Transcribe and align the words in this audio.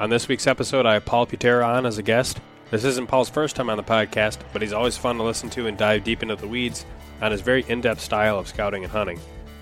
On 0.00 0.10
this 0.10 0.28
week's 0.28 0.46
episode, 0.46 0.86
I 0.86 0.94
have 0.94 1.04
Paul 1.04 1.26
Putera 1.26 1.66
on 1.66 1.84
as 1.84 1.98
a 1.98 2.04
guest. 2.04 2.40
This 2.70 2.84
isn't 2.84 3.08
Paul's 3.08 3.28
first 3.28 3.56
time 3.56 3.68
on 3.68 3.76
the 3.76 3.82
podcast, 3.82 4.38
but 4.52 4.62
he's 4.62 4.72
always 4.72 4.96
fun 4.96 5.16
to 5.16 5.24
listen 5.24 5.50
to 5.50 5.66
and 5.66 5.76
dive 5.76 6.04
deep 6.04 6.22
into 6.22 6.36
the 6.36 6.46
weeds 6.46 6.86
on 7.20 7.32
his 7.32 7.40
very 7.40 7.64
in 7.66 7.80
depth 7.80 8.00
style 8.00 8.38
of 8.38 8.46
scouting 8.46 8.84
and 8.84 8.92
hunting, 8.92 9.18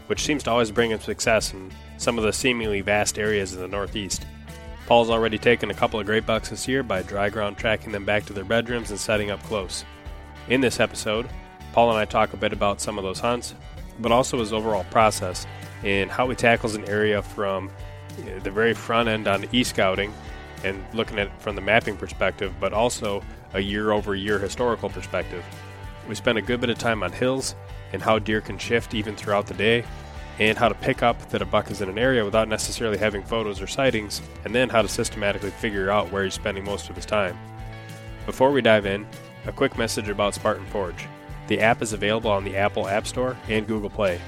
which 0.08 0.22
seems 0.22 0.42
to 0.42 0.50
always 0.50 0.70
bring 0.70 0.90
him 0.90 1.00
success 1.00 1.54
in 1.54 1.72
some 1.96 2.18
of 2.18 2.24
the 2.24 2.34
seemingly 2.34 2.82
vast 2.82 3.18
areas 3.18 3.54
in 3.54 3.60
the 3.60 3.68
Northeast. 3.68 4.26
Paul's 4.86 5.08
already 5.08 5.38
taken 5.38 5.70
a 5.70 5.74
couple 5.74 5.98
of 5.98 6.04
great 6.04 6.26
bucks 6.26 6.50
this 6.50 6.68
year 6.68 6.82
by 6.82 7.00
dry 7.00 7.30
ground 7.30 7.56
tracking 7.56 7.92
them 7.92 8.04
back 8.04 8.26
to 8.26 8.34
their 8.34 8.44
bedrooms 8.44 8.90
and 8.90 9.00
setting 9.00 9.30
up 9.30 9.42
close. 9.44 9.86
In 10.50 10.60
this 10.60 10.80
episode, 10.80 11.30
Paul 11.72 11.88
and 11.88 11.98
I 11.98 12.04
talk 12.04 12.34
a 12.34 12.36
bit 12.36 12.52
about 12.52 12.82
some 12.82 12.98
of 12.98 13.04
those 13.04 13.20
hunts, 13.20 13.54
but 14.00 14.12
also 14.12 14.40
his 14.40 14.52
overall 14.52 14.84
process 14.90 15.46
and 15.82 16.10
how 16.10 16.28
he 16.28 16.36
tackles 16.36 16.74
an 16.74 16.84
area 16.84 17.22
from 17.22 17.70
the 18.42 18.50
very 18.50 18.74
front 18.74 19.08
end 19.08 19.28
on 19.28 19.46
e 19.52 19.64
scouting 19.64 20.12
and 20.64 20.84
looking 20.94 21.18
at 21.18 21.28
it 21.28 21.32
from 21.40 21.54
the 21.54 21.62
mapping 21.62 21.96
perspective, 21.96 22.54
but 22.60 22.72
also 22.72 23.22
a 23.54 23.60
year 23.60 23.92
over 23.92 24.14
year 24.14 24.38
historical 24.38 24.88
perspective. 24.88 25.44
We 26.08 26.14
spent 26.14 26.38
a 26.38 26.42
good 26.42 26.60
bit 26.60 26.70
of 26.70 26.78
time 26.78 27.02
on 27.02 27.12
hills 27.12 27.54
and 27.92 28.02
how 28.02 28.18
deer 28.18 28.40
can 28.40 28.58
shift 28.58 28.94
even 28.94 29.16
throughout 29.16 29.46
the 29.46 29.54
day, 29.54 29.84
and 30.38 30.58
how 30.58 30.68
to 30.68 30.74
pick 30.74 31.02
up 31.02 31.30
that 31.30 31.40
a 31.40 31.46
buck 31.46 31.70
is 31.70 31.80
in 31.80 31.88
an 31.88 31.98
area 31.98 32.24
without 32.24 32.48
necessarily 32.48 32.98
having 32.98 33.22
photos 33.22 33.60
or 33.60 33.66
sightings, 33.66 34.20
and 34.44 34.54
then 34.54 34.68
how 34.68 34.82
to 34.82 34.88
systematically 34.88 35.50
figure 35.50 35.90
out 35.90 36.10
where 36.12 36.24
he's 36.24 36.34
spending 36.34 36.64
most 36.64 36.90
of 36.90 36.96
his 36.96 37.06
time. 37.06 37.38
Before 38.26 38.50
we 38.50 38.60
dive 38.60 38.86
in, 38.86 39.06
a 39.46 39.52
quick 39.52 39.78
message 39.78 40.08
about 40.08 40.34
Spartan 40.34 40.66
Forge. 40.66 41.06
The 41.46 41.60
app 41.60 41.80
is 41.80 41.92
available 41.92 42.30
on 42.30 42.44
the 42.44 42.56
Apple 42.56 42.88
App 42.88 43.06
Store 43.06 43.36
and 43.48 43.66
Google 43.66 43.90
Play. 43.90 44.20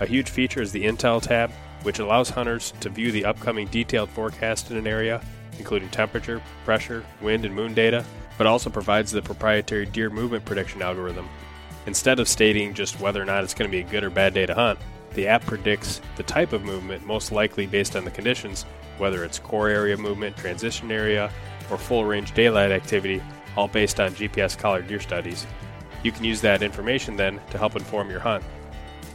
A 0.00 0.06
huge 0.06 0.30
feature 0.30 0.62
is 0.62 0.72
the 0.72 0.84
Intel 0.84 1.20
tab, 1.20 1.52
which 1.82 1.98
allows 1.98 2.30
hunters 2.30 2.72
to 2.80 2.88
view 2.88 3.12
the 3.12 3.24
upcoming 3.24 3.66
detailed 3.68 4.10
forecast 4.10 4.70
in 4.70 4.76
an 4.76 4.86
area, 4.86 5.20
including 5.58 5.88
temperature, 5.90 6.42
pressure, 6.64 7.04
wind, 7.20 7.44
and 7.44 7.54
moon 7.54 7.74
data, 7.74 8.04
but 8.38 8.46
also 8.46 8.70
provides 8.70 9.10
the 9.10 9.22
proprietary 9.22 9.86
deer 9.86 10.10
movement 10.10 10.44
prediction 10.44 10.82
algorithm. 10.82 11.28
Instead 11.86 12.20
of 12.20 12.28
stating 12.28 12.74
just 12.74 13.00
whether 13.00 13.20
or 13.20 13.24
not 13.24 13.44
it's 13.44 13.54
going 13.54 13.70
to 13.70 13.76
be 13.76 13.82
a 13.82 13.90
good 13.90 14.04
or 14.04 14.10
bad 14.10 14.34
day 14.34 14.46
to 14.46 14.54
hunt, 14.54 14.78
the 15.14 15.26
app 15.26 15.44
predicts 15.44 16.00
the 16.16 16.22
type 16.22 16.52
of 16.52 16.64
movement 16.64 17.06
most 17.06 17.32
likely 17.32 17.66
based 17.66 17.96
on 17.96 18.04
the 18.04 18.10
conditions, 18.10 18.64
whether 18.98 19.24
it's 19.24 19.38
core 19.38 19.68
area 19.68 19.96
movement, 19.96 20.36
transition 20.36 20.90
area, 20.90 21.30
or 21.70 21.76
full 21.76 22.04
range 22.04 22.32
daylight 22.34 22.70
activity, 22.70 23.22
all 23.56 23.68
based 23.68 24.00
on 24.00 24.12
GPS 24.12 24.56
collared 24.56 24.86
deer 24.86 25.00
studies. 25.00 25.46
You 26.02 26.12
can 26.12 26.24
use 26.24 26.40
that 26.40 26.62
information 26.62 27.16
then 27.16 27.40
to 27.50 27.58
help 27.58 27.76
inform 27.76 28.10
your 28.10 28.20
hunt. 28.20 28.44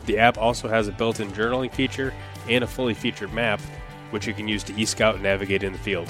The 0.07 0.18
app 0.18 0.38
also 0.38 0.69
has 0.69 0.88
a 0.88 0.94
built 0.94 1.19
in 1.19 1.29
journaling 1.31 1.72
feature 1.72 2.13
and 2.50 2.63
a 2.63 2.68
fully 2.68 2.94
featured 2.94 3.34
map, 3.34 3.59
which 4.12 4.25
you 4.25 4.34
can 4.34 4.47
use 4.47 4.63
to 4.63 4.73
e-scout 4.79 5.16
and 5.16 5.23
navigate 5.23 5.63
in 5.63 5.73
the 5.73 5.79
field. 5.79 6.07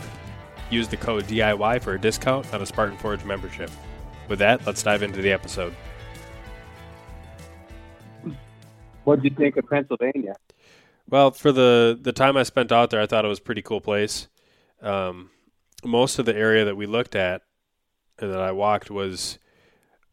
Use 0.70 0.88
the 0.88 0.98
code 0.98 1.26
DIY 1.26 1.82
for 1.82 1.96
a 1.96 2.00
discount 2.00 2.54
on 2.54 2.62
a 2.62 2.66
Spartan 2.66 2.96
Forge 3.00 3.26
membership. 3.26 3.72
With 4.30 4.38
that, 4.40 4.66
let's 4.68 4.84
dive 4.84 5.02
into 5.02 5.22
the 5.24 5.32
episode. 5.32 5.76
What 9.04 9.24
did 9.24 9.32
you 9.32 9.38
think 9.38 9.58
of 9.58 9.68
Pennsylvania? 9.68 10.36
Well, 11.10 11.32
for 11.32 11.52
the 11.52 11.98
the 12.00 12.12
time 12.12 12.38
I 12.38 12.44
spent 12.44 12.72
out 12.72 12.92
there, 12.92 13.02
I 13.02 13.08
thought 13.08 13.26
it 13.26 13.30
was 13.30 13.40
a 13.40 13.44
pretty 13.44 13.62
cool 13.62 13.82
place. 13.82 14.28
Um, 14.82 15.32
most 15.84 16.20
of 16.20 16.26
the 16.26 16.36
area 16.36 16.66
that 16.66 16.76
we 16.76 16.86
looked 16.86 17.16
at 17.16 17.42
and 18.20 18.32
that 18.32 18.42
I 18.42 18.52
walked 18.52 18.92
was 18.92 19.40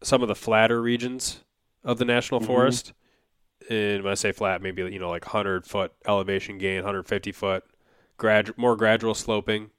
some 0.02 0.22
of 0.22 0.28
the 0.28 0.34
flatter 0.34 0.80
regions 0.80 1.40
of 1.82 1.98
the 1.98 2.04
national 2.04 2.40
mm-hmm. 2.40 2.46
forest 2.46 2.92
and 3.70 4.02
when 4.02 4.10
I 4.10 4.14
say 4.14 4.32
flat, 4.32 4.62
maybe 4.62 4.82
you 4.82 4.98
know 4.98 5.10
like 5.10 5.24
100 5.24 5.66
foot 5.66 5.92
elevation 6.06 6.58
gain, 6.58 6.76
150 6.76 7.32
foot, 7.32 7.64
grad 8.16 8.56
more 8.56 8.76
gradual 8.76 9.14
sloping, 9.14 9.70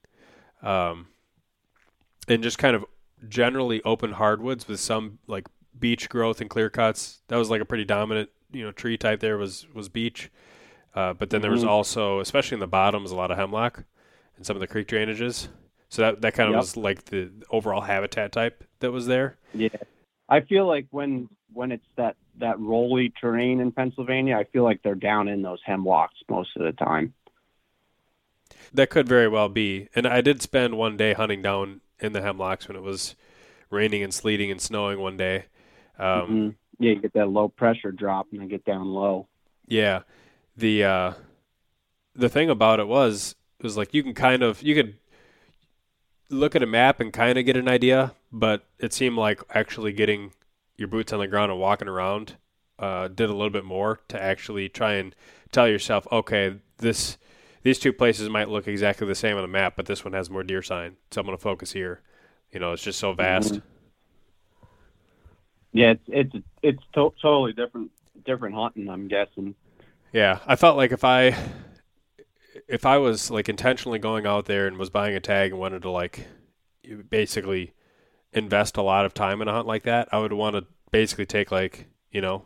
um, 0.62 1.08
and 2.28 2.44
just 2.44 2.58
kind 2.58 2.76
of 2.76 2.86
generally 3.28 3.82
open 3.84 4.14
hardwoods 4.14 4.68
with 4.68 4.80
some 4.80 5.20
like 5.28 5.48
beech 5.78 6.10
growth 6.10 6.42
and 6.42 6.50
clear 6.50 6.70
cuts. 6.70 7.22
That 7.28 7.38
was 7.38 7.50
like 7.50 7.62
a 7.62 7.66
pretty 7.66 7.86
dominant 7.86 8.30
you 8.52 8.64
know 8.64 8.72
tree 8.72 8.98
type. 8.98 9.20
There 9.20 9.38
was 9.38 9.68
was 9.74 9.90
beech, 9.90 10.32
uh, 10.94 11.14
but 11.14 11.30
then 11.30 11.42
there 11.42 11.52
was 11.52 11.62
mm-hmm. 11.62 11.70
also, 11.70 12.20
especially 12.20 12.56
in 12.56 12.62
the 12.62 12.68
bottoms, 12.68 13.12
a 13.12 13.16
lot 13.16 13.32
of 13.32 13.38
hemlock 13.38 13.84
and 14.38 14.46
some 14.46 14.56
of 14.56 14.60
the 14.60 14.68
creek 14.68 14.88
drainages. 14.88 15.48
So 15.90 16.02
that 16.02 16.22
that 16.22 16.34
kind 16.34 16.50
of 16.50 16.54
yep. 16.54 16.62
was 16.62 16.78
like 16.78 17.06
the 17.06 17.32
overall 17.50 17.82
habitat 17.82 18.32
type 18.32 18.64
that 18.80 18.92
was 18.92 19.06
there. 19.06 19.38
Yeah, 19.54 19.70
I 20.28 20.42
feel 20.42 20.68
like 20.68 20.88
when 20.92 21.30
when 21.54 21.72
it's 21.72 21.88
that 21.96 22.16
that 22.40 22.60
rolly 22.60 23.14
terrain 23.20 23.60
in 23.60 23.72
Pennsylvania, 23.72 24.38
I 24.38 24.44
feel 24.46 24.64
like 24.64 24.82
they're 24.84 24.96
down 24.96 25.28
in 25.28 25.42
those 25.42 25.60
hemlocks 25.66 26.16
most 26.30 26.50
of 26.56 26.64
the 26.64 26.72
time. 26.72 27.14
That 28.74 28.90
could 28.90 29.08
very 29.08 29.28
well 29.28 29.50
be. 29.50 29.90
And 29.96 30.06
I 30.06 30.22
did 30.22 30.42
spend 30.42 30.78
one 30.78 30.98
day 30.98 31.14
hunting 31.14 31.42
down 31.42 31.82
in 32.00 32.14
the 32.14 32.22
hemlocks 32.22 32.68
when 32.68 32.76
it 32.76 32.84
was 32.84 33.16
raining 33.70 34.04
and 34.04 34.14
sleeting 34.14 34.52
and 34.52 34.62
snowing 34.62 35.00
one 35.00 35.18
day. 35.18 35.46
Um, 35.98 36.08
mm-hmm. 36.08 36.50
Yeah, 36.80 36.92
you 36.92 37.02
get 37.02 37.14
that 37.14 37.30
low 37.30 37.48
pressure 37.48 37.92
drop 37.92 38.28
and 38.32 38.42
then 38.42 38.48
get 38.50 38.66
down 38.66 38.88
low. 38.88 39.28
Yeah. 39.68 40.02
The 40.58 40.84
uh, 40.84 41.14
the 42.16 42.30
thing 42.30 42.50
about 42.50 42.80
it 42.80 42.88
was 42.88 43.36
it 43.60 43.64
was 43.64 43.78
like 43.78 43.94
you 43.94 44.04
can 44.04 44.14
kind 44.14 44.44
of 44.44 44.62
you 44.62 44.76
could 44.76 44.96
look 46.30 46.56
at 46.56 46.64
a 46.64 46.68
map 46.68 47.00
and 47.00 47.14
kind 47.14 47.38
of 47.38 47.46
get 47.46 47.58
an 47.58 47.68
idea, 47.68 48.14
but 48.32 48.66
it 48.80 48.94
seemed 48.94 49.18
like 49.18 49.42
actually 49.54 49.94
getting 49.94 50.32
your 50.78 50.88
boots 50.88 51.14
on 51.14 51.20
the 51.20 51.28
ground 51.28 51.52
and 51.52 51.60
walking 51.60 51.88
around 51.88 52.36
uh, 52.80 53.08
did 53.08 53.30
a 53.30 53.34
little 53.34 53.50
bit 53.50 53.66
more 53.66 54.00
to 54.10 54.22
actually 54.22 54.68
try 54.70 54.94
and 54.94 55.16
tell 55.52 55.68
yourself, 55.68 56.08
okay, 56.12 56.56
this 56.78 57.18
these 57.64 57.80
two 57.80 57.94
places 57.94 58.30
might 58.30 58.50
look 58.50 58.68
exactly 58.68 59.08
the 59.08 59.16
same 59.16 59.38
on 59.38 59.42
the 59.42 59.48
map, 59.48 59.74
but 59.76 59.86
this 59.88 60.04
one 60.06 60.14
has 60.14 60.30
more 60.30 60.44
deer 60.44 60.62
sign. 60.62 60.98
So 61.12 61.22
I'm 61.22 61.26
going 61.26 61.38
to 61.38 61.42
focus 61.42 61.72
here. 61.72 62.02
You 62.52 62.60
know, 62.60 62.74
it's 62.74 62.84
just 62.84 63.00
so 63.00 63.14
vast. 63.14 63.54
Mhm. 63.54 63.62
Yeah, 65.74 65.92
it's 65.92 66.04
it's 66.08 66.46
it's 66.62 66.84
to- 66.94 67.14
totally 67.22 67.54
different 67.54 67.92
different 68.26 68.56
hunting. 68.56 68.90
I'm 68.90 69.08
guessing. 69.08 69.56
Yeah, 70.14 70.40
I 70.46 70.56
felt 70.56 70.78
like 70.78 70.92
if 70.92 71.04
I 71.04 71.36
if 72.68 72.86
I 72.86 72.98
was 72.98 73.30
like 73.30 73.50
intentionally 73.50 74.00
going 74.00 74.26
out 74.26 74.46
there 74.46 74.68
and 74.68 74.78
was 74.78 74.90
buying 74.90 75.16
a 75.16 75.20
tag 75.20 75.52
and 75.52 75.60
wanted 75.60 75.82
to 75.82 75.90
like 75.90 76.28
basically 77.10 77.74
invest 78.36 78.78
a 78.78 78.82
lot 78.82 79.06
of 79.06 79.14
time 79.14 79.42
in 79.42 79.48
a 79.48 79.52
hunt 79.54 79.66
like 79.68 79.84
that, 79.84 80.08
I 80.12 80.20
would 80.20 80.34
want 80.34 80.56
to 80.56 80.66
basically 80.92 81.26
take 81.26 81.52
like 81.52 81.88
you 82.12 82.22
know 82.22 82.46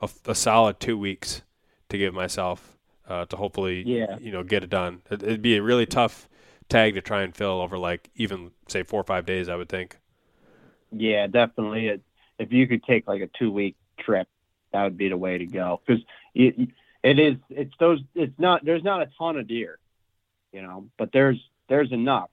a, 0.00 0.08
a 0.26 0.34
solid 0.34 0.78
two 0.80 0.96
weeks 0.96 1.42
to 1.88 1.98
give 1.98 2.14
myself 2.14 2.76
uh, 3.08 3.24
to 3.26 3.36
hopefully 3.36 3.82
Yeah. 3.86 4.18
you 4.20 4.30
know 4.32 4.42
get 4.44 4.62
it 4.62 4.70
done. 4.70 5.02
It, 5.10 5.22
it'd 5.22 5.42
be 5.42 5.56
a 5.56 5.62
really 5.62 5.86
tough 5.86 6.28
tag 6.68 6.94
to 6.94 7.00
try 7.00 7.22
and 7.22 7.34
fill 7.34 7.60
over 7.60 7.76
like 7.78 8.10
even 8.14 8.52
say 8.68 8.82
four 8.82 9.00
or 9.00 9.04
five 9.04 9.26
days. 9.26 9.48
I 9.48 9.56
would 9.56 9.68
think. 9.68 9.98
Yeah, 10.90 11.26
definitely. 11.26 11.88
It, 11.88 12.02
if 12.38 12.52
you 12.52 12.66
could 12.66 12.84
take 12.84 13.06
like 13.08 13.22
a 13.22 13.28
two 13.38 13.50
week 13.50 13.76
trip, 13.98 14.28
that 14.72 14.84
would 14.84 14.96
be 14.98 15.08
the 15.08 15.16
way 15.16 15.38
to 15.38 15.46
go. 15.46 15.80
Because 15.86 16.02
it, 16.34 16.68
it 17.02 17.18
is. 17.18 17.36
It's 17.50 17.72
those. 17.78 18.00
It's 18.14 18.38
not. 18.38 18.64
There's 18.64 18.84
not 18.84 19.02
a 19.02 19.08
ton 19.18 19.36
of 19.38 19.46
deer, 19.48 19.78
you 20.52 20.62
know, 20.62 20.88
but 20.98 21.10
there's 21.12 21.38
there's 21.68 21.92
enough, 21.92 22.30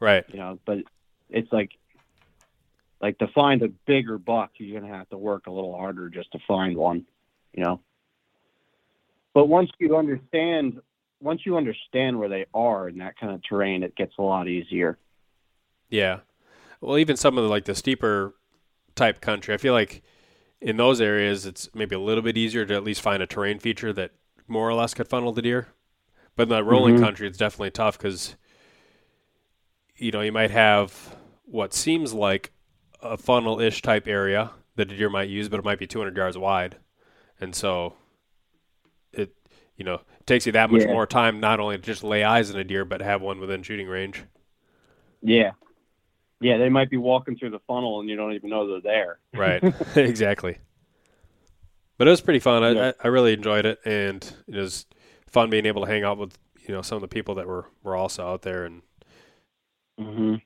Right. 0.00 0.24
you 0.28 0.38
know. 0.38 0.58
But 0.64 0.78
it's 1.30 1.52
like 1.52 1.70
like 3.00 3.18
to 3.18 3.28
find 3.28 3.62
a 3.62 3.68
bigger 3.86 4.18
buck, 4.18 4.52
you're 4.56 4.80
gonna 4.80 4.92
have 4.92 5.08
to 5.10 5.18
work 5.18 5.46
a 5.46 5.50
little 5.50 5.76
harder 5.76 6.08
just 6.08 6.32
to 6.32 6.38
find 6.46 6.76
one, 6.76 7.06
you 7.52 7.62
know. 7.62 7.80
But 9.34 9.46
once 9.46 9.70
you 9.78 9.96
understand, 9.96 10.80
once 11.20 11.42
you 11.44 11.56
understand 11.56 12.18
where 12.18 12.28
they 12.28 12.46
are 12.54 12.88
in 12.88 12.98
that 12.98 13.18
kind 13.18 13.34
of 13.34 13.42
terrain, 13.42 13.82
it 13.82 13.94
gets 13.96 14.14
a 14.18 14.22
lot 14.22 14.48
easier. 14.48 14.98
Yeah. 15.90 16.20
Well, 16.80 16.98
even 16.98 17.16
some 17.16 17.36
of 17.38 17.44
the 17.44 17.50
like 17.50 17.64
the 17.64 17.74
steeper 17.74 18.34
type 18.94 19.20
country, 19.20 19.54
I 19.54 19.58
feel 19.58 19.72
like 19.74 20.02
in 20.60 20.76
those 20.78 21.00
areas 21.00 21.44
it's 21.46 21.68
maybe 21.74 21.94
a 21.94 22.00
little 22.00 22.22
bit 22.22 22.36
easier 22.36 22.64
to 22.64 22.74
at 22.74 22.84
least 22.84 23.02
find 23.02 23.22
a 23.22 23.26
terrain 23.26 23.58
feature 23.58 23.92
that 23.92 24.12
more 24.48 24.68
or 24.68 24.74
less 24.74 24.94
could 24.94 25.08
funnel 25.08 25.32
the 25.32 25.42
deer. 25.42 25.68
But 26.34 26.44
in 26.44 26.48
the 26.50 26.64
rolling 26.64 26.96
Mhm. 26.96 27.00
country, 27.00 27.26
it's 27.26 27.38
definitely 27.38 27.70
tough 27.70 27.98
because 27.98 28.36
you 29.96 30.10
know 30.10 30.20
you 30.20 30.32
might 30.32 30.50
have 30.50 31.16
what 31.44 31.72
seems 31.72 32.12
like 32.12 32.52
a 33.02 33.16
funnel-ish 33.16 33.82
type 33.82 34.06
area 34.08 34.50
that 34.76 34.90
a 34.92 34.96
deer 34.96 35.10
might 35.10 35.28
use, 35.28 35.48
but 35.48 35.58
it 35.58 35.64
might 35.64 35.78
be 35.78 35.86
200 35.86 36.16
yards 36.16 36.38
wide, 36.38 36.76
and 37.40 37.54
so 37.54 37.94
it 39.12 39.34
you 39.76 39.84
know 39.84 39.94
it 40.20 40.26
takes 40.26 40.46
you 40.46 40.52
that 40.52 40.70
much 40.70 40.82
Yeah. 40.82 40.92
more 40.92 41.06
time 41.06 41.40
not 41.40 41.60
only 41.60 41.76
to 41.76 41.82
just 41.82 42.04
lay 42.04 42.24
eyes 42.24 42.50
on 42.50 42.58
a 42.58 42.64
deer, 42.64 42.84
but 42.84 43.00
have 43.02 43.22
one 43.22 43.40
within 43.40 43.62
shooting 43.62 43.88
range. 43.88 44.24
Yeah. 45.22 45.52
Yeah, 46.40 46.58
they 46.58 46.68
might 46.68 46.90
be 46.90 46.98
walking 46.98 47.36
through 47.36 47.50
the 47.50 47.60
funnel 47.60 48.00
and 48.00 48.08
you 48.10 48.16
don't 48.16 48.34
even 48.34 48.50
know 48.50 48.68
they're 48.68 48.80
there. 48.80 49.18
Right. 49.32 49.62
exactly. 49.96 50.58
But 51.98 52.08
it 52.08 52.10
was 52.10 52.20
pretty 52.20 52.40
fun. 52.40 52.62
I, 52.62 52.70
Yeah. 52.72 52.92
I, 53.00 53.04
I 53.04 53.08
really 53.08 53.32
enjoyed 53.32 53.64
it, 53.64 53.78
and 53.86 54.22
it 54.46 54.56
was 54.56 54.84
fun 55.26 55.48
being 55.48 55.64
able 55.66 55.84
to 55.84 55.90
hang 55.90 56.04
out 56.04 56.18
with 56.18 56.36
you 56.68 56.74
know 56.74 56.82
some 56.82 56.96
of 56.96 57.02
the 57.02 57.08
people 57.08 57.36
that 57.36 57.46
were 57.46 57.66
were 57.82 57.96
also 57.96 58.26
out 58.26 58.42
there. 58.42 58.64
And 58.66 58.82
hmm 59.98 60.36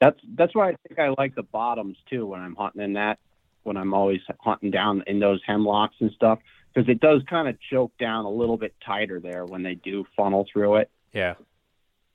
That's 0.00 0.18
that's 0.36 0.54
why 0.54 0.70
I 0.70 0.76
think 0.86 0.98
I 0.98 1.14
like 1.18 1.34
the 1.34 1.42
bottoms 1.42 1.96
too 2.08 2.26
when 2.26 2.40
I'm 2.40 2.54
hunting 2.54 2.82
in 2.82 2.92
that. 2.94 3.18
When 3.64 3.76
I'm 3.76 3.92
always 3.92 4.20
hunting 4.40 4.70
down 4.70 5.02
in 5.06 5.18
those 5.18 5.40
hemlocks 5.46 5.96
and 6.00 6.10
stuff, 6.12 6.38
because 6.72 6.88
it 6.88 7.00
does 7.00 7.22
kind 7.28 7.48
of 7.48 7.56
choke 7.70 7.92
down 7.98 8.24
a 8.24 8.30
little 8.30 8.56
bit 8.56 8.74
tighter 8.84 9.20
there 9.20 9.44
when 9.44 9.62
they 9.62 9.74
do 9.74 10.06
funnel 10.16 10.46
through 10.50 10.76
it. 10.76 10.90
yeah, 11.12 11.34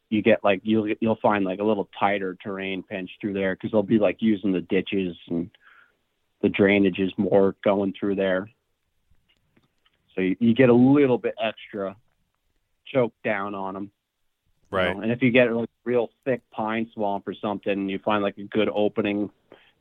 You 0.10 0.22
get 0.22 0.44
like 0.44 0.62
you'll 0.64 0.94
you'll 1.00 1.20
find 1.22 1.44
like 1.46 1.60
a 1.60 1.64
little 1.64 1.90
tighter 2.00 2.36
terrain 2.42 2.84
pinch 2.84 3.12
through 3.20 3.34
there 3.34 3.56
because 3.56 3.72
they'll 3.72 3.84
be 3.84 4.00
like 4.00 4.18
using 4.20 4.52
the 4.52 4.62
ditches 4.62 5.16
and 5.30 5.50
the 6.42 6.50
drainage 6.50 7.00
is 7.00 7.12
more 7.18 7.56
going 7.64 7.94
through 8.00 8.16
there. 8.16 8.50
So 10.16 10.22
you, 10.22 10.36
you 10.40 10.54
get 10.54 10.70
a 10.70 10.74
little 10.74 11.18
bit 11.18 11.36
extra 11.42 11.96
choke 12.86 13.14
down 13.24 13.56
on 13.56 13.74
them. 13.74 13.92
Right. 14.74 14.96
know. 14.96 15.02
And 15.02 15.12
if 15.12 15.22
you 15.22 15.32
get 15.32 15.52
like 15.54 15.70
real 15.84 16.10
thick 16.26 16.42
pine 16.52 16.90
swamp 16.94 17.28
or 17.28 17.34
something, 17.34 17.72
and 17.72 17.92
you 17.92 18.00
find 18.00 18.24
like 18.24 18.38
a 18.38 18.44
good 18.44 18.70
opening, 18.74 19.30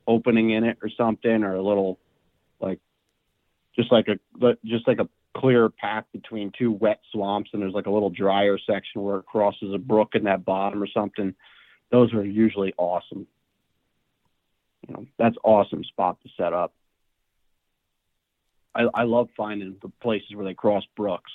opening 0.07 0.51
in 0.51 0.65
it 0.65 0.79
or 0.83 0.91
something, 0.97 1.45
or 1.45 1.55
a 1.55 1.63
little, 1.63 1.99
like, 2.61 2.79
just 3.75 3.91
like 3.91 4.09
a 4.09 4.19
just 4.65 4.87
like 4.87 4.99
a 4.99 5.09
clear 5.35 5.69
path 5.71 6.05
between 6.13 6.53
two 6.57 6.73
wet 6.73 7.01
swamps, 7.11 7.51
and 7.53 7.63
there's 7.63 7.75
like 7.75 7.87
a 7.87 7.91
little 7.91 8.11
drier 8.11 8.59
section 8.59 9.03
where 9.03 9.19
it 9.19 9.27
crosses 9.27 9.73
a 9.75 9.79
brook 9.79 10.11
in 10.15 10.25
that 10.25 10.45
bottom 10.45 10.83
or 10.83 10.87
something. 10.87 11.35
Those 11.91 12.13
are 12.13 12.25
usually 12.25 12.75
awesome. 12.77 13.27
You 14.87 14.95
know, 14.95 15.07
that's 15.19 15.37
awesome 15.45 15.85
spot 15.85 16.19
to 16.23 16.29
set 16.37 16.53
up. 16.53 16.75
I, 18.75 18.87
I 18.95 19.03
love 19.05 19.29
finding 19.37 19.77
the 19.81 19.91
places 20.01 20.35
where 20.35 20.45
they 20.45 20.55
cross 20.55 20.83
brooks. 20.97 21.31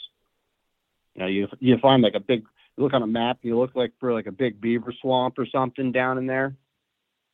You 1.16 1.22
know, 1.22 1.28
you 1.28 1.48
you 1.60 1.78
find 1.80 2.02
like 2.04 2.16
a 2.16 2.20
big 2.20 2.46
you 2.78 2.84
look 2.84 2.94
on 2.94 3.04
a 3.04 3.08
map, 3.08 3.40
you 3.42 3.58
look 3.58 3.76
like 3.76 3.94
for 4.00 4.14
like 4.14 4.28
a 4.28 4.32
big 4.32 4.62
beaver 4.62 4.94
swamp 5.02 5.40
or 5.40 5.48
something 5.48 5.92
down 5.92 6.18
in 6.18 6.28
there, 6.28 6.56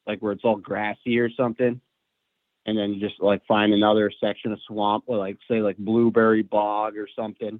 like 0.07 0.19
where 0.19 0.31
it's 0.31 0.45
all 0.45 0.55
grassy 0.55 1.19
or 1.19 1.29
something. 1.29 1.81
And 2.65 2.77
then 2.77 2.93
you 2.93 2.99
just 3.01 3.21
like 3.21 3.45
find 3.45 3.73
another 3.73 4.09
section 4.21 4.53
of 4.53 4.59
swamp, 4.65 5.03
or 5.07 5.17
like 5.17 5.37
say 5.49 5.61
like 5.61 5.77
blueberry 5.77 6.43
bog 6.43 6.97
or 6.97 7.09
something, 7.13 7.59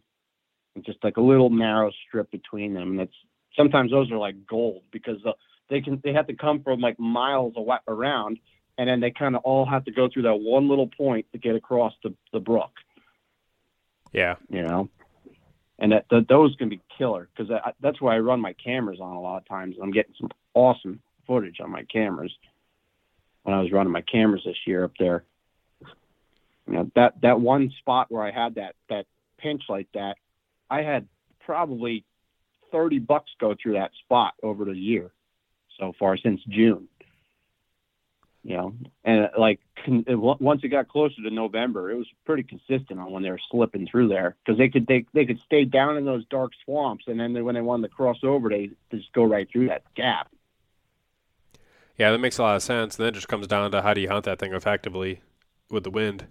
and 0.76 0.86
just 0.86 1.04
like 1.04 1.18
a 1.18 1.22
little 1.22 1.50
narrow 1.50 1.92
strip 2.08 2.32
between 2.32 2.74
them. 2.74 2.92
And 2.92 3.02
it's 3.02 3.16
sometimes 3.58 3.92
those 3.92 4.10
are 4.12 4.18
like 4.18 4.48
gold 4.48 4.84
because 4.92 5.18
the, 5.24 5.34
they 5.70 5.82
can 5.82 6.00
they 6.06 6.14
have 6.14 6.28
to 6.28 6.36
come 6.36 6.64
from 6.64 6.80
like 6.80 6.98
miles 7.00 7.54
around, 7.86 8.40
and 8.78 8.88
then 8.88 9.02
they 9.02 9.12
kind 9.12 9.36
of 9.36 9.42
all 9.44 9.66
have 9.66 9.84
to 9.86 9.92
go 9.92 10.08
through 10.08 10.24
that 10.24 10.36
one 10.36 10.70
little 10.70 10.88
point 10.88 11.26
to 11.34 11.38
get 11.38 11.56
across 11.56 11.94
the 12.02 12.16
the 12.32 12.40
brook 12.40 12.72
Yeah, 14.14 14.36
you 14.50 14.62
know. 14.62 14.90
And 15.84 15.92
that, 15.92 16.06
that 16.12 16.30
those 16.30 16.56
can 16.56 16.70
be 16.70 16.80
killer 16.98 17.28
because 17.36 17.54
that's 17.82 18.00
where 18.00 18.14
I 18.14 18.20
run 18.20 18.40
my 18.40 18.54
cameras 18.54 19.02
on 19.02 19.18
a 19.18 19.20
lot 19.20 19.36
of 19.36 19.46
times. 19.46 19.76
I'm 19.84 19.92
getting 19.92 20.14
some 20.18 20.30
awesome 20.54 21.02
footage 21.28 21.60
on 21.60 21.70
my 21.70 21.84
cameras 21.84 22.32
when 23.44 23.54
I 23.54 23.62
was 23.62 23.70
running 23.70 23.92
my 23.92 24.00
cameras 24.00 24.44
this 24.46 24.56
year 24.66 24.86
up 24.86 24.94
there. 24.98 25.26
You 26.68 26.76
know 26.76 26.92
that 26.96 27.20
that 27.20 27.42
one 27.42 27.70
spot 27.80 28.10
where 28.10 28.24
I 28.24 28.32
had 28.32 28.56
that 28.56 28.76
that 28.88 29.08
pinch 29.38 29.64
like 29.68 29.90
that, 29.94 30.16
I 30.70 30.84
had 30.84 31.06
probably 31.46 32.06
thirty 32.72 33.00
bucks 33.00 33.32
go 33.38 33.54
through 33.62 33.74
that 33.74 33.92
spot 34.06 34.36
over 34.42 34.64
the 34.64 34.78
year 34.78 35.12
so 35.78 35.92
far 36.00 36.16
since 36.16 36.40
June. 36.48 36.88
You 38.46 38.58
know, 38.58 38.76
and 39.06 39.30
like 39.38 39.62
con- 39.86 40.04
once 40.08 40.62
it 40.64 40.68
got 40.68 40.90
closer 40.90 41.22
to 41.22 41.30
November, 41.30 41.90
it 41.92 41.96
was 41.96 42.08
pretty 42.26 42.44
consistent 42.44 43.00
on 43.00 43.10
when 43.12 43.24
they 43.24 43.32
were 43.32 43.40
slipping 43.50 43.88
through 43.88 44.10
there 44.10 44.36
because 44.44 44.58
they 44.58 44.68
could 44.68 44.86
they 44.86 45.06
they 45.14 45.26
could 45.26 45.40
stay 45.40 45.64
down 45.64 45.96
in 45.96 46.04
those 46.04 46.26
dark 46.26 46.52
swamps, 46.66 47.06
and 47.08 47.18
then 47.20 47.32
they, 47.32 47.42
when 47.42 47.56
they 47.56 47.62
wanted 47.62 47.88
to 47.88 47.96
cross 47.96 48.18
over, 48.22 48.50
they 48.50 48.72
just 48.92 49.14
go 49.14 49.24
right 49.24 49.50
through 49.50 49.70
that 49.70 49.84
gap. 49.96 50.30
yeah, 51.98 52.12
that 52.12 52.18
makes 52.20 52.38
a 52.38 52.42
lot 52.42 52.56
of 52.56 52.64
sense. 52.64 52.98
And 52.98 53.06
then 53.06 53.14
it 53.14 53.16
just 53.16 53.28
comes 53.28 53.48
down 53.48 53.72
to 53.72 53.82
how 53.82 53.94
do 53.94 54.02
you 54.02 54.10
hunt 54.10 54.26
that 54.26 54.40
thing 54.40 54.54
effectively 54.54 55.22
with 55.70 55.84
the 55.84 55.92
wind. 55.92 56.28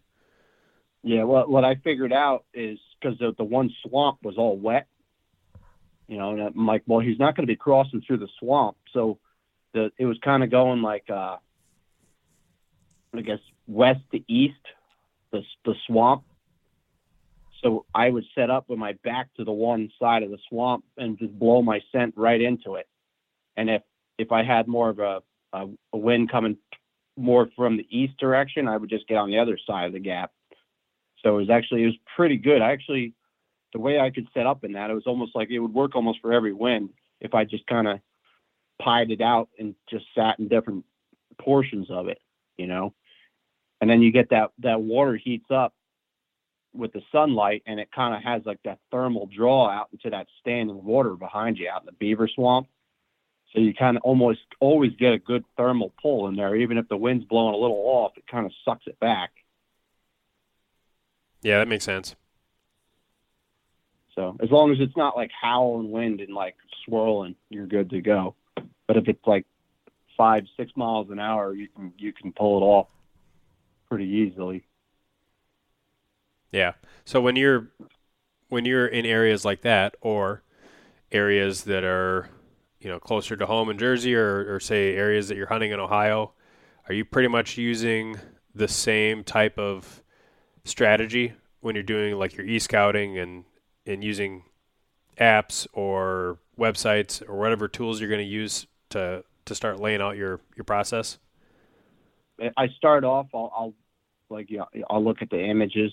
Yeah, 1.03 1.25
well, 1.25 1.49
what 1.49 1.65
I 1.65 1.77
figured 1.77 2.13
out 2.13 2.45
is 2.55 2.79
because 3.01 3.19
the, 3.19 3.35
the 3.37 3.45
one 3.45 3.71
swamp 3.83 4.19
was 4.23 4.37
all 4.39 4.57
wet, 4.57 4.87
you 6.07 6.17
know, 6.17 6.31
and 6.31 6.41
I'm 6.41 6.67
like, 6.67 6.83
well, 6.87 7.01
he's 7.01 7.19
not 7.19 7.37
going 7.37 7.47
to 7.47 7.51
be 7.51 7.57
crossing 7.57 8.03
through 8.03 8.19
the 8.19 8.29
swamp, 8.39 8.77
so 8.93 9.19
the 9.73 9.91
it 9.99 10.07
was 10.07 10.19
kind 10.19 10.45
of 10.45 10.51
going 10.51 10.83
like, 10.83 11.09
uh, 11.11 11.37
I 13.15 13.21
guess 13.21 13.39
west 13.67 14.01
to 14.13 14.21
east, 14.33 14.55
the 15.31 15.43
the 15.65 15.75
swamp. 15.87 16.25
So 17.63 17.85
I 17.95 18.11
would 18.11 18.25
set 18.35 18.51
up 18.51 18.69
with 18.69 18.79
my 18.79 18.95
back 19.05 19.29
to 19.37 19.45
the 19.45 19.53
one 19.53 19.91
side 20.01 20.23
of 20.25 20.31
the 20.31 20.39
swamp 20.49 20.85
and 20.97 21.19
just 21.19 21.39
blow 21.39 21.63
my 21.63 21.81
scent 21.93 22.15
right 22.17 22.41
into 22.41 22.75
it, 22.75 22.89
and 23.57 23.71
if 23.71 23.83
if 24.19 24.33
I 24.33 24.43
had 24.43 24.69
more 24.69 24.89
of 24.89 24.99
a 24.99 25.21
a, 25.53 25.67
a 25.93 25.99
wind 25.99 26.31
coming 26.31 26.57
more 27.17 27.49
from 27.55 27.77
the 27.77 27.87
east 27.91 28.17
direction, 28.19 28.69
I 28.69 28.77
would 28.77 28.91
just 28.91 29.07
get 29.07 29.19
on 29.19 29.31
the 29.31 29.39
other 29.39 29.59
side 29.67 29.87
of 29.87 29.93
the 29.93 30.01
gap. 30.01 30.33
So 31.23 31.35
it 31.35 31.41
was 31.41 31.51
actually 31.51 31.83
it 31.83 31.87
was 31.87 31.99
pretty 32.17 32.37
good. 32.37 32.63
I 32.63 32.73
actually 32.73 33.15
the 33.73 33.81
way 33.81 33.99
I 33.99 34.11
could 34.11 34.29
set 34.35 34.47
up 34.47 34.65
in 34.65 34.73
that, 34.73 34.91
it 34.91 34.95
was 34.95 35.07
almost 35.07 35.35
like 35.35 35.51
it 35.51 35.59
would 35.59 35.73
work 35.73 35.95
almost 35.95 36.21
for 36.21 36.33
every 36.33 36.53
wind 36.53 36.91
if 37.21 37.35
I 37.35 37.45
just 37.45 37.67
kind 37.67 37.89
of 37.89 38.01
pied 38.81 39.11
it 39.11 39.21
out 39.21 39.49
and 39.59 39.75
just 39.89 40.05
sat 40.15 40.39
in 40.39 40.49
different 40.49 40.85
portions 41.39 41.91
of 41.91 42.09
it, 42.09 42.19
you 42.57 42.67
know. 42.67 42.93
And 43.83 43.91
then 43.91 44.01
you 44.01 44.13
get 44.13 44.31
that 44.31 44.53
that 44.61 44.81
water 44.81 45.17
heats 45.17 45.51
up 45.51 45.75
with 46.73 46.93
the 46.93 47.03
sunlight 47.11 47.65
and 47.67 47.81
it 47.81 47.91
kind 47.93 48.15
of 48.15 48.23
has 48.23 48.41
like 48.47 48.61
that 48.65 48.79
thermal 48.93 49.27
draw 49.27 49.69
out 49.69 49.89
into 49.91 50.09
that 50.09 50.29
standing 50.41 50.85
water 50.85 51.17
behind 51.17 51.59
you 51.59 51.69
out 51.69 51.83
in 51.83 51.87
the 51.87 51.93
beaver 51.93 52.29
swamp. 52.33 52.69
So 53.53 53.61
you 53.61 53.75
kind 53.75 53.97
of 53.97 54.05
almost 54.05 54.39
always 54.61 54.93
get 54.99 55.13
a 55.13 55.19
good 55.19 55.45
thermal 55.57 55.93
pull 56.01 56.29
in 56.29 56.37
there, 56.37 56.55
even 56.55 56.79
if 56.79 56.89
the 56.89 56.97
wind's 56.97 57.25
blowing 57.25 57.55
a 57.55 57.59
little 57.59 57.83
off. 57.85 58.13
It 58.17 58.25
kind 58.29 58.47
of 58.47 58.53
sucks 58.65 58.87
it 58.87 58.99
back. 59.01 59.33
Yeah, 61.43 61.59
that 61.59 61.67
makes 61.67 61.85
sense. 61.85 62.15
So 64.15 64.37
as 64.41 64.51
long 64.53 64.71
as 64.71 64.79
it's 64.79 64.97
not 64.97 65.17
like 65.17 65.33
howling 65.39 65.91
wind 65.91 66.21
and 66.21 66.33
like 66.33 66.55
swirling, 66.85 67.35
you're 67.51 67.67
good 67.67 67.91
to 67.91 68.01
go. 68.01 68.37
But 68.87 68.97
if 68.97 69.09
it's 69.09 69.27
like 69.27 69.45
five, 70.17 70.45
six 70.57 70.71
miles 70.77 71.11
an 71.11 71.19
hour, 71.19 71.53
you 71.53 71.67
can 71.67 71.93
you 71.99 72.13
can 72.13 72.33
pull 72.33 72.59
it 72.59 72.65
off 72.65 72.87
pretty 73.93 74.09
easily. 74.09 74.65
Yeah. 76.51 76.73
So 77.05 77.21
when 77.21 77.37
you're 77.37 77.69
when 78.49 78.65
you're 78.65 78.87
in 78.87 79.05
areas 79.05 79.45
like 79.45 79.61
that 79.63 79.97
or 80.01 80.43
areas 81.11 81.65
that 81.65 81.85
are 81.85 82.31
you 82.81 82.89
know 82.89 82.99
closer 82.99 83.37
to 83.37 83.45
home 83.45 83.69
in 83.69 83.77
Jersey 83.77 84.15
or, 84.15 84.55
or 84.55 84.61
say 84.61 84.95
areas 84.95 85.29
that 85.29 85.37
you're 85.37 85.47
hunting 85.47 85.73
in 85.73 85.79
Ohio, 85.79 86.33
are 86.89 86.95
you 86.95 87.05
pretty 87.05 87.29
much 87.29 87.59
using 87.59 88.17
the 88.55 88.67
same 88.67 89.25
type 89.25 89.59
of 89.59 90.03
strategy 90.65 91.35
when 91.61 91.75
you're 91.75 91.85
doing 91.85 92.15
like 92.15 92.35
your 92.35 92.47
e-scouting 92.47 93.19
and 93.19 93.45
and 93.85 94.03
using 94.03 94.45
apps 95.21 95.67
or 95.75 96.39
websites 96.59 97.23
or 97.29 97.37
whatever 97.37 97.69
tools 97.69 98.01
you're 98.01 98.09
going 98.09 98.25
to 98.25 98.25
use 98.25 98.67
to 98.89 99.23
to 99.45 99.55
start 99.55 99.81
laying 99.81 100.01
out 100.01 100.17
your 100.17 100.41
your 100.57 100.65
process? 100.65 101.19
I 102.57 102.69
start 102.77 103.05
off. 103.05 103.27
I'll, 103.35 103.53
I'll 103.57 103.75
like 104.33 104.51
yeah, 104.51 104.65
I'll 104.91 105.05
look 105.05 105.23
at 105.23 105.31
the 105.31 105.41
images 105.43 105.93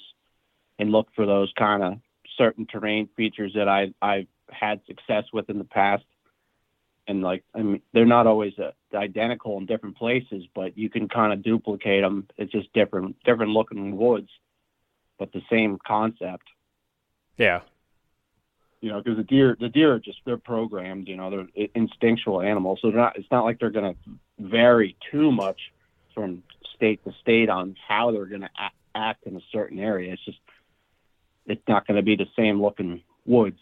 and 0.80 0.92
look 0.92 1.08
for 1.16 1.26
those 1.26 1.52
kind 1.58 1.84
of 1.84 2.00
certain 2.38 2.66
terrain 2.66 3.10
features 3.16 3.54
that 3.56 3.68
I 3.68 3.94
I've 4.02 4.28
had 4.50 4.82
success 4.88 5.26
with 5.32 5.50
in 5.50 5.58
the 5.58 5.64
past. 5.64 6.06
And 7.08 7.22
like 7.22 7.44
I 7.54 7.62
mean, 7.62 7.82
they're 7.94 8.06
not 8.06 8.28
always 8.28 8.54
uh, 8.60 8.72
identical 8.94 9.58
in 9.58 9.66
different 9.66 9.98
places, 9.98 10.46
but 10.54 10.78
you 10.78 10.90
can 10.90 11.08
kind 11.08 11.34
of 11.34 11.44
duplicate 11.44 12.04
them. 12.04 12.28
It's 12.38 12.52
just 12.52 12.72
different 12.74 13.18
different 13.24 13.52
looking 13.52 13.98
woods, 13.98 14.30
but 15.18 15.32
the 15.32 15.42
same 15.50 15.78
concept. 15.86 16.46
Yeah, 17.38 17.62
you 18.82 18.90
know, 18.90 19.02
because 19.02 19.18
the 19.18 19.24
deer, 19.24 19.58
the 19.60 19.70
deer 19.70 19.94
are 19.94 20.00
just 20.00 20.20
they're 20.26 20.38
programmed. 20.38 21.08
You 21.08 21.18
know, 21.18 21.30
they're 21.30 21.68
instinctual 21.76 22.42
animals, 22.42 22.80
so 22.82 22.90
they're 22.90 23.00
not. 23.00 23.18
It's 23.18 23.32
not 23.32 23.44
like 23.44 23.60
they're 23.60 23.70
going 23.70 23.94
to 23.94 24.00
vary 24.40 24.96
too 25.12 25.32
much 25.32 25.60
from 26.14 26.44
state 26.80 27.04
to 27.04 27.12
state 27.22 27.50
on 27.50 27.76
how 27.88 28.12
they're 28.12 28.26
going 28.26 28.42
to 28.42 28.50
act 28.96 29.28
in 29.28 29.36
a 29.36 29.42
certain 29.52 29.80
area. 29.80 30.14
It's 30.14 30.24
just 30.24 30.40
it's 31.46 31.68
not 31.68 31.86
going 31.86 31.98
to 31.98 32.04
be 32.04 32.16
the 32.16 32.28
same 32.38 32.62
looking 32.62 33.02
woods. 33.26 33.60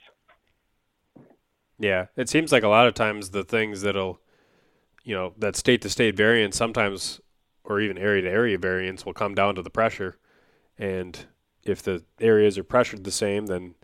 Yeah, 1.80 2.08
it 2.16 2.30
seems 2.30 2.52
like 2.52 2.64
a 2.64 2.68
lot 2.68 2.88
of 2.88 2.94
times 2.94 3.32
the 3.32 3.44
things 3.44 3.82
that'll, 3.82 4.20
you 5.04 5.16
know, 5.16 5.34
that 5.38 5.56
state 5.56 5.82
to 5.82 5.90
state 5.90 6.16
variance 6.16 6.56
sometimes, 6.56 7.22
or 7.64 7.80
even 7.80 7.98
area 7.98 8.24
to 8.24 8.30
area 8.30 8.58
variance, 8.58 9.06
will 9.06 9.14
come 9.14 9.36
down 9.36 9.56
to 9.56 9.62
the 9.62 9.70
pressure, 9.70 10.18
and 10.78 11.26
if 11.64 11.82
the 11.82 12.04
areas 12.20 12.58
are 12.58 12.64
pressured 12.64 13.04
the 13.04 13.12
same, 13.12 13.48
then 13.48 13.76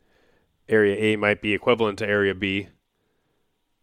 area 0.70 0.96
A 0.96 1.16
might 1.18 1.42
be 1.42 1.54
equivalent 1.54 2.00
to 2.00 2.08
area 2.08 2.34
B, 2.34 2.70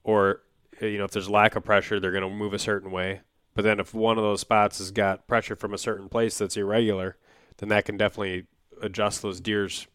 or 0.02 0.42
you 0.80 0.98
know 0.98 1.04
if 1.04 1.12
there's 1.12 1.30
lack 1.30 1.56
of 1.56 1.64
pressure, 1.64 2.00
they're 2.00 2.12
going 2.12 2.24
to 2.24 2.30
move 2.30 2.52
a 2.52 2.58
certain 2.58 2.90
way. 2.90 3.20
But 3.54 3.62
then 3.62 3.80
if 3.80 3.94
one 3.94 4.16
of 4.16 4.24
those 4.24 4.40
spots 4.40 4.78
has 4.78 4.90
got 4.90 5.26
pressure 5.26 5.56
from 5.56 5.74
a 5.74 5.78
certain 5.78 6.08
place 6.08 6.38
that's 6.38 6.56
irregular, 6.56 7.16
then 7.58 7.68
that 7.70 7.84
can 7.84 7.96
definitely 7.96 8.46
adjust 8.80 9.22
those 9.22 9.40
deer's 9.40 9.86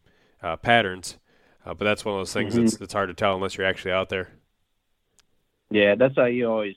uh, 0.43 0.57
patterns. 0.57 1.17
Uh, 1.65 1.74
but 1.74 1.85
that's 1.85 2.05
one 2.05 2.15
of 2.15 2.19
those 2.19 2.33
things 2.33 2.53
mm-hmm. 2.53 2.63
that's, 2.63 2.77
that's 2.77 2.93
hard 2.93 3.09
to 3.09 3.15
tell 3.15 3.35
unless 3.35 3.57
you're 3.57 3.65
actually 3.65 3.91
out 3.91 4.09
there. 4.09 4.29
Yeah, 5.71 5.95
that's 5.95 6.15
how 6.15 6.25
you 6.25 6.47
always 6.47 6.75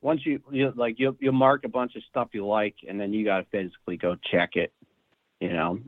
once 0.00 0.20
you 0.24 0.40
you 0.50 0.72
like 0.76 0.98
you 0.98 1.16
you 1.20 1.32
mark 1.32 1.64
a 1.64 1.68
bunch 1.68 1.96
of 1.96 2.02
stuff 2.08 2.28
you 2.32 2.46
like, 2.46 2.74
and 2.88 3.00
then 3.00 3.12
you 3.12 3.24
got 3.24 3.38
to 3.38 3.46
physically 3.50 3.96
go 3.96 4.16
check 4.30 4.50
it, 4.54 4.72
you 5.40 5.52
know, 5.52 5.78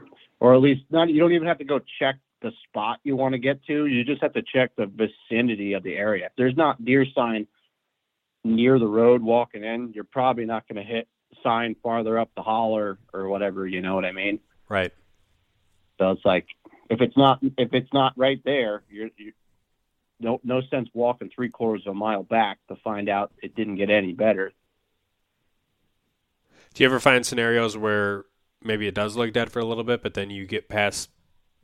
or 0.41 0.55
at 0.55 0.61
least 0.61 0.83
not. 0.91 1.09
You 1.11 1.21
don't 1.21 1.33
even 1.33 1.47
have 1.47 1.59
to 1.59 1.65
go 1.65 1.81
check 2.01 2.17
the 2.43 2.51
spot 2.69 2.99
you 3.05 3.17
want 3.17 3.33
to 3.35 3.39
get 3.39 3.65
to. 3.67 3.87
You 3.87 4.05
just 4.05 4.23
have 4.23 4.33
to 4.35 4.43
check 4.43 4.73
the 4.77 4.87
vicinity 4.87 5.75
of 5.75 5.83
the 5.83 5.95
area. 5.95 6.27
If 6.27 6.33
there's 6.37 6.57
not 6.57 6.85
deer 6.85 7.07
sign 7.15 7.47
near 8.45 8.79
the 8.79 8.87
road 8.87 9.23
walking 9.23 9.65
in, 9.65 9.93
you're 9.95 10.05
probably 10.05 10.45
not 10.45 10.69
going 10.69 10.85
to 10.85 10.93
hit 10.93 11.09
sign 11.43 11.75
farther 11.83 12.19
up 12.19 12.31
the 12.37 12.43
holler 12.43 12.99
or 13.13 13.29
whatever. 13.29 13.67
You 13.67 13.81
know 13.81 13.95
what 13.95 14.05
I 14.05 14.13
mean? 14.13 14.41
Right. 14.69 14.93
So 15.99 16.11
it's 16.11 16.25
like 16.25 16.47
if 16.91 17.01
it's 17.01 17.17
not 17.17 17.39
if 17.57 17.73
it's 17.73 17.93
not 17.93 18.13
right 18.17 18.41
there, 18.45 18.83
you're, 18.91 19.11
you 19.17 19.33
no 20.21 20.41
no 20.45 20.61
sense 20.71 20.89
walking 20.93 21.31
three 21.35 21.49
quarters 21.49 21.83
of 21.87 21.93
a 21.93 21.95
mile 21.95 22.23
back 22.23 22.59
to 22.69 22.77
find 22.77 23.09
out 23.09 23.33
it 23.43 23.55
didn't 23.55 23.77
get 23.77 23.91
any 23.91 24.13
better. 24.13 24.53
Do 26.75 26.83
you 26.83 26.89
ever 26.89 27.01
find 27.01 27.25
scenarios 27.25 27.77
where 27.77 28.25
maybe 28.63 28.89
it 28.89 28.95
does 28.95 29.17
look 29.17 29.33
dead 29.33 29.53
for 29.53 29.61
a 29.61 29.65
little 29.65 29.85
bit, 29.85 30.03
but 30.03 30.15
then 30.15 30.31
you 30.31 30.47
get 30.47 30.69
past 30.69 31.11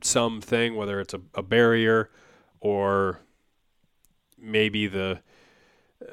something, 0.01 0.75
whether 0.75 1.01
it's 1.01 1.13
a, 1.13 1.21
a 1.35 1.43
barrier 1.43 2.09
or 2.61 3.19
maybe 4.39 4.87
the 4.87 5.21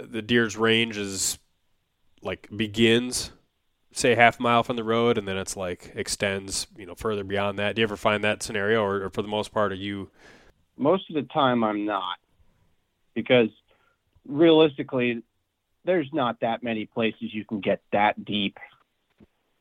the 0.01 0.23
deer's 0.23 0.57
range 0.57 0.97
is 0.97 1.39
like 2.23 2.49
begins 2.55 3.33
say 3.93 4.15
half 4.15 4.39
mile 4.39 4.63
from 4.63 4.77
the 4.77 4.85
road 4.85 5.19
and 5.19 5.27
then 5.27 5.37
it's 5.37 5.57
like 5.57 5.93
extends 5.95 6.67
you 6.77 6.87
know 6.87 6.95
further 6.95 7.25
beyond 7.25 7.59
that. 7.59 7.75
Do 7.75 7.81
you 7.81 7.85
ever 7.85 7.97
find 7.97 8.23
that 8.25 8.43
scenario 8.43 8.83
or, 8.83 9.05
or 9.05 9.11
for 9.11 9.23
the 9.23 9.29
most 9.29 9.53
part 9.53 9.73
are 9.73 9.77
you 9.77 10.11
most 10.77 11.09
of 11.11 11.15
the 11.15 11.23
time 11.23 11.65
i'm 11.65 11.85
not. 11.85 12.19
Because 13.15 13.49
realistically 14.27 15.23
there's 15.85 16.09
not 16.13 16.41
that 16.41 16.63
many 16.63 16.87
places 16.87 17.33
you 17.33 17.45
can 17.45 17.61
get 17.61 17.81
that 17.93 18.25
deep 18.25 18.59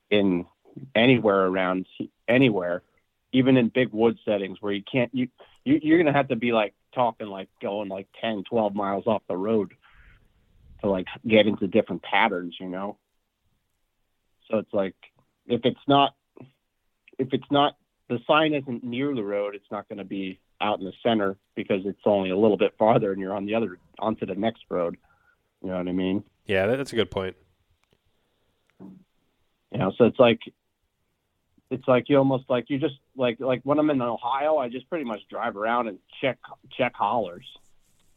in 0.09 0.45
anywhere 0.93 1.45
around 1.45 1.87
anywhere 2.27 2.83
even 3.31 3.57
in 3.57 3.69
big 3.69 3.91
wood 3.91 4.17
settings 4.25 4.61
where 4.61 4.73
you 4.73 4.83
can't 4.89 5.13
you, 5.13 5.27
you 5.63 5.79
you're 5.81 5.97
gonna 5.97 6.13
have 6.13 6.27
to 6.27 6.35
be 6.35 6.51
like 6.51 6.73
talking 6.93 7.27
like 7.27 7.49
going 7.61 7.89
like 7.89 8.07
10 8.21 8.43
12 8.43 8.75
miles 8.75 9.07
off 9.07 9.21
the 9.27 9.35
road 9.35 9.73
to 10.81 10.89
like 10.89 11.07
get 11.27 11.47
into 11.47 11.67
different 11.67 12.03
patterns 12.03 12.55
you 12.59 12.67
know? 12.67 12.97
So 14.49 14.57
it's 14.59 14.73
like 14.73 14.95
if 15.45 15.61
it's 15.63 15.79
not 15.87 16.15
if 17.17 17.29
it's 17.31 17.49
not 17.51 17.77
the 18.09 18.19
sign 18.27 18.53
isn't 18.53 18.83
near 18.83 19.13
the 19.13 19.23
road 19.23 19.55
it's 19.55 19.69
not 19.71 19.87
going 19.89 19.97
to 19.97 20.05
be 20.05 20.39
out 20.59 20.79
in 20.79 20.85
the 20.85 20.93
center 21.03 21.37
because 21.55 21.85
it's 21.85 22.01
only 22.05 22.29
a 22.31 22.37
little 22.37 22.57
bit 22.57 22.73
farther 22.77 23.11
and 23.11 23.21
you're 23.21 23.33
on 23.33 23.45
the 23.45 23.55
other 23.55 23.77
onto 23.99 24.25
the 24.25 24.35
next 24.35 24.63
road. 24.69 24.97
You 25.61 25.69
know 25.69 25.77
what 25.77 25.87
i 25.87 25.91
mean? 25.91 26.23
Yeah 26.45 26.67
that's 26.67 26.93
a 26.93 26.95
good 26.95 27.11
point. 27.11 27.35
You 28.79 29.79
know 29.79 29.91
so 29.97 30.05
it's 30.05 30.19
like 30.19 30.39
it's 31.69 31.87
like 31.87 32.09
you 32.09 32.17
almost 32.17 32.45
like 32.49 32.69
you 32.69 32.79
just 32.79 32.95
like 33.15 33.39
like 33.39 33.61
when 33.63 33.79
I'm 33.79 33.89
in 33.89 34.01
Ohio, 34.01 34.57
I 34.57 34.69
just 34.69 34.89
pretty 34.89 35.05
much 35.05 35.21
drive 35.29 35.57
around 35.57 35.87
and 35.87 35.99
check 36.21 36.37
check 36.77 36.93
hollers. 36.95 37.45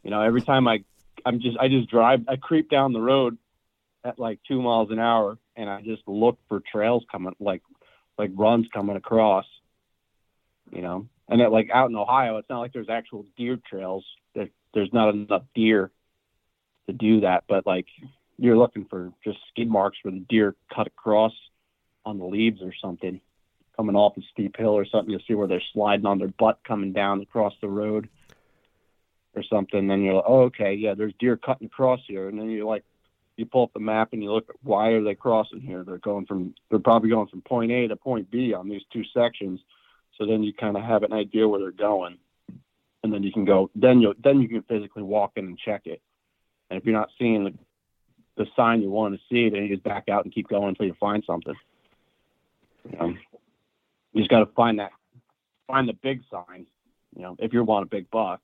You 0.02 0.10
know, 0.10 0.20
every 0.22 0.42
time 0.42 0.68
I 0.68 0.84
I'm 1.24 1.40
just 1.40 1.56
I 1.58 1.68
just 1.68 1.90
drive 1.90 2.20
I 2.28 2.36
creep 2.36 2.70
down 2.70 2.92
the 2.92 3.00
road 3.00 3.38
at 4.04 4.18
like 4.18 4.40
two 4.46 4.62
miles 4.62 4.90
an 4.90 4.98
hour 4.98 5.38
and 5.56 5.68
I 5.68 5.82
just 5.82 6.02
look 6.06 6.38
for 6.48 6.60
trails 6.72 7.04
coming 7.10 7.34
like 7.40 7.62
like 8.18 8.30
runs 8.34 8.66
coming 8.72 8.96
across. 8.96 9.46
You 10.70 10.82
know, 10.82 11.08
and 11.28 11.40
that 11.40 11.50
like 11.52 11.68
out 11.72 11.90
in 11.90 11.96
Ohio, 11.96 12.36
it's 12.36 12.48
not 12.48 12.60
like 12.60 12.72
there's 12.72 12.88
actual 12.88 13.24
deer 13.36 13.58
trails. 13.68 14.04
There, 14.34 14.48
there's 14.72 14.92
not 14.92 15.12
enough 15.12 15.42
deer 15.54 15.90
to 16.86 16.92
do 16.92 17.20
that, 17.22 17.44
but 17.48 17.66
like 17.66 17.86
you're 18.38 18.56
looking 18.56 18.86
for 18.88 19.12
just 19.24 19.38
skid 19.50 19.68
marks 19.68 19.98
where 20.02 20.12
the 20.12 20.24
deer 20.28 20.54
cut 20.74 20.86
across 20.86 21.32
on 22.04 22.18
the 22.18 22.24
leaves 22.24 22.62
or 22.62 22.72
something 22.80 23.20
coming 23.76 23.96
off 23.96 24.16
a 24.16 24.20
steep 24.32 24.56
hill 24.56 24.70
or 24.70 24.86
something. 24.86 25.10
You'll 25.10 25.22
see 25.26 25.34
where 25.34 25.48
they're 25.48 25.62
sliding 25.72 26.06
on 26.06 26.18
their 26.18 26.32
butt 26.38 26.60
coming 26.66 26.92
down 26.92 27.20
across 27.20 27.54
the 27.60 27.68
road 27.68 28.08
or 29.34 29.42
something. 29.42 29.86
Then 29.86 30.02
you're 30.02 30.14
like, 30.14 30.24
oh, 30.26 30.42
okay, 30.42 30.74
yeah, 30.74 30.94
there's 30.94 31.14
deer 31.18 31.36
cutting 31.36 31.66
across 31.66 32.00
here. 32.06 32.28
And 32.28 32.38
then 32.38 32.50
you 32.50 32.66
like, 32.66 32.84
you 33.36 33.46
pull 33.46 33.64
up 33.64 33.72
the 33.72 33.80
map 33.80 34.10
and 34.12 34.22
you 34.22 34.32
look 34.32 34.48
at 34.50 34.56
why 34.62 34.88
are 34.88 35.02
they 35.02 35.14
crossing 35.14 35.60
here? 35.60 35.82
They're 35.82 35.98
going 35.98 36.26
from, 36.26 36.54
they're 36.68 36.78
probably 36.78 37.10
going 37.10 37.28
from 37.28 37.40
point 37.42 37.72
A 37.72 37.88
to 37.88 37.96
point 37.96 38.30
B 38.30 38.52
on 38.52 38.68
these 38.68 38.82
two 38.92 39.04
sections. 39.14 39.60
So 40.18 40.26
then 40.26 40.42
you 40.42 40.52
kind 40.52 40.76
of 40.76 40.82
have 40.82 41.02
an 41.02 41.12
idea 41.12 41.48
where 41.48 41.60
they're 41.60 41.70
going. 41.70 42.18
And 43.02 43.12
then 43.12 43.22
you 43.22 43.32
can 43.32 43.46
go, 43.46 43.70
then 43.74 44.00
you 44.00 44.14
then 44.22 44.42
you 44.42 44.48
can 44.48 44.62
physically 44.62 45.02
walk 45.02 45.32
in 45.36 45.46
and 45.46 45.58
check 45.58 45.86
it. 45.86 46.02
And 46.68 46.78
if 46.78 46.84
you're 46.84 46.92
not 46.92 47.08
seeing 47.18 47.44
the, 47.44 47.54
the 48.36 48.46
sign 48.54 48.82
you 48.82 48.90
want 48.90 49.14
to 49.14 49.20
see, 49.30 49.48
then 49.48 49.62
you 49.62 49.70
just 49.70 49.82
back 49.82 50.10
out 50.10 50.24
and 50.24 50.34
keep 50.34 50.48
going 50.48 50.68
until 50.68 50.84
you 50.84 50.94
find 51.00 51.24
something. 51.26 51.54
You 53.00 53.16
just 54.16 54.28
got 54.28 54.40
to 54.40 54.46
find 54.54 54.80
that, 54.80 54.92
find 55.66 55.88
the 55.88 55.94
big 55.94 56.20
sign. 56.30 56.66
You 57.16 57.22
know, 57.22 57.36
if 57.38 57.54
you 57.54 57.64
want 57.64 57.84
a 57.84 57.88
big 57.88 58.10
buck. 58.10 58.42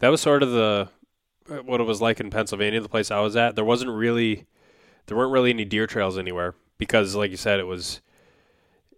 That 0.00 0.08
was 0.08 0.20
sort 0.20 0.42
of 0.42 0.50
the 0.50 0.88
what 1.64 1.80
it 1.80 1.84
was 1.84 2.00
like 2.00 2.20
in 2.20 2.30
Pennsylvania, 2.30 2.80
the 2.80 2.88
place 2.88 3.10
I 3.10 3.20
was 3.20 3.36
at. 3.36 3.56
There 3.56 3.64
wasn't 3.64 3.90
really, 3.90 4.46
there 5.06 5.16
weren't 5.16 5.32
really 5.32 5.50
any 5.50 5.64
deer 5.64 5.86
trails 5.86 6.18
anywhere 6.18 6.54
because, 6.76 7.14
like 7.14 7.30
you 7.30 7.36
said, 7.36 7.58
it 7.58 7.66
was, 7.66 8.00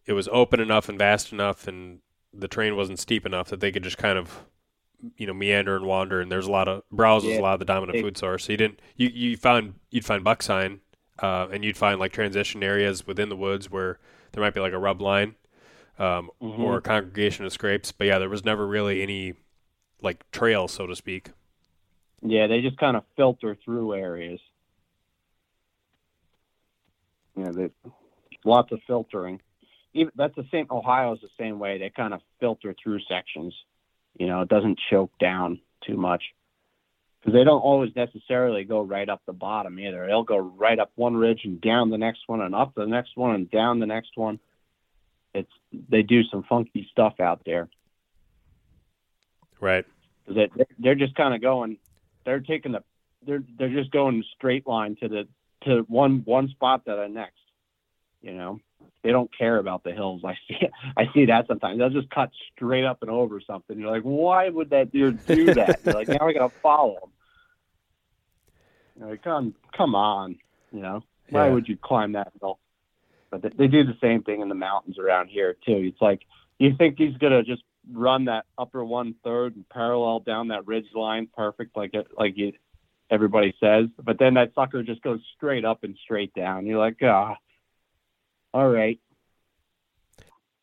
it 0.05 0.15
was 0.15 0.29
open 0.33 0.59
enough 0.61 0.89
and 0.89 0.99
vast 0.99 1.33
enough, 1.33 1.69
and 1.69 2.01
the 2.33 2.49
terrain 2.49 2.77
wasn't 2.77 2.99
steep 2.99 3.25
enough 3.25 3.49
that 3.49 3.61
they 3.61 3.71
could 3.71 3.85
just 3.85 3.99
kind 3.99 4.19
of, 4.19 4.45
you 5.17 5.27
know, 5.27 5.35
meander 5.35 5.77
and 5.77 5.87
wander. 5.87 6.21
And 6.21 6.31
there's 6.31 6.47
a 6.47 6.51
lot 6.51 6.69
of 6.69 6.83
browse 6.91 7.25
was 7.25 7.35
yeah. 7.35 7.41
a 7.41 7.43
lot 7.43 7.55
of 7.55 7.61
the 7.61 7.65
dominant 7.65 8.01
food 8.01 8.19
source. 8.19 8.45
So 8.45 8.53
you 8.53 8.57
didn't, 8.59 8.81
you 8.97 9.09
you 9.09 9.37
found 9.37 9.75
you'd 9.91 10.05
find 10.05 10.25
buck 10.25 10.43
sign, 10.43 10.81
uh, 11.21 11.47
and 11.53 11.65
you'd 11.65 11.77
find 11.77 12.01
like 12.01 12.13
transition 12.13 12.63
areas 12.63 13.07
within 13.07 13.29
the 13.29 13.37
woods 13.37 13.71
where 13.71 13.99
there 14.33 14.43
might 14.43 14.55
be 14.55 14.61
like 14.61 14.73
a 14.73 14.79
rub 14.79 15.01
line 15.01 15.37
um, 15.99 16.31
Mhm. 16.43 16.59
or 16.59 16.79
a 16.79 16.83
congregation 16.83 17.45
of 17.45 17.53
scrapes. 17.53 17.93
But 17.93 18.09
yeah, 18.09 18.19
there 18.19 18.29
was 18.29 18.45
never 18.45 18.67
really 18.67 19.03
any 19.03 19.35
like 20.03 20.29
trail, 20.31 20.69
so 20.69 20.87
to 20.87 20.97
speak. 20.97 21.31
Yeah, 22.23 22.47
they 22.47 22.61
just 22.61 22.79
kind 22.79 22.97
of 22.97 23.05
filter 23.17 23.57
through 23.65 23.95
areas. 23.95 24.41
Yeah, 27.37 27.51
they, 27.53 27.71
lots 28.45 28.73
of 28.73 28.81
filtering. 28.87 29.41
Even 29.95 30.13
that's 30.15 30.35
the 30.37 30.47
same. 30.51 30.67
Ohio's 30.71 31.21
the 31.21 31.29
same 31.39 31.59
way. 31.59 31.79
They 31.79 31.91
kind 31.91 32.15
of 32.15 32.21
filter 32.39 32.75
through 32.83 33.01
sections. 33.09 33.55
You 34.19 34.27
know, 34.27 34.43
it 34.43 34.49
doesn't 34.49 34.79
choke 34.91 35.13
down 35.19 35.61
too 35.87 35.97
much 35.97 36.23
because 37.21 37.35
they 37.35 37.45
don't 37.45 37.61
always 37.61 37.95
necessarily 37.95 38.65
go 38.65 38.81
right 38.83 39.09
up 39.09 39.23
the 39.27 39.33
bottom 39.33 39.79
either. 39.79 40.07
They'll 40.07 40.23
go 40.23 40.39
right 40.39 40.79
up 40.79 40.91
one 40.95 41.17
ridge 41.17 41.41
and 41.45 41.61
down 41.61 41.91
the 41.91 41.99
next 41.99 42.21
one 42.27 42.41
and 42.41 42.55
up 42.55 42.75
the 42.75 42.87
next 42.87 43.17
one 43.17 43.35
and 43.35 43.51
down 43.51 43.79
the 43.79 43.87
next 43.87 44.17
one. 44.17 44.39
It's 45.35 45.51
they 45.89 46.03
do 46.03 46.23
some 46.25 46.45
funky 46.49 46.89
stuff 46.91 47.21
out 47.21 47.43
there. 47.45 47.69
Right. 49.61 49.85
they 50.27 50.49
they're 50.79 50.95
just 50.95 51.15
kind 51.15 51.35
of 51.35 51.41
going 51.41 51.79
they're 52.25 52.41
taking 52.41 52.73
the 52.73 52.83
they're 53.27 53.43
they're 53.59 53.69
just 53.69 53.91
going 53.91 54.25
straight 54.37 54.67
line 54.67 54.97
to 54.97 55.09
the 55.09 55.29
to 55.65 55.81
one 55.89 56.23
one 56.25 56.49
spot 56.49 56.85
to 56.87 56.97
the 56.97 57.09
next 57.09 57.41
you 58.23 58.35
know? 58.35 58.61
They 59.03 59.13
don't 59.13 59.31
care 59.37 59.57
about 59.57 59.83
the 59.83 59.93
hills. 59.93 60.23
I 60.27 60.35
see 60.47 60.59
i 60.97 61.05
see 61.15 61.27
that 61.27 61.47
sometimes. 61.47 61.79
They'll 61.79 61.89
just 61.91 62.11
cut 62.11 62.31
straight 62.55 62.85
up 62.85 62.99
and 63.01 63.11
over 63.11 63.41
something. 63.41 63.79
You're 63.79 63.91
like 63.91 64.03
why 64.03 64.49
would 64.49 64.71
that 64.71 64.93
deer 64.93 65.11
do 65.13 65.53
that? 65.55 65.81
You're 65.85 65.95
like 65.95 66.09
now 66.09 66.27
we 66.27 66.35
gotta 66.35 66.53
follow 66.63 66.99
them 67.01 67.11
you're 68.99 69.11
like 69.11 69.23
come 69.23 69.55
come 69.77 69.95
on 69.95 70.37
you 70.73 70.81
know? 70.81 71.03
Why 71.31 71.47
Yeah. 71.47 71.55
would 71.55 71.69
you 71.69 71.77
climb 71.77 72.13
that 72.13 72.33
hill? 72.41 72.59
But 73.31 73.43
they, 73.43 73.51
they 73.51 73.67
do 73.69 73.85
the 73.85 73.97
same 74.01 74.23
thing 74.23 74.41
in 74.41 74.49
the 74.49 74.55
mountains 74.55 74.99
around 74.99 75.29
here 75.29 75.55
too. 75.67 75.91
It's 75.93 76.01
like 76.01 76.23
you 76.59 76.75
think 76.77 76.97
he's 76.99 77.17
gonna 77.17 77.43
just 77.43 77.63
run 77.93 78.27
that 78.27 78.47
upper 78.59 78.85
one 78.85 79.15
third 79.25 79.57
and 79.57 79.69
parallel 79.69 80.21
down 80.21 80.49
that 80.49 80.67
ridge 80.67 80.89
line 80.95 81.29
perfect 81.37 81.77
like 81.77 81.95
it 81.95 82.07
like 82.17 82.37
you 82.37 82.53
everybody 83.11 83.55
says. 83.61 83.87
But 84.03 84.19
then 84.19 84.35
that 84.35 84.55
sucker 84.55 84.83
just 84.83 85.03
goes 85.03 85.21
straight 85.37 85.65
up 85.65 85.85
and 85.85 85.97
straight 86.03 86.35
down. 86.35 86.67
You're 86.67 86.79
like 86.79 86.99
ah 87.03 87.37
all 88.53 88.69
right. 88.69 88.99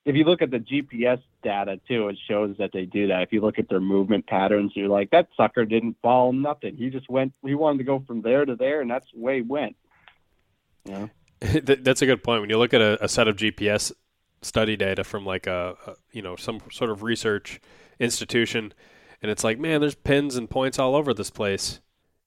If 0.05 0.15
you 0.15 0.23
look 0.23 0.41
at 0.41 0.51
the 0.51 0.59
gps 0.59 1.21
data 1.43 1.79
too 1.87 2.09
it 2.09 2.17
shows 2.27 2.55
that 2.57 2.71
they 2.73 2.85
do 2.85 3.07
that. 3.07 3.23
If 3.23 3.33
you 3.33 3.41
look 3.41 3.59
at 3.59 3.69
their 3.69 3.81
movement 3.81 4.27
patterns 4.27 4.71
you're 4.75 4.89
like 4.89 5.09
that 5.11 5.27
sucker 5.35 5.65
didn't 5.65 5.97
follow 6.01 6.31
nothing. 6.31 6.75
He 6.75 6.89
just 6.89 7.09
went 7.09 7.33
he 7.45 7.55
wanted 7.55 7.79
to 7.79 7.83
go 7.83 8.03
from 8.05 8.21
there 8.21 8.45
to 8.45 8.55
there 8.55 8.81
and 8.81 8.89
that's 8.89 9.07
the 9.13 9.19
way 9.19 9.37
he 9.37 9.41
went. 9.41 9.75
Know? 10.85 11.09
That's 11.39 12.01
a 12.01 12.05
good 12.05 12.23
point. 12.23 12.41
When 12.41 12.49
you 12.49 12.57
look 12.57 12.73
at 12.73 12.81
a, 12.81 13.03
a 13.03 13.07
set 13.07 13.27
of 13.27 13.35
GPS 13.35 13.91
study 14.41 14.75
data 14.75 15.03
from 15.03 15.25
like 15.25 15.47
a, 15.47 15.75
a 15.85 15.95
you 16.11 16.21
know 16.21 16.35
some 16.35 16.61
sort 16.71 16.89
of 16.89 17.03
research 17.03 17.59
institution, 17.99 18.73
and 19.21 19.31
it's 19.31 19.43
like, 19.43 19.59
man, 19.59 19.81
there's 19.81 19.95
pins 19.95 20.35
and 20.35 20.49
points 20.49 20.79
all 20.79 20.95
over 20.95 21.13
this 21.13 21.29
place, 21.29 21.79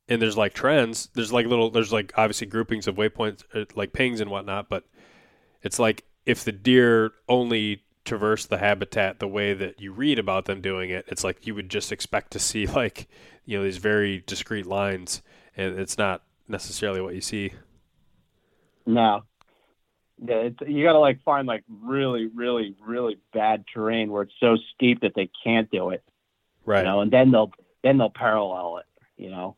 and 0.08 0.20
there's 0.20 0.36
like 0.36 0.52
trends. 0.52 1.08
There's 1.14 1.32
like 1.32 1.46
little, 1.46 1.70
there's 1.70 1.92
like 1.92 2.12
obviously 2.16 2.46
groupings 2.46 2.86
of 2.86 2.96
waypoints, 2.96 3.44
uh, 3.54 3.64
like 3.74 3.92
pings 3.92 4.20
and 4.20 4.30
whatnot, 4.30 4.68
but 4.68 4.84
it's 5.62 5.78
like 5.78 6.04
if 6.26 6.44
the 6.44 6.52
deer 6.52 7.12
only 7.28 7.82
traverse 8.04 8.46
the 8.46 8.58
habitat 8.58 9.18
the 9.18 9.28
way 9.28 9.52
that 9.52 9.80
you 9.80 9.92
read 9.92 10.18
about 10.18 10.46
them 10.46 10.60
doing 10.60 10.90
it, 10.90 11.04
it's 11.08 11.22
like 11.24 11.46
you 11.46 11.54
would 11.54 11.68
just 11.68 11.92
expect 11.92 12.32
to 12.32 12.38
see 12.38 12.66
like 12.80 13.08
you 13.44 13.56
know 13.58 13.64
these 13.64 13.78
very 13.78 14.22
discrete 14.26 14.66
lines, 14.66 15.22
and 15.56 15.78
it's 15.78 15.98
not 15.98 16.22
necessarily 16.48 17.00
what 17.00 17.14
you 17.14 17.20
see. 17.20 17.52
No. 18.86 19.22
Yeah, 20.22 20.36
it's, 20.36 20.58
you 20.66 20.84
got 20.84 20.92
to 20.92 20.98
like 20.98 21.22
find 21.22 21.46
like 21.46 21.64
really, 21.82 22.26
really, 22.26 22.74
really 22.84 23.18
bad 23.32 23.64
terrain 23.72 24.10
where 24.10 24.22
it's 24.22 24.34
so 24.38 24.58
steep 24.74 25.00
that 25.00 25.14
they 25.14 25.30
can't 25.42 25.70
do 25.70 25.90
it. 25.90 26.02
Right. 26.66 26.80
You 26.80 26.84
know, 26.84 27.00
and 27.00 27.10
then 27.10 27.30
they'll 27.30 27.52
then 27.82 27.96
they'll 27.96 28.10
parallel 28.10 28.78
it. 28.78 28.86
You 29.16 29.30
know, 29.30 29.56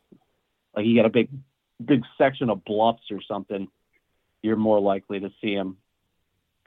like 0.75 0.87
you 0.87 0.95
got 0.95 1.07
a 1.07 1.11
big, 1.11 1.31
big 1.85 2.05
section 2.17 2.49
of 2.49 2.65
bluffs 2.65 3.11
or 3.11 3.21
something. 3.23 3.69
You're 4.41 4.57
more 4.57 4.81
likely 4.81 5.21
to 5.21 5.33
see 5.41 5.55
them 5.55 5.79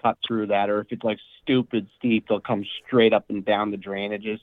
cut 0.01 0.17
through 0.25 0.47
that, 0.47 0.69
or 0.69 0.81
if 0.81 0.88
it's 0.91 1.03
like 1.03 1.19
stupid 1.41 1.88
steep, 1.97 2.27
they'll 2.27 2.39
come 2.39 2.65
straight 2.86 3.13
up 3.13 3.29
and 3.29 3.45
down 3.45 3.71
the 3.71 3.77
drainages. 3.77 4.39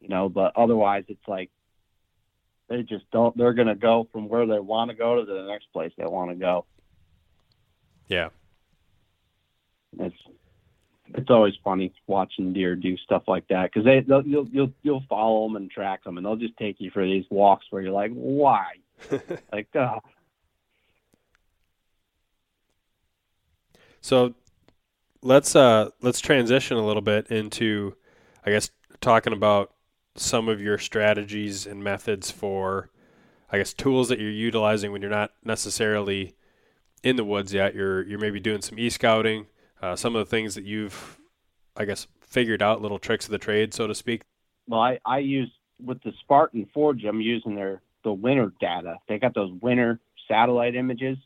You 0.00 0.08
know, 0.08 0.28
but 0.28 0.52
otherwise, 0.56 1.04
it's 1.08 1.28
like 1.28 1.50
they 2.68 2.82
just 2.82 3.08
don't. 3.12 3.36
They're 3.36 3.54
gonna 3.54 3.76
go 3.76 4.08
from 4.10 4.28
where 4.28 4.46
they 4.46 4.58
want 4.58 4.90
to 4.90 4.96
go 4.96 5.16
to 5.16 5.24
the 5.24 5.42
next 5.42 5.72
place 5.72 5.92
they 5.96 6.06
want 6.06 6.30
to 6.30 6.36
go. 6.36 6.64
Yeah. 8.08 8.30
It's 9.98 10.16
it's 11.14 11.30
always 11.30 11.54
funny 11.64 11.92
watching 12.06 12.52
deer 12.52 12.76
do 12.76 12.96
stuff 12.98 13.22
like 13.26 13.48
that 13.48 13.70
because 13.72 13.84
they 13.84 14.00
they'll, 14.00 14.26
you'll 14.26 14.48
you'll 14.48 14.72
you'll 14.82 15.04
follow 15.08 15.46
them 15.46 15.56
and 15.56 15.70
track 15.70 16.04
them 16.04 16.16
and 16.16 16.26
they'll 16.26 16.36
just 16.36 16.56
take 16.56 16.76
you 16.78 16.90
for 16.90 17.04
these 17.04 17.24
walks 17.30 17.66
where 17.70 17.82
you're 17.82 17.92
like 17.92 18.12
why? 18.12 18.66
Like 19.52 19.74
uh, 19.76 20.00
So 24.00 24.34
let's 25.22 25.56
uh 25.56 25.90
let's 26.00 26.20
transition 26.20 26.76
a 26.76 26.86
little 26.86 27.02
bit 27.02 27.26
into 27.28 27.94
I 28.44 28.50
guess 28.50 28.70
talking 29.00 29.32
about 29.32 29.74
some 30.16 30.48
of 30.48 30.60
your 30.60 30.78
strategies 30.78 31.66
and 31.66 31.82
methods 31.82 32.30
for 32.30 32.90
I 33.50 33.58
guess 33.58 33.72
tools 33.72 34.08
that 34.08 34.18
you're 34.18 34.30
utilizing 34.30 34.92
when 34.92 35.02
you're 35.02 35.10
not 35.10 35.32
necessarily 35.44 36.34
in 37.02 37.16
the 37.16 37.24
woods 37.24 37.52
yet. 37.52 37.74
You're 37.74 38.02
you're 38.06 38.18
maybe 38.18 38.40
doing 38.40 38.62
some 38.62 38.78
e-scouting, 38.78 39.46
uh, 39.82 39.96
some 39.96 40.16
of 40.16 40.20
the 40.20 40.30
things 40.30 40.54
that 40.54 40.64
you've 40.64 41.18
I 41.76 41.84
guess 41.84 42.06
figured 42.20 42.62
out 42.62 42.82
little 42.82 42.98
tricks 42.98 43.26
of 43.26 43.30
the 43.30 43.38
trade 43.38 43.74
so 43.74 43.86
to 43.86 43.94
speak. 43.94 44.22
well 44.66 44.80
I 44.80 44.98
I 45.04 45.18
use 45.18 45.50
with 45.82 46.02
the 46.02 46.12
Spartan 46.20 46.66
Forge 46.74 47.04
I'm 47.04 47.20
using 47.20 47.54
their 47.54 47.80
the 48.04 48.12
winter 48.12 48.52
data 48.60 48.96
they 49.08 49.18
got 49.18 49.34
those 49.34 49.52
winter 49.60 50.00
satellite 50.26 50.74
images 50.74 51.18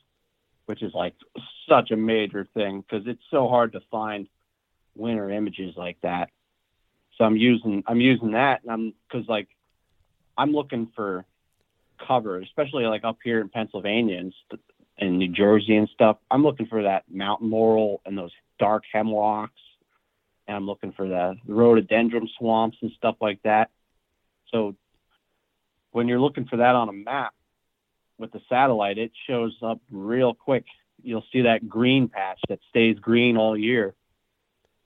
which 0.66 0.82
is 0.82 0.92
like 0.94 1.14
such 1.68 1.90
a 1.90 1.96
major 1.96 2.46
thing 2.54 2.80
because 2.82 3.06
it's 3.06 3.22
so 3.30 3.48
hard 3.48 3.72
to 3.72 3.80
find 3.90 4.28
winter 4.94 5.30
images 5.30 5.74
like 5.76 5.98
that 6.02 6.30
so 7.16 7.24
I'm 7.24 7.36
using 7.36 7.82
I'm 7.86 8.00
using 8.00 8.32
that 8.32 8.62
and 8.62 8.70
I'm 8.70 8.94
because 9.10 9.28
like 9.28 9.48
I'm 10.36 10.52
looking 10.52 10.88
for 10.94 11.24
cover, 12.06 12.40
especially 12.40 12.84
like 12.84 13.04
up 13.04 13.18
here 13.22 13.40
in 13.40 13.48
Pennsylvania 13.48 14.18
and, 14.18 14.34
st- 14.46 14.60
and 14.98 15.18
New 15.18 15.28
Jersey 15.28 15.76
and 15.76 15.88
stuff. 15.88 16.18
I'm 16.30 16.42
looking 16.42 16.66
for 16.66 16.82
that 16.82 17.04
mountain 17.10 17.50
laurel 17.50 18.00
and 18.04 18.16
those 18.16 18.32
dark 18.58 18.84
hemlocks, 18.92 19.60
and 20.46 20.56
I'm 20.56 20.66
looking 20.66 20.92
for 20.92 21.08
the 21.08 21.36
rhododendron 21.46 22.28
swamps 22.38 22.78
and 22.82 22.92
stuff 22.92 23.16
like 23.20 23.42
that. 23.42 23.70
So 24.50 24.76
when 25.92 26.08
you're 26.08 26.20
looking 26.20 26.46
for 26.46 26.58
that 26.58 26.74
on 26.74 26.88
a 26.88 26.92
map 26.92 27.34
with 28.18 28.32
the 28.32 28.40
satellite, 28.48 28.98
it 28.98 29.12
shows 29.26 29.56
up 29.62 29.80
real 29.90 30.34
quick. 30.34 30.64
You'll 31.02 31.24
see 31.32 31.42
that 31.42 31.68
green 31.68 32.08
patch 32.08 32.38
that 32.48 32.60
stays 32.70 32.98
green 32.98 33.36
all 33.36 33.56
year. 33.56 33.94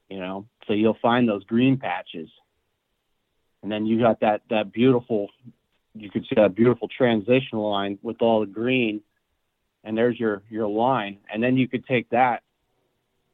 You 0.08 0.20
know, 0.20 0.46
so 0.66 0.72
you'll 0.72 0.98
find 1.02 1.28
those 1.28 1.42
green 1.44 1.78
patches, 1.78 2.30
and 3.62 3.72
then 3.72 3.86
you 3.86 3.98
got 3.98 4.20
that 4.20 4.42
that 4.50 4.72
beautiful 4.72 5.30
you 5.94 6.10
could 6.10 6.22
see 6.28 6.36
that 6.36 6.54
beautiful 6.54 6.88
transition 6.88 7.58
line 7.58 7.98
with 8.02 8.20
all 8.20 8.40
the 8.40 8.46
green 8.46 9.00
and 9.86 9.96
there's 9.96 10.18
your 10.18 10.42
your 10.50 10.66
line 10.66 11.18
and 11.32 11.42
then 11.42 11.56
you 11.56 11.68
could 11.68 11.86
take 11.86 12.10
that 12.10 12.42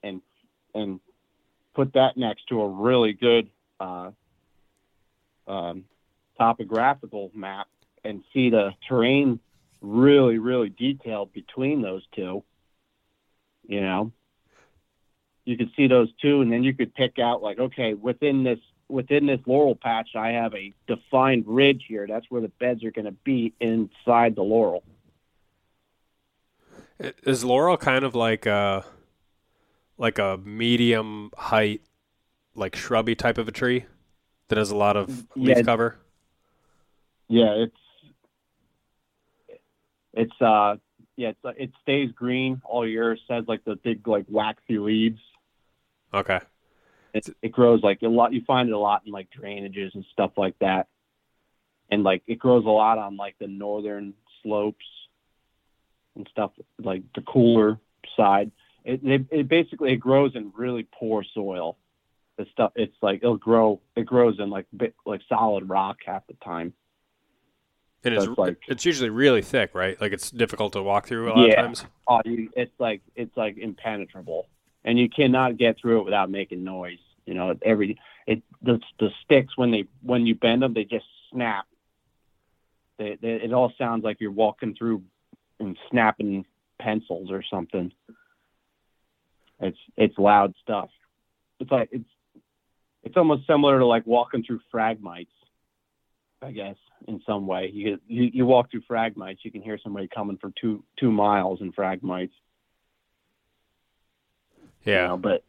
and 0.05 0.21
and 0.75 1.01
put 1.75 1.95
that 1.95 2.17
next 2.17 2.47
to 2.49 2.61
a 2.61 2.69
really 2.69 3.15
good 3.15 3.49
uh, 3.81 4.11
um, 5.49 5.85
topographical 6.39 7.31
map 7.35 7.67
and 8.05 8.23
see 8.33 8.51
the 8.51 8.71
terrain 8.87 9.41
really 9.81 10.39
really 10.39 10.69
detailed 10.69 11.33
between 11.33 11.83
those 11.83 12.03
two 12.15 12.45
you 13.67 13.81
know 13.81 14.13
you 15.45 15.57
could 15.57 15.71
see 15.75 15.89
those 15.89 16.09
two 16.21 16.43
and 16.43 16.53
then 16.53 16.63
you 16.63 16.75
could 16.75 16.95
pick 16.95 17.19
out 17.19 17.43
like 17.43 17.59
okay 17.59 17.95
within 17.95 18.45
this 18.45 18.61
within 18.89 19.25
this 19.25 19.41
laurel 19.47 19.75
patch, 19.75 20.11
I 20.15 20.33
have 20.33 20.55
a 20.55 20.75
defined 20.87 21.45
ridge 21.47 21.87
here. 21.89 22.07
That's 22.07 22.27
where 22.29 22.43
the 22.43 22.53
beds 22.61 22.85
are 22.85 22.91
going 22.91 23.07
to 23.07 23.17
be 23.25 23.55
inside 23.59 24.37
the 24.37 24.43
laurel. 24.43 24.85
Is 27.25 27.45
laurel 27.45 27.77
kind 27.77 28.05
of 28.05 28.15
like 28.15 28.47
a 28.47 28.85
like 29.99 30.19
a 30.19 30.39
medium 30.45 31.31
height 31.37 31.83
like 32.55 32.77
shrubby 32.77 33.15
type 33.15 33.39
of 33.39 33.49
a 33.49 33.53
tree 33.53 33.85
that 34.49 34.59
has 34.59 34.71
a 34.71 34.77
lot 34.77 34.97
of 34.97 35.09
leaf 35.35 35.59
Yeah. 35.59 35.63
cover? 35.63 35.99
Yeah, 37.29 37.65
it's 37.65 37.77
it's 40.15 40.41
uh 40.41 40.77
yeah 41.17 41.31
it's, 41.31 41.59
it 41.59 41.71
stays 41.83 42.13
green 42.13 42.61
all 42.65 42.87
year. 42.87 43.13
It 43.13 43.21
says 43.27 43.45
like 43.49 43.65
the 43.65 43.77
big 43.77 44.07
like 44.07 44.27
waxy 44.29 44.79
leaves. 44.79 45.21
Okay. 46.15 46.41
It, 47.15 47.29
it 47.43 47.53
grows 47.53 47.83
like 47.83 48.03
a 48.03 48.09
lot. 48.09 48.33
You 48.33 48.43
find 48.47 48.69
it 48.69 48.73
a 48.73 48.79
lot 48.79 49.03
in 49.07 49.13
like 49.13 49.29
drainages 49.31 49.95
and 49.95 50.05
stuff 50.13 50.33
like 50.37 50.59
that, 50.61 50.89
and 51.91 52.03
like 52.03 52.23
it 52.27 52.39
grows 52.39 52.65
a 52.65 52.71
lot 52.71 52.99
on 52.99 53.17
like 53.17 53.37
the 53.39 53.49
northern 53.49 54.15
slopes 54.43 54.85
and 56.17 56.29
stuff 56.31 56.53
like 56.79 57.03
the 57.15 57.23
cooler 57.23 57.79
side. 58.17 58.51
It, 58.85 59.01
it, 59.05 59.27
it 59.31 59.49
basically 59.49 59.93
it 59.93 59.97
grows 59.97 60.35
in 60.35 60.53
really 60.57 60.87
poor 60.93 61.25
soil. 61.35 61.77
the 62.37 62.47
stuff 62.53 62.73
it's 62.75 62.97
like 63.03 63.21
it'll 63.23 63.37
grow 63.37 63.81
it 63.97 64.05
grows 64.07 64.39
in 64.41 64.51
like 64.51 64.67
bit 64.77 64.95
like 65.07 65.21
solid 65.29 65.69
rock 65.69 65.99
half 66.05 66.27
the 66.27 66.35
time. 66.45 66.73
And 68.05 68.15
So 68.17 68.21
it's 68.23 68.29
it's 68.31 68.39
like- 68.39 68.59
it's 68.69 68.85
usually 68.85 69.11
really 69.11 69.43
thick, 69.43 69.75
right? 69.75 70.01
Like 70.01 70.13
it's 70.13 70.31
difficult 70.31 70.73
to 70.73 70.83
walk 70.83 71.07
through 71.07 71.33
a 71.33 71.35
lot 71.35 71.47
Yeah. 71.49 71.61
of 71.61 71.67
times. 71.67 71.87
Oh, 72.09 72.21
you, 72.25 72.51
it's 72.57 72.73
like 72.79 73.01
it's 73.15 73.37
like 73.37 73.57
impenetrable, 73.59 74.49
and 74.85 74.99
you 74.99 75.09
cannot 75.09 75.57
get 75.57 75.79
through 75.79 76.01
it 76.01 76.05
without 76.05 76.29
making 76.31 76.65
noise. 76.65 76.99
You 77.27 77.35
know, 77.35 77.55
every 77.63 77.99
it 78.27 78.43
the 78.63 78.81
the 78.99 79.11
sticks 79.25 79.57
when 79.57 79.71
they 79.71 79.85
when 80.03 80.27
you 80.27 80.35
bend 80.35 80.63
them, 80.63 80.75
they 80.75 80.85
just 80.85 81.07
snap. 81.31 81.67
They, 82.99 83.17
they 83.23 83.35
it 83.35 83.53
all 83.53 83.73
sounds 83.79 84.03
like 84.03 84.21
you're 84.21 84.33
walking 84.33 84.75
through 84.75 85.03
and 85.63 85.79
snapping 85.91 86.45
pencils 86.81 87.31
or 87.31 87.43
something. 87.51 87.93
It's 89.61 89.79
it's 89.97 90.19
loud 90.19 90.55
stuff. 90.63 90.91
It's 91.61 91.71
like 91.71 91.89
it's 91.93 92.09
it's 93.05 93.17
almost 93.17 93.47
similar 93.47 93.79
to 93.79 93.87
like 93.87 94.07
walking 94.07 94.43
through 94.45 94.61
phragmites. 94.71 95.29
I 96.43 96.51
guess 96.51 96.77
in 97.07 97.21
some 97.25 97.47
way. 97.47 97.71
You, 97.73 97.99
you 98.09 98.31
you 98.33 98.47
walk 98.47 98.71
through 98.71 98.83
phragmites, 98.89 99.45
you 99.45 99.53
can 99.53 99.63
hear 99.63 99.79
somebody 99.83 100.09
coming 100.13 100.39
for 100.39 100.53
two 100.61 100.85
two 100.99 101.13
miles 101.13 101.61
in 101.61 101.73
phragmites. 101.73 102.33
you 104.85 104.93
Yeah. 104.93 105.09
know, 105.09 105.17
but 105.17 105.45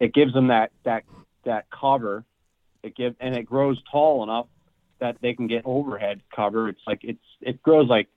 it 0.00 0.12
gives 0.14 0.32
them 0.32 0.48
that 0.48 0.70
that 0.84 1.04
that 1.44 1.66
cover. 1.70 2.24
It 2.82 2.94
give 2.94 3.16
and 3.20 3.34
it 3.36 3.44
grows 3.44 3.80
tall 3.90 4.22
enough 4.22 4.46
that 5.00 5.16
they 5.20 5.32
can 5.34 5.46
get 5.46 5.62
overhead 5.64 6.20
cover. 6.34 6.68
It's 6.68 6.80
like 6.86 7.00
it's 7.02 7.18
it 7.40 7.62
grows 7.62 7.88
like 7.88 8.08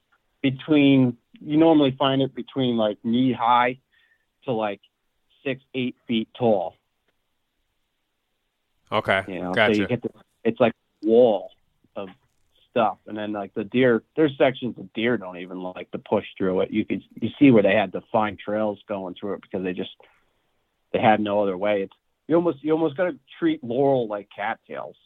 between 0.42 1.16
you 1.44 1.56
normally 1.56 1.94
find 1.98 2.22
it 2.22 2.34
between 2.34 2.76
like 2.76 2.98
knee 3.04 3.32
high 3.32 3.78
to 4.44 4.52
like 4.52 4.80
six 5.44 5.62
eight 5.74 5.96
feet 6.06 6.28
tall. 6.38 6.76
Okay. 8.90 9.22
You 9.26 9.40
know, 9.40 9.52
Gotcha. 9.52 9.74
so 9.74 9.80
you 9.80 9.86
get 9.88 10.02
this, 10.02 10.12
it's 10.44 10.60
like 10.60 10.74
a 11.02 11.06
wall 11.06 11.50
of 11.96 12.08
stuff, 12.70 12.98
and 13.06 13.16
then 13.16 13.32
like 13.32 13.54
the 13.54 13.64
deer, 13.64 14.02
there's 14.16 14.36
sections 14.36 14.76
of 14.78 14.92
deer 14.92 15.16
don't 15.16 15.38
even 15.38 15.62
like 15.62 15.90
to 15.92 15.98
push 15.98 16.26
through 16.36 16.60
it. 16.62 16.70
You 16.70 16.84
could 16.84 17.02
you 17.20 17.30
see 17.38 17.50
where 17.50 17.62
they 17.62 17.74
had 17.74 17.92
to 17.92 18.02
find 18.12 18.38
trails 18.38 18.78
going 18.88 19.14
through 19.18 19.34
it 19.34 19.42
because 19.42 19.64
they 19.64 19.72
just 19.72 19.90
they 20.92 21.00
had 21.00 21.20
no 21.20 21.42
other 21.42 21.56
way. 21.56 21.82
It's 21.82 21.94
you 22.28 22.36
almost 22.36 22.62
you 22.62 22.72
almost 22.72 22.96
got 22.96 23.04
to 23.04 23.18
treat 23.38 23.64
laurel 23.64 24.08
like 24.08 24.28
cattails. 24.34 24.96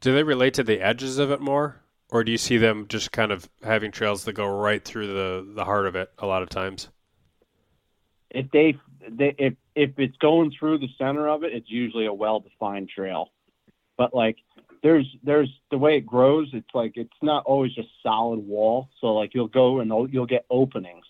Do 0.00 0.14
they 0.14 0.22
relate 0.22 0.54
to 0.54 0.62
the 0.62 0.80
edges 0.80 1.18
of 1.18 1.30
it 1.30 1.40
more, 1.40 1.80
or 2.10 2.24
do 2.24 2.32
you 2.32 2.38
see 2.38 2.56
them 2.56 2.86
just 2.88 3.12
kind 3.12 3.32
of 3.32 3.48
having 3.62 3.90
trails 3.90 4.24
that 4.24 4.32
go 4.32 4.46
right 4.46 4.84
through 4.84 5.08
the 5.08 5.52
the 5.54 5.64
heart 5.64 5.86
of 5.86 5.96
it 5.96 6.10
a 6.18 6.26
lot 6.26 6.42
of 6.42 6.48
times? 6.48 6.88
If 8.30 8.50
they, 8.50 8.76
they 9.08 9.34
if 9.38 9.54
if 9.74 9.98
it's 9.98 10.16
going 10.18 10.52
through 10.58 10.78
the 10.78 10.88
center 10.98 11.28
of 11.28 11.44
it, 11.44 11.52
it's 11.52 11.70
usually 11.70 12.06
a 12.06 12.12
well 12.12 12.40
defined 12.40 12.88
trail. 12.88 13.30
But 13.96 14.14
like 14.14 14.36
there's 14.82 15.06
there's 15.22 15.50
the 15.70 15.78
way 15.78 15.96
it 15.96 16.06
grows, 16.06 16.48
it's 16.52 16.74
like 16.74 16.92
it's 16.96 17.10
not 17.22 17.44
always 17.44 17.74
just 17.74 17.88
solid 18.02 18.40
wall. 18.40 18.88
So 19.00 19.08
like 19.08 19.34
you'll 19.34 19.48
go 19.48 19.80
and 19.80 19.90
you'll 20.12 20.26
get 20.26 20.46
openings 20.50 21.04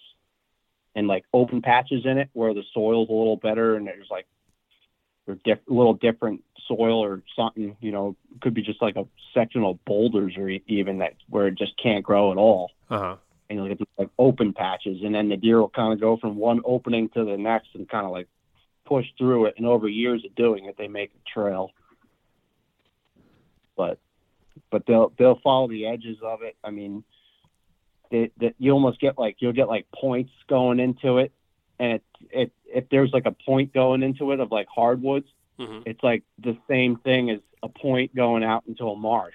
and 0.95 1.07
like 1.07 1.25
open 1.33 1.63
patches 1.63 2.05
in 2.05 2.19
it 2.19 2.31
where 2.33 2.55
the 2.55 2.65
soil's 2.75 3.09
a 3.09 3.13
little 3.13 3.37
better 3.37 3.77
and 3.77 3.87
there's 3.87 4.09
like 4.11 4.27
or 5.29 5.37
diff- 5.45 5.67
a 5.69 5.73
little 5.73 5.95
different 5.95 6.43
soil 6.67 7.03
or 7.05 7.23
something. 7.37 7.77
You 7.81 7.93
know, 7.93 8.17
could 8.41 8.55
be 8.55 8.63
just 8.63 8.83
like 8.83 8.97
a 8.97 9.07
section 9.35 9.63
of 9.65 9.85
boulders 9.85 10.35
or 10.37 10.49
even 10.49 10.99
that 10.99 11.15
where 11.29 11.47
it 11.49 11.57
just 11.57 11.81
can't 11.83 12.05
grow 12.05 12.33
at 12.33 12.39
all 12.39 12.71
Uh 12.91 12.99
huh. 12.99 13.17
and 13.49 13.59
you'll 13.59 13.69
get 13.69 13.79
these 13.79 13.87
like 13.99 14.11
open 14.19 14.53
patches, 14.53 15.03
and 15.05 15.15
then 15.15 15.29
the 15.29 15.37
deer 15.37 15.61
will 15.61 15.69
kind 15.69 15.93
of 15.93 16.01
go 16.01 16.17
from 16.17 16.37
one 16.37 16.61
opening 16.65 17.09
to 17.11 17.25
the 17.25 17.37
next 17.37 17.69
and 17.75 17.89
kind 17.89 18.05
of 18.07 18.13
like 18.13 18.29
push 18.85 19.07
through 19.19 19.47
it. 19.47 19.55
And 19.59 19.67
over 19.67 19.87
years 19.89 20.25
of 20.25 20.35
doing 20.35 20.65
it, 20.65 20.77
they 20.79 20.89
make 20.89 21.11
a 21.15 21.31
trail. 21.31 21.71
But 23.77 23.99
but 24.71 24.85
they'll 24.87 25.13
they'll 25.19 25.41
follow 25.43 25.69
the 25.69 25.87
edges 25.87 26.19
of 26.23 26.43
it. 26.43 26.57
I 26.65 26.71
mean, 26.71 27.05
they, 28.11 28.31
you 28.59 28.73
almost 28.73 29.01
get 29.01 29.19
like 29.19 29.37
you'll 29.41 29.53
get 29.53 29.69
like 29.69 29.87
points 29.95 30.33
going 30.49 30.81
into 30.81 31.19
it, 31.19 31.33
and 31.79 31.93
it 31.93 32.03
it 32.31 32.53
if 32.67 32.89
there's 32.91 33.13
like 33.13 33.27
a 33.27 33.33
point 33.33 33.73
going 33.73 34.03
into 34.03 34.33
it 34.33 34.41
of 34.41 34.51
like 34.51 34.67
hardwoods, 34.69 35.29
hmm 35.59 35.81
it's 35.87 36.03
like 36.03 36.23
the 36.39 36.57
same 36.69 36.97
thing 36.97 37.31
as 37.31 37.41
a 37.63 37.69
point 37.69 38.15
going 38.15 38.45
out 38.45 38.65
into 38.67 38.89
a 38.89 38.97
marsh. 38.97 39.35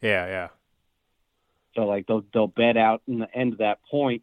Yeah. 0.00 0.26
Yeah. 0.26 0.48
So 1.74 1.82
like 1.86 2.06
they'll 2.06 2.24
they'll 2.32 2.46
bed 2.46 2.76
out 2.76 3.02
in 3.06 3.18
the 3.18 3.34
end 3.34 3.52
of 3.52 3.58
that 3.58 3.78
point 3.90 4.22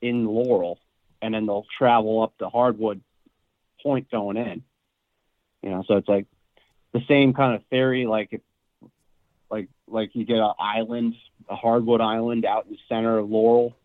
in 0.00 0.26
Laurel, 0.26 0.78
and 1.20 1.34
then 1.34 1.46
they'll 1.46 1.66
travel 1.78 2.22
up 2.22 2.34
the 2.38 2.48
hardwood 2.48 3.00
point 3.82 4.10
going 4.10 4.36
in. 4.36 4.62
You 5.62 5.70
know, 5.70 5.84
so 5.86 5.96
it's 5.96 6.08
like 6.08 6.26
the 6.92 7.02
same 7.08 7.32
kind 7.32 7.54
of 7.54 7.64
theory. 7.66 8.06
Like 8.06 8.28
if 8.32 8.40
like 9.50 9.68
like 9.86 10.14
you 10.14 10.24
get 10.24 10.38
an 10.38 10.52
island, 10.58 11.14
a 11.48 11.56
hardwood 11.56 12.00
island 12.00 12.44
out 12.44 12.66
in 12.66 12.72
the 12.72 12.78
center 12.88 13.18
of 13.18 13.30
Laurel. 13.30 13.76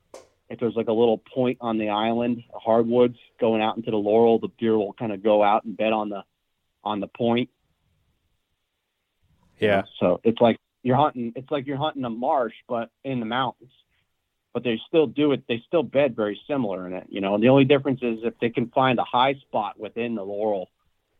If 0.50 0.60
there's 0.60 0.76
like 0.76 0.88
a 0.88 0.94
little 0.94 1.18
point 1.18 1.58
on 1.60 1.78
the 1.78 1.90
island, 1.90 2.44
hardwoods 2.54 3.18
going 3.40 3.62
out 3.62 3.76
into 3.76 3.92
the 3.92 3.98
Laurel, 3.98 4.40
the 4.40 4.50
deer 4.58 4.78
will 4.78 4.94
kind 4.94 5.12
of 5.12 5.22
go 5.22 5.44
out 5.44 5.66
and 5.66 5.76
bed 5.76 5.92
on 5.94 6.10
the 6.10 6.24
on 6.84 7.00
the 7.00 7.08
point. 7.08 7.50
Yeah. 9.60 9.84
So 10.00 10.22
it's 10.24 10.40
like 10.40 10.58
you're 10.84 10.96
hunting. 10.96 11.34
It's 11.36 11.52
like 11.52 11.68
you're 11.68 11.78
hunting 11.78 12.06
a 12.06 12.10
marsh, 12.10 12.54
but 12.68 12.90
in 13.04 13.20
the 13.20 13.26
mountains. 13.26 13.72
But 14.54 14.64
they 14.64 14.80
still 14.88 15.06
do 15.06 15.34
it. 15.34 15.44
They 15.48 15.62
still 15.68 15.84
bed 15.84 16.16
very 16.16 16.40
similar 16.48 16.88
in 16.88 16.94
it. 16.94 17.08
You 17.10 17.22
know, 17.22 17.36
and 17.36 17.44
the 17.44 17.50
only 17.50 17.66
difference 17.66 18.00
is 18.02 18.20
if 18.24 18.40
they 18.40 18.50
can 18.50 18.70
find 18.70 18.98
a 18.98 19.04
high 19.04 19.36
spot 19.36 19.80
within 19.80 20.16
the 20.16 20.24
laurel, 20.24 20.70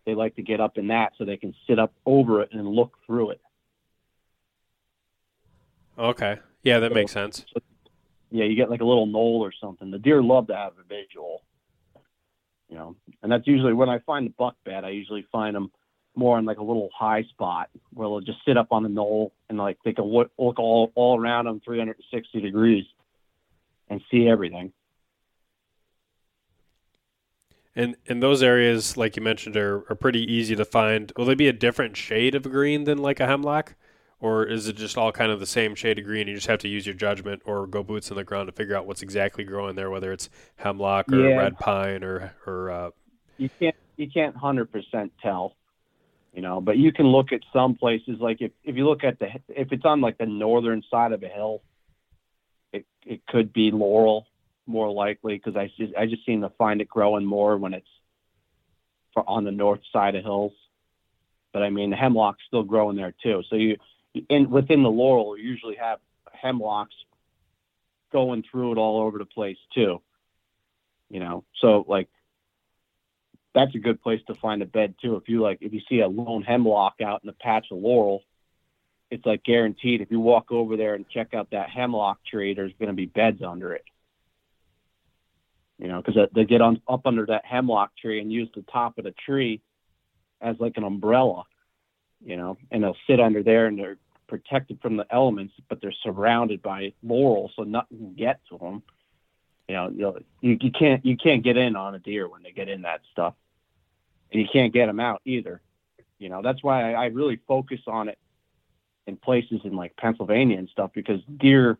they 0.06 0.16
like 0.16 0.36
to 0.38 0.42
get 0.42 0.62
up 0.62 0.78
in 0.78 0.88
that 0.88 1.14
so 1.18 1.26
they 1.26 1.38
can 1.38 1.54
sit 1.68 1.78
up 1.78 1.94
over 2.06 2.42
it 2.42 2.50
and 2.54 2.66
look 2.68 2.94
through 3.06 3.32
it. 3.32 3.42
Okay. 6.00 6.38
Yeah, 6.64 6.80
that 6.80 6.94
makes 6.94 7.12
sense. 7.12 7.46
Yeah, 8.30 8.46
you 8.46 8.56
get 8.56 8.70
like 8.70 8.82
a 8.82 8.86
little 8.86 9.06
knoll 9.06 9.42
or 9.42 9.54
something. 9.60 9.92
The 9.92 10.00
deer 10.00 10.22
love 10.22 10.48
to 10.48 10.56
have 10.56 10.74
a 10.80 10.84
visual. 10.84 11.44
You 12.70 12.76
know, 12.76 12.96
and 13.24 13.32
that's 13.32 13.48
usually 13.48 13.74
when 13.74 13.90
I 13.90 14.00
find 14.00 14.28
the 14.28 14.34
buck 14.38 14.56
bed. 14.66 14.84
I 14.84 14.90
usually 14.90 15.26
find 15.32 15.56
them 15.56 15.72
more 16.16 16.38
in 16.38 16.46
like 16.46 16.58
a 16.58 16.64
little 16.64 16.90
high 16.94 17.24
spot 17.24 17.70
where 17.94 18.08
they'll 18.08 18.20
just 18.20 18.40
sit 18.46 18.58
up 18.58 18.68
on 18.72 18.84
the 18.84 18.90
knoll 18.90 19.32
and 19.50 19.58
like 19.58 19.78
they 19.86 19.94
can 19.94 20.06
look, 20.06 20.32
all 20.38 20.92
all 20.96 21.20
around 21.20 21.46
them 21.46 21.62
360 21.64 22.42
degrees 22.42 22.86
and 23.90 24.02
see 24.12 24.28
everything. 24.28 24.74
And 27.76 27.96
and 28.08 28.22
those 28.22 28.42
areas, 28.42 28.98
like 28.98 29.16
you 29.16 29.22
mentioned, 29.22 29.56
are, 29.56 29.86
are 29.90 29.96
pretty 29.96 30.30
easy 30.32 30.56
to 30.56 30.66
find. 30.66 31.14
Will 31.16 31.26
they 31.26 31.36
be 31.36 31.48
a 31.48 31.54
different 31.54 31.96
shade 31.96 32.34
of 32.34 32.44
green 32.44 32.86
than 32.86 32.98
like 32.98 33.20
a 33.20 33.28
hemlock, 33.28 33.76
or 34.20 34.44
is 34.46 34.68
it 34.68 34.76
just 34.76 34.98
all 34.98 35.12
kind 35.12 35.32
of 35.32 35.40
the 35.40 35.46
same 35.46 35.76
shade 35.76 36.00
of 36.00 36.06
green? 36.06 36.28
You 36.28 36.36
just 36.36 36.48
have 36.48 36.60
to 36.60 36.68
use 36.68 36.86
your 36.86 36.96
judgment 36.96 37.42
or 37.46 37.68
go 37.68 37.84
boots 37.84 38.10
on 38.10 38.18
the 38.18 38.24
ground 38.24 38.48
to 38.48 38.52
figure 38.52 38.76
out 38.76 38.88
what's 38.88 39.02
exactly 39.02 39.44
growing 39.44 39.76
there, 39.76 39.90
whether 39.90 40.12
it's 40.12 40.30
hemlock 40.58 41.12
or 41.14 41.18
Yeah. 41.18 41.38
red 41.38 41.58
pine 41.60 42.04
or 42.04 42.34
or 42.46 42.72
uh, 42.72 42.90
you 43.38 43.50
can't 43.60 43.76
you 43.96 44.10
can't 44.10 44.36
hundred 44.36 44.72
percent 44.72 45.12
tell, 45.22 45.56
you 46.34 46.42
know. 46.42 46.62
But 46.62 46.78
you 46.78 46.92
can 46.92 47.08
look 47.08 47.32
at 47.32 47.42
some 47.54 47.76
places 47.76 48.18
like 48.20 48.42
if 48.42 48.52
if 48.64 48.76
you 48.76 48.88
look 48.88 49.04
at 49.04 49.20
the 49.20 49.28
if 49.50 49.72
it's 49.72 49.86
on 49.86 50.02
like 50.02 50.18
the 50.18 50.26
northern 50.26 50.82
side 50.90 51.12
of 51.12 51.22
a 51.24 51.28
hill, 51.28 51.62
it 52.74 52.86
it 53.06 53.26
could 53.28 53.54
be 53.54 53.72
laurel 53.72 54.26
more 54.66 54.92
likely 54.92 55.38
because 55.38 55.56
I 55.56 55.72
just 55.78 55.96
I 55.96 56.08
just 56.08 56.26
seem 56.26 56.42
to 56.42 56.50
find 56.58 56.82
it 56.82 56.90
growing 56.90 57.26
more 57.26 57.58
when 57.58 57.74
it's 57.74 57.88
on 59.16 59.44
the 59.44 59.52
north 59.52 59.82
side 59.92 60.16
of 60.16 60.24
hills. 60.24 60.54
But 61.54 61.64
I 61.64 61.70
mean 61.70 61.90
the 61.92 61.96
hemlock's 61.96 62.44
still 62.48 62.64
growing 62.64 62.96
there 62.98 63.14
too. 63.24 63.42
So 63.50 63.56
you 63.56 63.78
in 64.30 64.50
within 64.50 64.84
the 64.84 64.90
laurel 64.90 65.38
you 65.38 65.44
usually 65.44 65.76
have 65.76 66.00
hemlocks 66.32 66.96
going 68.12 68.44
through 68.50 68.74
it 68.74 68.78
all 68.78 69.02
over 69.02 69.18
the 69.18 69.26
place 69.26 69.58
too. 69.74 70.02
You 71.10 71.20
know, 71.20 71.44
so 71.62 71.86
like 71.88 72.10
that's 73.54 73.74
a 73.76 73.80
good 73.80 74.02
place 74.02 74.22
to 74.28 74.36
find 74.36 74.62
a 74.62 74.66
bed 74.66 74.96
too. 75.02 75.16
If 75.16 75.28
you 75.28 75.42
like, 75.42 75.60
if 75.62 75.74
you 75.74 75.82
see 75.90 76.02
a 76.02 76.08
lone 76.08 76.44
hemlock 76.44 76.96
out 77.04 77.22
in 77.24 77.30
a 77.30 77.34
patch 77.34 77.68
of 77.72 77.80
laurel, 77.80 78.24
it's 79.10 79.26
like 79.26 79.44
guaranteed. 79.44 80.02
If 80.02 80.12
you 80.12 80.20
walk 80.20 80.52
over 80.52 80.78
there 80.78 80.94
and 80.94 81.08
check 81.10 81.34
out 81.34 81.52
that 81.52 81.70
hemlock 81.70 82.20
tree, 82.30 82.54
there's 82.54 82.74
going 82.78 82.90
to 82.90 82.96
be 82.96 83.06
beds 83.06 83.42
under 83.42 83.74
it. 83.74 83.86
You 85.80 85.88
know, 85.88 86.02
because 86.02 86.30
they 86.34 86.46
get 86.46 86.62
on 86.62 86.82
up 86.88 87.06
under 87.06 87.26
that 87.28 87.46
hemlock 87.46 87.92
tree 87.98 88.20
and 88.20 88.32
use 88.32 88.50
the 88.54 88.64
top 88.64 88.98
of 88.98 89.06
the 89.06 89.14
tree 89.26 89.62
as 90.42 90.56
like 90.60 90.74
an 90.76 90.84
umbrella. 90.84 91.44
You 92.24 92.36
know, 92.36 92.58
and 92.72 92.84
they'll 92.84 92.98
sit 93.08 93.20
under 93.20 93.44
there 93.44 93.68
and 93.68 93.78
they're 93.78 93.98
protected 94.28 94.80
from 94.82 94.98
the 94.98 95.06
elements, 95.10 95.54
but 95.70 95.82
they're 95.82 95.94
surrounded 96.04 96.62
by 96.62 96.94
laurel, 97.04 97.52
so 97.56 97.64
nothing 97.64 97.98
can 97.98 98.14
get 98.14 98.40
to 98.50 98.58
them. 98.58 98.84
You 99.68 99.76
know, 99.76 99.90
you, 99.90 100.02
know, 100.02 100.20
you 100.42 100.58
you 100.62 100.72
can't 100.72 101.06
you 101.06 101.18
can't 101.18 101.44
get 101.44 101.58
in 101.58 101.76
on 101.76 101.96
a 101.96 102.00
deer 102.00 102.30
when 102.30 102.44
they 102.44 102.52
get 102.52 102.70
in 102.70 102.84
that 102.84 103.02
stuff, 103.12 103.34
and 104.32 104.42
you 104.42 104.48
can't 104.52 104.74
get 104.74 104.86
them 104.86 105.00
out 105.00 105.22
either. 105.26 105.62
You 106.20 106.30
know, 106.30 106.42
that's 106.42 106.64
why 106.64 106.94
I, 106.94 107.04
I 107.04 107.06
really 107.08 107.40
focus 107.48 107.82
on 107.88 108.10
it 108.10 108.18
in 109.06 109.18
places 109.18 109.62
in 109.64 109.76
like 109.76 109.96
Pennsylvania 109.96 110.58
and 110.58 110.70
stuff 110.70 110.92
because 110.94 111.22
deer 111.38 111.78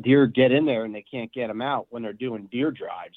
deer 0.00 0.26
get 0.26 0.52
in 0.52 0.64
there 0.64 0.84
and 0.84 0.94
they 0.94 1.04
can't 1.08 1.32
get 1.32 1.48
them 1.48 1.62
out 1.62 1.86
when 1.90 2.02
they're 2.02 2.12
doing 2.12 2.48
deer 2.50 2.70
drives. 2.70 3.16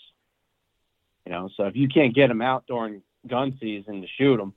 You 1.25 1.31
know, 1.31 1.49
so 1.57 1.63
if 1.63 1.75
you 1.75 1.87
can't 1.87 2.15
get 2.15 2.27
them 2.27 2.41
out 2.41 2.65
during 2.67 3.01
gun 3.27 3.57
season 3.59 4.01
to 4.01 4.07
shoot 4.17 4.37
them, 4.37 4.53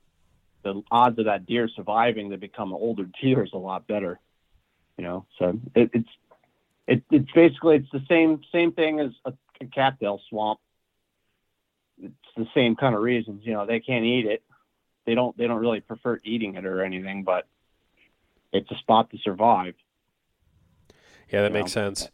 the 0.63 0.81
odds 0.91 1.19
of 1.19 1.25
that 1.25 1.45
deer 1.45 1.67
surviving 1.75 2.31
to 2.31 2.37
become 2.37 2.69
an 2.71 2.79
older 2.79 3.07
deer 3.21 3.43
is 3.43 3.53
a 3.53 3.57
lot 3.57 3.87
better. 3.87 4.19
You 4.97 5.03
know, 5.03 5.25
so 5.39 5.59
it, 5.75 5.89
it's 5.93 6.09
it, 6.87 7.03
it's 7.11 7.31
basically 7.31 7.77
it's 7.77 7.91
the 7.91 8.03
same 8.07 8.41
same 8.51 8.71
thing 8.73 8.99
as 8.99 9.11
a, 9.25 9.33
a 9.61 9.65
cattail 9.65 10.21
swamp. 10.29 10.59
It's 12.01 12.13
the 12.35 12.47
same 12.53 12.75
kind 12.75 12.95
of 12.95 13.01
reasons. 13.01 13.41
You 13.45 13.53
know, 13.53 13.65
they 13.65 13.79
can't 13.79 14.05
eat 14.05 14.25
it. 14.25 14.43
They 15.05 15.15
don't 15.15 15.35
they 15.37 15.47
don't 15.47 15.59
really 15.59 15.81
prefer 15.81 16.19
eating 16.23 16.55
it 16.55 16.65
or 16.65 16.83
anything, 16.83 17.23
but 17.23 17.47
it's 18.53 18.69
a 18.71 18.75
spot 18.77 19.09
to 19.11 19.17
survive. 19.19 19.75
Yeah, 21.31 21.41
that 21.41 21.51
You 21.51 21.53
makes 21.53 21.71
know? 21.71 21.73
sense. 21.73 22.09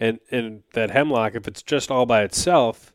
And 0.00 0.18
and 0.30 0.62
that 0.72 0.90
hemlock, 0.90 1.34
if 1.34 1.46
it's 1.46 1.62
just 1.62 1.90
all 1.90 2.06
by 2.06 2.22
itself, 2.22 2.94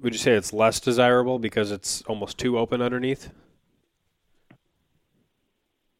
would 0.00 0.12
you 0.12 0.18
say 0.18 0.32
it's 0.32 0.52
less 0.52 0.80
desirable 0.80 1.38
because 1.38 1.70
it's 1.70 2.02
almost 2.02 2.38
too 2.38 2.58
open 2.58 2.80
underneath? 2.82 3.30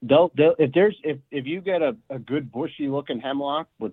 They'll, 0.02 0.30
they'll 0.36 0.54
if 0.58 0.72
there's 0.72 0.96
if 1.04 1.18
if 1.30 1.46
you 1.46 1.60
get 1.60 1.82
a, 1.82 1.96
a 2.08 2.18
good 2.18 2.50
bushy 2.50 2.88
looking 2.88 3.20
hemlock 3.20 3.68
with 3.78 3.92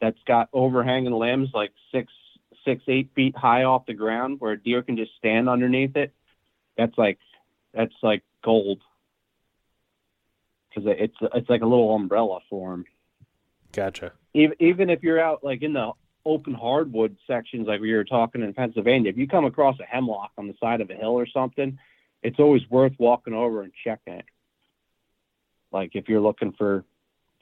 that's 0.00 0.18
got 0.26 0.48
overhanging 0.52 1.12
limbs 1.12 1.50
like 1.54 1.72
six 1.92 2.12
six 2.64 2.82
eight 2.88 3.10
feet 3.14 3.36
high 3.36 3.64
off 3.64 3.86
the 3.86 3.94
ground 3.94 4.40
where 4.40 4.52
a 4.52 4.60
deer 4.60 4.82
can 4.82 4.96
just 4.96 5.12
stand 5.18 5.48
underneath 5.48 5.96
it 5.96 6.12
that's 6.76 6.96
like 6.96 7.18
that's 7.74 7.94
like 8.02 8.22
gold. 8.42 8.80
Because 10.68 10.92
it's 10.98 11.16
it's 11.34 11.50
like 11.50 11.62
a 11.62 11.66
little 11.66 11.94
umbrella 11.94 12.40
for 12.48 12.70
them 12.70 12.84
Gotcha. 13.72 14.12
even 14.34 14.56
even 14.60 14.90
if 14.90 15.02
you're 15.02 15.20
out 15.20 15.42
like 15.42 15.62
in 15.62 15.72
the 15.72 15.90
open 16.24 16.54
hardwood 16.54 17.16
sections 17.26 17.66
like 17.66 17.80
we 17.80 17.92
were 17.92 18.04
talking 18.04 18.42
in 18.42 18.54
Pennsylvania 18.54 19.10
if 19.10 19.16
you 19.16 19.26
come 19.26 19.44
across 19.44 19.76
a 19.80 19.84
hemlock 19.84 20.30
on 20.38 20.46
the 20.46 20.54
side 20.60 20.80
of 20.80 20.90
a 20.90 20.94
hill 20.94 21.18
or 21.18 21.26
something 21.26 21.78
it's 22.22 22.38
always 22.38 22.62
worth 22.70 22.92
walking 22.98 23.34
over 23.34 23.62
and 23.62 23.72
checking 23.82 24.12
it 24.14 24.26
like 25.72 25.90
if 25.94 26.08
you're 26.08 26.20
looking 26.20 26.52
for 26.52 26.84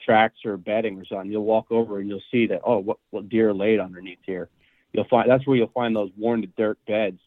tracks 0.05 0.39
or 0.45 0.57
bedding 0.57 1.01
or 1.01 1.05
something, 1.05 1.31
you'll 1.31 1.45
walk 1.45 1.67
over 1.71 1.99
and 1.99 2.09
you'll 2.09 2.23
see 2.31 2.47
that 2.47 2.61
oh, 2.65 2.79
what 2.79 2.99
what 3.11 3.29
deer 3.29 3.53
laid 3.53 3.81
underneath 3.81 4.19
here. 4.23 4.49
You'll 4.93 5.09
find 5.09 5.29
that's 5.29 5.47
where 5.47 5.57
you'll 5.57 5.69
find 5.69 5.95
those 5.95 6.11
worn 6.17 6.43
to 6.43 6.47
dirt 6.47 6.79
beds 6.87 7.21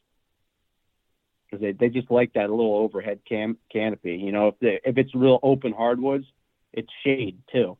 because 1.45 1.61
they 1.61 1.71
they 1.73 1.89
just 1.89 2.09
like 2.09 2.33
that 2.33 2.49
little 2.49 2.75
overhead 2.75 3.19
cam 3.27 3.57
canopy. 3.71 4.15
You 4.15 4.31
know, 4.31 4.49
if 4.49 4.59
they, 4.59 4.79
if 4.83 4.97
it's 4.97 5.13
real 5.13 5.39
open 5.43 5.73
hardwoods, 5.73 6.25
it's 6.73 6.89
shade 7.03 7.39
too. 7.51 7.77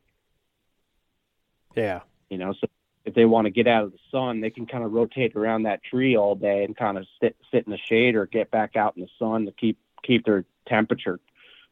Yeah. 1.76 2.00
You 2.28 2.38
know, 2.38 2.54
so 2.58 2.66
if 3.04 3.14
they 3.14 3.24
want 3.24 3.46
to 3.46 3.50
get 3.50 3.66
out 3.66 3.84
of 3.84 3.92
the 3.92 3.98
sun, 4.10 4.40
they 4.40 4.50
can 4.50 4.66
kind 4.66 4.84
of 4.84 4.92
rotate 4.92 5.34
around 5.34 5.64
that 5.64 5.82
tree 5.82 6.16
all 6.16 6.34
day 6.34 6.64
and 6.64 6.76
kind 6.76 6.96
of 6.98 7.06
sit 7.20 7.36
sit 7.50 7.66
in 7.66 7.72
the 7.72 7.78
shade 7.88 8.14
or 8.14 8.26
get 8.26 8.50
back 8.50 8.76
out 8.76 8.96
in 8.96 9.02
the 9.02 9.08
sun 9.18 9.46
to 9.46 9.52
keep 9.52 9.78
keep 10.02 10.24
their 10.24 10.44
temperature 10.66 11.18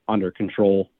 under 0.08 0.30
control. 0.30 0.90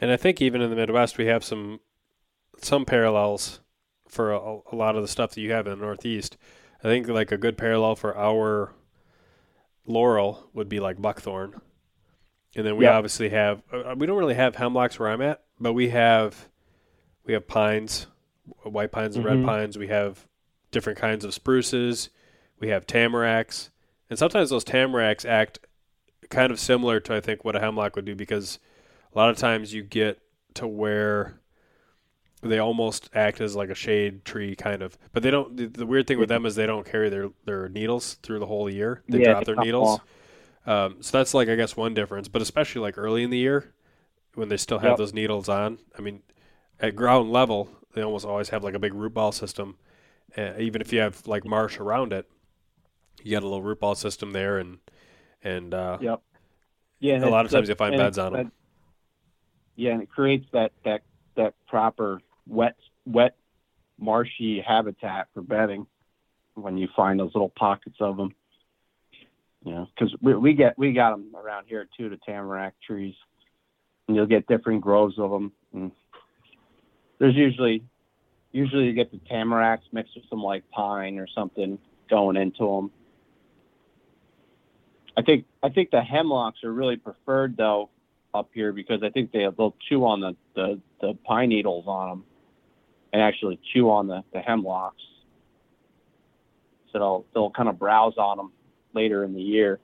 And 0.00 0.10
I 0.10 0.16
think 0.16 0.40
even 0.40 0.60
in 0.62 0.70
the 0.70 0.76
Midwest, 0.76 1.18
we 1.18 1.26
have 1.26 1.44
some 1.44 1.80
some 2.62 2.84
parallels 2.84 3.60
for 4.08 4.32
a, 4.32 4.58
a 4.72 4.76
lot 4.76 4.96
of 4.96 5.02
the 5.02 5.08
stuff 5.08 5.30
that 5.32 5.40
you 5.40 5.52
have 5.52 5.66
in 5.66 5.78
the 5.78 5.84
Northeast. 5.84 6.36
I 6.80 6.84
think 6.84 7.08
like 7.08 7.32
a 7.32 7.36
good 7.38 7.56
parallel 7.56 7.96
for 7.96 8.16
our 8.16 8.72
laurel 9.86 10.50
would 10.52 10.68
be 10.68 10.80
like 10.80 11.00
buckthorn, 11.00 11.60
and 12.56 12.66
then 12.66 12.76
we 12.76 12.84
Yeah. 12.84 12.96
obviously 12.96 13.30
have 13.30 13.62
uh, 13.72 13.94
we 13.96 14.06
don't 14.06 14.18
really 14.18 14.34
have 14.34 14.56
hemlocks 14.56 14.98
where 14.98 15.08
I'm 15.08 15.22
at, 15.22 15.42
but 15.58 15.72
we 15.72 15.90
have 15.90 16.48
we 17.24 17.34
have 17.34 17.46
pines, 17.46 18.06
white 18.62 18.92
pines 18.92 19.16
and 19.16 19.24
red 19.24 19.38
Mhm. 19.38 19.44
pines. 19.46 19.78
We 19.78 19.88
have 19.88 20.26
different 20.70 20.98
kinds 20.98 21.24
of 21.24 21.34
spruces. 21.34 22.08
We 22.58 22.68
have 22.68 22.86
tamaracks, 22.86 23.70
and 24.08 24.18
sometimes 24.18 24.50
those 24.50 24.64
tamaracks 24.64 25.28
act 25.28 25.60
kind 26.30 26.50
of 26.52 26.58
similar 26.60 27.00
to 27.00 27.14
I 27.14 27.20
think 27.20 27.44
what 27.44 27.56
a 27.56 27.60
hemlock 27.60 27.96
would 27.96 28.04
do 28.04 28.14
because 28.14 28.58
a 29.14 29.18
lot 29.18 29.30
of 29.30 29.36
times 29.36 29.74
you 29.74 29.82
get 29.82 30.20
to 30.54 30.66
where 30.66 31.40
they 32.42 32.58
almost 32.58 33.10
act 33.14 33.40
as 33.40 33.54
like 33.54 33.68
a 33.68 33.74
shade 33.74 34.24
tree 34.24 34.56
kind 34.56 34.82
of 34.82 34.96
but 35.12 35.22
they 35.22 35.30
don't 35.30 35.56
the, 35.56 35.66
the 35.66 35.86
weird 35.86 36.06
thing 36.06 36.18
with 36.18 36.28
them 36.28 36.46
is 36.46 36.54
they 36.54 36.66
don't 36.66 36.86
carry 36.90 37.10
their 37.10 37.28
their 37.44 37.68
needles 37.68 38.14
through 38.22 38.38
the 38.38 38.46
whole 38.46 38.70
year 38.70 39.02
they 39.10 39.18
Yeah, 39.18 39.20
drop 39.20 39.44
their 39.44 39.56
needles 39.56 40.00
um, 40.66 40.96
so 41.02 41.18
that's 41.18 41.34
like 41.34 41.48
i 41.48 41.56
guess 41.56 41.76
one 41.76 41.94
difference 41.94 42.28
but 42.28 42.42
especially 42.42 42.82
like 42.82 42.98
early 42.98 43.22
in 43.24 43.30
the 43.30 43.38
year 43.38 43.74
when 44.34 44.48
they 44.48 44.56
still 44.58 44.80
have 44.80 44.96
Yep. 44.96 44.98
those 44.98 45.14
needles 45.14 45.48
on 45.48 45.78
i 45.98 46.02
mean 46.02 46.22
at 46.80 46.96
ground 46.96 47.32
level 47.32 47.70
they 47.94 48.02
almost 48.02 48.26
always 48.26 48.50
have 48.50 48.64
like 48.64 48.74
a 48.74 48.80
big 48.80 48.94
root 48.94 49.14
ball 49.14 49.32
system 49.32 49.76
uh, 50.38 50.52
even 50.58 50.80
if 50.80 50.92
you 50.92 51.00
have 51.00 51.26
like 51.26 51.44
marsh 51.46 51.78
around 51.80 52.12
it 52.12 52.28
you 53.22 53.32
got 53.32 53.42
a 53.42 53.46
little 53.46 53.62
root 53.62 53.80
ball 53.80 53.94
system 53.94 54.32
there 54.32 54.58
and 54.58 54.78
and 55.42 55.74
uh, 55.74 55.98
Yep. 55.98 56.22
Yeah, 57.00 57.18
A 57.22 57.28
lot 57.28 57.46
of 57.46 57.50
times 57.50 57.68
you'll 57.68 57.76
find 57.78 57.96
beds 57.96 58.18
on 58.18 58.34
'em. 58.34 58.44
Yeah, 59.80 59.92
and 59.92 60.02
it 60.02 60.10
creates 60.10 60.44
that 60.52 60.72
that 60.84 61.00
that 61.36 61.54
proper 61.66 62.20
wet 62.46 62.76
wet 63.06 63.34
marshy 63.98 64.60
habitat 64.60 65.28
for 65.32 65.40
bedding 65.40 65.86
when 66.52 66.76
you 66.76 66.86
find 66.94 67.18
those 67.18 67.30
little 67.34 67.48
pockets 67.48 67.96
of 67.98 68.18
them. 68.18 68.34
You 69.64 69.72
know, 69.72 69.88
because 69.94 70.14
we, 70.20 70.34
we 70.34 70.52
get 70.52 70.78
we 70.78 70.92
got 70.92 71.12
them 71.12 71.34
around 71.34 71.64
here 71.66 71.88
too, 71.96 72.10
the 72.10 72.18
tamarack 72.18 72.74
trees, 72.86 73.14
and 74.06 74.14
you'll 74.14 74.26
get 74.26 74.46
different 74.46 74.82
groves 74.82 75.18
of 75.18 75.30
them. 75.30 75.50
And 75.72 75.92
there's 77.18 77.34
usually 77.34 77.82
usually 78.52 78.84
you 78.84 78.92
get 78.92 79.10
the 79.10 79.20
tamaracks 79.32 79.90
mixed 79.92 80.14
with 80.14 80.24
some 80.28 80.42
like 80.42 80.68
pine 80.70 81.18
or 81.18 81.26
something 81.34 81.78
going 82.10 82.36
into 82.36 82.66
them. 82.66 82.90
I 85.16 85.22
think 85.22 85.46
I 85.62 85.70
think 85.70 85.90
the 85.90 86.02
hemlocks 86.02 86.64
are 86.64 86.72
really 86.72 86.96
preferred 86.96 87.56
though 87.56 87.88
up 88.34 88.50
here 88.52 88.72
because 88.72 89.02
I 89.02 89.10
think 89.10 89.32
they 89.32 89.46
they'll 89.56 89.76
chew 89.88 90.04
on 90.04 90.20
the, 90.20 90.36
the, 90.54 90.80
the 91.00 91.18
pine 91.24 91.48
needles 91.48 91.84
on 91.86 92.08
them 92.10 92.24
and 93.12 93.22
actually 93.22 93.58
chew 93.72 93.90
on 93.90 94.06
the, 94.06 94.22
the 94.32 94.40
hemlocks. 94.40 95.02
So 96.92 96.98
they'll 96.98 97.26
they'll 97.34 97.50
kind 97.50 97.68
of 97.68 97.78
browse 97.78 98.16
on 98.16 98.36
them 98.36 98.52
later 98.94 99.24
in 99.24 99.34
the 99.34 99.42
year. 99.42 99.80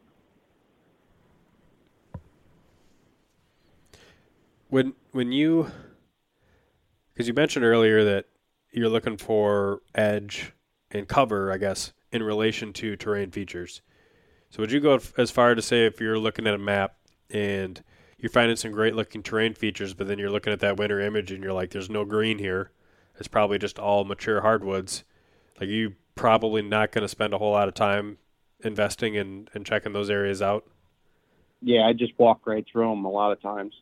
when 4.68 4.94
when 5.12 5.32
you 5.32 5.70
because 7.12 7.26
you 7.28 7.34
mentioned 7.34 7.64
earlier 7.64 8.04
that 8.04 8.26
you're 8.72 8.88
looking 8.88 9.16
for 9.16 9.80
edge 9.94 10.52
and 10.90 11.08
cover, 11.08 11.50
I 11.50 11.56
guess, 11.56 11.92
in 12.12 12.22
relation 12.22 12.72
to 12.74 12.94
terrain 12.96 13.30
features. 13.30 13.80
So 14.50 14.60
would 14.60 14.70
you 14.70 14.80
go 14.80 15.00
as 15.16 15.30
far 15.30 15.54
to 15.54 15.62
say 15.62 15.86
if 15.86 16.00
you're 16.00 16.18
looking 16.18 16.46
at 16.46 16.54
a 16.54 16.58
map 16.58 16.96
and 17.30 17.82
you're 18.18 18.30
finding 18.30 18.56
some 18.56 18.72
great 18.72 18.94
looking 18.94 19.22
terrain 19.22 19.54
features, 19.54 19.94
but 19.94 20.08
then 20.08 20.18
you're 20.18 20.30
looking 20.30 20.52
at 20.52 20.60
that 20.60 20.76
winter 20.76 21.00
image 21.00 21.30
and 21.32 21.42
you're 21.42 21.52
like, 21.52 21.70
"There's 21.70 21.90
no 21.90 22.04
green 22.04 22.38
here. 22.38 22.70
It's 23.18 23.28
probably 23.28 23.58
just 23.58 23.78
all 23.78 24.04
mature 24.04 24.40
hardwoods." 24.40 25.04
Like 25.60 25.68
you 25.68 25.94
probably 26.14 26.62
not 26.62 26.92
going 26.92 27.02
to 27.02 27.08
spend 27.08 27.34
a 27.34 27.38
whole 27.38 27.52
lot 27.52 27.68
of 27.68 27.74
time 27.74 28.18
investing 28.64 29.14
in 29.14 29.48
and 29.54 29.64
checking 29.64 29.92
those 29.92 30.10
areas 30.10 30.42
out. 30.42 30.66
Yeah, 31.62 31.86
I 31.86 31.92
just 31.92 32.18
walk 32.18 32.46
right 32.46 32.64
through 32.70 32.88
them 32.90 33.04
a 33.04 33.10
lot 33.10 33.32
of 33.32 33.40
times. 33.40 33.74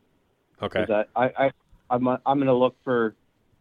Okay. 0.62 0.86
I, 0.88 1.04
I, 1.16 1.46
I 1.46 1.50
I'm 1.90 2.06
I'm 2.08 2.38
going 2.38 2.46
to 2.46 2.54
look 2.54 2.76
for 2.84 3.14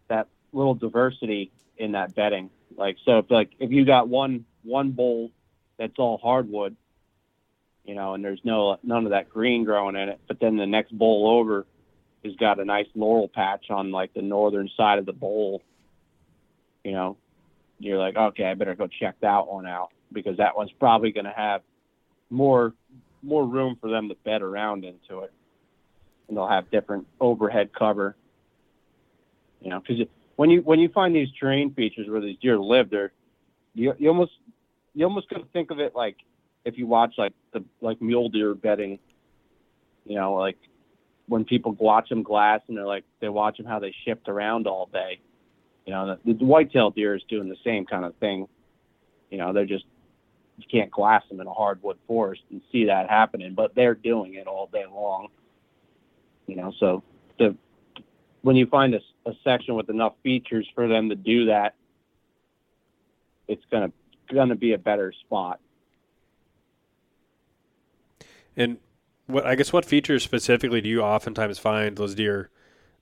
that 0.07 0.27
little 0.51 0.75
diversity 0.75 1.51
in 1.77 1.93
that 1.93 2.15
bedding. 2.15 2.49
Like 2.77 2.97
so, 3.05 3.19
if 3.19 3.31
like 3.31 3.51
if 3.59 3.71
you 3.71 3.85
got 3.85 4.07
one 4.07 4.45
one 4.63 4.91
bowl 4.91 5.31
that's 5.77 5.97
all 5.97 6.17
hardwood, 6.17 6.75
you 7.85 7.95
know, 7.95 8.13
and 8.13 8.23
there's 8.23 8.41
no 8.43 8.77
none 8.83 9.05
of 9.05 9.11
that 9.11 9.29
green 9.29 9.63
growing 9.63 9.95
in 9.95 10.09
it, 10.09 10.19
but 10.27 10.39
then 10.39 10.57
the 10.57 10.65
next 10.65 10.97
bowl 10.97 11.39
over 11.39 11.65
has 12.23 12.35
got 12.35 12.59
a 12.59 12.65
nice 12.65 12.87
laurel 12.95 13.27
patch 13.27 13.69
on 13.69 13.91
like 13.91 14.13
the 14.13 14.21
northern 14.21 14.69
side 14.77 14.99
of 14.99 15.05
the 15.05 15.13
bowl. 15.13 15.61
You 16.83 16.93
know, 16.93 17.17
you're 17.79 17.99
like, 17.99 18.15
okay, 18.15 18.45
I 18.45 18.53
better 18.53 18.75
go 18.75 18.87
check 18.87 19.15
that 19.21 19.47
one 19.47 19.65
out 19.65 19.89
because 20.11 20.37
that 20.37 20.55
one's 20.55 20.71
probably 20.79 21.11
going 21.11 21.25
to 21.25 21.33
have 21.35 21.61
more 22.29 22.73
more 23.21 23.45
room 23.45 23.77
for 23.79 23.89
them 23.89 24.09
to 24.09 24.15
bed 24.15 24.41
around 24.41 24.83
into 24.83 25.19
it 25.19 25.33
and 26.27 26.37
they'll 26.37 26.47
have 26.47 26.69
different 26.71 27.07
overhead 27.19 27.69
cover. 27.77 28.15
You 29.61 29.69
know, 29.69 29.79
because 29.79 30.07
when 30.35 30.49
you 30.49 30.61
when 30.61 30.79
you 30.79 30.89
find 30.89 31.15
these 31.15 31.29
terrain 31.39 31.73
features 31.73 32.09
where 32.09 32.21
these 32.21 32.37
deer 32.41 32.57
live, 32.57 32.89
they're 32.89 33.11
you, 33.73 33.93
you 33.97 34.09
almost 34.09 34.31
you 34.93 35.05
almost 35.05 35.29
got 35.29 35.39
to 35.39 35.45
think 35.53 35.71
of 35.71 35.79
it 35.79 35.95
like 35.95 36.17
if 36.65 36.77
you 36.77 36.87
watch 36.87 37.13
like 37.17 37.33
the 37.51 37.63
like 37.81 38.01
mule 38.01 38.29
deer 38.29 38.53
bedding. 38.53 38.99
You 40.05 40.15
know, 40.15 40.33
like 40.33 40.57
when 41.27 41.45
people 41.45 41.71
watch 41.73 42.09
them 42.09 42.23
glass 42.23 42.61
and 42.67 42.77
they're 42.77 42.85
like 42.85 43.05
they 43.21 43.29
watch 43.29 43.57
them 43.57 43.65
how 43.65 43.79
they 43.79 43.93
shift 44.05 44.27
around 44.27 44.67
all 44.67 44.89
day. 44.91 45.19
You 45.85 45.93
know, 45.93 46.17
the, 46.25 46.33
the 46.33 46.45
whitetail 46.45 46.91
deer 46.91 47.15
is 47.15 47.23
doing 47.29 47.49
the 47.49 47.57
same 47.63 47.85
kind 47.85 48.05
of 48.05 48.15
thing. 48.15 48.47
You 49.29 49.37
know, 49.37 49.53
they're 49.53 49.65
just 49.65 49.85
you 50.57 50.65
can't 50.69 50.91
glass 50.91 51.23
them 51.29 51.39
in 51.39 51.47
a 51.47 51.53
hardwood 51.53 51.97
forest 52.05 52.41
and 52.51 52.61
see 52.71 52.85
that 52.85 53.09
happening, 53.09 53.53
but 53.55 53.73
they're 53.75 53.95
doing 53.95 54.35
it 54.35 54.47
all 54.47 54.69
day 54.71 54.85
long 54.85 55.29
you 56.47 56.55
know 56.55 56.73
so 56.79 57.03
the 57.39 57.55
when 58.41 58.55
you 58.55 58.65
find 58.65 58.93
a, 58.93 58.99
a 59.25 59.33
section 59.43 59.75
with 59.75 59.89
enough 59.89 60.13
features 60.23 60.67
for 60.75 60.87
them 60.87 61.09
to 61.09 61.15
do 61.15 61.45
that 61.45 61.75
it's 63.47 63.63
going 63.69 64.49
to 64.49 64.55
be 64.55 64.71
a 64.71 64.77
better 64.77 65.13
spot. 65.25 65.59
And 68.55 68.77
what 69.27 69.45
I 69.45 69.55
guess 69.55 69.73
what 69.73 69.85
features 69.85 70.23
specifically 70.23 70.81
do 70.81 70.89
you 70.89 71.01
oftentimes 71.01 71.59
find 71.59 71.97
those 71.97 72.15
deer 72.15 72.49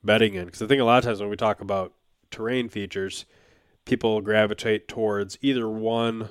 bedding 0.04 0.36
in? 0.36 0.46
Because 0.46 0.62
I 0.62 0.68
think 0.68 0.82
a 0.82 0.86
lot 0.86 1.00
of 1.00 1.04
times 1.04 1.20
when 1.20 1.30
we 1.30 1.36
talk 1.36 1.62
about 1.62 1.94
terrain 2.30 2.70
features, 2.70 3.26
people 3.86 4.22
gravitate 4.22 4.88
towards 4.88 5.38
either 5.42 5.68
one, 5.68 6.30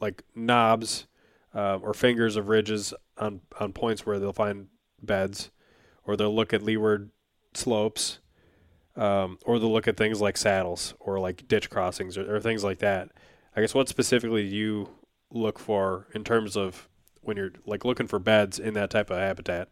like 0.00 0.22
knobs 0.34 1.06
uh, 1.54 1.78
or 1.82 1.94
fingers 1.94 2.36
of 2.36 2.48
ridges 2.48 2.92
on 3.18 3.40
on 3.58 3.72
points 3.72 4.04
where 4.04 4.18
they'll 4.18 4.32
find 4.32 4.68
beds, 5.02 5.50
or 6.04 6.16
they'll 6.16 6.34
look 6.34 6.52
at 6.52 6.62
leeward 6.62 7.10
slopes, 7.54 8.18
um, 8.96 9.38
or 9.44 9.58
they'll 9.58 9.72
look 9.72 9.88
at 9.88 9.96
things 9.96 10.20
like 10.20 10.36
saddles 10.36 10.94
or 11.00 11.18
like 11.18 11.48
ditch 11.48 11.70
crossings 11.70 12.18
or, 12.18 12.36
or 12.36 12.40
things 12.40 12.62
like 12.62 12.78
that. 12.78 13.10
I 13.54 13.62
guess 13.62 13.74
what 13.74 13.88
specifically 13.88 14.48
do 14.48 14.54
you 14.54 14.88
look 15.30 15.58
for 15.58 16.06
in 16.14 16.24
terms 16.24 16.56
of 16.56 16.88
when 17.26 17.36
you're 17.36 17.52
like 17.66 17.84
looking 17.84 18.06
for 18.06 18.18
beds 18.18 18.58
in 18.58 18.74
that 18.74 18.90
type 18.90 19.10
of 19.10 19.18
habitat? 19.18 19.68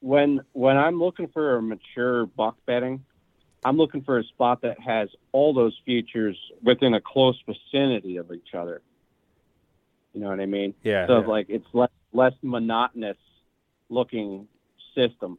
When 0.00 0.40
when 0.52 0.76
I'm 0.76 0.98
looking 0.98 1.28
for 1.28 1.56
a 1.56 1.62
mature 1.62 2.26
buck 2.26 2.56
bedding, 2.66 3.04
I'm 3.64 3.76
looking 3.76 4.02
for 4.02 4.18
a 4.18 4.24
spot 4.24 4.62
that 4.62 4.80
has 4.80 5.08
all 5.32 5.54
those 5.54 5.78
features 5.86 6.36
within 6.62 6.94
a 6.94 7.00
close 7.00 7.40
vicinity 7.46 8.16
of 8.16 8.32
each 8.32 8.54
other. 8.54 8.82
You 10.12 10.20
know 10.20 10.28
what 10.28 10.40
I 10.40 10.46
mean? 10.46 10.74
Yeah. 10.82 11.06
So 11.06 11.20
yeah. 11.20 11.26
like 11.26 11.46
it's 11.48 11.66
less 11.72 11.90
less 12.12 12.34
monotonous 12.42 13.16
looking 13.88 14.48
system. 14.94 15.38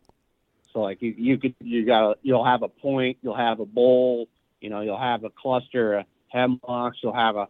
So 0.71 0.79
like 0.81 1.01
you 1.01 1.13
you 1.17 1.37
could 1.37 1.55
you 1.59 1.85
got 1.85 2.19
you'll 2.23 2.45
have 2.45 2.63
a 2.63 2.69
point, 2.69 3.17
you'll 3.21 3.35
have 3.35 3.59
a 3.59 3.65
bowl, 3.65 4.27
you 4.61 4.69
know, 4.69 4.81
you'll 4.81 4.97
have 4.97 5.23
a 5.23 5.29
cluster 5.29 5.99
of 5.99 6.05
hemlocks, 6.27 6.97
you'll 7.03 7.13
have 7.13 7.35
a 7.35 7.47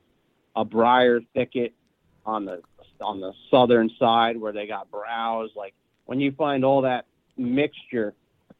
a 0.55 0.65
briar 0.65 1.21
thicket 1.33 1.73
on 2.25 2.45
the 2.45 2.61
on 3.03 3.19
the 3.19 3.33
southern 3.51 3.89
side 3.99 4.39
where 4.39 4.51
they 4.53 4.67
got 4.67 4.89
browse. 4.89 5.49
Like 5.55 5.73
when 6.05 6.19
you 6.19 6.31
find 6.31 6.65
all 6.65 6.81
that 6.81 7.05
mixture 7.37 8.13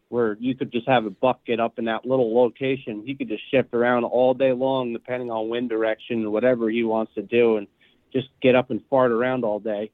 where 0.10 0.38
you 0.40 0.56
could 0.56 0.72
just 0.72 0.88
have 0.88 1.06
a 1.06 1.10
buck 1.10 1.44
get 1.46 1.60
up 1.60 1.80
in 1.80 1.86
that 1.86 2.06
little 2.06 2.36
location, 2.36 3.04
he 3.06 3.16
could 3.16 3.28
just 3.30 3.44
shift 3.50 3.74
around 3.74 4.04
all 4.04 4.34
day 4.34 4.52
long 4.52 4.94
depending 4.94 5.32
on 5.32 5.50
wind 5.50 5.70
direction 5.70 6.26
or 6.26 6.30
whatever 6.30 6.70
he 6.70 6.84
wants 6.84 7.14
to 7.16 7.22
do 7.24 7.58
and 7.58 7.68
just 8.12 8.28
get 8.42 8.54
up 8.54 8.70
and 8.70 8.82
fart 8.90 9.12
around 9.12 9.44
all 9.44 9.60
day. 9.60 9.90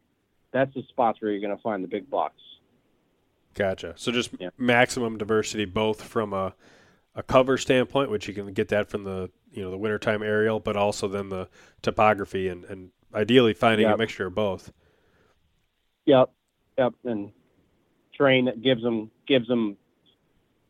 That's 0.52 0.74
the 0.74 0.84
spots 0.90 1.22
where 1.22 1.32
you're 1.32 1.42
going 1.42 1.56
to 1.56 1.62
find 1.62 1.84
the 1.84 1.88
big 1.88 2.10
bucks. 2.10 2.42
Gotcha. 3.54 3.94
So 3.98 4.12
just 4.12 4.32
Yeah. 4.40 4.50
maximum 4.58 5.18
diversity, 5.18 5.66
both 5.66 6.04
from 6.04 6.34
a 6.34 6.54
a 7.16 7.24
cover 7.24 7.58
standpoint, 7.58 8.10
which 8.12 8.28
you 8.28 8.34
can 8.34 8.54
get 8.54 8.70
that 8.70 8.88
from 8.88 9.04
the 9.04 9.30
you 9.52 9.64
know 9.64 9.72
the 9.72 9.78
wintertime 9.78 10.22
aerial, 10.22 10.60
but 10.60 10.78
also 10.78 11.08
then 11.08 11.30
the 11.30 11.50
topography 11.82 12.48
and, 12.48 12.64
and 12.66 12.92
ideally 13.14 13.54
finding 13.54 13.88
a 13.88 13.98
mixture 13.98 14.28
of 14.28 14.36
both. 14.36 14.72
Yep, 16.06 16.32
yep, 16.78 16.94
and 17.04 17.32
terrain 18.18 18.46
that 18.46 18.62
gives 18.62 18.82
them 18.82 19.12
gives 19.28 19.48
them 19.48 19.78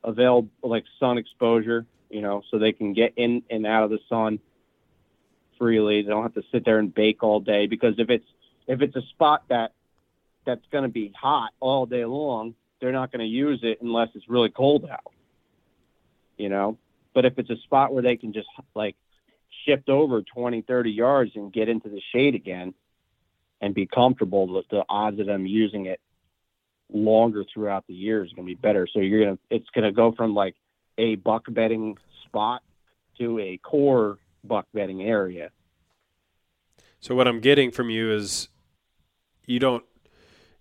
avail 0.03 0.47
like 0.63 0.83
sun 0.99 1.17
exposure, 1.17 1.85
you 2.09 2.21
know, 2.21 2.41
so 2.49 2.59
they 2.59 2.71
can 2.71 2.93
get 2.93 3.13
in 3.17 3.43
and 3.49 3.65
out 3.65 3.83
of 3.83 3.89
the 3.89 3.99
sun 4.09 4.39
freely. 5.57 6.01
They 6.01 6.09
don't 6.09 6.23
have 6.23 6.33
to 6.35 6.43
sit 6.51 6.65
there 6.65 6.79
and 6.79 6.93
bake 6.93 7.23
all 7.23 7.39
day 7.39 7.67
because 7.67 7.95
if 7.97 8.09
it's 8.09 8.25
if 8.67 8.81
it's 8.81 8.95
a 8.95 9.01
spot 9.01 9.43
that 9.49 9.73
that's 10.45 10.65
going 10.71 10.83
to 10.83 10.89
be 10.89 11.13
hot 11.15 11.51
all 11.59 11.85
day 11.85 12.05
long, 12.05 12.55
they're 12.79 12.91
not 12.91 13.11
going 13.11 13.19
to 13.19 13.25
use 13.25 13.59
it 13.63 13.81
unless 13.81 14.09
it's 14.15 14.29
really 14.29 14.49
cold 14.49 14.87
out. 14.89 15.11
You 16.37 16.49
know, 16.49 16.77
but 17.13 17.25
if 17.25 17.37
it's 17.37 17.49
a 17.49 17.57
spot 17.57 17.93
where 17.93 18.03
they 18.03 18.15
can 18.15 18.33
just 18.33 18.47
like 18.75 18.95
shift 19.69 19.89
over 19.89 20.21
20, 20.21 20.61
30 20.61 20.91
yards 20.91 21.31
and 21.35 21.53
get 21.53 21.69
into 21.69 21.89
the 21.89 22.01
shade 22.13 22.35
again, 22.35 22.73
and 23.61 23.73
be 23.73 23.85
comfortable, 23.85 24.47
the, 24.47 24.63
the 24.71 24.83
odds 24.89 25.19
of 25.19 25.25
them 25.25 25.45
using 25.45 25.85
it 25.85 25.99
longer 26.91 27.43
throughout 27.53 27.85
the 27.87 27.93
year 27.93 28.23
is 28.23 28.31
going 28.33 28.47
to 28.47 28.51
be 28.51 28.55
better. 28.55 28.87
So 28.91 28.99
you're 28.99 29.25
gonna, 29.25 29.37
it's 29.49 29.69
going 29.73 29.85
to 29.85 29.91
go 29.91 30.11
from 30.13 30.33
like 30.33 30.55
a 30.97 31.15
buck 31.15 31.43
bedding 31.49 31.97
spot 32.25 32.61
to 33.19 33.39
a 33.39 33.57
core 33.57 34.17
buck 34.43 34.65
bedding 34.73 35.03
area. 35.03 35.49
So 36.99 37.15
what 37.15 37.27
I'm 37.27 37.39
getting 37.39 37.71
from 37.71 37.89
you 37.89 38.11
is 38.11 38.49
you 39.45 39.59
don't 39.59 39.83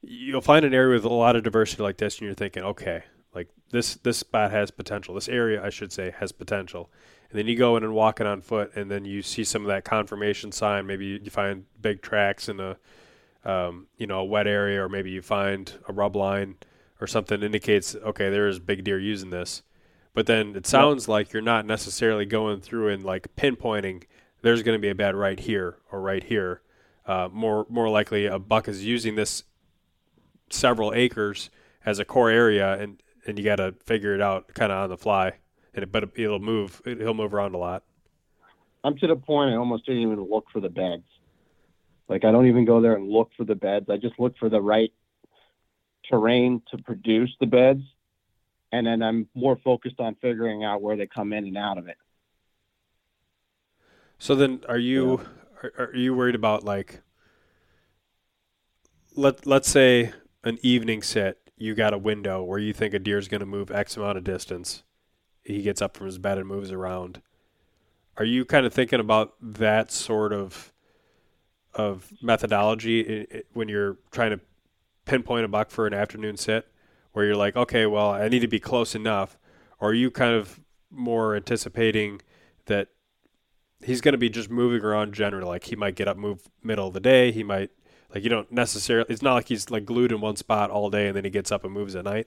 you'll 0.03 0.41
find 0.41 0.65
an 0.65 0.73
area 0.73 0.95
with 0.95 1.05
a 1.05 1.13
lot 1.13 1.35
of 1.35 1.43
diversity 1.43 1.83
like 1.83 1.99
this 1.99 2.19
and 2.19 2.27
you're 2.27 2.35
thinking, 2.35 2.63
okay, 2.63 3.05
like 3.35 3.49
this 3.71 3.97
this 3.97 4.19
spot 4.19 4.51
has 4.51 4.71
potential. 4.71 5.15
This 5.15 5.29
area 5.29 5.65
I 5.65 5.71
should 5.71 5.93
say 5.93 6.13
has 6.19 6.33
potential. 6.33 6.91
And 7.31 7.39
then 7.39 7.47
you 7.47 7.57
go 7.57 7.77
in 7.77 7.85
and 7.85 7.95
walk 7.95 8.21
it 8.21 8.27
on 8.27 8.41
foot 8.41 8.75
and 8.75 8.91
then 8.91 9.05
you 9.05 9.23
see 9.23 9.45
some 9.45 9.63
of 9.63 9.69
that 9.69 9.85
confirmation 9.85 10.51
sign. 10.53 10.87
Maybe 10.87 11.07
you 11.07 11.21
you 11.23 11.31
find 11.31 11.65
big 11.81 12.03
tracks 12.03 12.49
in 12.49 12.61
a 12.61 12.77
um, 13.45 13.87
you 13.97 14.07
know, 14.07 14.21
a 14.21 14.25
wet 14.25 14.47
area 14.47 14.83
or 14.83 14.89
maybe 14.89 15.11
you 15.11 15.23
find 15.23 15.73
a 15.89 15.93
rub 15.93 16.17
line 16.17 16.57
or 17.01 17.07
something 17.07 17.41
that 17.41 17.47
indicates 17.47 17.95
okay, 17.95 18.31
there 18.31 18.49
is 18.49 18.59
big 18.59 18.85
deer 18.85 18.99
using 18.99 19.31
this. 19.31 19.63
But 20.15 20.27
then 20.27 20.57
it 20.57 20.67
sounds 20.67 21.07
like 21.07 21.33
you're 21.33 21.43
not 21.43 21.67
necessarily 21.67 22.25
going 22.25 22.61
through 22.61 22.89
and 22.89 23.05
like 23.05 23.37
pinpointing 23.37 24.05
there's 24.43 24.63
going 24.63 24.77
to 24.77 24.81
be 24.83 24.89
a 24.89 24.95
bed 24.95 25.15
right 25.15 25.39
here 25.39 25.79
or 25.91 26.01
right 26.01 26.23
here. 26.23 26.63
Uh, 27.07 27.29
more 27.33 27.67
more 27.69 27.89
likely, 27.89 28.27
a 28.27 28.39
buck 28.39 28.69
is 28.69 28.85
using 28.85 29.15
this 29.15 29.45
several 30.51 30.93
acres 30.95 31.51
as 31.85 31.99
a 31.99 32.05
core 32.05 32.31
area, 32.31 32.79
and 32.79 33.03
and 33.27 33.39
you 33.39 33.45
got 33.45 33.57
to 33.57 33.75
figure 33.85 34.15
it 34.15 34.21
out 34.21 34.55
kind 34.55 34.71
of 34.71 34.79
on 34.79 34.91
the 34.91 34.97
fly. 34.97 35.35
And 35.83 35.93
but 35.93 36.11
it'll 36.17 36.39
move. 36.39 36.81
He'll 36.85 37.15
move 37.15 37.35
around 37.35 37.55
a 37.55 37.59
lot. 37.59 37.85
I'm 38.85 38.97
to 38.99 39.07
the 39.07 39.17
point 39.17 39.53
I 39.53 39.57
almost 39.57 39.87
didn't 39.87 40.03
even 40.03 40.21
look 40.21 40.47
for 40.53 40.61
the 40.61 40.69
beds. 40.69 41.05
Like 42.09 42.25
I 42.25 42.33
don't 42.33 42.47
even 42.47 42.65
go 42.65 42.81
there 42.81 42.95
and 42.95 43.09
look 43.09 43.31
for 43.37 43.45
the 43.45 43.55
beds. 43.55 43.91
I 43.91 43.97
just 43.97 44.19
look 44.19 44.37
for 44.39 44.49
the 44.49 44.61
right 44.61 44.93
terrain 46.09 46.63
to 46.71 46.79
produce 46.79 47.35
the 47.41 47.47
beds, 47.47 47.83
and 48.73 48.87
then 48.87 49.03
I'm 49.03 49.29
more 49.35 49.57
focused 49.57 50.01
on 50.01 50.15
figuring 50.17 50.65
out 50.65 50.81
where 50.81 50.97
they 50.97 51.07
come 51.07 51.33
in 51.33 51.45
and 51.45 51.59
out 51.59 51.79
of 51.79 51.89
it. 51.89 51.99
So 54.19 54.35
then, 54.35 54.63
are 54.69 54.79
you 54.79 55.21
are, 55.63 55.73
are 55.79 55.95
you 55.95 56.15
worried 56.15 56.35
about 56.35 56.65
like 56.65 57.03
let 59.15 59.47
let's 59.47 59.69
say 59.69 60.13
an 60.45 60.59
evening 60.63 61.03
sit? 61.03 61.39
You 61.57 61.75
got 61.75 61.93
a 61.93 61.99
window 61.99 62.43
where 62.43 62.59
you 62.59 62.73
think 62.73 62.95
a 62.95 62.99
deer's 62.99 63.29
going 63.29 63.41
to 63.41 63.47
move 63.47 63.71
X 63.71 63.97
amount 63.97 64.17
of 64.17 64.25
distance. 64.25 64.85
He 65.49 65.63
gets 65.63 65.81
up 65.83 65.97
from 65.97 66.07
his 66.07 66.19
bed 66.19 66.39
and 66.39 66.47
moves 66.47 66.71
around. 66.71 67.23
Are 68.17 68.25
you 68.25 68.45
kind 68.45 68.67
of 68.67 68.73
thinking 68.73 69.01
about 69.01 69.35
that 69.41 69.91
sort 69.91 70.33
of 70.33 70.73
of 71.75 72.13
methodology 72.23 73.27
i- 73.33 73.37
i- 73.37 73.43
when 73.53 73.69
you're 73.69 73.99
trying 74.11 74.31
to 74.31 74.41
pinpoint 75.05 75.45
a 75.45 75.49
buck 75.49 75.71
for 75.71 75.87
an 75.87 75.95
afternoon 75.95 76.37
sit, 76.37 76.67
where 77.13 77.25
you're 77.25 77.37
like, 77.37 77.55
okay, 77.57 77.87
well, 77.87 78.11
I 78.11 78.29
need 78.29 78.41
to 78.41 78.49
be 78.49 78.59
close 78.59 78.95
enough, 78.95 79.39
or 79.79 79.91
are 79.91 79.95
you 79.95 80.11
kind 80.11 80.35
of 80.35 80.61
more 80.91 81.37
anticipating 81.37 82.21
that 82.67 82.89
he's 83.83 84.01
going 84.01 84.13
to 84.13 84.19
be 84.19 84.29
just 84.29 84.51
moving 84.51 84.83
around 84.83 85.15
generally. 85.15 85.47
Like 85.47 85.65
he 85.65 85.77
might 85.77 85.95
get 85.95 86.09
up, 86.09 86.17
move 86.17 86.49
middle 86.63 86.89
of 86.89 86.95
the 86.95 87.01
day. 87.01 87.31
He 87.33 87.43
might 87.43 87.71
like 88.15 88.25
you 88.25 88.31
don't 88.31 88.51
necessarily. 88.51 89.07
It's 89.11 89.23
not 89.23 89.35
like 89.35 89.49
he's 89.49 89.71
like 89.71 89.85
glued 89.85 90.13
in 90.13 90.21
one 90.21 90.37
spot 90.37 90.71
all 90.71 90.91
day 90.91 91.09
and 91.09 91.17
then 91.17 91.25
he 91.25 91.31
gets 91.31 91.53
up 91.53 91.65
and 91.65 91.73
moves 91.73 91.95
at 91.95 92.05
night. 92.05 92.27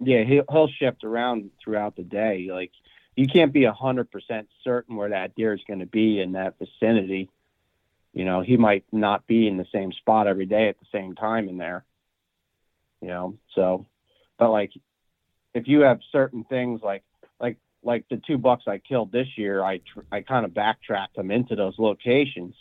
Yeah, 0.00 0.24
he'll, 0.24 0.44
he'll 0.50 0.68
shift 0.68 1.04
around 1.04 1.50
throughout 1.62 1.96
the 1.96 2.02
day. 2.02 2.48
Like 2.50 2.72
you 3.16 3.26
can't 3.26 3.52
be 3.52 3.64
a 3.64 3.72
hundred 3.72 4.10
percent 4.10 4.48
certain 4.64 4.96
where 4.96 5.10
that 5.10 5.34
deer 5.34 5.52
is 5.52 5.60
going 5.66 5.80
to 5.80 5.86
be 5.86 6.20
in 6.20 6.32
that 6.32 6.54
vicinity. 6.58 7.28
You 8.12 8.24
know, 8.24 8.40
he 8.40 8.56
might 8.56 8.84
not 8.92 9.26
be 9.26 9.46
in 9.46 9.56
the 9.56 9.66
same 9.72 9.92
spot 9.92 10.26
every 10.26 10.46
day 10.46 10.68
at 10.68 10.78
the 10.80 10.86
same 10.90 11.14
time 11.14 11.48
in 11.48 11.58
there. 11.58 11.84
You 13.00 13.08
know, 13.08 13.38
so, 13.54 13.86
but 14.38 14.50
like, 14.50 14.72
if 15.54 15.68
you 15.68 15.80
have 15.80 16.00
certain 16.12 16.44
things 16.44 16.80
like 16.82 17.02
like 17.40 17.56
like 17.82 18.04
the 18.08 18.16
two 18.26 18.38
bucks 18.38 18.64
I 18.66 18.78
killed 18.78 19.12
this 19.12 19.28
year, 19.36 19.62
I 19.62 19.78
tr- 19.78 20.00
I 20.10 20.22
kind 20.22 20.44
of 20.44 20.54
backtracked 20.54 21.16
them 21.16 21.30
into 21.30 21.56
those 21.56 21.78
locations. 21.78 22.54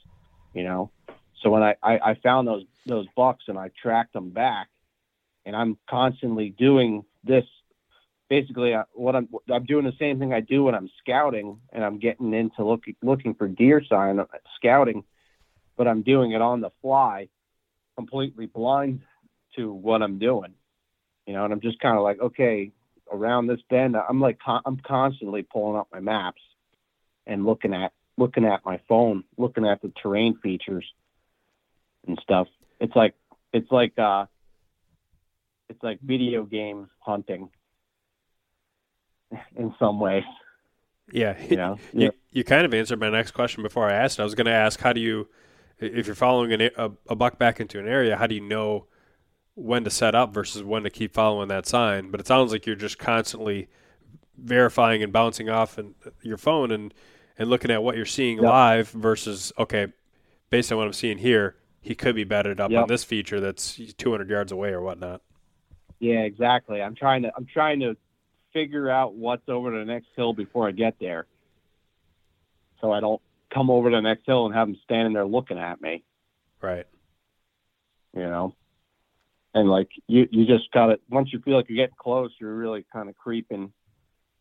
You 0.54 0.64
know, 0.64 0.92
so 1.42 1.50
when 1.50 1.64
I, 1.64 1.76
I 1.82 2.00
I 2.00 2.14
found 2.16 2.48
those 2.48 2.66
those 2.86 3.08
bucks 3.16 3.46
and 3.48 3.58
I 3.58 3.72
tracked 3.82 4.14
them 4.14 4.30
back, 4.30 4.68
and 5.46 5.56
I'm 5.56 5.78
constantly 5.90 6.50
doing 6.50 7.06
this 7.24 7.46
basically 8.30 8.74
uh, 8.74 8.84
what 8.94 9.16
I'm 9.16 9.28
I'm 9.52 9.66
doing 9.66 9.86
the 9.86 9.94
same 10.00 10.20
thing 10.20 10.34
I 10.34 10.40
do 10.40 10.64
when 10.64 10.76
I'm 10.76 10.90
scouting 11.00 11.60
and 11.74 11.84
I'm 11.84 12.00
getting 12.00 12.34
into 12.34 12.64
looking 12.64 12.96
looking 13.02 13.34
for 13.34 13.48
deer 13.48 13.82
sign 13.90 14.20
uh, 14.20 14.26
scouting, 14.56 15.04
but 15.76 15.88
I'm 15.88 16.04
doing 16.04 16.32
it 16.32 16.42
on 16.42 16.62
the 16.62 16.70
fly, 16.82 17.30
completely 17.96 18.46
blind 18.46 19.02
to 19.56 19.74
what 19.74 20.02
I'm 20.02 20.20
doing, 20.20 20.54
you 21.26 21.34
know, 21.34 21.44
and 21.44 21.52
I'm 21.52 21.62
just 21.62 21.80
kind 21.80 21.98
of 21.98 22.04
like 22.04 22.20
okay 22.20 22.72
around 23.12 23.48
this 23.48 23.60
bend 23.70 23.96
I'm 23.98 24.22
like 24.22 24.38
I'm 24.48 24.78
constantly 24.78 25.42
pulling 25.42 25.78
up 25.78 25.88
my 25.92 26.00
maps 26.00 26.42
and 27.26 27.46
looking 27.46 27.74
at 27.74 27.92
looking 28.18 28.46
at 28.46 28.64
my 28.66 28.80
phone 28.88 29.24
looking 29.38 29.66
at 29.66 29.82
the 29.82 29.92
terrain 30.02 30.38
features 30.42 30.86
and 32.08 32.20
stuff. 32.22 32.48
It's 32.80 32.96
like 32.96 33.16
it's 33.52 33.72
like 33.72 33.98
uh 33.98 34.26
it's 35.70 35.84
like 35.84 36.00
video 36.02 36.44
game 36.44 36.90
hunting 37.00 37.50
in 39.56 39.74
some 39.80 40.00
ways. 40.00 40.24
Yeah, 41.12 41.36
You 41.42 41.58
know, 41.58 41.80
you, 41.94 42.12
you 42.32 42.44
kind 42.44 42.66
of 42.66 42.74
answered 42.74 43.00
my 43.00 43.10
next 43.10 43.32
question 43.32 43.64
before 43.64 43.90
I 43.90 43.94
asked. 43.94 44.20
I 44.20 44.24
was 44.24 44.36
going 44.36 44.46
to 44.46 44.54
ask, 44.54 44.80
how 44.80 44.94
do 44.94 45.02
you, 45.02 45.28
if 45.80 46.06
you're 46.06 46.16
following 46.16 46.54
an, 46.54 46.70
a, 46.78 46.92
a 47.08 47.16
buck 47.16 47.40
back 47.40 47.60
into 47.60 47.80
an 47.80 47.88
area, 47.88 48.16
how 48.18 48.28
do 48.28 48.36
you 48.36 48.42
know 48.42 48.86
when 49.56 49.84
to 49.84 49.90
set 49.90 50.16
up 50.16 50.34
versus 50.34 50.64
when 50.64 50.84
to 50.84 50.90
keep 50.90 51.14
following 51.14 51.48
that 51.48 51.66
sign? 51.66 52.12
But 52.12 52.20
it 52.20 52.28
sounds 52.28 52.52
like 52.52 52.66
you're 52.66 52.76
just 52.76 53.00
constantly 53.00 53.70
verifying 54.38 55.04
and 55.04 55.12
bouncing 55.12 55.50
off 55.50 55.78
and 55.78 55.96
uh, 56.06 56.12
your 56.22 56.38
phone 56.38 56.72
and 56.72 56.94
and 57.38 57.50
looking 57.50 57.72
at 57.72 57.82
what 57.82 57.96
you're 57.96 58.06
seeing 58.06 58.36
yep. 58.38 58.46
live 58.46 58.90
versus 58.90 59.54
okay, 59.58 59.88
based 60.50 60.72
on 60.72 60.78
what 60.78 60.88
I'm 60.88 60.94
seeing 60.94 61.18
here, 61.18 61.56
he 61.82 61.96
could 61.96 62.14
be 62.14 62.26
bedded 62.26 62.60
up 62.60 62.70
yep. 62.70 62.84
on 62.84 62.88
this 62.90 63.06
feature 63.06 63.40
that's 63.40 63.80
200 63.98 64.30
yards 64.30 64.52
away 64.52 64.70
or 64.70 64.82
whatnot. 64.82 65.22
Yeah, 66.00 66.22
exactly. 66.22 66.82
I'm 66.82 66.96
trying 66.96 67.24
to 67.24 67.32
I'm 67.36 67.46
trying 67.46 67.82
to 67.82 67.96
figure 68.54 68.90
out 68.90 69.16
what's 69.16 69.48
over 69.48 69.78
the 69.78 69.86
next 69.86 70.08
hill 70.16 70.34
before 70.34 70.68
I 70.68 70.72
get 70.72 70.96
there, 71.00 71.28
so 72.82 72.92
I 72.92 73.00
don't 73.00 73.22
come 73.54 73.70
over 73.70 73.90
the 73.90 74.02
next 74.02 74.26
hill 74.26 74.46
and 74.46 74.56
have 74.56 74.68
them 74.68 74.78
standing 74.84 75.14
there 75.14 75.26
looking 75.26 75.58
at 75.60 75.82
me. 75.82 76.04
Right. 76.62 76.86
You 78.16 78.24
know, 78.24 78.56
and 79.54 79.70
like 79.70 79.90
you 80.08 80.28
you 80.32 80.46
just 80.46 80.72
got 80.72 80.88
to 80.88 81.00
once 81.10 81.30
you 81.34 81.40
feel 81.40 81.58
like 81.58 81.68
you're 81.70 81.76
getting 81.76 81.96
close, 82.00 82.32
you're 82.40 82.56
really 82.56 82.86
kind 82.92 83.10
of 83.10 83.18
creeping 83.18 83.72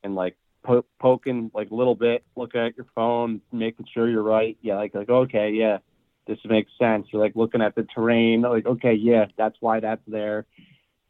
and 0.02 0.14
like 0.14 0.36
po- 0.62 0.86
poking 1.00 1.50
like 1.54 1.70
a 1.70 1.74
little 1.74 1.94
bit, 1.94 2.24
looking 2.36 2.60
at 2.60 2.76
your 2.76 2.86
phone, 2.94 3.40
making 3.52 3.86
sure 3.92 4.08
you're 4.08 4.22
right. 4.22 4.56
Yeah, 4.62 4.76
like 4.76 4.94
like 4.94 5.08
okay, 5.08 5.50
yeah, 5.50 5.78
this 6.26 6.38
makes 6.44 6.70
sense. 6.78 7.06
You're 7.12 7.22
like 7.22 7.36
looking 7.36 7.62
at 7.62 7.74
the 7.74 7.86
terrain, 7.94 8.42
like 8.42 8.66
okay, 8.66 8.94
yeah, 8.94 9.26
that's 9.36 9.56
why 9.60 9.80
that's 9.80 10.02
there. 10.06 10.46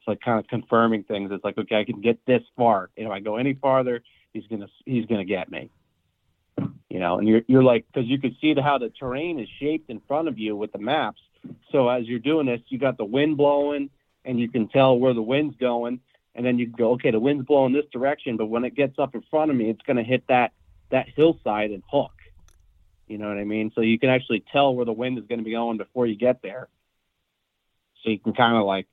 Like 0.08 0.20
kind 0.20 0.38
of 0.38 0.48
confirming 0.48 1.04
things. 1.04 1.30
It's 1.32 1.44
like 1.44 1.58
okay, 1.58 1.76
I 1.76 1.84
can 1.84 2.00
get 2.00 2.24
this 2.26 2.42
far. 2.56 2.90
And 2.96 3.06
If 3.06 3.12
I 3.12 3.20
go 3.20 3.36
any 3.36 3.54
farther, 3.54 4.02
he's 4.32 4.46
gonna 4.46 4.68
he's 4.84 5.06
gonna 5.06 5.24
get 5.24 5.50
me. 5.50 5.70
You 6.88 6.98
know, 6.98 7.18
and 7.18 7.28
you're 7.28 7.42
you're 7.46 7.62
like 7.62 7.86
because 7.92 8.08
you 8.08 8.18
can 8.18 8.36
see 8.40 8.54
the, 8.54 8.62
how 8.62 8.78
the 8.78 8.88
terrain 8.88 9.38
is 9.38 9.48
shaped 9.60 9.90
in 9.90 10.00
front 10.08 10.28
of 10.28 10.38
you 10.38 10.56
with 10.56 10.72
the 10.72 10.78
maps. 10.78 11.20
So 11.70 11.88
as 11.88 12.06
you're 12.06 12.18
doing 12.18 12.46
this, 12.46 12.60
you 12.68 12.78
got 12.78 12.96
the 12.96 13.04
wind 13.04 13.36
blowing, 13.36 13.90
and 14.24 14.40
you 14.40 14.48
can 14.48 14.68
tell 14.68 14.98
where 14.98 15.14
the 15.14 15.22
wind's 15.22 15.56
going 15.56 16.00
and 16.38 16.46
then 16.46 16.56
you 16.56 16.66
go, 16.66 16.92
okay, 16.92 17.10
the 17.10 17.18
wind's 17.18 17.44
blowing 17.44 17.72
this 17.72 17.86
direction, 17.92 18.36
but 18.36 18.46
when 18.46 18.64
it 18.64 18.76
gets 18.76 18.96
up 18.96 19.16
in 19.16 19.22
front 19.28 19.50
of 19.50 19.56
me, 19.56 19.70
it's 19.70 19.82
to 19.84 20.04
hit 20.04 20.22
that 20.28 20.52
that 20.90 21.08
hillside 21.08 21.72
and 21.72 21.82
hook. 21.90 22.12
You 23.08 23.18
know 23.18 23.28
what 23.28 23.38
I 23.38 23.44
mean? 23.44 23.72
So 23.74 23.80
you 23.80 23.98
can 23.98 24.08
actually 24.08 24.44
tell 24.52 24.72
where 24.72 24.86
the 24.86 24.92
wind 24.92 25.18
is 25.18 25.24
going 25.26 25.40
to 25.40 25.44
be 25.44 25.50
going 25.50 25.78
before 25.78 26.06
you 26.06 26.14
get 26.14 26.40
there. 26.40 26.68
So 28.02 28.10
you 28.10 28.20
can 28.20 28.34
kind 28.34 28.56
of 28.56 28.64
like 28.64 28.86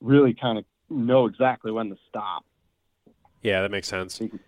really 0.00 0.34
kind 0.34 0.58
of 0.58 0.64
know 0.88 1.26
exactly 1.26 1.70
when 1.70 1.90
to 1.90 1.96
stop. 2.08 2.44
Yeah, 3.42 3.62
that 3.62 3.70
makes 3.70 3.88
sense. 3.88 4.20
You, 4.20 4.38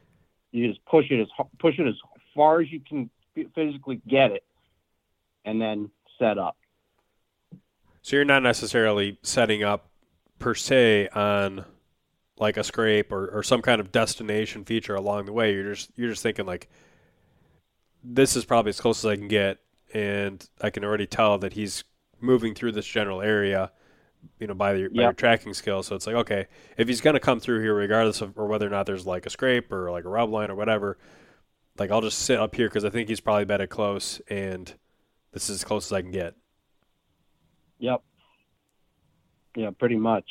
you 0.52 0.68
just 0.68 0.84
push 0.86 1.10
it 1.10 1.20
as 1.20 1.28
push 1.58 1.78
it 1.78 1.86
as 1.86 1.94
far 2.34 2.60
as 2.60 2.70
you 2.70 2.80
can 2.80 3.10
physically 3.54 4.00
get 4.08 4.32
it, 4.32 4.44
and 5.44 5.60
then 5.60 5.90
set 6.18 6.38
up. 6.38 6.56
So 8.02 8.16
you're 8.16 8.24
not 8.24 8.42
necessarily 8.42 9.18
setting 9.22 9.62
up 9.62 9.90
per 10.38 10.54
se 10.54 11.08
on 11.08 11.64
like 12.38 12.56
a 12.56 12.64
scrape 12.64 13.12
or, 13.12 13.28
or 13.28 13.42
some 13.42 13.60
kind 13.60 13.80
of 13.80 13.92
destination 13.92 14.64
feature 14.64 14.94
along 14.94 15.26
the 15.26 15.32
way. 15.32 15.52
You're 15.52 15.74
just 15.74 15.90
you're 15.96 16.08
just 16.08 16.22
thinking 16.22 16.46
like 16.46 16.68
this 18.02 18.34
is 18.34 18.44
probably 18.44 18.70
as 18.70 18.80
close 18.80 19.04
as 19.04 19.06
I 19.06 19.16
can 19.16 19.28
get 19.28 19.58
and 19.92 20.48
I 20.60 20.70
can 20.70 20.84
already 20.84 21.06
tell 21.06 21.38
that 21.38 21.52
he's 21.52 21.84
moving 22.20 22.54
through 22.54 22.72
this 22.72 22.86
general 22.86 23.20
area, 23.20 23.72
you 24.38 24.46
know, 24.46 24.54
by, 24.54 24.74
the, 24.74 24.88
by 24.88 25.02
your 25.02 25.12
tracking 25.12 25.54
skill. 25.54 25.82
So 25.82 25.94
it's 25.94 26.06
like, 26.06 26.16
okay, 26.16 26.46
if 26.76 26.88
he's 26.88 27.00
going 27.00 27.14
to 27.14 27.20
come 27.20 27.40
through 27.40 27.60
here, 27.60 27.74
regardless 27.74 28.20
of 28.20 28.38
or 28.38 28.46
whether 28.46 28.66
or 28.66 28.70
not 28.70 28.86
there's 28.86 29.06
like 29.06 29.26
a 29.26 29.30
scrape 29.30 29.70
or 29.72 29.90
like 29.90 30.04
a 30.04 30.08
rub 30.08 30.30
line 30.30 30.50
or 30.50 30.54
whatever, 30.54 30.98
like 31.78 31.90
I'll 31.90 32.00
just 32.00 32.20
sit 32.20 32.38
up 32.38 32.54
here 32.54 32.68
because 32.68 32.84
I 32.84 32.90
think 32.90 33.08
he's 33.08 33.20
probably 33.20 33.44
better 33.44 33.66
close, 33.66 34.20
and 34.28 34.72
this 35.32 35.48
is 35.48 35.56
as 35.56 35.64
close 35.64 35.86
as 35.86 35.92
I 35.92 36.02
can 36.02 36.10
get. 36.10 36.34
Yep. 37.78 38.02
Yeah, 39.56 39.70
pretty 39.78 39.96
much. 39.96 40.26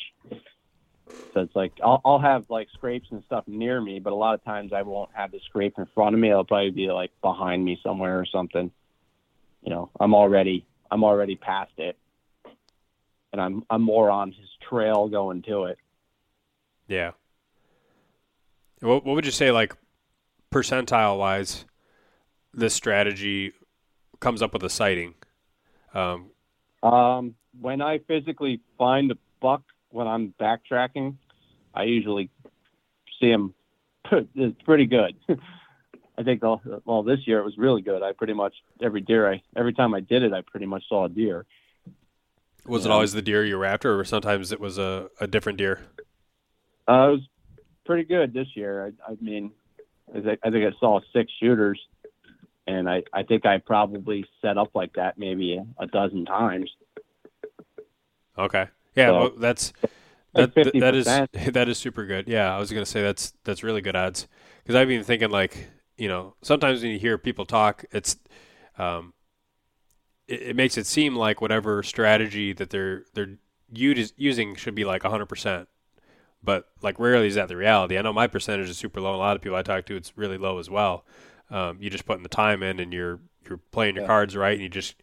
So 1.33 1.41
it's 1.41 1.55
like 1.55 1.73
I'll, 1.83 2.01
I'll 2.05 2.19
have 2.19 2.45
like 2.49 2.67
scrapes 2.73 3.07
and 3.11 3.23
stuff 3.25 3.43
near 3.47 3.81
me, 3.81 3.99
but 3.99 4.13
a 4.13 4.15
lot 4.15 4.35
of 4.35 4.43
times 4.43 4.73
I 4.73 4.83
won't 4.83 5.09
have 5.13 5.31
the 5.31 5.39
scrape 5.45 5.73
in 5.77 5.87
front 5.93 6.13
of 6.13 6.21
me. 6.21 6.29
It'll 6.29 6.45
probably 6.45 6.71
be 6.71 6.87
like 6.91 7.11
behind 7.21 7.65
me 7.65 7.79
somewhere 7.83 8.19
or 8.19 8.25
something. 8.25 8.71
You 9.63 9.69
know, 9.71 9.89
I'm 9.99 10.13
already 10.13 10.65
I'm 10.91 11.03
already 11.03 11.35
past 11.35 11.71
it, 11.77 11.97
and 13.31 13.41
I'm 13.41 13.63
I'm 13.69 13.81
more 13.81 14.09
on 14.09 14.31
his 14.31 14.49
trail 14.67 15.07
going 15.07 15.41
to 15.43 15.65
it. 15.65 15.77
Yeah. 16.87 17.11
What 18.81 19.05
what 19.05 19.15
would 19.15 19.25
you 19.25 19.31
say 19.31 19.51
like 19.51 19.75
percentile 20.51 21.17
wise? 21.17 21.65
This 22.53 22.73
strategy 22.73 23.53
comes 24.19 24.41
up 24.41 24.53
with 24.53 24.63
a 24.63 24.69
sighting. 24.69 25.13
Um, 25.93 26.31
um, 26.83 27.35
when 27.59 27.81
I 27.81 27.99
physically 27.99 28.61
find 28.77 29.11
a 29.11 29.17
buck 29.39 29.61
when 29.89 30.07
I'm 30.07 30.33
backtracking, 30.39 31.15
I 31.73 31.83
usually 31.83 32.29
see 33.19 33.29
him. 33.29 33.53
It's 34.11 34.61
pretty 34.63 34.85
good. 34.85 35.15
I 36.17 36.23
think 36.23 36.43
all, 36.43 36.61
well 36.83 37.03
this 37.03 37.19
year 37.25 37.39
it 37.39 37.45
was 37.45 37.57
really 37.57 37.81
good. 37.81 38.01
I 38.01 38.11
pretty 38.13 38.33
much 38.33 38.53
every 38.81 39.01
deer 39.01 39.31
I 39.31 39.41
every 39.55 39.73
time 39.73 39.93
I 39.93 39.99
did 39.99 40.23
it, 40.23 40.33
I 40.33 40.41
pretty 40.41 40.65
much 40.65 40.83
saw 40.89 41.05
a 41.05 41.09
deer. 41.09 41.45
Was 42.65 42.85
it 42.85 42.91
always 42.91 43.13
the 43.13 43.21
deer 43.21 43.43
you 43.43 43.57
were 43.57 43.65
after, 43.65 43.99
or 43.99 44.05
sometimes 44.05 44.51
it 44.51 44.59
was 44.59 44.77
a, 44.77 45.09
a 45.19 45.27
different 45.27 45.57
deer? 45.57 45.81
Uh, 46.87 47.09
it 47.09 47.11
was 47.11 47.21
pretty 47.85 48.03
good 48.03 48.33
this 48.33 48.47
year. 48.55 48.85
I, 48.85 49.11
I 49.11 49.15
mean, 49.21 49.51
I 50.15 50.21
think, 50.21 50.39
I 50.43 50.49
think 50.51 50.73
I 50.73 50.79
saw 50.79 50.99
six 51.13 51.31
shooters, 51.39 51.79
and 52.67 52.89
I, 52.89 53.03
I 53.13 53.23
think 53.23 53.45
I 53.45 53.57
probably 53.57 54.25
set 54.41 54.57
up 54.57 54.75
like 54.75 54.93
that 54.93 55.17
maybe 55.17 55.61
a 55.77 55.87
dozen 55.87 56.25
times. 56.25 56.69
Okay. 58.37 58.67
Yeah, 58.95 59.07
so, 59.07 59.19
well, 59.19 59.31
that's 59.37 59.73
that, 60.33 60.53
that 60.55 60.95
is 60.95 61.05
that 61.53 61.69
is 61.69 61.77
super 61.77 62.05
good. 62.05 62.27
Yeah, 62.27 62.55
I 62.55 62.59
was 62.59 62.71
gonna 62.71 62.85
say 62.85 63.01
that's 63.01 63.33
that's 63.43 63.63
really 63.63 63.81
good 63.81 63.95
odds 63.95 64.27
because 64.63 64.75
I've 64.75 64.87
been 64.87 65.03
thinking 65.03 65.29
like 65.29 65.67
you 65.97 66.07
know 66.07 66.35
sometimes 66.41 66.81
when 66.81 66.91
you 66.91 66.99
hear 66.99 67.17
people 67.17 67.45
talk, 67.45 67.85
it's 67.91 68.17
um, 68.77 69.13
it, 70.29 70.41
it 70.49 70.55
makes 70.55 70.77
it 70.77 70.85
seem 70.85 71.15
like 71.15 71.41
whatever 71.41 71.83
strategy 71.83 72.53
that 72.53 72.69
they're 72.69 73.03
they're 73.13 73.37
using 73.71 74.55
should 74.55 74.75
be 74.75 74.85
like 74.85 75.03
hundred 75.03 75.27
percent, 75.27 75.67
but 76.43 76.69
like 76.81 76.99
rarely 76.99 77.27
is 77.27 77.35
that 77.35 77.47
the 77.47 77.57
reality. 77.57 77.97
I 77.97 78.01
know 78.01 78.13
my 78.13 78.27
percentage 78.27 78.69
is 78.69 78.77
super 78.77 79.01
low. 79.01 79.15
A 79.15 79.17
lot 79.17 79.35
of 79.35 79.41
people 79.41 79.57
I 79.57 79.63
talk 79.63 79.85
to, 79.87 79.95
it's 79.95 80.17
really 80.17 80.37
low 80.37 80.59
as 80.59 80.69
well. 80.69 81.05
Um, 81.49 81.77
you 81.81 81.89
just 81.89 82.05
putting 82.05 82.23
the 82.23 82.29
time 82.29 82.63
in 82.63 82.79
and 82.79 82.93
you're 82.93 83.19
you're 83.47 83.59
playing 83.71 83.95
your 83.95 84.03
yeah. 84.03 84.07
cards 84.07 84.35
right, 84.37 84.53
and 84.53 84.61
you 84.61 84.69
just 84.69 84.95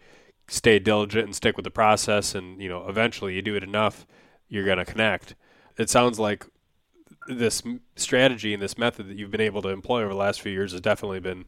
stay 0.49 0.79
diligent 0.79 1.25
and 1.25 1.35
stick 1.35 1.57
with 1.57 1.65
the 1.65 1.71
process 1.71 2.35
and 2.35 2.63
you 2.63 2.69
know 2.69 2.87
eventually 2.89 3.35
you 3.35 3.43
do 3.43 3.57
it 3.57 3.65
enough 3.65 4.07
you're 4.49 4.65
going 4.65 4.79
to 4.79 4.85
connect 4.85 5.35
it 5.77 5.91
sounds 5.91 6.19
like 6.19 6.47
this 7.29 7.63
strategy 7.97 8.55
and 8.55 8.63
this 8.63 8.79
method 8.79 9.09
that 9.09 9.17
you've 9.17 9.31
been 9.31 9.41
able 9.41 9.61
to 9.61 9.69
employ 9.69 10.03
over 10.03 10.13
the 10.13 10.19
last 10.19 10.41
few 10.41 10.53
years 10.53 10.71
has 10.73 10.81
definitely 10.81 11.19
been 11.19 11.45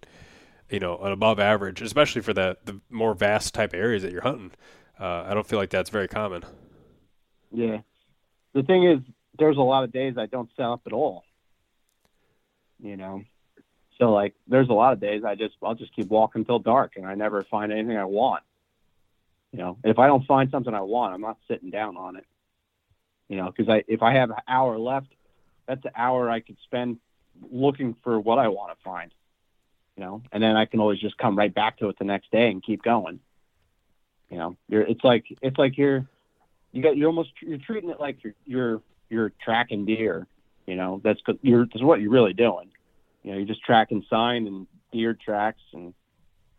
you 0.70 0.80
know 0.80 0.98
an 0.98 1.12
above 1.12 1.38
average 1.38 1.80
especially 1.82 2.22
for 2.22 2.32
the 2.32 2.56
the 2.64 2.80
more 2.90 3.14
vast 3.14 3.54
type 3.54 3.72
of 3.72 3.80
areas 3.80 4.02
that 4.02 4.12
you're 4.12 4.22
hunting. 4.22 4.52
Uh, 5.00 5.24
i 5.28 5.34
don't 5.34 5.46
feel 5.46 5.58
like 5.58 5.70
that's 5.70 5.90
very 5.90 6.08
common. 6.08 6.42
Yeah. 7.52 7.78
The 8.52 8.62
thing 8.62 8.84
is 8.84 8.98
there's 9.38 9.56
a 9.56 9.62
lot 9.62 9.84
of 9.84 9.92
days 9.92 10.14
i 10.18 10.26
don't 10.26 10.50
set 10.56 10.66
up 10.66 10.82
at 10.86 10.92
all. 10.92 11.24
You 12.80 12.96
know? 12.96 13.22
So 13.98 14.12
like 14.12 14.34
there's 14.46 14.68
a 14.68 14.74
lot 14.74 14.92
of 14.92 15.00
days 15.00 15.24
i 15.24 15.34
just 15.34 15.54
i'll 15.62 15.74
just 15.74 15.94
keep 15.94 16.08
walking 16.08 16.44
till 16.44 16.58
dark 16.58 16.92
and 16.96 17.06
i 17.06 17.14
never 17.14 17.44
find 17.44 17.72
anything 17.72 17.96
i 17.96 18.04
want. 18.04 18.42
You 19.52 19.60
know, 19.60 19.78
if 19.82 19.98
I 19.98 20.06
don't 20.06 20.26
find 20.26 20.50
something 20.50 20.74
I 20.74 20.82
want, 20.82 21.14
I'm 21.14 21.20
not 21.20 21.38
sitting 21.48 21.70
down 21.70 21.96
on 21.96 22.16
it. 22.16 22.26
You 23.28 23.36
know, 23.36 23.46
because 23.46 23.68
I 23.68 23.84
if 23.88 24.02
I 24.02 24.14
have 24.14 24.30
an 24.30 24.36
hour 24.46 24.78
left, 24.78 25.08
that's 25.66 25.84
an 25.84 25.92
hour 25.96 26.30
I 26.30 26.40
could 26.40 26.56
spend 26.64 26.98
looking 27.50 27.94
for 28.02 28.20
what 28.20 28.38
I 28.38 28.48
want 28.48 28.76
to 28.76 28.82
find. 28.82 29.12
You 29.98 30.04
know, 30.04 30.22
and 30.30 30.40
then 30.40 30.54
I 30.54 30.64
can 30.64 30.78
always 30.78 31.00
just 31.00 31.18
come 31.18 31.36
right 31.36 31.52
back 31.52 31.78
to 31.78 31.88
it 31.88 31.98
the 31.98 32.04
next 32.04 32.30
day 32.30 32.52
and 32.52 32.62
keep 32.62 32.84
going. 32.84 33.18
You 34.30 34.38
know, 34.38 34.56
you're 34.68 34.82
it's 34.82 35.02
like 35.02 35.24
it's 35.42 35.58
like 35.58 35.76
you're 35.76 36.06
you 36.70 36.84
got 36.84 36.96
you're 36.96 37.08
almost 37.08 37.30
you're 37.42 37.58
treating 37.58 37.90
it 37.90 37.98
like 37.98 38.22
you're 38.22 38.34
you're 38.46 38.80
you're 39.10 39.32
tracking 39.42 39.86
deer. 39.86 40.28
You 40.66 40.76
know, 40.76 41.00
that's 41.02 41.18
you're 41.42 41.66
that's 41.66 41.82
what 41.82 42.00
you're 42.00 42.12
really 42.12 42.32
doing. 42.32 42.70
You 43.24 43.32
know, 43.32 43.38
you're 43.38 43.48
just 43.48 43.64
tracking 43.64 44.04
sign 44.08 44.46
and 44.46 44.68
deer 44.92 45.14
tracks, 45.14 45.62
and 45.72 45.92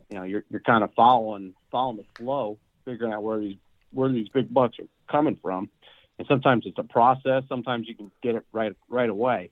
you 0.10 0.18
know 0.18 0.24
you're 0.24 0.44
you're 0.50 0.60
kind 0.60 0.84
of 0.84 0.94
following 0.94 1.54
following 1.72 1.96
the 1.96 2.06
flow 2.22 2.58
figuring 2.84 3.14
out 3.14 3.24
where 3.24 3.40
these 3.40 3.56
where 3.94 4.12
these 4.12 4.28
big 4.28 4.54
bucks 4.54 4.80
are 4.80 4.88
coming 5.10 5.38
from. 5.42 5.70
And 6.18 6.28
sometimes 6.28 6.66
it's 6.66 6.78
a 6.78 6.84
process. 6.84 7.44
Sometimes 7.48 7.88
you 7.88 7.96
can 7.96 8.12
get 8.22 8.36
it 8.36 8.46
right 8.52 8.76
right 8.90 9.10
away. 9.10 9.52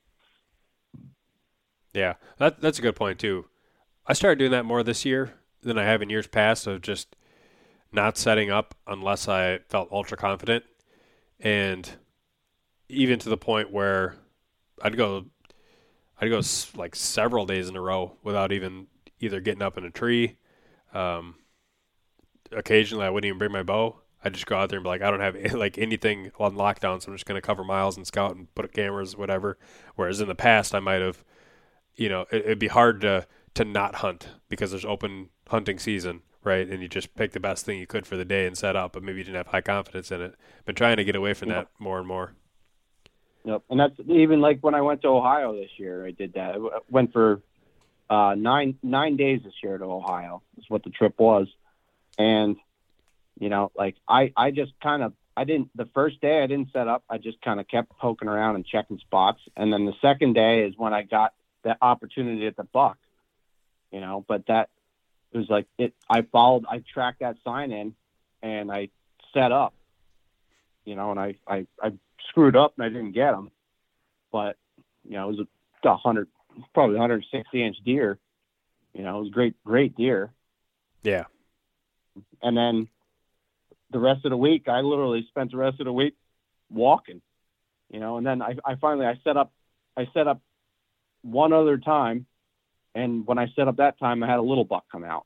Yeah, 1.94 2.16
that 2.38 2.60
that's 2.60 2.80
a 2.80 2.82
good 2.82 2.98
point 2.98 3.20
too. 3.20 3.46
I 4.08 4.14
started 4.14 4.40
doing 4.40 4.52
that 4.52 4.64
more 4.64 4.84
this 4.84 5.04
year 5.04 5.34
than 5.64 5.78
I 5.78 5.84
have 5.84 6.02
in 6.02 6.10
years 6.10 6.28
past 6.28 6.66
of 6.66 6.82
just 6.82 7.16
not 7.92 8.18
setting 8.18 8.50
up 8.50 8.74
unless 8.88 9.28
I 9.28 9.60
felt 9.68 9.92
ultra 9.92 10.16
confident, 10.16 10.64
and 11.42 11.90
even 12.88 13.20
to 13.20 13.30
the 13.30 13.38
point 13.38 13.72
where 13.72 14.16
I'd 14.82 14.96
go, 14.96 15.26
I'd 16.22 16.30
go 16.30 16.42
like 16.76 16.96
several 16.96 17.46
days 17.46 17.68
in 17.68 17.76
a 17.76 17.82
row 17.82 18.14
without 18.24 18.54
even 18.54 18.88
either 19.20 19.42
getting 19.42 19.62
up 19.62 19.78
in 19.78 19.84
a 19.84 19.92
tree. 19.92 20.38
Um, 20.94 21.36
occasionally, 22.54 23.06
I 23.06 23.10
wouldn't 23.10 23.28
even 23.28 23.40
bring 23.40 23.52
my 23.52 23.64
bow. 23.64 24.00
I'd 24.24 24.34
just 24.34 24.46
go 24.46 24.58
out 24.58 24.70
there 24.70 24.78
and 24.78 24.84
be 24.84 24.90
like, 24.90 25.02
I 25.02 25.12
don't 25.12 25.20
have 25.20 25.54
like 25.54 25.78
anything 25.78 26.32
on 26.40 26.56
lockdown, 26.56 27.02
so 27.02 27.10
I'm 27.10 27.16
just 27.16 27.26
going 27.26 27.40
to 27.40 27.46
cover 27.46 27.66
miles 27.66 27.98
and 27.98 28.08
scout 28.08 28.38
and 28.38 28.54
put 28.56 28.72
cameras, 28.72 29.18
whatever. 29.18 29.58
Whereas 29.96 30.22
in 30.22 30.30
the 30.30 30.36
past, 30.36 30.74
I 30.74 30.80
might 30.80 31.02
have, 31.02 31.26
you 31.96 32.08
know, 32.08 32.22
it, 32.32 32.46
it'd 32.46 32.60
be 32.60 32.68
hard 32.68 33.02
to 33.02 33.28
to 33.58 33.66
not 33.66 33.96
hunt 33.96 34.30
because 34.50 34.70
there's 34.70 34.86
open 34.86 35.30
hunting 35.48 35.80
season, 35.80 36.22
right? 36.44 36.68
And 36.68 36.82
you 36.82 36.88
just 36.88 37.16
pick 37.16 37.32
the 37.32 37.40
best 37.40 37.66
thing 37.66 37.80
you 37.80 37.88
could 37.88 38.06
for 38.06 38.16
the 38.16 38.24
day 38.24 38.46
and 38.46 38.56
set 38.56 38.76
up, 38.76 38.94
but 38.94 39.02
maybe 39.02 39.18
you 39.18 39.24
didn't 39.24 39.38
have 39.38 39.48
high 39.48 39.62
confidence 39.62 40.12
in 40.12 40.22
it. 40.22 40.36
Been 40.66 40.76
trying 40.76 40.98
to 40.98 41.04
get 41.04 41.16
away 41.16 41.34
from 41.34 41.50
that 41.50 41.68
more 41.80 41.98
and 41.98 42.08
more. 42.08 42.34
Yep, 43.46 43.64
and 43.70 43.80
that's 43.80 43.96
even 44.08 44.42
like 44.42 44.60
when 44.62 44.76
I 44.76 44.82
went 44.82 45.02
to 45.02 45.08
Ohio 45.08 45.56
this 45.56 45.72
year. 45.78 46.06
I 46.06 46.12
did 46.12 46.34
that. 46.34 46.56
I 46.56 46.80
went 46.90 47.14
for 47.14 47.42
uh, 48.10 48.36
nine 48.38 48.78
nine 48.84 49.18
days 49.18 49.42
this 49.44 49.54
year 49.64 49.78
to 49.78 49.86
Ohio. 49.86 50.44
Is 50.58 50.66
what 50.68 50.84
the 50.84 50.90
trip 50.92 51.18
was, 51.18 51.48
and 52.20 52.58
you 53.40 53.50
know, 53.50 53.72
like 53.76 53.96
I 54.08 54.34
I 54.36 54.52
just 54.52 54.74
kind 54.84 55.02
of 55.02 55.14
I 55.36 55.46
didn't 55.46 55.70
the 55.76 55.88
first 55.94 56.20
day 56.22 56.44
I 56.44 56.48
didn't 56.48 56.74
set 56.74 56.88
up. 56.88 57.06
I 57.10 57.18
just 57.18 57.42
kind 57.42 57.60
of 57.60 57.68
kept 57.68 57.98
poking 57.98 58.28
around 58.28 58.56
and 58.56 58.66
checking 58.66 59.00
spots, 59.00 59.40
and 59.56 59.72
then 59.72 59.86
the 59.86 59.96
second 60.02 60.34
day 60.34 60.66
is 60.68 60.74
when 60.78 60.94
I 60.94 61.04
got 61.04 61.34
the 61.64 61.78
opportunity 61.82 62.46
at 62.48 62.58
the 62.58 62.66
buck. 62.66 62.98
You 63.92 64.02
know, 64.02 64.26
but 64.28 64.46
that 64.48 64.70
it 65.32 65.38
was 65.38 65.50
like 65.50 65.68
it. 65.78 65.94
I 66.10 66.22
followed. 66.22 66.66
I 66.70 66.84
tracked 66.94 67.20
that 67.20 67.38
sign 67.44 67.72
in, 67.72 67.96
and 68.42 68.72
I 68.72 68.90
set 69.34 69.52
up. 69.52 69.74
You 70.86 70.96
know, 70.96 71.12
and 71.12 71.20
I 71.20 71.36
I 71.48 71.68
I 71.82 71.94
screwed 72.30 72.56
up 72.56 72.74
and 72.78 72.86
I 72.86 72.90
didn't 72.90 73.14
get 73.14 73.32
them, 73.32 73.52
but 74.32 74.58
you 75.08 75.14
know, 75.14 75.30
it 75.30 75.38
was 75.38 75.48
a, 75.84 75.90
a 75.90 75.96
hundred, 75.96 76.28
probably 76.74 76.96
160 76.96 77.64
inch 77.64 77.78
deer. 77.86 78.20
You 78.94 79.04
know, 79.04 79.20
it 79.20 79.22
was 79.22 79.30
great, 79.30 79.56
great 79.64 79.96
deer. 79.96 80.32
Yeah. 81.04 81.26
And 82.42 82.58
then 82.58 82.88
the 83.92 84.00
rest 84.00 84.26
of 84.26 84.32
the 84.32 84.38
week, 84.38 84.68
I 84.68 84.82
literally 84.82 85.26
spent 85.30 85.52
the 85.52 85.58
rest 85.58 85.80
of 85.80 85.86
the 85.86 85.94
week 85.94 86.16
walking. 86.70 87.22
You 87.90 88.00
know, 88.00 88.18
and 88.18 88.26
then 88.26 88.42
I, 88.42 88.56
I 88.66 88.76
finally 88.76 89.06
I 89.06 89.20
set 89.24 89.38
up, 89.38 89.52
I 89.96 90.08
set 90.14 90.28
up 90.28 90.42
one 91.22 91.54
other 91.54 91.78
time, 91.78 92.26
and 92.98 93.28
when 93.28 93.38
I 93.38 93.48
set 93.56 93.68
up 93.68 93.78
that 93.78 94.00
time, 94.00 94.24
I 94.24 94.28
had 94.28 94.40
a 94.40 94.42
little 94.42 94.66
buck 94.66 94.86
come 94.92 95.04
out. 95.04 95.26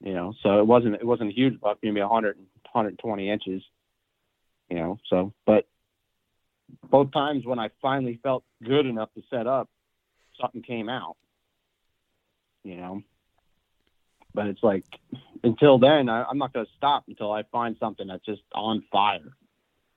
You 0.00 0.14
know, 0.14 0.32
so 0.42 0.60
it 0.60 0.66
wasn't 0.66 0.94
it 0.94 1.06
wasn't 1.06 1.30
a 1.30 1.34
huge 1.34 1.60
buck, 1.60 1.78
maybe 1.82 2.00
100 2.00 2.36
120 2.72 3.30
inches 3.30 3.62
you 4.68 4.76
know. 4.76 4.98
So, 5.08 5.32
but 5.46 5.66
both 6.90 7.12
times 7.12 7.44
when 7.44 7.58
I 7.58 7.70
finally 7.80 8.20
felt 8.22 8.44
good 8.62 8.86
enough 8.86 9.12
to 9.14 9.22
set 9.30 9.46
up, 9.46 9.68
something 10.40 10.62
came 10.62 10.88
out, 10.88 11.16
you 12.64 12.76
know. 12.76 13.02
But 14.34 14.46
it's 14.46 14.62
like 14.62 14.84
until 15.42 15.78
then, 15.78 16.08
I, 16.08 16.28
am 16.30 16.38
not 16.38 16.52
going 16.52 16.66
to 16.66 16.72
stop 16.76 17.04
until 17.08 17.32
I 17.32 17.42
find 17.50 17.76
something 17.80 18.06
that's 18.06 18.24
just 18.24 18.42
on 18.54 18.84
fire. 18.92 19.32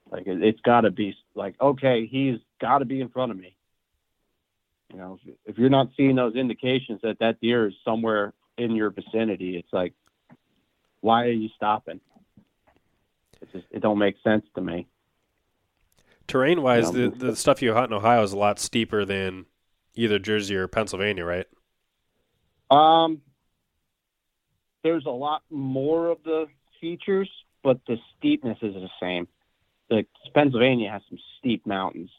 Like 0.09 0.25
it, 0.25 0.41
it's 0.41 0.61
got 0.61 0.81
to 0.81 0.91
be 0.91 1.15
like, 1.35 1.55
okay, 1.61 2.07
he's 2.09 2.39
got 2.59 2.79
to 2.79 2.85
be 2.85 3.01
in 3.01 3.09
front 3.09 3.31
of 3.31 3.37
me. 3.37 3.55
You 4.91 4.97
know, 4.97 5.19
if, 5.25 5.35
if 5.45 5.57
you're 5.57 5.69
not 5.69 5.89
seeing 5.95 6.15
those 6.15 6.35
indications 6.35 6.99
that 7.03 7.19
that 7.19 7.39
deer 7.39 7.67
is 7.67 7.73
somewhere 7.85 8.33
in 8.57 8.75
your 8.75 8.89
vicinity, 8.89 9.57
it's 9.57 9.71
like, 9.71 9.93
why 10.99 11.23
are 11.25 11.31
you 11.31 11.49
stopping? 11.55 12.01
It 13.41 13.51
just 13.51 13.65
it 13.71 13.81
don't 13.81 13.97
make 13.97 14.15
sense 14.23 14.45
to 14.55 14.61
me. 14.61 14.87
Terrain 16.27 16.61
wise, 16.61 16.91
the 16.91 17.09
the 17.09 17.35
stuff 17.35 17.61
you 17.61 17.73
hunt 17.73 17.91
in 17.91 17.97
Ohio 17.97 18.23
is 18.23 18.33
a 18.33 18.37
lot 18.37 18.59
steeper 18.59 19.05
than 19.05 19.45
either 19.95 20.19
Jersey 20.19 20.55
or 20.55 20.67
Pennsylvania, 20.67 21.25
right? 21.25 21.47
Um, 22.69 23.21
there's 24.83 25.05
a 25.05 25.11
lot 25.11 25.43
more 25.49 26.07
of 26.07 26.23
the 26.23 26.45
features, 26.79 27.29
but 27.63 27.79
the 27.87 27.97
steepness 28.17 28.57
is 28.61 28.73
the 28.73 28.89
same. 29.01 29.27
The 29.89 30.05
Pennsylvania 30.33 30.89
has 30.89 31.01
some 31.09 31.19
steep 31.39 31.65
mountains. 31.67 32.09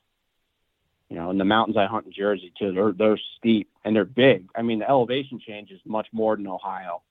You 1.13 1.19
know, 1.19 1.29
and 1.29 1.39
the 1.39 1.45
mountains 1.45 1.77
I 1.77 1.85
hunt 1.85 2.07
in 2.07 2.13
Jersey 2.13 2.55
too, 2.59 2.73
they're 2.73 2.93
they're 2.93 3.21
steep 3.37 3.69
and 3.85 3.95
they're 3.95 4.07
big. 4.07 4.49
I 4.57 4.63
mean, 4.63 4.79
the 4.79 4.89
elevation 4.89 5.39
change 5.47 5.71
is 5.71 5.79
much 5.85 6.07
more 6.11 6.37
than 6.37 6.47
Ohio. 6.47 7.03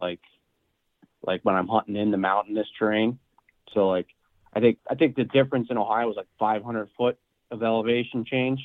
Like 0.00 0.20
like 1.26 1.40
when 1.42 1.56
I'm 1.56 1.66
hunting 1.66 1.96
in 1.96 2.12
the 2.12 2.16
mountainous 2.16 2.68
terrain. 2.78 3.18
So 3.74 3.88
like 3.88 4.06
I 4.54 4.60
think 4.60 4.78
I 4.88 4.94
think 4.94 5.16
the 5.16 5.24
difference 5.24 5.66
in 5.68 5.76
Ohio 5.76 6.06
was 6.06 6.16
like 6.16 6.28
500 6.38 6.90
foot 6.96 7.18
of 7.50 7.60
elevation 7.60 8.24
change, 8.24 8.60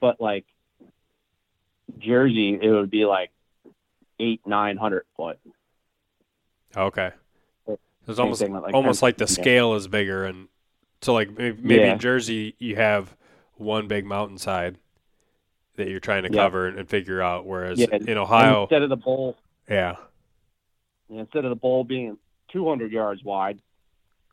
but 0.00 0.18
like 0.18 0.46
Jersey, 1.98 2.58
it 2.62 2.70
would 2.70 2.90
be 2.90 3.04
like 3.04 3.30
eight 4.18 4.40
nine 4.46 4.78
hundred 4.78 5.04
foot. 5.18 5.38
Okay, 6.74 7.10
it's 8.06 8.18
almost 8.18 8.40
like 8.40 8.72
almost 8.72 9.02
like 9.02 9.18
the 9.18 9.26
scale 9.26 9.74
is 9.74 9.86
bigger, 9.86 10.24
and 10.24 10.48
so 11.02 11.12
like 11.12 11.36
maybe 11.36 11.74
yeah. 11.74 11.92
in 11.92 11.98
Jersey 11.98 12.54
you 12.58 12.76
have 12.76 13.16
one 13.56 13.88
big 13.88 14.04
mountainside 14.04 14.78
that 15.76 15.88
you're 15.88 16.00
trying 16.00 16.24
to 16.24 16.30
cover 16.30 16.66
and, 16.66 16.78
and, 16.78 16.88
figure 16.88 17.22
out, 17.22 17.46
whereas 17.46 17.78
yeah. 17.78 17.86
in 17.92 18.18
Ohio 18.18 18.62
instead 18.62 18.82
of 18.82 18.90
the 18.90 18.96
bowl, 18.96 19.36
yeah, 19.68 19.96
instead 21.08 21.44
of 21.44 21.50
the 21.50 21.56
bowl 21.56 21.84
being 21.84 22.18
200 22.52 22.92
yards 22.92 23.22
wide, 23.24 23.60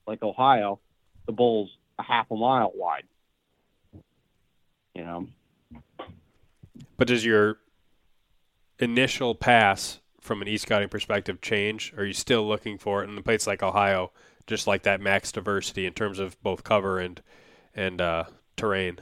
like 0.07 0.21
Ohio, 0.23 0.79
the 1.25 1.31
bowl's 1.31 1.69
a 1.99 2.03
half 2.03 2.29
a 2.31 2.35
mile 2.35 2.71
wide. 2.75 3.03
You 4.93 5.03
know. 5.03 5.27
But 6.97 7.07
does 7.07 7.25
your 7.25 7.57
initial 8.79 9.35
pass 9.35 9.99
from 10.21 10.41
an 10.41 10.47
e-scouting 10.47 10.89
perspective 10.89 11.41
change? 11.41 11.93
Are 11.97 12.05
you 12.05 12.13
still 12.13 12.47
looking 12.47 12.77
for 12.77 13.03
it 13.03 13.09
in 13.09 13.17
a 13.17 13.21
place 13.21 13.45
like 13.45 13.61
Ohio, 13.61 14.11
just 14.47 14.67
like 14.67 14.83
that 14.83 15.01
max 15.01 15.31
diversity 15.31 15.85
in 15.85 15.93
terms 15.93 16.19
of 16.19 16.41
both 16.41 16.63
cover 16.63 16.99
and 16.99 17.21
and 17.73 17.99
uh, 18.01 18.25
terrain? 18.55 18.99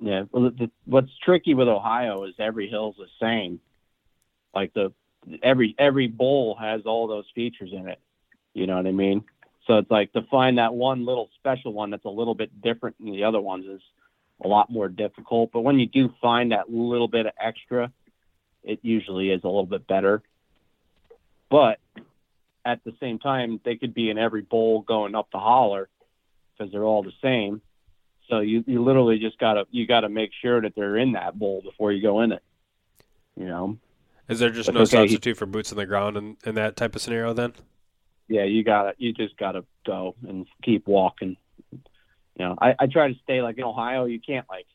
Yeah. 0.00 0.24
Well, 0.30 0.50
the, 0.50 0.70
what's 0.84 1.16
tricky 1.22 1.54
with 1.54 1.68
Ohio 1.68 2.24
is 2.24 2.34
every 2.38 2.68
hill's 2.68 2.96
the 2.96 3.06
same. 3.20 3.60
Like 4.54 4.74
the 4.74 4.92
every 5.42 5.74
every 5.78 6.08
bowl 6.08 6.56
has 6.60 6.82
all 6.84 7.06
those 7.06 7.26
features 7.34 7.70
in 7.72 7.88
it. 7.88 8.00
You 8.54 8.66
know 8.66 8.76
what 8.76 8.86
I 8.86 8.92
mean? 8.92 9.24
So 9.66 9.78
it's 9.78 9.90
like 9.90 10.12
to 10.12 10.22
find 10.22 10.58
that 10.58 10.74
one 10.74 11.06
little 11.06 11.30
special 11.36 11.72
one 11.72 11.90
that's 11.90 12.04
a 12.04 12.10
little 12.10 12.34
bit 12.34 12.60
different 12.60 12.98
than 12.98 13.12
the 13.12 13.24
other 13.24 13.40
ones 13.40 13.64
is 13.66 13.80
a 14.44 14.48
lot 14.48 14.70
more 14.70 14.88
difficult. 14.88 15.50
But 15.52 15.60
when 15.60 15.78
you 15.78 15.86
do 15.86 16.12
find 16.20 16.50
that 16.52 16.68
little 16.70 17.08
bit 17.08 17.26
of 17.26 17.32
extra, 17.40 17.92
it 18.64 18.80
usually 18.82 19.30
is 19.30 19.44
a 19.44 19.46
little 19.46 19.66
bit 19.66 19.86
better. 19.86 20.22
But 21.48 21.78
at 22.64 22.82
the 22.84 22.92
same 23.00 23.18
time, 23.18 23.60
they 23.64 23.76
could 23.76 23.94
be 23.94 24.10
in 24.10 24.18
every 24.18 24.42
bowl 24.42 24.82
going 24.82 25.14
up 25.14 25.28
the 25.32 25.38
holler 25.38 25.88
because 26.56 26.72
they're 26.72 26.84
all 26.84 27.02
the 27.02 27.12
same. 27.22 27.60
So 28.28 28.40
you, 28.40 28.64
you 28.66 28.82
literally 28.82 29.18
just 29.18 29.38
gotta 29.38 29.64
you 29.70 29.86
gotta 29.86 30.08
make 30.08 30.30
sure 30.40 30.60
that 30.60 30.74
they're 30.74 30.96
in 30.96 31.12
that 31.12 31.38
bowl 31.38 31.60
before 31.62 31.92
you 31.92 32.00
go 32.00 32.20
in 32.20 32.32
it. 32.32 32.42
You 33.36 33.46
know. 33.46 33.78
Is 34.28 34.38
there 34.38 34.50
just 34.50 34.66
but 34.66 34.74
no 34.74 34.82
okay, 34.82 34.90
substitute 34.90 35.30
he, 35.30 35.38
for 35.38 35.46
boots 35.46 35.72
on 35.72 35.78
the 35.78 35.86
ground 35.86 36.16
in, 36.16 36.36
in 36.44 36.54
that 36.54 36.76
type 36.76 36.94
of 36.94 37.02
scenario 37.02 37.32
then? 37.32 37.52
Yeah, 38.28 38.44
you 38.44 38.62
gotta 38.62 38.94
you 38.96 39.12
just 39.12 39.36
gotta 39.36 39.64
go 39.84 40.14
and 40.26 40.46
keep 40.62 40.86
walking. 40.86 41.36
You 41.72 42.46
know, 42.46 42.56
I, 42.60 42.74
I 42.78 42.86
try 42.86 43.12
to 43.12 43.18
stay 43.22 43.42
like 43.42 43.58
in 43.58 43.64
Ohio, 43.64 44.06
you 44.06 44.20
can't 44.20 44.46
like 44.48 44.66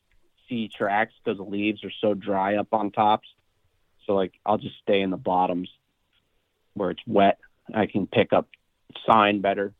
see 0.48 0.68
tracks 0.68 1.12
because 1.24 1.38
the 1.38 1.44
leaves 1.44 1.82
are 1.84 1.92
so 2.00 2.14
dry 2.14 2.56
up 2.56 2.68
on 2.72 2.92
tops. 2.92 3.28
So 4.06 4.14
like 4.14 4.32
I'll 4.46 4.58
just 4.58 4.76
stay 4.82 5.00
in 5.00 5.10
the 5.10 5.16
bottoms 5.16 5.68
where 6.74 6.90
it's 6.90 7.02
wet. 7.06 7.38
I 7.74 7.86
can 7.86 8.06
pick 8.06 8.32
up 8.32 8.48
sign 9.06 9.40
better. 9.40 9.74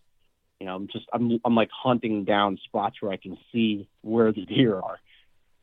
You 0.60 0.66
know, 0.66 0.76
I'm 0.76 0.88
just 0.88 1.06
I'm 1.12 1.38
I'm 1.44 1.54
like 1.54 1.70
hunting 1.72 2.24
down 2.24 2.58
spots 2.64 2.96
where 3.00 3.12
I 3.12 3.16
can 3.16 3.36
see 3.52 3.88
where 4.02 4.32
the 4.32 4.44
deer 4.44 4.76
are. 4.76 4.98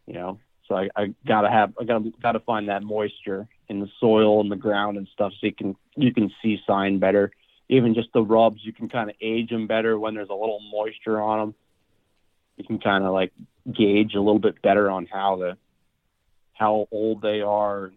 You 0.08 0.14
know, 0.14 0.40
so 0.68 0.76
I, 0.76 0.90
I 0.96 1.14
gotta 1.28 1.50
have 1.50 1.74
I 1.80 1.84
gotta 1.84 2.12
gotta 2.22 2.40
find 2.40 2.70
that 2.70 2.84
moisture 2.84 3.48
in 3.68 3.80
the 3.80 3.90
soil 4.00 4.42
and 4.42 4.52
the 4.52 4.56
ground 4.56 4.98
and 4.98 5.08
stuff, 5.14 5.34
so 5.40 5.48
you 5.48 5.54
can 5.54 5.76
you 5.96 6.14
can 6.14 6.32
see 6.42 6.60
sign 6.68 7.00
better. 7.00 7.32
Even 7.68 7.96
just 7.96 8.10
the 8.14 8.22
rubs, 8.22 8.62
you 8.64 8.74
can 8.74 8.90
kind 8.90 9.10
of 9.10 9.16
age 9.22 9.50
them 9.50 9.68
better 9.68 9.98
when 9.98 10.14
there's 10.14 10.30
a 10.30 10.34
little 10.34 10.60
moisture 10.72 11.20
on 11.20 11.40
them. 11.40 11.56
You 12.58 12.64
can 12.64 12.80
kind 12.80 13.04
of 13.04 13.12
like 13.12 13.34
gauge 13.72 14.14
a 14.14 14.20
little 14.22 14.40
bit 14.40 14.62
better 14.62 14.90
on 14.90 15.08
how 15.08 15.38
the 15.38 15.58
how 16.54 16.88
old 16.92 17.22
they 17.22 17.42
are, 17.42 17.92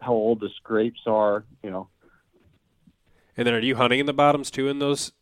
how 0.00 0.12
old 0.12 0.40
the 0.40 0.50
scrapes 0.56 1.00
are, 1.06 1.44
you 1.62 1.70
know. 1.70 1.88
And 3.38 3.46
then, 3.46 3.54
are 3.54 3.60
you 3.60 3.76
hunting 3.76 4.00
in 4.00 4.06
the 4.06 4.12
bottoms 4.12 4.50
too 4.50 4.68
in 4.68 4.80
those 4.80 5.12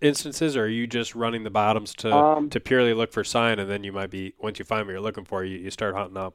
instances, 0.00 0.56
or 0.56 0.64
are 0.64 0.68
you 0.68 0.86
just 0.86 1.14
running 1.14 1.44
the 1.44 1.50
bottoms 1.50 1.94
to 1.96 2.12
um, 2.12 2.50
to 2.50 2.58
purely 2.58 2.94
look 2.94 3.12
for 3.12 3.22
sign, 3.22 3.58
and 3.58 3.70
then 3.70 3.84
you 3.84 3.92
might 3.92 4.10
be 4.10 4.32
once 4.38 4.58
you 4.58 4.64
find 4.64 4.86
what 4.86 4.92
you're 4.92 5.00
looking 5.02 5.24
for, 5.24 5.44
you, 5.44 5.58
you 5.58 5.70
start 5.70 5.94
hunting 5.94 6.16
up? 6.16 6.34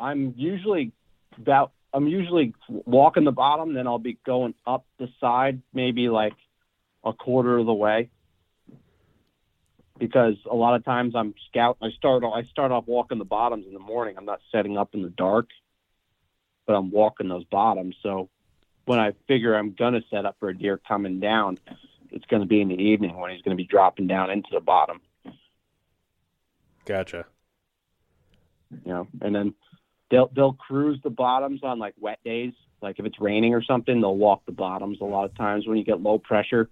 I'm 0.00 0.34
usually 0.36 0.92
about 1.36 1.72
I'm 1.92 2.08
usually 2.08 2.54
walking 2.68 3.24
the 3.24 3.32
bottom, 3.32 3.74
then 3.74 3.86
I'll 3.86 3.98
be 3.98 4.18
going 4.24 4.54
up 4.66 4.86
the 4.98 5.08
side, 5.20 5.60
maybe 5.74 6.08
like 6.08 6.34
a 7.04 7.12
quarter 7.12 7.58
of 7.58 7.66
the 7.66 7.74
way. 7.74 8.08
because 9.98 10.36
a 10.50 10.54
lot 10.54 10.74
of 10.74 10.84
times 10.84 11.14
I'm 11.14 11.34
scout. 11.50 11.76
I 11.82 11.90
start 11.90 12.24
I 12.24 12.44
start 12.50 12.72
off 12.72 12.84
walking 12.86 13.18
the 13.18 13.24
bottoms 13.24 13.66
in 13.66 13.74
the 13.74 13.78
morning. 13.78 14.16
I'm 14.16 14.24
not 14.24 14.40
setting 14.50 14.78
up 14.78 14.94
in 14.94 15.02
the 15.02 15.10
dark, 15.10 15.48
but 16.66 16.72
I'm 16.72 16.90
walking 16.90 17.28
those 17.28 17.44
bottoms. 17.44 17.94
So 18.02 18.30
when 18.90 18.98
I 18.98 19.12
figure 19.28 19.54
I'm 19.54 19.72
gonna 19.72 20.00
set 20.10 20.26
up 20.26 20.34
for 20.40 20.48
a 20.48 20.58
deer 20.58 20.76
coming 20.76 21.20
down, 21.20 21.58
it's 22.10 22.24
going 22.26 22.42
to 22.42 22.48
be 22.48 22.60
in 22.60 22.66
the 22.66 22.74
evening 22.74 23.16
when 23.16 23.30
he's 23.30 23.40
going 23.40 23.56
to 23.56 23.62
be 23.62 23.66
dropping 23.66 24.08
down 24.08 24.30
into 24.30 24.48
the 24.50 24.58
bottom. 24.58 25.00
Gotcha. 26.86 27.24
You 28.72 28.92
know, 28.92 29.08
and 29.20 29.32
then 29.32 29.54
they'll 30.10 30.28
they'll 30.34 30.54
cruise 30.54 30.98
the 31.04 31.10
bottoms 31.10 31.60
on 31.62 31.78
like 31.78 31.94
wet 32.00 32.18
days. 32.24 32.52
Like 32.82 32.98
if 32.98 33.06
it's 33.06 33.20
raining 33.20 33.54
or 33.54 33.62
something, 33.62 34.00
they'll 34.00 34.16
walk 34.16 34.44
the 34.44 34.50
bottoms 34.50 34.98
a 35.00 35.04
lot 35.04 35.24
of 35.24 35.36
times 35.36 35.68
when 35.68 35.78
you 35.78 35.84
get 35.84 36.00
low 36.00 36.18
pressure. 36.18 36.68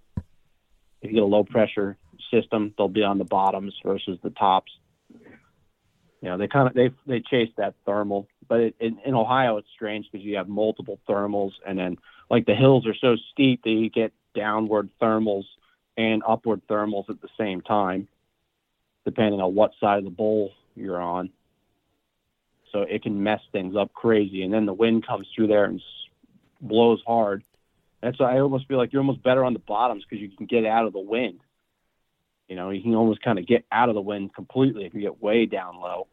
If 1.01 1.11
you 1.11 1.13
get 1.13 1.23
a 1.23 1.25
low 1.25 1.45
pressure 1.45 1.95
system, 2.33 2.73
they'll 2.77 2.89
be 2.89 3.03
on 3.03 3.17
the 3.17 3.23
bottoms 3.23 3.73
versus 3.81 4.19
the 4.21 4.31
tops. 4.31 4.73
You 6.21 6.29
know, 6.29 6.37
they 6.37 6.47
kind 6.47 6.67
of 6.67 6.73
they 6.73 6.91
they 7.07 7.21
chase 7.21 7.51
that 7.57 7.75
thermal, 7.85 8.27
but 8.47 8.59
it, 8.59 8.75
in, 8.79 8.99
in 9.05 9.13
Ohio 9.13 9.57
it's 9.57 9.69
strange 9.73 10.07
because 10.11 10.25
you 10.25 10.35
have 10.35 10.49
multiple 10.49 10.99
thermals, 11.07 11.51
and 11.65 11.79
then 11.79 11.97
like 12.29 12.45
the 12.45 12.55
hills 12.55 12.85
are 12.87 12.95
so 12.95 13.15
steep 13.31 13.63
that 13.63 13.69
you 13.69 13.89
get 13.89 14.11
downward 14.35 14.89
thermals 15.01 15.45
and 15.97 16.21
upward 16.27 16.61
thermals 16.67 17.09
at 17.09 17.21
the 17.21 17.29
same 17.37 17.61
time, 17.61 18.07
depending 19.05 19.39
on 19.39 19.55
what 19.55 19.71
side 19.79 19.99
of 19.99 20.03
the 20.03 20.09
bowl 20.09 20.51
you're 20.75 21.01
on. 21.01 21.29
So 22.73 22.81
it 22.81 23.01
can 23.01 23.23
mess 23.23 23.41
things 23.51 23.75
up 23.75 23.93
crazy, 23.93 24.43
and 24.43 24.53
then 24.53 24.65
the 24.65 24.73
wind 24.73 25.07
comes 25.07 25.27
through 25.33 25.47
there 25.47 25.65
and 25.65 25.81
blows 26.61 27.01
hard. 27.07 27.43
That's 28.01 28.19
why 28.19 28.35
I 28.35 28.41
almost 28.41 28.67
feel 28.67 28.77
like 28.77 28.91
you're 28.91 29.01
almost 29.01 29.23
better 29.23 29.43
on 29.43 29.53
the 29.53 29.59
bottoms 29.59 30.03
because 30.07 30.21
you 30.21 30.29
can 30.29 30.45
get 30.45 30.65
out 30.65 30.85
of 30.85 30.93
the 30.93 30.99
wind. 30.99 31.39
You 32.49 32.55
know, 32.55 32.71
you 32.71 32.81
can 32.81 32.95
almost 32.95 33.21
kind 33.21 33.37
of 33.37 33.45
get 33.45 33.63
out 33.71 33.89
of 33.89 33.95
the 33.95 34.01
wind 34.01 34.33
completely 34.33 34.85
if 34.85 34.93
you 34.95 35.01
get 35.01 35.21
way 35.21 35.45
down 35.45 35.77
low. 35.79 36.07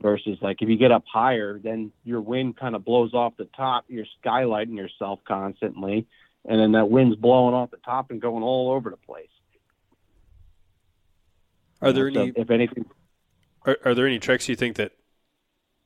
Versus 0.00 0.38
like 0.40 0.62
if 0.62 0.68
you 0.68 0.78
get 0.78 0.92
up 0.92 1.04
higher, 1.12 1.58
then 1.58 1.92
your 2.04 2.22
wind 2.22 2.56
kind 2.56 2.74
of 2.74 2.84
blows 2.84 3.12
off 3.12 3.34
the 3.36 3.48
top. 3.56 3.84
You're 3.88 4.06
skylighting 4.24 4.76
yourself 4.76 5.18
constantly, 5.26 6.06
and 6.46 6.58
then 6.58 6.72
that 6.72 6.88
wind's 6.88 7.16
blowing 7.16 7.54
off 7.54 7.70
the 7.70 7.76
top 7.78 8.10
and 8.10 8.18
going 8.22 8.42
all 8.42 8.70
over 8.70 8.88
the 8.88 8.96
place. 8.96 9.28
Are 11.82 11.92
there 11.92 12.10
So 12.12 12.20
any 12.20 12.32
if 12.34 12.50
anything, 12.50 12.86
are, 13.66 13.76
are 13.84 13.94
there 13.94 14.06
any 14.06 14.18
tricks 14.18 14.48
you 14.48 14.56
think 14.56 14.76
that 14.76 14.92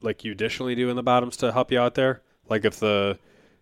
like 0.00 0.22
you 0.22 0.32
additionally 0.32 0.76
do 0.76 0.90
in 0.90 0.96
the 0.96 1.02
bottoms 1.02 1.36
to 1.38 1.50
help 1.50 1.72
you 1.72 1.80
out 1.80 1.94
there? 1.94 2.22
Like 2.48 2.64
if 2.64 2.78
the 2.78 3.18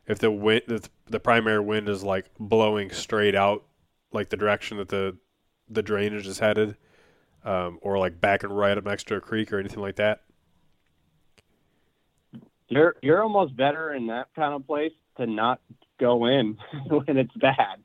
if 0.07 0.19
the 0.19 0.31
wind 0.31 0.63
if 0.69 0.91
the 1.07 1.21
primary 1.21 1.61
wind 1.61 1.89
is 1.89 2.03
like 2.03 2.27
blowing 2.39 2.91
straight 2.91 3.35
out 3.35 3.65
like 4.13 4.29
the 4.29 4.37
direction 4.37 4.77
that 4.79 4.89
the 4.89 5.17
the 5.69 5.83
drainage 5.83 6.27
is 6.27 6.39
headed, 6.39 6.77
um, 7.45 7.79
or 7.83 7.99
like 7.99 8.21
back 8.21 8.43
and 8.43 8.57
right 8.57 8.77
up 8.77 8.85
next 8.85 9.09
to 9.09 9.17
a 9.17 9.21
creek 9.21 9.53
or 9.53 9.59
anything 9.59 9.81
like 9.81 9.97
that. 9.97 10.23
you're 12.73 12.97
you're 13.03 13.23
almost 13.23 13.55
better 13.55 13.93
in 13.93 14.07
that 14.07 14.29
kind 14.35 14.55
of 14.55 14.67
place 14.67 14.93
to 15.19 15.27
not 15.27 15.61
go 16.01 16.27
in 16.27 16.57
when 16.87 17.19
it's 17.19 17.35
bad. 17.35 17.79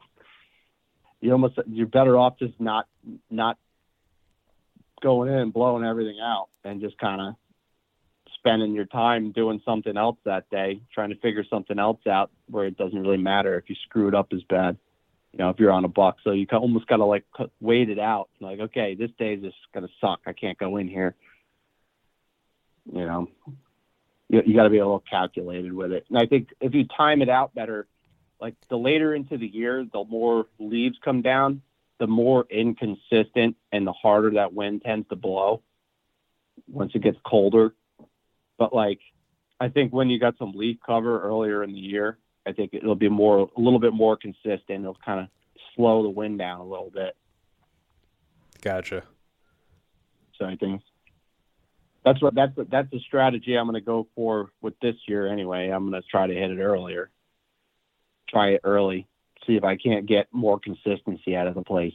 You 1.19 1.33
almost 1.33 1.59
you're 1.67 1.87
better 1.87 2.17
off 2.17 2.39
just 2.39 2.59
not 2.59 2.87
not 3.29 3.57
going 5.01 5.31
in 5.31 5.51
blowing 5.51 5.83
everything 5.83 6.17
out 6.21 6.47
and 6.63 6.81
just 6.81 6.97
kind 6.97 7.21
of 7.21 7.35
spending 8.35 8.73
your 8.73 8.85
time 8.85 9.31
doing 9.31 9.61
something 9.65 9.97
else 9.97 10.17
that 10.23 10.49
day, 10.49 10.81
trying 10.93 11.09
to 11.09 11.17
figure 11.17 11.43
something 11.49 11.77
else 11.77 11.99
out 12.09 12.31
where 12.49 12.65
it 12.65 12.77
doesn't 12.77 12.99
really 12.99 13.17
matter 13.17 13.57
if 13.57 13.69
you 13.69 13.75
screw 13.83 14.07
it 14.07 14.15
up 14.15 14.27
as 14.31 14.41
bad. 14.43 14.77
You 15.37 15.43
know, 15.43 15.51
if 15.51 15.59
you're 15.59 15.71
on 15.71 15.85
a 15.85 15.89
buck, 15.89 16.17
so 16.23 16.31
you 16.31 16.47
almost 16.51 16.87
got 16.87 16.97
to 16.97 17.05
like 17.05 17.23
wait 17.61 17.91
it 17.91 17.99
out. 17.99 18.29
Like, 18.39 18.59
okay, 18.59 18.95
this 18.95 19.11
day 19.19 19.35
is 19.35 19.43
just 19.43 19.55
gonna 19.71 19.87
suck. 20.01 20.21
I 20.25 20.33
can't 20.33 20.57
go 20.57 20.77
in 20.77 20.87
here. 20.87 21.13
You 22.91 23.05
know, 23.05 23.29
you, 24.29 24.41
you 24.45 24.55
got 24.55 24.63
to 24.63 24.69
be 24.69 24.79
a 24.79 24.85
little 24.85 25.03
calculated 25.07 25.73
with 25.73 25.91
it. 25.91 26.05
And 26.09 26.17
I 26.17 26.25
think 26.25 26.49
if 26.59 26.73
you 26.73 26.85
time 26.85 27.21
it 27.21 27.29
out 27.29 27.53
better, 27.53 27.87
like 28.41 28.55
the 28.69 28.77
later 28.77 29.13
into 29.13 29.37
the 29.37 29.45
year, 29.45 29.85
the 29.91 30.03
more 30.05 30.47
leaves 30.57 30.97
come 31.03 31.21
down, 31.21 31.61
the 31.99 32.07
more 32.07 32.47
inconsistent 32.49 33.57
and 33.71 33.85
the 33.85 33.93
harder 33.93 34.31
that 34.31 34.53
wind 34.53 34.81
tends 34.83 35.07
to 35.09 35.15
blow 35.15 35.61
once 36.67 36.93
it 36.95 37.03
gets 37.03 37.17
colder. 37.23 37.73
But 38.57 38.73
like, 38.73 38.99
I 39.59 39.69
think 39.69 39.93
when 39.93 40.09
you 40.09 40.19
got 40.19 40.37
some 40.39 40.53
leaf 40.53 40.77
cover 40.83 41.21
earlier 41.21 41.63
in 41.63 41.73
the 41.73 41.79
year, 41.79 42.17
I 42.47 42.53
think 42.53 42.73
it'll 42.73 42.95
be 42.95 43.09
more, 43.09 43.49
a 43.55 43.59
little 43.59 43.79
bit 43.79 43.93
more 43.93 44.15
consistent. 44.15 44.69
It'll 44.69 44.97
kind 45.05 45.19
of 45.19 45.27
slow 45.75 46.03
the 46.03 46.09
wind 46.09 46.39
down 46.39 46.61
a 46.61 46.65
little 46.65 46.89
bit. 46.89 47.15
Gotcha. 48.61 49.03
So 50.37 50.45
I 50.45 50.55
think 50.55 50.81
that's 52.05 52.21
what 52.21 52.35
that's 52.35 52.55
what, 52.55 52.69
that's 52.69 52.89
the 52.91 52.99
strategy 52.99 53.57
I'm 53.57 53.65
going 53.65 53.73
to 53.75 53.85
go 53.85 54.07
for 54.15 54.49
with 54.61 54.79
this 54.79 54.95
year 55.07 55.27
anyway. 55.27 55.69
I'm 55.69 55.89
going 55.89 56.01
to 56.01 56.07
try 56.07 56.27
to 56.27 56.33
hit 56.33 56.51
it 56.51 56.59
earlier, 56.59 57.09
try 58.29 58.51
it 58.51 58.61
early, 58.63 59.07
see 59.45 59.55
if 59.55 59.63
I 59.63 59.75
can't 59.75 60.05
get 60.05 60.27
more 60.31 60.59
consistency 60.59 61.35
out 61.35 61.47
of 61.47 61.55
the 61.55 61.63
place. 61.63 61.93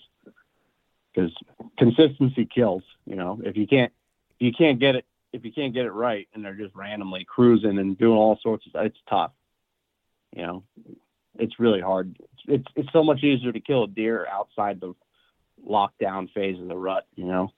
Because 1.15 1.33
consistency 1.79 2.47
kills. 2.53 2.83
You 3.07 3.17
know, 3.17 3.41
if 3.45 3.57
you 3.57 3.67
can't 3.67 3.93
if 4.39 4.47
you 4.47 4.53
can't 4.53 4.79
get 4.79 4.97
it 4.97 5.07
if 5.33 5.45
you 5.45 5.53
can't 5.53 5.73
get 5.73 5.87
it 5.87 5.93
right 5.93 6.29
and 6.35 6.45
they're 6.45 6.55
just 6.55 6.75
randomly 6.75 7.25
cruising 7.25 7.79
and 7.79 7.97
doing 7.97 8.17
all 8.17 8.39
sorts 8.43 8.67
of 8.67 8.85
it's 8.85 8.99
tough. 9.09 9.33
You 10.35 10.43
know, 10.43 10.65
it's 11.39 11.59
really 11.61 11.81
hard. 11.81 12.17
It's 12.47 12.67
it's 12.75 12.93
so 12.93 13.05
much 13.05 13.23
easier 13.23 13.53
to 13.53 13.61
kill 13.61 13.85
a 13.85 13.89
deer 13.89 14.27
outside 14.27 14.81
the 14.81 14.95
lockdown 15.69 16.33
phase 16.33 16.59
of 16.61 16.69
the 16.69 16.77
rut. 16.77 17.07
You 17.15 17.27
know 17.27 17.53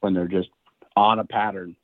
when 0.00 0.14
they're 0.14 0.28
just 0.28 0.48
on 0.96 1.18
a 1.18 1.24
pattern. 1.24 1.76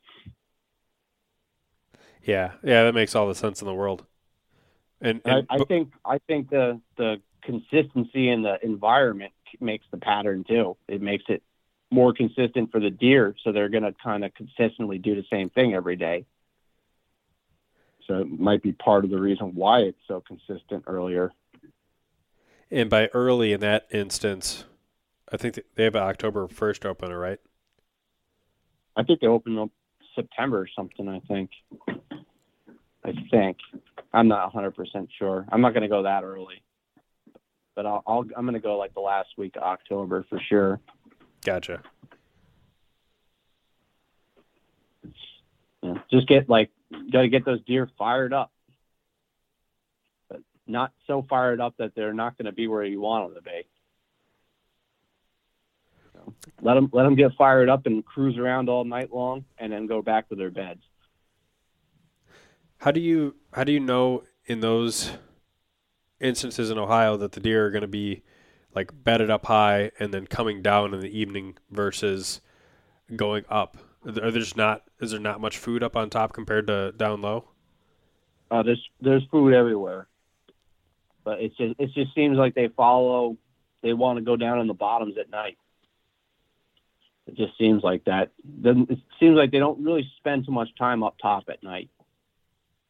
Yeah, 2.23 2.53
yeah, 2.63 2.83
that 2.83 2.93
makes 2.95 3.15
all 3.15 3.27
the 3.27 3.35
sense 3.35 3.61
in 3.61 3.67
the 3.67 3.73
world. 3.73 4.05
And, 4.99 5.21
And 5.23 5.47
I, 5.49 5.55
I 5.55 5.57
but- 5.59 5.67
think 5.67 5.93
I 6.03 6.17
think 6.19 6.49
the 6.49 6.81
the 6.97 7.21
consistency 7.43 8.29
in 8.29 8.41
the 8.41 8.57
environment 8.63 9.31
makes 9.61 9.85
the 9.91 9.97
pattern 9.97 10.43
too. 10.43 10.75
It 10.87 11.01
makes 11.01 11.23
it 11.29 11.41
more 11.89 12.13
consistent 12.13 12.71
for 12.71 12.81
the 12.81 12.89
deer, 12.89 13.33
so 13.43 13.51
they're 13.53 13.69
going 13.69 13.83
to 13.83 13.93
kind 14.03 14.25
of 14.25 14.33
consistently 14.33 14.97
do 14.97 15.15
the 15.15 15.23
same 15.31 15.49
thing 15.49 15.73
every 15.73 15.95
day. 15.95 16.25
So 18.07 18.21
it 18.21 18.39
might 18.39 18.63
be 18.63 18.71
part 18.71 19.03
of 19.03 19.11
the 19.11 19.19
reason 19.19 19.53
why 19.53 19.79
it's 19.81 19.99
so 20.07 20.23
consistent 20.25 20.85
earlier. 20.87 21.31
and 22.71 22.89
by 22.89 23.07
early 23.07 23.51
in 23.53 23.59
that 23.61 23.85
instance, 23.91 24.63
I 25.31 25.37
think 25.37 25.59
they 25.75 25.83
have 25.83 25.95
an 25.95 26.03
October 26.03 26.47
first 26.47 26.85
opener, 26.85 27.19
right? 27.19 27.39
I 28.95 29.03
think 29.03 29.19
they 29.19 29.27
open 29.27 29.57
up 29.59 29.69
September 30.15 30.61
or 30.61 30.69
something. 30.75 31.07
I 31.07 31.19
think. 31.27 31.51
I 33.03 33.13
think. 33.29 33.57
I'm 34.13 34.27
not 34.27 34.53
100 34.53 34.71
percent 34.71 35.09
sure. 35.19 35.45
I'm 35.51 35.61
not 35.61 35.73
going 35.73 35.83
to 35.83 35.89
go 35.89 36.03
that 36.03 36.23
early, 36.23 36.61
but 37.75 37.85
I'll, 37.85 38.03
I'll 38.07 38.25
I'm 38.35 38.45
going 38.45 38.53
to 38.53 38.59
go 38.59 38.77
like 38.77 38.93
the 38.93 39.01
last 39.01 39.29
week 39.37 39.55
of 39.57 39.63
October 39.63 40.25
for 40.29 40.39
sure. 40.49 40.79
Gotcha. 41.45 41.81
Yeah, 45.83 45.95
just 46.09 46.27
get 46.27 46.49
like 46.49 46.71
got 46.91 47.21
to 47.21 47.29
get 47.29 47.45
those 47.45 47.61
deer 47.65 47.89
fired 47.97 48.33
up, 48.33 48.51
but 50.29 50.41
not 50.67 50.91
so 51.05 51.25
fired 51.29 51.59
up 51.59 51.75
that 51.77 51.93
they're 51.95 52.13
not 52.13 52.37
going 52.37 52.45
to 52.45 52.51
be 52.51 52.67
where 52.67 52.83
you 52.83 53.01
want 53.01 53.33
them 53.33 53.43
to 53.43 53.49
be. 53.49 53.67
So 56.13 56.33
let 56.61 56.75
them 56.75 56.89
let 56.93 57.03
them 57.03 57.15
get 57.15 57.31
fired 57.37 57.69
up 57.69 57.85
and 57.85 58.05
cruise 58.05 58.37
around 58.37 58.69
all 58.69 58.83
night 58.83 59.13
long, 59.13 59.45
and 59.57 59.71
then 59.71 59.87
go 59.87 60.01
back 60.01 60.29
to 60.29 60.35
their 60.35 60.51
beds. 60.51 60.81
How 62.77 62.91
do 62.91 62.99
you 62.99 63.35
how 63.53 63.63
do 63.63 63.71
you 63.71 63.79
know 63.79 64.23
in 64.45 64.59
those 64.59 65.11
instances 66.19 66.69
in 66.69 66.77
Ohio 66.77 67.17
that 67.17 67.33
the 67.33 67.39
deer 67.39 67.65
are 67.65 67.71
going 67.71 67.81
to 67.81 67.87
be 67.87 68.23
like 68.73 68.91
bedded 69.03 69.29
up 69.29 69.45
high 69.47 69.91
and 69.99 70.13
then 70.13 70.27
coming 70.27 70.61
down 70.61 70.93
in 70.93 70.99
the 70.99 71.17
evening 71.17 71.57
versus 71.71 72.41
going 73.15 73.43
up? 73.49 73.77
Are 74.07 74.31
there 74.31 74.31
just 74.31 74.55
not 74.55 74.83
is 75.01 75.11
there 75.11 75.19
not 75.19 75.41
much 75.41 75.57
food 75.57 75.83
up 75.83 75.97
on 75.97 76.09
top 76.09 76.31
compared 76.31 76.67
to 76.67 76.93
down 76.93 77.21
low? 77.21 77.49
Uh, 78.49 78.63
there's 78.63 78.81
there's 79.01 79.23
food 79.29 79.53
everywhere, 79.53 80.07
but 81.25 81.41
it's 81.41 81.55
just 81.57 81.75
it 81.77 81.91
just 81.93 82.15
seems 82.15 82.37
like 82.37 82.55
they 82.55 82.69
follow. 82.69 83.37
They 83.83 83.93
want 83.93 84.17
to 84.17 84.23
go 84.23 84.37
down 84.37 84.59
in 84.59 84.67
the 84.67 84.73
bottoms 84.73 85.15
at 85.19 85.29
night. 85.29 85.57
It 87.27 87.35
just 87.35 87.57
seems 87.57 87.83
like 87.83 88.05
that. 88.05 88.31
Then 88.45 88.87
it 88.89 88.99
seems 89.19 89.35
like 89.35 89.51
they 89.51 89.59
don't 89.59 89.83
really 89.83 90.09
spend 90.17 90.45
too 90.45 90.53
much 90.53 90.69
time 90.79 91.03
up 91.03 91.17
top 91.21 91.43
at 91.49 91.61
night. 91.61 91.89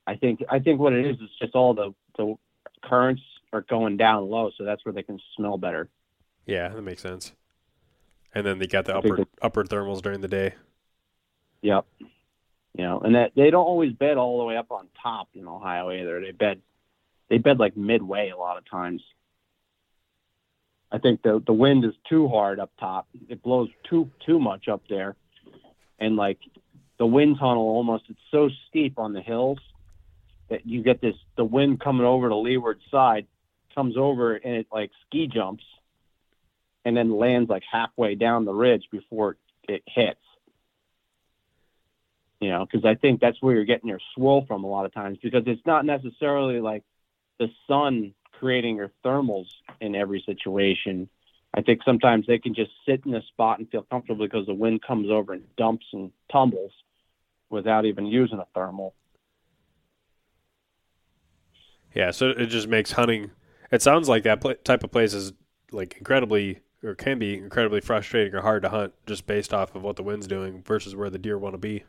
I 0.05 0.15
think 0.15 0.43
I 0.49 0.59
think 0.59 0.79
what 0.79 0.93
it 0.93 1.05
is 1.05 1.15
is 1.15 1.29
just 1.41 1.55
all 1.55 1.73
the 1.73 1.95
the 2.17 2.35
currents 2.83 3.23
are 3.53 3.61
going 3.61 3.97
down 3.97 4.29
low, 4.29 4.51
so 4.55 4.63
that's 4.63 4.85
where 4.85 4.93
they 4.93 5.03
can 5.03 5.19
smell 5.35 5.57
better. 5.57 5.89
Yeah, 6.45 6.69
that 6.69 6.81
makes 6.83 7.01
sense. 7.01 7.33
And 8.35 8.45
then 8.45 8.59
they 8.59 8.67
got 8.67 8.85
the 8.85 8.95
upper 8.95 9.25
upward 9.41 9.69
thermals 9.69 10.03
during 10.03 10.21
the 10.21 10.27
day. 10.27 10.53
Yep. 11.61 11.85
You 12.73 12.83
know, 12.83 12.99
and 12.99 13.15
that 13.15 13.31
they 13.35 13.49
don't 13.49 13.65
always 13.65 13.93
bed 13.93 14.17
all 14.17 14.37
the 14.37 14.45
way 14.45 14.55
up 14.55 14.71
on 14.71 14.87
top 15.01 15.29
in 15.33 15.47
Ohio 15.47 15.91
either. 15.91 16.21
They 16.21 16.31
bed 16.31 16.61
they 17.29 17.39
bed 17.39 17.59
like 17.59 17.75
midway 17.75 18.29
a 18.29 18.37
lot 18.37 18.57
of 18.57 18.69
times. 18.69 19.01
I 20.91 20.99
think 20.99 21.23
the 21.23 21.41
the 21.45 21.53
wind 21.53 21.85
is 21.85 21.93
too 22.07 22.27
hard 22.27 22.59
up 22.59 22.71
top. 22.79 23.07
It 23.29 23.41
blows 23.41 23.69
too 23.89 24.11
too 24.25 24.39
much 24.39 24.67
up 24.67 24.83
there, 24.87 25.15
and 25.99 26.15
like 26.15 26.37
the 26.99 27.05
wind 27.05 27.37
tunnel 27.39 27.63
almost 27.63 28.05
it's 28.09 28.19
so 28.31 28.49
steep 28.69 28.99
on 28.99 29.13
the 29.13 29.21
hills 29.21 29.59
that 30.49 30.65
you 30.65 30.83
get 30.83 31.01
this 31.01 31.15
the 31.35 31.43
wind 31.43 31.79
coming 31.79 32.05
over 32.05 32.29
the 32.29 32.35
leeward 32.35 32.79
side 32.89 33.25
comes 33.75 33.97
over 33.97 34.35
and 34.35 34.55
it 34.55 34.67
like 34.71 34.91
ski 35.05 35.27
jumps 35.27 35.63
and 36.85 36.95
then 36.95 37.17
lands 37.17 37.49
like 37.49 37.63
halfway 37.69 38.15
down 38.15 38.45
the 38.45 38.53
ridge 38.53 38.85
before 38.91 39.37
it 39.67 39.83
hits 39.87 40.19
you 42.39 42.49
know 42.49 42.65
because 42.65 42.85
i 42.85 42.95
think 42.95 43.19
that's 43.19 43.41
where 43.41 43.55
you're 43.55 43.65
getting 43.65 43.89
your 43.89 43.99
swirl 44.15 44.45
from 44.45 44.63
a 44.63 44.67
lot 44.67 44.85
of 44.85 44.93
times 44.93 45.17
because 45.21 45.43
it's 45.45 45.65
not 45.65 45.85
necessarily 45.85 46.59
like 46.59 46.83
the 47.39 47.47
sun 47.67 48.13
creating 48.33 48.75
your 48.75 48.91
thermals 49.03 49.47
in 49.81 49.95
every 49.95 50.21
situation 50.25 51.09
i 51.55 51.61
think 51.61 51.81
sometimes 51.83 52.25
they 52.27 52.37
can 52.37 52.53
just 52.53 52.71
sit 52.85 53.05
in 53.05 53.13
a 53.15 53.21
spot 53.23 53.59
and 53.59 53.69
feel 53.69 53.83
comfortable 53.83 54.25
because 54.25 54.45
the 54.45 54.53
wind 54.53 54.81
comes 54.81 55.09
over 55.09 55.33
and 55.33 55.43
dumps 55.57 55.85
and 55.93 56.11
tumbles 56.31 56.71
without 57.49 57.85
even 57.85 58.05
using 58.05 58.39
a 58.39 58.45
thermal 58.53 58.93
Yeah, 61.97 62.11
so 62.11 62.29
it 62.29 62.45
just 62.47 62.67
makes 62.67 62.91
hunting. 62.91 63.31
It 63.71 63.81
sounds 63.81 64.07
like 64.07 64.21
that 64.21 64.39
pl- 64.39 64.53
type 64.63 64.83
of 64.83 64.91
place 64.91 65.15
is 65.15 65.33
like 65.71 65.95
incredibly 65.97 66.59
or 66.83 66.93
can 66.93 67.17
be 67.17 67.35
incredibly 67.35 67.81
frustrating 67.81 68.35
or 68.35 68.41
hard 68.41 68.61
to 68.61 68.69
hunt 68.69 68.93
just 69.07 69.25
based 69.25 69.51
off 69.51 69.73
of 69.75 69.81
what 69.81 69.95
the 69.95 70.03
wind's 70.03 70.27
doing 70.27 70.61
versus 70.61 70.95
where 70.95 71.09
the 71.09 71.17
deer 71.17 71.39
want 71.39 71.55
to 71.55 71.57
be. 71.57 71.85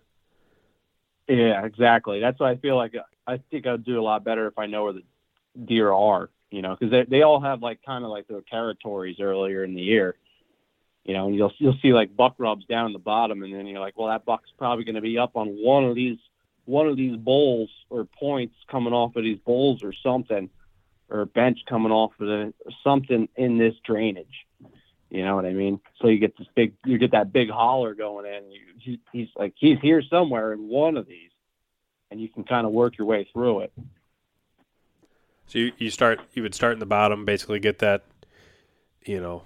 Yeah, 1.28 1.64
exactly. 1.64 2.20
That's 2.20 2.40
why 2.40 2.52
I 2.52 2.56
feel 2.56 2.76
like 2.76 2.94
uh, 2.94 3.02
I 3.26 3.38
think 3.50 3.66
I'd 3.66 3.84
do 3.84 4.00
a 4.00 4.02
lot 4.02 4.24
better 4.24 4.46
if 4.46 4.58
I 4.58 4.66
know 4.66 4.84
where 4.84 4.94
the 4.94 5.02
deer 5.62 5.92
are. 5.92 6.30
You 6.50 6.62
know, 6.62 6.74
because 6.74 6.90
they 6.90 7.04
they 7.04 7.22
all 7.22 7.40
have 7.40 7.60
like 7.62 7.82
kind 7.84 8.04
of 8.04 8.10
like 8.10 8.26
their 8.26 8.40
territories 8.40 9.16
earlier 9.20 9.64
in 9.64 9.74
the 9.74 9.82
year. 9.82 10.16
You 11.04 11.12
know, 11.14 11.26
and 11.26 11.36
you'll 11.36 11.52
you'll 11.58 11.78
see 11.82 11.92
like 11.92 12.16
buck 12.16 12.36
rubs 12.38 12.64
down 12.64 12.94
the 12.94 12.98
bottom, 12.98 13.42
and 13.42 13.54
then 13.54 13.66
you're 13.66 13.80
like, 13.80 13.98
well, 13.98 14.08
that 14.08 14.24
buck's 14.24 14.50
probably 14.56 14.84
going 14.84 14.94
to 14.94 15.02
be 15.02 15.18
up 15.18 15.36
on 15.36 15.48
one 15.48 15.84
of 15.84 15.94
these 15.94 16.16
one 16.64 16.86
of 16.86 16.96
these 16.96 17.16
bowls 17.16 17.70
or 17.90 18.04
points 18.04 18.54
coming 18.70 18.94
off 18.94 19.16
of 19.16 19.22
these 19.24 19.38
bowls 19.44 19.82
or 19.82 19.92
something, 20.02 20.48
or 21.10 21.26
bench 21.26 21.58
coming 21.68 21.92
off 21.92 22.12
of 22.18 22.26
the 22.26 22.54
something 22.82 23.28
in 23.36 23.58
this 23.58 23.74
drainage. 23.84 24.46
You 25.10 25.24
know 25.24 25.36
what 25.36 25.46
I 25.46 25.52
mean? 25.52 25.80
So 26.00 26.08
you 26.08 26.18
get 26.18 26.36
this 26.36 26.48
big, 26.54 26.74
you 26.84 26.98
get 26.98 27.12
that 27.12 27.32
big 27.32 27.48
holler 27.48 27.94
going 27.94 28.26
in. 28.26 28.50
You, 28.50 28.60
he, 28.78 29.00
he's 29.12 29.28
like, 29.36 29.54
he's 29.56 29.78
here 29.80 30.02
somewhere 30.02 30.52
in 30.52 30.68
one 30.68 30.96
of 30.96 31.06
these, 31.06 31.30
and 32.10 32.20
you 32.20 32.28
can 32.28 32.44
kind 32.44 32.66
of 32.66 32.72
work 32.72 32.98
your 32.98 33.06
way 33.06 33.26
through 33.32 33.60
it. 33.60 33.72
So 35.46 35.58
you, 35.58 35.72
you 35.78 35.90
start 35.90 36.20
you 36.34 36.42
would 36.42 36.54
start 36.54 36.74
in 36.74 36.78
the 36.78 36.86
bottom, 36.86 37.24
basically 37.24 37.58
get 37.58 37.78
that, 37.78 38.04
you 39.06 39.18
know, 39.18 39.44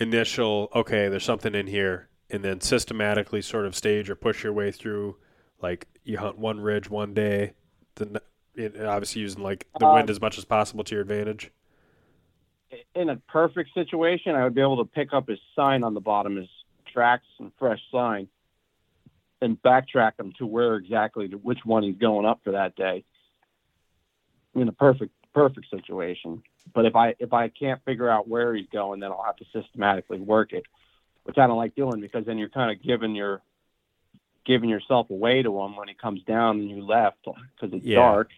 initial 0.00 0.70
okay, 0.74 1.08
there's 1.08 1.24
something 1.24 1.54
in 1.54 1.68
here, 1.68 2.08
and 2.28 2.42
then 2.42 2.60
systematically 2.60 3.42
sort 3.42 3.66
of 3.66 3.76
stage 3.76 4.10
or 4.10 4.16
push 4.16 4.42
your 4.42 4.52
way 4.52 4.72
through. 4.72 5.16
Like 5.62 5.86
you 6.02 6.18
hunt 6.18 6.36
one 6.36 6.58
ridge 6.58 6.90
one 6.90 7.14
day, 7.14 7.52
then 7.94 8.18
obviously 8.84 9.22
using 9.22 9.44
like 9.44 9.68
the 9.78 9.86
wind 9.86 10.10
Uh, 10.10 10.12
as 10.12 10.20
much 10.20 10.36
as 10.36 10.44
possible 10.44 10.82
to 10.82 10.94
your 10.96 11.02
advantage. 11.02 11.52
In 12.94 13.08
a 13.08 13.16
perfect 13.28 13.74
situation, 13.74 14.34
I 14.34 14.44
would 14.44 14.54
be 14.54 14.60
able 14.60 14.78
to 14.78 14.90
pick 14.90 15.12
up 15.12 15.28
his 15.28 15.38
sign 15.54 15.84
on 15.84 15.94
the 15.94 16.00
bottom, 16.00 16.36
his 16.36 16.48
tracks 16.92 17.26
and 17.38 17.52
fresh 17.58 17.80
sign, 17.92 18.28
and 19.40 19.60
backtrack 19.62 20.18
him 20.18 20.32
to 20.38 20.46
where 20.46 20.76
exactly 20.76 21.28
to 21.28 21.36
which 21.36 21.60
one 21.64 21.82
he's 21.82 21.96
going 21.96 22.26
up 22.26 22.40
for 22.44 22.52
that 22.52 22.74
day. 22.76 23.04
In 24.54 24.68
a 24.68 24.72
perfect 24.72 25.12
perfect 25.34 25.68
situation. 25.68 26.42
But 26.72 26.86
if 26.86 26.96
I 26.96 27.14
if 27.18 27.32
I 27.32 27.48
can't 27.48 27.84
figure 27.84 28.08
out 28.08 28.28
where 28.28 28.54
he's 28.54 28.68
going, 28.72 29.00
then 29.00 29.10
I'll 29.10 29.24
have 29.24 29.36
to 29.36 29.44
systematically 29.52 30.20
work 30.20 30.52
it, 30.52 30.64
which 31.24 31.36
I 31.38 31.46
don't 31.46 31.58
like 31.58 31.74
doing 31.74 32.00
because 32.00 32.24
then 32.24 32.38
you're 32.38 32.48
kind 32.48 32.70
of 32.70 32.82
giving 32.82 33.14
your 33.14 33.42
giving 34.44 34.68
yourself 34.68 35.10
away 35.10 35.42
to 35.42 35.60
him 35.60 35.76
when 35.76 35.88
he 35.88 35.94
comes 35.94 36.22
down 36.22 36.60
and 36.60 36.70
you 36.70 36.84
left 36.84 37.18
because 37.24 37.74
it's 37.74 37.84
Yeah. 37.84 37.96
dark, 37.96 38.30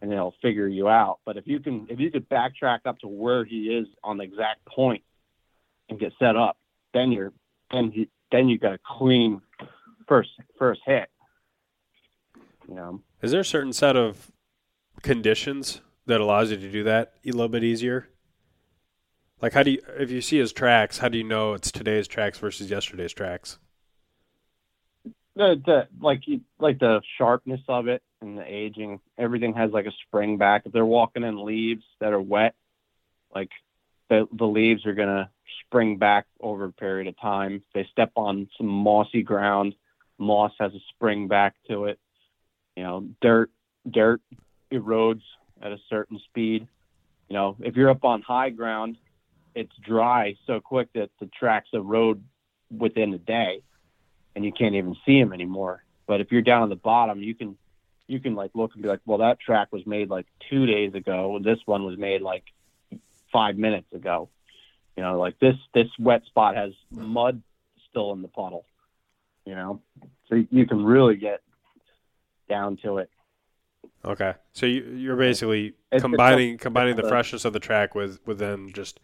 and 0.00 0.12
he'll 0.12 0.34
figure 0.42 0.68
you 0.68 0.88
out. 0.88 1.18
But 1.24 1.36
if 1.36 1.46
you 1.46 1.60
can 1.60 1.86
if 1.90 2.00
you 2.00 2.10
could 2.10 2.28
backtrack 2.28 2.80
up 2.86 2.98
to 3.00 3.08
where 3.08 3.44
he 3.44 3.68
is 3.68 3.86
on 4.02 4.18
the 4.18 4.24
exact 4.24 4.64
point 4.66 5.02
and 5.88 5.98
get 5.98 6.12
set 6.18 6.36
up, 6.36 6.56
then 6.94 7.12
you're 7.12 7.32
then 7.70 7.92
you 7.94 8.06
then 8.32 8.48
you 8.48 8.58
got 8.58 8.72
a 8.72 8.78
clean 8.98 9.40
first 10.08 10.30
first 10.58 10.80
hit. 10.84 11.08
You 12.68 12.74
know. 12.74 13.02
Is 13.22 13.32
there 13.32 13.40
a 13.40 13.44
certain 13.44 13.72
set 13.72 13.96
of 13.96 14.30
conditions 15.02 15.80
that 16.06 16.20
allows 16.20 16.50
you 16.50 16.56
to 16.56 16.70
do 16.70 16.84
that 16.84 17.14
a 17.24 17.30
little 17.30 17.48
bit 17.48 17.64
easier? 17.64 18.08
Like, 19.42 19.54
how 19.54 19.62
do 19.62 19.70
you, 19.70 19.82
if 19.98 20.10
you 20.10 20.20
see 20.20 20.38
his 20.38 20.52
tracks, 20.52 20.98
how 20.98 21.08
do 21.08 21.16
you 21.16 21.24
know 21.24 21.54
it's 21.54 21.72
today's 21.72 22.06
tracks 22.06 22.38
versus 22.38 22.70
yesterday's 22.70 23.12
tracks? 23.12 23.58
the, 25.40 25.60
the 25.64 25.88
like 26.00 26.22
like 26.58 26.78
the 26.78 27.00
sharpness 27.18 27.60
of 27.68 27.88
it 27.88 28.02
and 28.20 28.36
the 28.36 28.44
aging 28.44 29.00
everything 29.18 29.54
has 29.54 29.70
like 29.72 29.86
a 29.86 29.92
spring 30.06 30.36
back. 30.36 30.62
If 30.64 30.72
they're 30.72 30.84
walking 30.84 31.22
in 31.22 31.44
leaves 31.44 31.84
that 32.00 32.12
are 32.12 32.20
wet 32.20 32.54
like 33.34 33.50
the 34.08 34.26
the 34.32 34.46
leaves 34.46 34.86
are 34.86 34.94
gonna 34.94 35.30
spring 35.66 35.96
back 35.96 36.26
over 36.40 36.66
a 36.66 36.72
period 36.72 37.06
of 37.08 37.18
time. 37.20 37.56
If 37.56 37.62
they 37.74 37.88
step 37.90 38.12
on 38.16 38.48
some 38.56 38.66
mossy 38.66 39.22
ground 39.22 39.74
moss 40.18 40.52
has 40.60 40.74
a 40.74 40.80
spring 40.94 41.28
back 41.28 41.54
to 41.68 41.86
it. 41.86 41.98
You 42.76 42.82
know 42.82 43.08
dirt 43.20 43.50
dirt 43.90 44.20
erodes 44.72 45.22
at 45.62 45.72
a 45.72 45.78
certain 45.88 46.20
speed. 46.28 46.66
You 47.28 47.34
know 47.34 47.56
if 47.60 47.76
you're 47.76 47.90
up 47.90 48.04
on 48.04 48.22
high 48.22 48.50
ground 48.50 48.96
it's 49.54 49.72
dry 49.84 50.36
so 50.46 50.60
quick 50.60 50.88
that 50.94 51.10
the 51.18 51.26
tracks 51.26 51.68
erode 51.72 52.22
within 52.70 53.12
a 53.14 53.18
day 53.18 53.62
and 54.34 54.44
you 54.44 54.52
can't 54.52 54.74
even 54.74 54.96
see 55.04 55.20
them 55.20 55.32
anymore. 55.32 55.82
But 56.06 56.20
if 56.20 56.30
you're 56.30 56.42
down 56.42 56.62
on 56.62 56.68
the 56.68 56.76
bottom, 56.76 57.22
you 57.22 57.34
can 57.34 57.56
you 58.10 58.20
can 58.20 58.34
like 58.34 58.50
look 58.54 58.72
and 58.74 58.82
be 58.82 58.88
like, 58.88 59.00
well, 59.06 59.18
that 59.18 59.38
track 59.40 59.68
was 59.72 59.86
made 59.86 60.10
like 60.10 60.26
two 60.48 60.66
days 60.66 60.94
ago. 60.94 61.36
and 61.36 61.44
This 61.44 61.58
one 61.64 61.84
was 61.84 61.96
made 61.96 62.22
like 62.22 62.44
five 63.32 63.56
minutes 63.56 63.92
ago. 63.92 64.28
You 64.96 65.04
know, 65.04 65.18
like 65.18 65.38
this 65.38 65.56
this 65.72 65.86
wet 65.98 66.24
spot 66.26 66.56
has 66.56 66.72
mud 66.90 67.42
still 67.88 68.12
in 68.12 68.22
the 68.22 68.28
puddle. 68.28 68.64
You 69.46 69.54
know, 69.54 69.80
so 70.28 70.34
you, 70.34 70.48
you 70.50 70.66
can 70.66 70.84
really 70.84 71.16
get 71.16 71.40
down 72.48 72.76
to 72.78 72.98
it. 72.98 73.10
Okay, 74.04 74.34
so 74.52 74.66
you, 74.66 74.82
you're 74.96 75.16
basically 75.16 75.68
It's- 75.90 76.02
combining 76.02 76.54
a- 76.54 76.58
combining 76.58 76.96
the 76.96 77.02
it's 77.02 77.08
freshness 77.08 77.44
of 77.44 77.52
the 77.52 77.60
track 77.60 77.94
with 77.94 78.18
with 78.26 78.38
then 78.38 78.70
just 78.74 78.98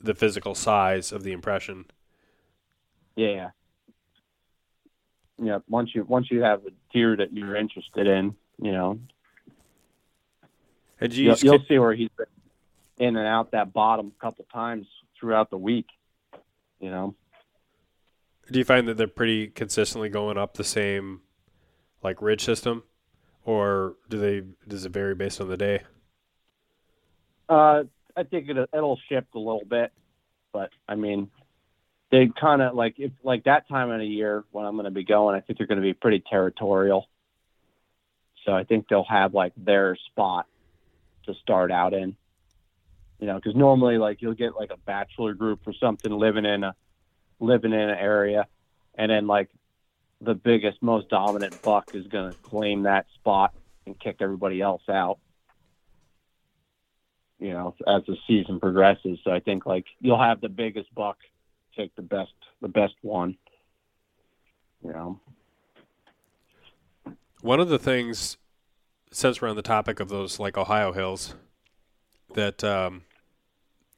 the 0.00 0.14
physical 0.14 0.54
size 0.54 1.10
of 1.12 1.22
the 1.24 1.32
impression. 1.32 1.86
Yeah. 3.16 3.50
Yeah. 5.42 5.58
Once 5.68 5.94
you 5.94 6.04
once 6.04 6.30
you 6.30 6.42
have 6.42 6.64
a 6.66 6.70
deer 6.92 7.16
that 7.16 7.32
you're 7.32 7.56
interested 7.56 8.06
in, 8.06 8.34
you 8.60 8.72
know, 8.72 8.98
And 11.00 11.12
do 11.12 11.22
you 11.22 11.28
you'll, 11.28 11.38
you'll 11.38 11.64
see 11.68 11.78
where 11.78 11.94
he's 11.94 12.10
been 12.16 12.26
in 12.98 13.16
and 13.16 13.26
out 13.26 13.52
that 13.52 13.72
bottom 13.72 14.12
a 14.16 14.20
couple 14.20 14.46
times 14.52 14.86
throughout 15.18 15.50
the 15.50 15.58
week. 15.58 15.86
You 16.80 16.90
know, 16.90 17.14
do 18.50 18.58
you 18.58 18.64
find 18.64 18.88
that 18.88 18.96
they're 18.96 19.06
pretty 19.06 19.48
consistently 19.48 20.08
going 20.08 20.36
up 20.36 20.54
the 20.54 20.64
same 20.64 21.20
like 22.02 22.20
ridge 22.20 22.44
system, 22.44 22.82
or 23.44 23.94
do 24.08 24.18
they 24.18 24.42
does 24.66 24.84
it 24.84 24.92
vary 24.92 25.14
based 25.14 25.40
on 25.40 25.48
the 25.48 25.56
day? 25.56 25.82
uh, 27.52 27.84
I 28.16 28.22
think 28.24 28.48
it, 28.48 28.56
it'll 28.72 28.98
shift 29.08 29.34
a 29.34 29.38
little 29.38 29.64
bit, 29.68 29.92
but 30.52 30.70
I 30.88 30.94
mean, 30.94 31.30
they 32.10 32.30
kind 32.40 32.62
of 32.62 32.74
like 32.74 32.94
if 32.98 33.12
like 33.22 33.44
that 33.44 33.68
time 33.68 33.90
of 33.90 34.00
the 34.00 34.06
year 34.06 34.44
when 34.50 34.64
I'm 34.64 34.74
going 34.74 34.84
to 34.84 34.90
be 34.90 35.04
going, 35.04 35.36
I 35.36 35.40
think 35.40 35.58
they're 35.58 35.66
going 35.66 35.80
to 35.80 35.82
be 35.82 35.94
pretty 35.94 36.22
territorial. 36.30 37.08
So 38.44 38.52
I 38.52 38.64
think 38.64 38.88
they'll 38.88 39.04
have 39.04 39.34
like 39.34 39.52
their 39.56 39.96
spot 40.10 40.46
to 41.26 41.34
start 41.34 41.70
out 41.70 41.94
in. 41.94 42.16
You 43.20 43.28
know, 43.28 43.36
because 43.36 43.54
normally 43.54 43.98
like 43.98 44.20
you'll 44.20 44.34
get 44.34 44.56
like 44.56 44.70
a 44.70 44.76
bachelor 44.76 45.34
group 45.34 45.60
or 45.66 45.72
something 45.74 46.10
living 46.10 46.44
in 46.44 46.64
a 46.64 46.74
living 47.38 47.72
in 47.72 47.78
an 47.78 47.90
area, 47.90 48.46
and 48.96 49.10
then 49.10 49.26
like 49.26 49.48
the 50.20 50.34
biggest, 50.34 50.82
most 50.82 51.08
dominant 51.08 51.62
buck 51.62 51.86
is 51.92 52.06
going 52.08 52.32
to 52.32 52.36
claim 52.42 52.82
that 52.82 53.06
spot 53.14 53.54
and 53.86 53.98
kick 53.98 54.16
everybody 54.20 54.60
else 54.60 54.82
out 54.88 55.18
you 57.42 57.52
know, 57.52 57.74
as 57.88 58.02
the 58.06 58.16
season 58.28 58.60
progresses. 58.60 59.18
So 59.24 59.32
I 59.32 59.40
think 59.40 59.66
like 59.66 59.86
you'll 60.00 60.22
have 60.22 60.40
the 60.40 60.48
biggest 60.48 60.94
buck 60.94 61.18
take 61.76 61.94
the 61.96 62.02
best 62.02 62.32
the 62.60 62.68
best 62.68 62.94
one. 63.02 63.36
You 64.84 64.92
know. 64.92 65.20
One 67.42 67.58
of 67.58 67.68
the 67.68 67.78
things, 67.78 68.36
since 69.10 69.42
we're 69.42 69.48
on 69.48 69.56
the 69.56 69.62
topic 69.62 69.98
of 69.98 70.08
those 70.08 70.38
like 70.38 70.56
Ohio 70.56 70.92
hills, 70.92 71.34
that 72.34 72.62
um, 72.62 73.02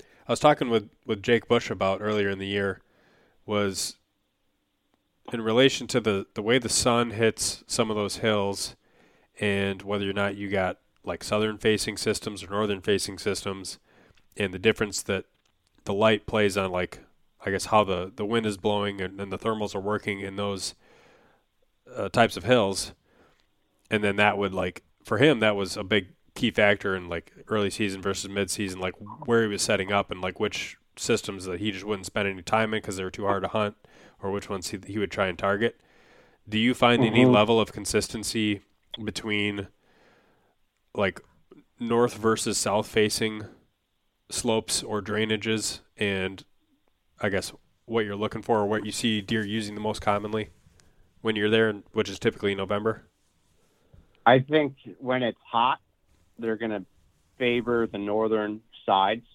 I 0.01 0.33
was 0.33 0.41
talking 0.41 0.71
with 0.71 0.89
with 1.05 1.23
Jake 1.23 1.47
Bush 1.47 1.69
about 1.69 2.01
earlier 2.01 2.31
in 2.31 2.39
the 2.39 2.47
year 2.47 2.81
was 3.45 3.97
in 5.31 5.43
relation 5.43 5.87
to 5.89 6.01
the 6.01 6.27
the 6.33 6.41
way 6.41 6.59
the 6.59 6.71
sun 6.71 7.11
hits 7.11 7.63
some 7.67 7.91
of 7.91 7.97
those 7.97 8.17
hills, 8.17 8.77
and 9.39 9.83
whether 9.83 10.09
or 10.09 10.15
not 10.15 10.37
you 10.37 10.49
got 10.49 10.79
like 11.05 11.23
southern 11.23 11.59
facing 11.59 11.99
systems 11.99 12.43
or 12.43 12.49
northern 12.49 12.81
facing 12.81 13.19
systems, 13.19 13.79
and 14.39 14.55
the 14.55 14.59
difference 14.59 15.03
that 15.03 15.27
the 15.85 15.93
light 15.93 16.25
plays 16.25 16.57
on 16.57 16.73
like 16.73 17.01
I 17.45 17.51
guess 17.51 17.67
how 17.67 17.85
the 17.85 18.11
the 18.17 18.25
wind 18.25 18.47
is 18.47 18.57
blowing 18.57 19.03
and, 19.03 19.21
and 19.21 19.31
the 19.31 19.39
thermals 19.39 19.75
are 19.75 19.81
working 19.81 20.21
in 20.21 20.37
those 20.37 20.75
uh, 21.95 22.09
types 22.09 22.39
of 22.39 22.45
hills, 22.45 22.95
and 23.95 24.03
then 24.03 24.17
that 24.17 24.37
would 24.37 24.53
like 24.53 24.83
for 25.05 25.19
him 25.19 25.41
that 25.41 25.57
was 25.57 25.77
a 25.77 25.85
big 25.85 26.09
key 26.35 26.51
factor 26.51 26.97
in 26.97 27.09
like 27.09 27.33
early 27.49 27.71
season 27.71 28.03
versus 28.03 28.29
mid 28.29 28.51
season, 28.51 28.81
like 28.81 28.95
where 29.27 29.43
he 29.43 29.49
was 29.49 29.63
setting 29.63 29.93
up 29.93 30.11
and 30.11 30.21
like 30.21 30.41
which 30.41 30.77
systems 30.97 31.45
that 31.45 31.61
he 31.61 31.71
just 31.71 31.85
wouldn't 31.85 32.07
spend 32.07 32.29
any 32.29 32.43
time 32.43 32.75
in 32.75 32.81
because 32.81 32.97
they 32.97 33.05
were 33.05 33.11
too 33.11 33.25
hard 33.25 33.43
to 33.43 33.49
hunt, 33.49 33.77
or 34.21 34.31
which 34.31 34.49
ones 34.49 34.71
he, 34.71 34.79
he 34.87 34.99
would 34.99 35.11
try 35.11 35.29
and 35.29 35.39
target. 35.39 35.81
Do 36.49 36.59
you 36.59 36.75
find 36.75 37.03
mm-hmm. 37.03 37.15
any 37.15 37.25
level 37.25 37.61
of 37.61 37.73
consistency 37.73 38.63
between 39.03 39.69
like 40.95 41.21
north 41.81 42.15
versus 42.15 42.59
south 42.59 42.87
facing 42.87 43.45
slopes 44.31 44.83
or 44.83 45.03
drainages 45.03 45.81
and 45.97 46.45
I 47.21 47.29
guess 47.29 47.53
what 47.87 48.05
you're 48.05 48.17
looking 48.17 48.43
for 48.43 48.61
or 48.61 48.67
what 48.67 48.87
you 48.87 48.93
see 48.93 49.21
deer 49.21 49.45
using 49.45 49.75
the 49.75 49.81
most 49.81 50.01
commonly 50.01 50.51
when 51.21 51.37
you're 51.37 51.51
there, 51.51 51.73
which 51.93 52.09
is 52.09 52.19
typically 52.19 52.55
November? 52.55 53.05
I 54.27 54.41
think 54.41 54.77
when 54.99 55.23
it's 55.23 55.39
hot, 55.45 55.81
they're 56.39 56.57
going 56.57 56.71
to 56.71 56.85
favor 57.39 57.87
the 57.87 57.99
northern 57.99 58.61
sides. 58.87 59.27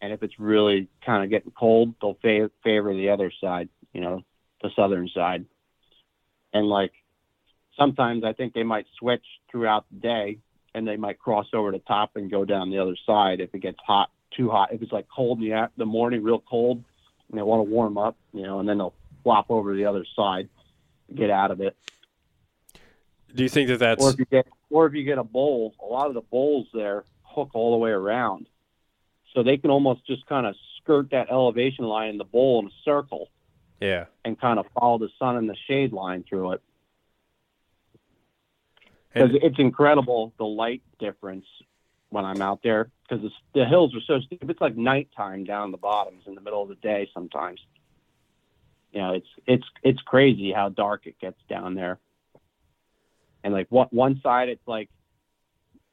And 0.00 0.12
if 0.12 0.22
it's 0.22 0.38
really 0.38 0.88
kind 1.04 1.24
of 1.24 1.30
getting 1.30 1.52
cold, 1.52 1.94
they'll 2.00 2.18
fa- 2.20 2.50
favor 2.62 2.92
the 2.92 3.10
other 3.10 3.32
side, 3.40 3.68
you 3.92 4.00
know, 4.00 4.22
the 4.62 4.70
southern 4.76 5.08
side. 5.08 5.46
And 6.52 6.66
like 6.66 6.92
sometimes 7.78 8.24
I 8.24 8.32
think 8.32 8.54
they 8.54 8.62
might 8.62 8.86
switch 8.98 9.24
throughout 9.50 9.86
the 9.90 9.98
day 10.00 10.38
and 10.74 10.86
they 10.86 10.96
might 10.96 11.18
cross 11.18 11.46
over 11.54 11.70
the 11.70 11.78
top 11.78 12.16
and 12.16 12.30
go 12.30 12.44
down 12.44 12.70
the 12.70 12.78
other 12.78 12.96
side 13.06 13.40
if 13.40 13.54
it 13.54 13.60
gets 13.60 13.78
hot, 13.86 14.10
too 14.36 14.50
hot. 14.50 14.72
If 14.72 14.82
it's 14.82 14.92
like 14.92 15.06
cold 15.14 15.40
in 15.40 15.48
the, 15.48 15.70
the 15.76 15.86
morning, 15.86 16.22
real 16.22 16.42
cold, 16.48 16.84
and 17.30 17.38
they 17.38 17.42
want 17.42 17.66
to 17.66 17.70
warm 17.70 17.96
up, 17.96 18.16
you 18.32 18.42
know, 18.42 18.60
and 18.60 18.68
then 18.68 18.78
they'll 18.78 18.94
flop 19.22 19.46
over 19.48 19.72
to 19.72 19.76
the 19.76 19.86
other 19.86 20.04
side, 20.14 20.48
to 21.08 21.14
get 21.14 21.30
out 21.30 21.50
of 21.50 21.60
it. 21.60 21.76
Do 23.36 23.42
you 23.42 23.50
think 23.50 23.68
that 23.68 23.78
that's 23.78 24.02
or 24.02 24.10
if 24.10 24.18
you 24.18 24.24
get 24.24 24.46
or 24.70 24.86
if 24.86 24.94
you 24.94 25.04
get 25.04 25.18
a 25.18 25.24
bowl, 25.24 25.74
a 25.80 25.84
lot 25.84 26.08
of 26.08 26.14
the 26.14 26.22
bowls 26.22 26.66
there 26.72 27.04
hook 27.22 27.50
all 27.52 27.72
the 27.72 27.76
way 27.76 27.90
around, 27.90 28.48
so 29.34 29.42
they 29.42 29.58
can 29.58 29.70
almost 29.70 30.06
just 30.06 30.24
kind 30.26 30.46
of 30.46 30.54
skirt 30.78 31.10
that 31.10 31.30
elevation 31.30 31.84
line 31.84 32.08
in 32.08 32.18
the 32.18 32.24
bowl 32.24 32.60
in 32.60 32.66
a 32.66 32.70
circle. 32.82 33.28
Yeah, 33.78 34.06
and 34.24 34.40
kind 34.40 34.58
of 34.58 34.64
follow 34.80 34.96
the 34.96 35.10
sun 35.18 35.36
and 35.36 35.50
the 35.50 35.56
shade 35.68 35.92
line 35.92 36.24
through 36.26 36.52
it. 36.52 36.62
Because 39.12 39.30
it's 39.42 39.58
incredible 39.58 40.32
the 40.38 40.44
light 40.44 40.82
difference 40.98 41.44
when 42.08 42.24
I'm 42.24 42.40
out 42.40 42.62
there 42.62 42.90
because 43.06 43.30
the 43.54 43.66
hills 43.66 43.94
are 43.94 44.00
so 44.06 44.20
steep. 44.20 44.48
It's 44.48 44.60
like 44.62 44.76
nighttime 44.76 45.44
down 45.44 45.72
the 45.72 45.76
bottoms 45.76 46.22
in 46.26 46.34
the 46.34 46.40
middle 46.40 46.62
of 46.62 46.70
the 46.70 46.74
day 46.76 47.10
sometimes. 47.12 47.60
You 48.92 49.02
know, 49.02 49.12
it's 49.12 49.28
it's 49.46 49.66
it's 49.82 50.00
crazy 50.00 50.52
how 50.52 50.70
dark 50.70 51.06
it 51.06 51.18
gets 51.18 51.38
down 51.50 51.74
there 51.74 51.98
and 53.46 53.54
like 53.54 53.68
what 53.70 53.92
one 53.92 54.20
side 54.24 54.48
it's 54.48 54.66
like 54.66 54.90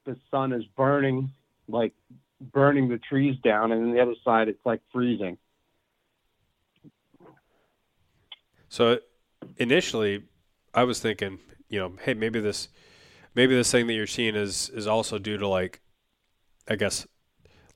the 0.06 0.16
sun 0.28 0.52
is 0.52 0.64
burning 0.76 1.30
like 1.68 1.94
burning 2.40 2.88
the 2.88 2.98
trees 2.98 3.36
down 3.44 3.70
and 3.70 3.80
then 3.80 3.94
the 3.94 4.00
other 4.00 4.16
side 4.24 4.48
it's 4.48 4.66
like 4.66 4.80
freezing. 4.92 5.38
So 8.68 8.98
initially 9.58 10.24
i 10.72 10.82
was 10.82 10.98
thinking 10.98 11.38
you 11.68 11.78
know 11.78 11.92
hey 12.02 12.14
maybe 12.14 12.40
this 12.40 12.68
maybe 13.34 13.54
this 13.54 13.70
thing 13.70 13.86
that 13.86 13.92
you're 13.92 14.06
seeing 14.06 14.34
is 14.34 14.68
is 14.70 14.86
also 14.86 15.18
due 15.18 15.36
to 15.36 15.46
like 15.46 15.80
i 16.66 16.74
guess 16.74 17.06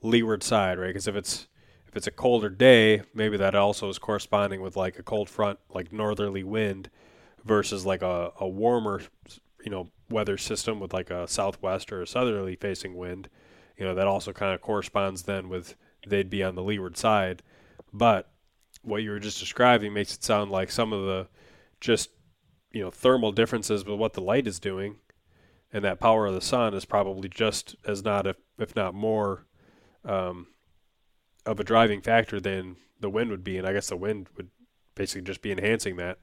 leeward 0.02 0.42
side 0.42 0.78
right? 0.78 0.88
Because 0.88 1.06
if 1.06 1.14
it's 1.14 1.46
if 1.86 1.96
it's 1.96 2.06
a 2.08 2.10
colder 2.10 2.48
day 2.48 3.02
maybe 3.14 3.36
that 3.36 3.54
also 3.54 3.88
is 3.88 3.98
corresponding 3.98 4.60
with 4.60 4.76
like 4.76 4.98
a 4.98 5.04
cold 5.04 5.28
front 5.28 5.60
like 5.72 5.92
northerly 5.92 6.42
wind 6.42 6.90
versus 7.44 7.86
like 7.86 8.02
a, 8.02 8.32
a 8.40 8.48
warmer 8.48 9.02
you 9.64 9.70
know 9.70 9.88
weather 10.11 10.38
system 10.38 10.80
with 10.80 10.92
like 10.92 11.11
a 11.11 11.28
southwest 11.28 11.92
or 11.92 12.02
a 12.02 12.06
southerly 12.06 12.56
facing 12.56 12.96
wind, 12.96 13.28
you 13.76 13.84
know 13.84 13.94
that 13.94 14.06
also 14.06 14.32
kind 14.32 14.54
of 14.54 14.61
corresponds 14.61 15.22
then 15.22 15.48
with 15.48 15.76
they'd 16.06 16.30
be 16.30 16.42
on 16.42 16.54
the 16.54 16.62
leeward 16.62 16.96
side. 16.96 17.42
But 17.92 18.30
what 18.82 19.02
you 19.02 19.11
were 19.11 19.18
just 19.18 19.40
describing 19.40 19.92
makes 19.92 20.14
it 20.14 20.24
sound 20.24 20.50
like 20.50 20.70
some 20.70 20.92
of 20.92 21.04
the 21.04 21.28
just 21.80 22.11
you 22.72 22.82
know 22.82 22.90
thermal 22.90 23.32
differences 23.32 23.84
with 23.84 23.98
what 23.98 24.12
the 24.12 24.20
light 24.20 24.46
is 24.46 24.59
doing 24.61 24.96
and 25.72 25.84
that 25.84 26.00
power 26.00 26.26
of 26.26 26.34
the 26.34 26.40
sun 26.40 26.74
is 26.74 26.84
probably 26.84 27.28
just 27.28 27.76
as 27.86 28.02
not 28.02 28.26
if, 28.26 28.36
if 28.59 28.74
not 28.74 28.94
more 28.94 29.46
um, 30.04 30.46
of 31.44 31.61
a 31.61 31.64
driving 31.64 32.00
factor 32.00 32.40
than 32.40 32.76
the 33.00 33.11
wind 33.11 33.30
would 33.30 33.44
be. 33.44 33.59
And 33.59 33.66
i 33.66 33.72
guess 33.72 33.88
the 33.88 33.96
wind 33.96 34.28
would 34.36 34.48
basically 34.94 35.22
just 35.22 35.42
be 35.42 35.52
enhancing 35.52 35.96
that. 35.96 36.18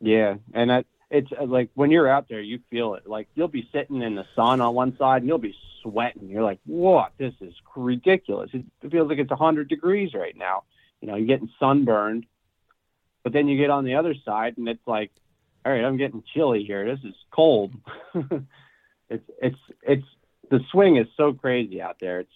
Yeah. 0.00 0.36
And 0.52 0.70
that 0.70 0.86
it's 1.14 1.30
uh, 1.40 1.46
like 1.46 1.70
when 1.74 1.92
you're 1.92 2.08
out 2.08 2.28
there, 2.28 2.40
you 2.40 2.58
feel 2.70 2.94
it. 2.94 3.06
Like 3.06 3.28
you'll 3.36 3.46
be 3.46 3.68
sitting 3.72 4.02
in 4.02 4.16
the 4.16 4.26
sun 4.34 4.60
on 4.60 4.74
one 4.74 4.96
side 4.98 5.22
and 5.22 5.28
you'll 5.28 5.38
be 5.38 5.54
sweating. 5.80 6.28
You're 6.28 6.42
like, 6.42 6.58
what? 6.66 7.12
This 7.18 7.34
is 7.40 7.54
ridiculous. 7.76 8.50
It 8.52 8.64
feels 8.90 9.08
like 9.08 9.18
it's 9.18 9.30
100 9.30 9.68
degrees 9.68 10.12
right 10.12 10.36
now. 10.36 10.64
You 11.00 11.08
know, 11.08 11.14
you're 11.14 11.28
getting 11.28 11.50
sunburned. 11.60 12.26
But 13.22 13.32
then 13.32 13.46
you 13.46 13.56
get 13.56 13.70
on 13.70 13.84
the 13.84 13.94
other 13.94 14.14
side 14.24 14.58
and 14.58 14.68
it's 14.68 14.86
like, 14.86 15.12
all 15.64 15.72
right, 15.72 15.84
I'm 15.84 15.96
getting 15.96 16.24
chilly 16.34 16.64
here. 16.64 16.84
This 16.84 17.04
is 17.04 17.14
cold. 17.30 17.72
it's, 19.08 19.24
it's, 19.40 19.58
it's, 19.82 20.06
the 20.50 20.60
swing 20.72 20.96
is 20.96 21.06
so 21.16 21.32
crazy 21.32 21.80
out 21.80 21.96
there. 22.00 22.20
It's, 22.20 22.32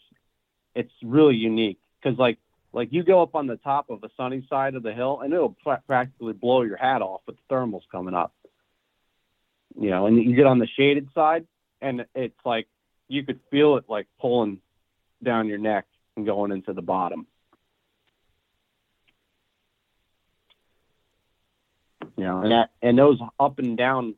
it's 0.77 0.93
really 1.03 1.35
unique 1.35 1.81
because 2.01 2.17
like, 2.17 2.39
like 2.73 2.93
you 2.93 3.03
go 3.03 3.23
up 3.23 3.35
on 3.35 3.49
the 3.49 3.57
top 3.57 3.91
of 3.91 4.05
a 4.05 4.09
sunny 4.17 4.47
side 4.49 4.77
of 4.77 4.85
the 4.85 4.95
hill 4.95 5.21
and 5.21 5.35
it'll 5.35 5.57
pr- 5.65 5.83
practically 5.87 6.33
blow 6.33 6.63
your 6.63 6.77
hat 6.77 7.03
off 7.03 7.23
with 7.27 7.37
the 7.37 7.55
thermals 7.55 7.83
coming 7.91 8.15
up 8.15 8.33
you 9.79 9.91
know, 9.91 10.07
and 10.07 10.17
you 10.17 10.35
get 10.35 10.47
on 10.47 10.59
the 10.59 10.67
shaded 10.67 11.09
side, 11.15 11.47
and 11.81 12.05
it's 12.15 12.39
like 12.45 12.67
you 13.07 13.25
could 13.25 13.41
feel 13.51 13.77
it 13.77 13.85
like 13.89 14.07
pulling 14.21 14.61
down 15.23 15.47
your 15.47 15.59
neck 15.59 15.87
and 16.17 16.27
going 16.27 16.51
into 16.51 16.73
the 16.73 16.83
bottom. 16.83 17.27
You 22.17 22.25
know, 22.25 22.43
and 22.43 22.51
that 22.51 22.71
and 22.83 22.99
those 22.99 23.21
up 23.39 23.61
and 23.61 23.77
down 23.77 24.17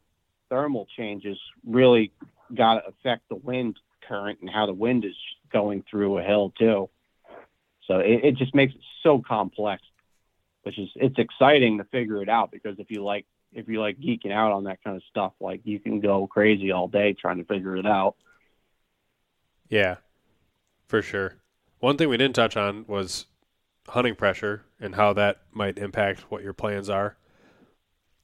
thermal 0.49 0.87
changes 0.97 1.39
really 1.67 2.13
got 2.55 2.75
to 2.75 2.89
affect 2.89 3.29
the 3.29 3.37
wind 3.37 3.79
current 4.09 4.39
and 4.41 4.49
how 4.51 4.67
the 4.67 4.73
wind 4.73 5.05
is 5.05 5.15
going 5.53 5.85
through 5.89 6.19
a 6.19 6.23
hill 6.23 6.53
too. 6.59 6.89
So 7.87 7.99
it, 7.99 8.25
it 8.25 8.37
just 8.37 8.55
makes 8.55 8.75
it 8.75 8.81
so 9.03 9.21
complex, 9.27 9.83
which 10.63 10.79
is 10.79 10.89
it's 10.97 11.19
exciting 11.19 11.79
to 11.79 11.85
figure 11.85 12.23
it 12.23 12.31
out 12.31 12.51
because 12.51 12.79
if 12.79 12.91
you 12.91 13.05
like 13.05 13.27
if 13.53 13.69
you 13.69 13.81
like 13.81 13.99
geeking 13.99 14.33
out 14.33 14.53
on 14.53 14.65
that 14.65 14.83
kind 14.83 14.97
of 14.97 15.03
stuff, 15.11 15.33
like 15.41 15.61
you 15.65 15.79
can 15.81 16.01
go 16.01 16.27
crazy 16.27 16.71
all 16.71 16.89
day 16.89 17.13
trying 17.13 17.39
to 17.39 17.45
figure 17.45 17.77
it 17.77 17.87
out. 17.87 18.17
Yeah, 19.69 19.97
for 20.87 21.03
sure. 21.03 21.37
One 21.79 21.97
thing 21.97 22.09
we 22.09 22.17
didn't 22.17 22.35
touch 22.35 22.57
on 22.57 22.85
was 22.87 23.27
hunting 23.89 24.15
pressure 24.15 24.65
and 24.81 24.95
how 24.95 25.13
that 25.15 25.43
might 25.53 25.79
impact 25.79 26.31
what 26.31 26.43
your 26.43 26.53
plans 26.53 26.89
are. 26.91 27.17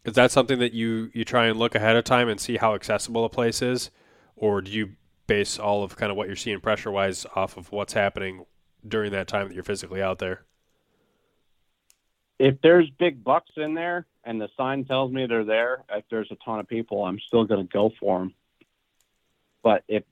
Is 0.05 0.14
that 0.14 0.31
something 0.31 0.59
that 0.61 0.72
you 0.72 1.11
you 1.14 1.24
try 1.24 1.47
and 1.47 1.59
look 1.59 1.74
ahead 1.74 1.97
of 1.97 2.05
time 2.05 2.29
and 2.29 2.41
see 2.41 2.57
how 2.59 2.74
accessible 2.74 3.24
a 3.24 3.29
place 3.29 3.61
is, 3.62 3.91
or 4.37 4.61
do 4.61 4.70
you 4.70 4.91
base 5.27 5.59
all 5.59 5.83
of 5.83 5.97
kind 5.97 6.11
of 6.12 6.16
what 6.16 6.29
you're 6.29 6.37
seeing 6.37 6.61
pressure 6.61 6.91
wise 6.91 7.27
off 7.35 7.57
of 7.57 7.72
what's 7.72 7.95
happening 7.95 8.45
during 8.87 9.11
that 9.11 9.27
time 9.27 9.49
that 9.49 9.55
you're 9.55 9.64
physically 9.64 10.01
out 10.01 10.20
there? 10.20 10.45
If 12.39 12.61
there's 12.62 12.89
big 12.99 13.24
bucks 13.24 13.51
in 13.57 13.74
there, 13.74 14.07
and 14.24 14.41
the 14.41 14.49
sign 14.57 14.84
tells 14.84 15.12
me 15.12 15.26
they're 15.26 15.45
there, 15.45 15.84
if 15.91 16.05
there's 16.11 16.30
a 16.30 16.37
ton 16.45 16.59
of 16.59 16.68
people, 16.68 17.05
I'm 17.05 17.20
still 17.20 17.45
going 17.45 17.66
to 17.66 17.72
go 17.72 17.93
for 17.99 18.18
them. 18.18 18.34
But 19.62 19.84
if 19.89 20.05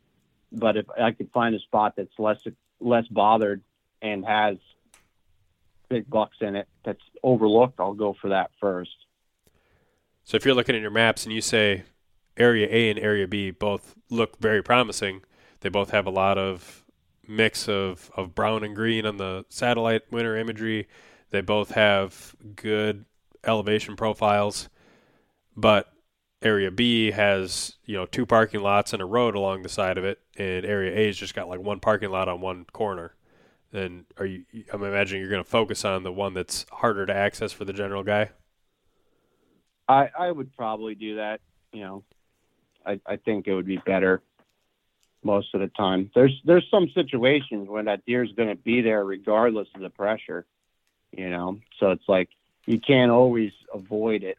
but 0.53 0.77
if 0.77 0.87
I 0.91 1.11
could 1.11 1.31
find 1.33 1.55
a 1.55 1.59
spot 1.59 1.95
that's 1.97 2.16
less 2.18 2.39
less 2.81 3.07
bothered 3.09 3.62
and 4.01 4.25
has 4.25 4.57
big 5.89 6.09
bucks 6.09 6.37
in 6.41 6.57
it 6.57 6.68
that's 6.85 7.03
overlooked, 7.22 7.81
I'll 7.81 7.95
go 7.95 8.14
for 8.20 8.31
that 8.31 8.51
first. 8.61 8.95
So 10.22 10.37
if 10.37 10.45
you're 10.45 10.55
looking 10.55 10.75
at 10.75 10.81
your 10.81 10.91
maps 10.91 11.25
and 11.25 11.35
you 11.35 11.41
say 11.41 11.83
area 12.37 12.68
A 12.70 12.91
and 12.91 12.99
area 12.99 13.29
B 13.29 13.51
both 13.51 13.95
look 14.11 14.39
very 14.39 14.62
promising, 14.62 15.22
they 15.61 15.68
both 15.68 15.91
have 15.91 16.07
a 16.07 16.11
lot 16.11 16.39
of 16.39 16.85
mix 17.27 17.68
of, 17.68 18.11
of 18.16 18.35
brown 18.35 18.64
and 18.64 18.75
green 18.75 19.07
on 19.07 19.16
the 19.16 19.45
satellite 19.49 20.03
winter 20.11 20.37
imagery. 20.37 20.89
They 21.35 21.43
both 21.43 21.72
have 21.72 22.37
good 22.57 23.07
elevation 23.45 23.97
profiles, 23.97 24.68
but 25.57 25.93
area 26.43 26.70
B 26.70 27.11
has 27.12 27.76
you 27.85 27.97
know 27.97 28.07
two 28.07 28.26
parking 28.26 28.61
lots 28.62 28.93
and 28.93 29.03
a 29.03 29.07
road 29.07 29.35
along 29.35 29.62
the 29.62 29.68
side 29.68 29.99
of 29.99 30.05
it, 30.05 30.20
and 30.37 30.64
area 30.64 30.97
A 30.97 31.07
has 31.09 31.16
just 31.16 31.35
got 31.35 31.49
like 31.49 31.61
one 31.61 31.80
parking 31.80 32.11
lot 32.11 32.28
on 32.28 32.41
one 32.41 32.66
corner. 32.72 33.14
Then 33.72 34.07
are 34.18 34.26
you? 34.26 34.45
I'm 34.72 34.85
imagining 34.85 35.22
you're 35.22 35.30
going 35.30 35.45
to 35.45 35.51
focus 35.51 35.85
on 35.85 36.05
the 36.05 36.12
one 36.12 36.35
that's 36.35 36.66
harder 36.70 37.07
to 37.07 37.14
access 37.16 37.53
for 37.53 37.64
the 37.64 37.72
general 37.74 38.05
guy. 38.05 38.30
I 39.89 40.11
I 40.18 40.30
would 40.30 40.57
probably 40.57 40.95
do 40.95 41.16
that. 41.16 41.41
You 41.72 41.82
know, 41.82 42.05
I 42.87 43.01
I 43.07 43.16
think 43.16 43.49
it 43.49 43.55
would 43.55 43.66
be 43.66 43.78
better. 43.78 44.22
most 45.22 45.55
of 45.55 45.61
the 45.61 45.68
time. 45.68 46.11
There's 46.14 46.41
there's 46.45 46.66
some 46.70 46.89
situations 46.95 47.68
when 47.68 47.87
that 47.87 48.05
deer 48.07 48.24
is 48.24 48.32
going 48.32 48.51
to 48.51 48.57
be 48.57 48.82
there 48.82 49.05
regardless 49.05 49.68
of 49.74 49.80
the 49.82 49.91
pressure, 49.91 50.47
you 51.17 51.31
know. 51.31 51.61
So 51.79 51.91
it's 51.91 52.09
like 52.09 52.29
you 52.67 52.79
can't 52.79 53.11
always 53.11 53.53
avoid 53.73 54.23
it. 54.23 54.39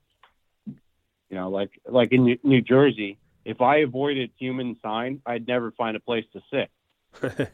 You 0.65 1.37
know, 1.37 1.49
like 1.49 1.71
like 1.87 2.11
in 2.11 2.23
New, 2.23 2.37
New 2.43 2.61
Jersey, 2.61 3.17
if 3.43 3.61
I 3.61 3.77
avoided 3.77 4.31
human 4.37 4.77
sign, 4.81 5.21
I'd 5.25 5.47
never 5.47 5.71
find 5.71 5.95
a 5.95 5.99
place 5.99 6.25
to 6.33 6.41
sit. 6.51 6.69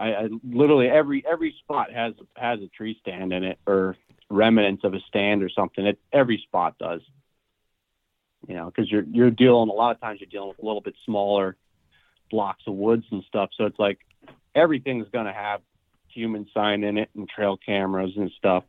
I, 0.00 0.14
I 0.14 0.28
literally 0.44 0.88
every 0.88 1.24
every 1.30 1.54
spot 1.60 1.92
has 1.92 2.14
has 2.36 2.60
a 2.60 2.68
tree 2.68 2.96
stand 3.00 3.32
in 3.32 3.44
it 3.44 3.58
or 3.66 3.96
remnants 4.30 4.84
of 4.84 4.94
a 4.94 5.00
stand 5.00 5.42
or 5.42 5.48
something. 5.48 5.86
It 5.86 5.98
every 6.12 6.38
spot 6.38 6.76
does. 6.78 7.00
You 8.46 8.54
know, 8.54 8.66
because 8.66 8.90
you're 8.90 9.04
you're 9.10 9.30
dealing 9.30 9.68
a 9.68 9.72
lot 9.72 9.94
of 9.94 10.00
times 10.00 10.20
you're 10.20 10.30
dealing 10.30 10.50
with 10.50 10.60
a 10.60 10.66
little 10.66 10.80
bit 10.80 10.94
smaller 11.04 11.56
blocks 12.30 12.62
of 12.66 12.74
woods 12.74 13.04
and 13.10 13.24
stuff. 13.24 13.50
So 13.56 13.64
it's 13.64 13.78
like 13.78 13.98
everything's 14.54 15.08
going 15.08 15.26
to 15.26 15.32
have 15.32 15.60
human 16.18 16.46
sign 16.52 16.82
in 16.82 16.98
it 16.98 17.10
and 17.14 17.28
trail 17.28 17.56
cameras 17.56 18.12
and 18.16 18.30
stuff. 18.36 18.64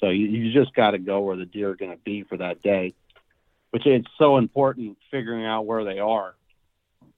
So 0.00 0.08
you, 0.08 0.26
you 0.26 0.52
just 0.52 0.74
got 0.74 0.92
to 0.92 0.98
go 0.98 1.20
where 1.20 1.36
the 1.36 1.44
deer 1.44 1.70
are 1.70 1.76
going 1.76 1.92
to 1.92 2.02
be 2.02 2.22
for 2.22 2.38
that 2.38 2.62
day, 2.62 2.94
which 3.70 3.86
it's 3.86 4.08
so 4.18 4.38
important 4.38 4.96
figuring 5.10 5.44
out 5.44 5.66
where 5.66 5.84
they 5.84 5.98
are. 5.98 6.34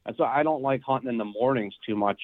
That's 0.05 0.19
why 0.19 0.35
I 0.41 0.43
don't 0.43 0.63
like 0.63 0.83
hunting 0.83 1.09
in 1.09 1.19
the 1.19 1.25
mornings 1.25 1.75
too 1.87 1.97
much. 1.97 2.21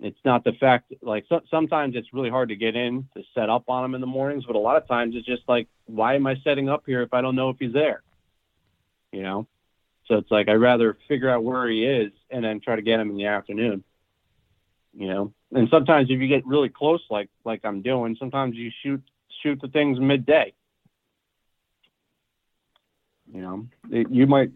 It's 0.00 0.18
not 0.24 0.42
the 0.42 0.52
fact 0.52 0.92
like 1.02 1.24
so, 1.28 1.40
sometimes 1.50 1.94
it's 1.96 2.12
really 2.12 2.30
hard 2.30 2.48
to 2.48 2.56
get 2.56 2.74
in 2.74 3.08
to 3.16 3.22
set 3.34 3.48
up 3.48 3.64
on 3.68 3.82
them 3.82 3.94
in 3.94 4.00
the 4.00 4.06
mornings, 4.06 4.44
but 4.46 4.56
a 4.56 4.58
lot 4.58 4.76
of 4.76 4.88
times 4.88 5.14
it's 5.16 5.26
just 5.26 5.42
like, 5.48 5.68
why 5.86 6.14
am 6.14 6.26
I 6.26 6.36
setting 6.42 6.68
up 6.68 6.82
here 6.86 7.02
if 7.02 7.14
I 7.14 7.20
don't 7.20 7.36
know 7.36 7.50
if 7.50 7.56
he's 7.58 7.72
there? 7.72 8.02
You 9.12 9.22
know, 9.22 9.46
so 10.06 10.16
it's 10.16 10.30
like 10.30 10.48
I'd 10.48 10.54
rather 10.54 10.96
figure 11.08 11.30
out 11.30 11.44
where 11.44 11.68
he 11.68 11.84
is 11.84 12.12
and 12.30 12.44
then 12.44 12.60
try 12.60 12.76
to 12.76 12.82
get 12.82 13.00
him 13.00 13.10
in 13.10 13.16
the 13.16 13.26
afternoon. 13.26 13.84
You 14.96 15.08
know, 15.08 15.32
and 15.52 15.68
sometimes 15.70 16.08
if 16.08 16.20
you 16.20 16.28
get 16.28 16.46
really 16.46 16.68
close, 16.68 17.02
like 17.10 17.28
like 17.44 17.60
I'm 17.64 17.82
doing, 17.82 18.16
sometimes 18.18 18.54
you 18.54 18.70
shoot 18.82 19.02
shoot 19.42 19.60
the 19.60 19.68
things 19.68 19.98
midday. 19.98 20.54
You 23.32 23.40
know, 23.42 23.66
it, 23.90 24.08
you 24.10 24.26
might 24.26 24.50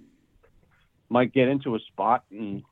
might 1.09 1.33
get 1.33 1.49
into 1.49 1.75
a 1.75 1.81
spot 1.81 2.25
and 2.31 2.63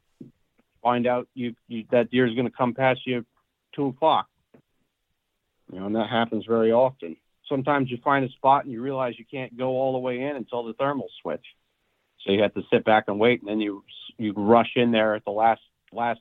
find 0.82 1.06
out 1.06 1.26
you, 1.34 1.54
you 1.66 1.84
that 1.90 2.10
deer 2.10 2.26
is 2.26 2.34
going 2.34 2.46
to 2.46 2.56
come 2.56 2.74
past 2.74 3.00
you 3.04 3.24
two 3.74 3.88
o'clock. 3.88 4.28
You 5.72 5.80
know, 5.80 5.86
and 5.86 5.96
that 5.96 6.08
happens 6.08 6.44
very 6.46 6.70
often. 6.70 7.16
Sometimes 7.48 7.90
you 7.90 7.98
find 8.04 8.24
a 8.24 8.28
spot 8.28 8.64
and 8.64 8.72
you 8.72 8.80
realize 8.80 9.14
you 9.18 9.24
can't 9.28 9.56
go 9.56 9.70
all 9.70 9.92
the 9.92 9.98
way 9.98 10.20
in 10.20 10.36
until 10.36 10.64
the 10.64 10.74
thermals 10.74 11.10
switch. 11.20 11.44
So 12.24 12.32
you 12.32 12.42
have 12.42 12.54
to 12.54 12.62
sit 12.72 12.84
back 12.84 13.04
and 13.08 13.18
wait, 13.18 13.40
and 13.40 13.48
then 13.48 13.60
you 13.60 13.84
you 14.18 14.32
rush 14.36 14.70
in 14.76 14.92
there 14.92 15.14
at 15.14 15.24
the 15.24 15.32
last 15.32 15.60
last 15.92 16.20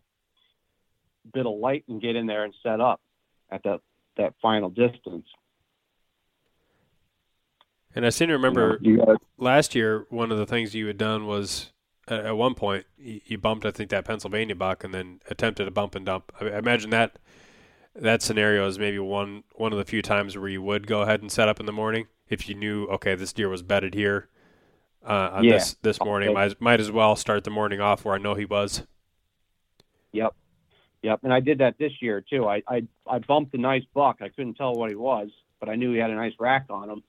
bit 1.34 1.46
of 1.46 1.58
light 1.58 1.84
and 1.88 2.02
get 2.02 2.16
in 2.16 2.26
there 2.26 2.44
and 2.44 2.54
set 2.64 2.80
up 2.82 3.02
at 3.52 3.64
that 3.64 3.82
that 4.18 4.34
final 4.42 4.70
distance. 4.70 5.28
And 7.96 8.06
I 8.06 8.10
seem 8.10 8.28
to 8.28 8.34
remember 8.34 8.78
You 8.82 8.98
know, 8.98 9.06
you 9.12 9.18
last 9.38 9.76
year 9.76 10.06
one 10.10 10.32
of 10.32 10.38
the 10.38 10.46
things 10.46 10.76
you 10.76 10.88
had 10.88 10.98
done 10.98 11.28
was 11.28 11.72
at, 12.08 12.26
at 12.26 12.38
one 12.38 12.54
point 12.54 12.86
you, 12.98 13.22
you 13.26 13.38
bumped 13.38 13.66
I 13.66 13.72
think 13.72 13.90
that 13.90 14.06
Pennsylvania 14.06 14.56
buck 14.56 14.84
and 14.84 14.94
then 14.94 15.22
attempted 15.30 15.68
a 15.68 15.72
bump 15.72 15.96
and 15.96 16.06
dump. 16.06 16.32
I, 16.40 16.46
I 16.46 16.58
imagine 16.58 16.90
that 16.92 17.18
that 17.96 18.22
scenario 18.22 18.68
is 18.68 18.78
maybe 18.78 19.00
one 19.00 19.44
one 19.54 19.72
of 19.72 19.78
the 19.78 19.86
few 19.86 20.02
times 20.02 20.38
where 20.38 20.50
you 20.50 20.62
would 20.62 20.88
go 20.88 21.02
ahead 21.02 21.22
and 21.22 21.32
set 21.32 21.48
up 21.48 21.60
in 21.60 21.66
the 21.66 21.72
morning 21.72 22.08
if 22.28 22.50
you 22.50 22.56
knew 22.56 22.86
okay 22.88 23.16
this 23.16 23.32
deer 23.32 23.48
was 23.50 23.64
bedded 23.64 23.94
here 23.94 24.28
uh, 25.08 25.30
on 25.34 25.44
Yeah. 25.44 25.54
this 25.54 25.76
this 25.82 26.00
morning. 26.02 26.34
Might 26.34 26.60
might 26.60 26.80
as 26.80 26.92
well 26.92 27.16
start 27.16 27.44
the 27.44 27.52
morning 27.52 27.80
off 27.80 28.04
where 28.04 28.16
I 28.16 28.18
know 28.18 28.34
he 28.34 28.46
was. 28.46 28.84
Yep. 30.12 30.34
Yep. 31.06 31.20
And 31.22 31.32
I 31.32 31.40
did 31.40 31.60
that 31.60 31.78
this 31.78 31.92
year 32.02 32.20
too. 32.28 32.48
I, 32.48 32.64
I 32.68 32.82
I 33.06 33.20
bumped 33.20 33.54
a 33.54 33.60
nice 33.60 33.84
buck. 33.94 34.18
I 34.22 34.30
couldn't 34.30 34.56
tell 34.56 34.74
what 34.74 34.90
he 34.90 34.96
was, 34.96 35.30
but 35.60 35.70
I 35.70 35.76
knew 35.76 35.94
he 35.94 36.00
had 36.00 36.10
a 36.10 36.16
nice 36.16 36.34
rack 36.40 36.66
on 36.72 36.90
him. 36.90 37.04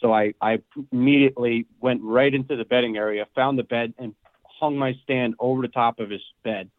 So 0.00 0.14
I, 0.14 0.34
I 0.40 0.60
immediately 0.92 1.66
went 1.80 2.02
right 2.04 2.32
into 2.32 2.54
the 2.54 2.64
bedding 2.64 2.96
area, 2.96 3.26
found 3.34 3.58
the 3.58 3.64
bed 3.64 3.94
and 3.98 4.14
hung 4.44 4.78
my 4.78 4.94
stand 5.02 5.34
over 5.40 5.60
the 5.60 5.68
top 5.68 5.98
of 5.98 6.08
his 6.08 6.22
bed. 6.44 6.70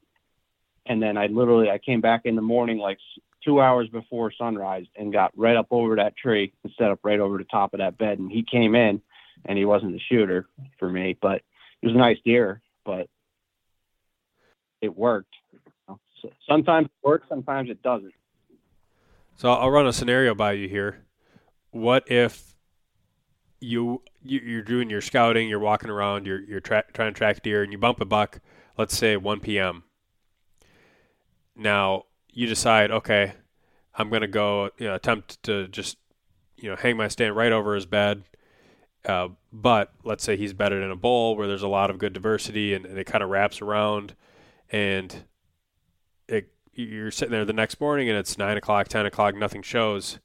And 0.86 1.04
then 1.04 1.18
I 1.18 1.28
literally 1.28 1.70
I 1.70 1.80
came 1.80 2.00
back 2.00 2.22
in 2.24 2.38
the 2.38 2.42
morning 2.42 2.78
like 2.78 3.00
two 3.44 3.60
hours 3.60 3.90
before 3.90 4.32
sunrise 4.32 4.86
and 4.96 5.12
got 5.12 5.34
right 5.36 5.58
up 5.58 5.68
over 5.70 5.98
that 5.98 6.16
tree 6.16 6.54
and 6.64 6.72
set 6.78 6.92
up 6.92 7.00
right 7.04 7.20
over 7.20 7.38
the 7.38 7.44
top 7.44 7.74
of 7.74 7.80
that 7.80 7.98
bed. 7.98 8.20
And 8.20 8.32
he 8.32 8.44
came 8.50 8.74
in 8.74 9.02
and 9.44 9.58
he 9.58 9.66
wasn't 9.66 9.96
a 9.96 10.00
shooter 10.00 10.48
for 10.80 10.90
me, 10.90 11.18
but 11.22 11.42
he 11.82 11.88
was 11.88 11.96
a 11.98 12.00
nice 12.00 12.20
deer, 12.24 12.62
but 12.86 13.10
it 14.80 14.96
worked. 14.96 15.36
So 16.22 16.30
sometimes 16.48 16.86
it 16.86 17.08
works, 17.08 17.28
sometimes 17.30 17.70
it 17.70 17.82
doesn't. 17.82 18.14
So 19.36 19.52
I'll 19.52 19.72
run 19.72 19.88
a 19.88 19.94
scenario 19.94 20.36
by 20.36 20.54
you 20.54 20.68
here. 20.68 21.06
What 21.72 22.10
if 22.12 22.56
you, 23.60 24.02
you 24.24 24.40
you're 24.40 24.62
doing 24.62 24.90
your 24.90 25.02
scouting, 25.02 25.48
you're 25.48 25.60
walking 25.60 25.90
around, 25.90 26.26
you're 26.26 26.42
you're 26.42 26.60
tra- 26.60 26.84
trying 26.94 27.14
to 27.14 27.18
track 27.18 27.42
deer, 27.42 27.64
and 27.64 27.72
you 27.72 27.78
bump 27.78 28.02
a 28.02 28.06
buck, 28.06 28.40
let's 28.78 28.96
say 28.96 29.18
1 29.18 29.40
p.m. 29.40 29.84
Now 31.56 32.06
you 32.32 32.48
decide, 32.48 32.92
okay, 32.92 33.34
I'm 33.96 34.10
gonna 34.10 34.28
go, 34.28 34.70
you 34.78 34.88
know, 34.88 34.96
attempt 34.96 35.42
to 35.44 35.68
just, 35.68 35.98
you 36.58 36.70
know, 36.70 36.76
hang 36.76 36.98
my 36.98 37.08
stand 37.08 37.36
right 37.36 37.52
over 37.52 37.76
his 37.76 37.86
bed. 37.86 38.24
Uh, 39.04 39.30
but 39.52 39.92
let's 40.04 40.24
say 40.24 40.38
he's 40.38 40.54
bedded 40.54 40.84
in 40.84 40.92
a 40.92 40.96
bowl 40.96 41.36
where 41.36 41.48
there's 41.48 41.64
a 41.64 41.68
lot 41.68 41.90
of 41.90 41.98
good 41.98 42.14
diversity, 42.14 42.74
and, 42.74 42.86
and 42.86 42.98
it 43.00 43.06
kind 43.06 43.24
of 43.24 43.30
wraps 43.30 43.62
around, 43.62 44.16
and 44.72 45.24
it 46.32 46.52
you're 46.74 47.12
sitting 47.12 47.32
there 47.32 47.46
the 47.46 47.54
next 47.54 47.80
morning 47.82 48.10
and 48.10 48.18
it's 48.18 48.38
nine 48.38 48.58
o'clock, 48.58 48.88
ten 48.88 49.06
o'clock, 49.06 49.36
nothing 49.36 49.62
shows. 49.62 50.20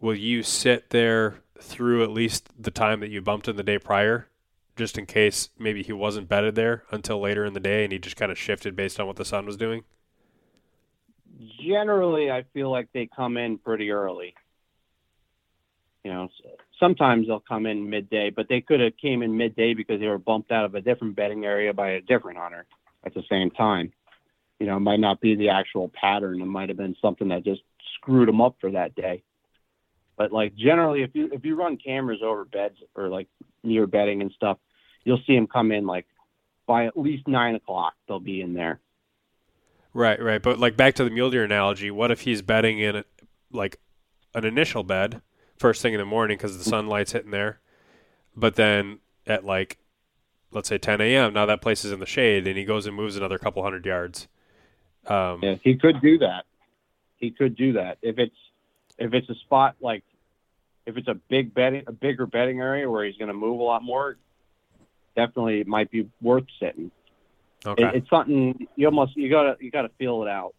Will 0.00 0.14
you 0.14 0.42
sit 0.42 0.90
there 0.90 1.40
through 1.60 2.04
at 2.04 2.10
least 2.10 2.50
the 2.58 2.70
time 2.70 3.00
that 3.00 3.10
you 3.10 3.20
bumped 3.20 3.48
in 3.48 3.56
the 3.56 3.62
day 3.62 3.78
prior, 3.78 4.28
just 4.76 4.96
in 4.98 5.06
case 5.06 5.48
maybe 5.58 5.82
he 5.82 5.92
wasn't 5.92 6.28
bedded 6.28 6.54
there 6.54 6.84
until 6.90 7.20
later 7.20 7.44
in 7.44 7.54
the 7.54 7.60
day 7.60 7.82
and 7.82 7.92
he 7.92 7.98
just 7.98 8.16
kind 8.16 8.30
of 8.30 8.38
shifted 8.38 8.76
based 8.76 9.00
on 9.00 9.06
what 9.06 9.16
the 9.16 9.24
sun 9.24 9.46
was 9.46 9.56
doing? 9.56 9.84
Generally, 11.60 12.30
I 12.30 12.44
feel 12.52 12.70
like 12.70 12.88
they 12.92 13.08
come 13.14 13.36
in 13.36 13.58
pretty 13.58 13.90
early. 13.90 14.34
You 16.04 16.12
know, 16.12 16.28
sometimes 16.78 17.26
they'll 17.26 17.40
come 17.40 17.66
in 17.66 17.90
midday, 17.90 18.30
but 18.30 18.48
they 18.48 18.60
could 18.60 18.80
have 18.80 18.96
came 18.96 19.22
in 19.22 19.36
midday 19.36 19.74
because 19.74 20.00
they 20.00 20.06
were 20.06 20.18
bumped 20.18 20.52
out 20.52 20.64
of 20.64 20.74
a 20.74 20.80
different 20.80 21.16
bedding 21.16 21.44
area 21.44 21.72
by 21.72 21.90
a 21.90 22.00
different 22.00 22.38
hunter 22.38 22.66
at 23.04 23.14
the 23.14 23.22
same 23.28 23.50
time. 23.50 23.92
You 24.58 24.66
know, 24.66 24.76
it 24.76 24.80
might 24.80 25.00
not 25.00 25.20
be 25.20 25.34
the 25.34 25.50
actual 25.50 25.88
pattern. 25.88 26.40
It 26.40 26.46
might 26.46 26.68
have 26.68 26.78
been 26.78 26.96
something 27.00 27.28
that 27.28 27.44
just 27.44 27.62
screwed 27.94 28.28
them 28.28 28.40
up 28.40 28.56
for 28.60 28.70
that 28.72 28.94
day. 28.94 29.22
But 30.16 30.32
like 30.32 30.56
generally, 30.56 31.02
if 31.02 31.10
you 31.14 31.30
if 31.32 31.44
you 31.44 31.54
run 31.54 31.76
cameras 31.76 32.20
over 32.24 32.44
beds 32.44 32.76
or 32.96 33.08
like 33.08 33.28
near 33.62 33.86
bedding 33.86 34.20
and 34.20 34.32
stuff, 34.32 34.58
you'll 35.04 35.22
see 35.26 35.34
them 35.34 35.46
come 35.46 35.70
in 35.70 35.86
like 35.86 36.06
by 36.66 36.86
at 36.86 36.96
least 36.96 37.28
nine 37.28 37.54
o'clock. 37.54 37.94
They'll 38.08 38.18
be 38.18 38.40
in 38.40 38.52
there. 38.52 38.80
Right, 39.94 40.20
right. 40.20 40.42
But 40.42 40.58
like 40.58 40.76
back 40.76 40.94
to 40.94 41.04
the 41.04 41.10
mule 41.10 41.30
deer 41.30 41.44
analogy, 41.44 41.90
what 41.90 42.10
if 42.10 42.22
he's 42.22 42.42
bedding 42.42 42.80
in 42.80 43.04
like 43.52 43.78
an 44.34 44.44
initial 44.44 44.82
bed 44.82 45.22
first 45.56 45.82
thing 45.82 45.94
in 45.94 45.98
the 45.98 46.04
morning 46.04 46.36
because 46.36 46.58
the 46.58 46.64
sunlight's 46.64 47.12
hitting 47.12 47.30
there, 47.30 47.60
but 48.36 48.56
then 48.56 48.98
at 49.26 49.44
like 49.44 49.78
let's 50.50 50.68
say 50.68 50.78
10 50.78 51.00
a.m. 51.00 51.32
now 51.32 51.46
that 51.46 51.60
place 51.60 51.84
is 51.84 51.92
in 51.92 52.00
the 52.00 52.06
shade 52.06 52.46
and 52.46 52.56
he 52.56 52.64
goes 52.64 52.86
and 52.86 52.96
moves 52.96 53.16
another 53.16 53.38
couple 53.38 53.62
hundred 53.62 53.84
yards. 53.86 54.28
Um, 55.08 55.40
Yeah, 55.42 55.56
he 55.62 55.76
could 55.76 56.00
do 56.00 56.18
that. 56.18 56.44
He 57.16 57.30
could 57.30 57.56
do 57.56 57.72
that 57.74 57.98
if 58.02 58.18
it's 58.18 58.36
if 58.98 59.12
it's 59.14 59.28
a 59.28 59.34
spot 59.34 59.76
like 59.80 60.04
if 60.86 60.96
it's 60.96 61.08
a 61.08 61.14
big 61.14 61.52
bedding 61.54 61.84
a 61.86 61.92
bigger 61.92 62.26
bedding 62.26 62.60
area 62.60 62.88
where 62.88 63.04
he's 63.04 63.16
going 63.16 63.28
to 63.28 63.34
move 63.34 63.60
a 63.60 63.62
lot 63.62 63.82
more. 63.82 64.16
Definitely, 65.16 65.60
it 65.60 65.66
might 65.66 65.90
be 65.90 66.08
worth 66.22 66.46
sitting. 66.60 66.92
okay. 67.66 67.82
It, 67.82 67.94
it's 67.96 68.10
something 68.10 68.68
you 68.76 68.86
almost 68.86 69.16
you 69.16 69.28
gotta 69.28 69.56
you 69.60 69.70
gotta 69.70 69.90
feel 69.98 70.22
it 70.22 70.28
out. 70.28 70.54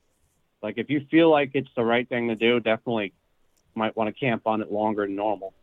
Like 0.62 0.78
if 0.78 0.90
you 0.90 1.06
feel 1.10 1.30
like 1.30 1.52
it's 1.54 1.70
the 1.76 1.84
right 1.84 2.08
thing 2.08 2.28
to 2.28 2.36
do, 2.36 2.60
definitely 2.60 3.14
might 3.76 3.96
want 3.96 4.14
to 4.14 4.20
camp 4.20 4.44
on 4.46 4.62
it 4.62 4.72
longer 4.72 5.06
than 5.06 5.16
normal. 5.16 5.54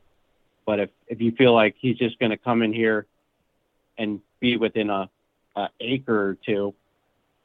But 0.65 0.81
if 0.81 0.91
if 1.09 1.21
you 1.21 1.33
feel 1.33 1.53
like 1.55 1.77
he's 1.79 1.99
just 1.99 2.19
going 2.19 2.31
to 2.31 2.39
come 2.39 2.63
in 2.63 2.73
here 2.73 3.07
and 3.99 4.21
be 4.41 4.57
within 4.57 4.91
a, 4.91 5.11
a 5.55 5.69
acre 5.81 6.31
or 6.31 6.35
two, 6.35 6.75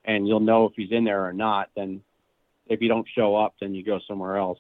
and 0.06 0.28
you'll 0.28 0.40
know 0.40 0.66
if 0.66 0.74
he's 0.76 0.92
in 0.92 1.04
there 1.04 1.26
or 1.26 1.34
not, 1.34 1.70
then 1.76 2.02
if 2.68 2.82
you 2.82 2.88
don't 2.88 3.08
show 3.16 3.36
up, 3.36 3.56
then 3.60 3.76
you 3.76 3.84
go 3.84 4.00
somewhere 4.08 4.38
else. 4.38 4.60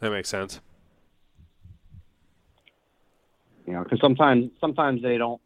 that 0.00 0.10
makes 0.10 0.28
sense. 0.28 0.60
You 3.66 3.74
know, 3.74 3.84
because 3.84 4.00
sometimes 4.00 4.50
sometimes 4.60 5.02
they 5.02 5.18
don't 5.18 5.40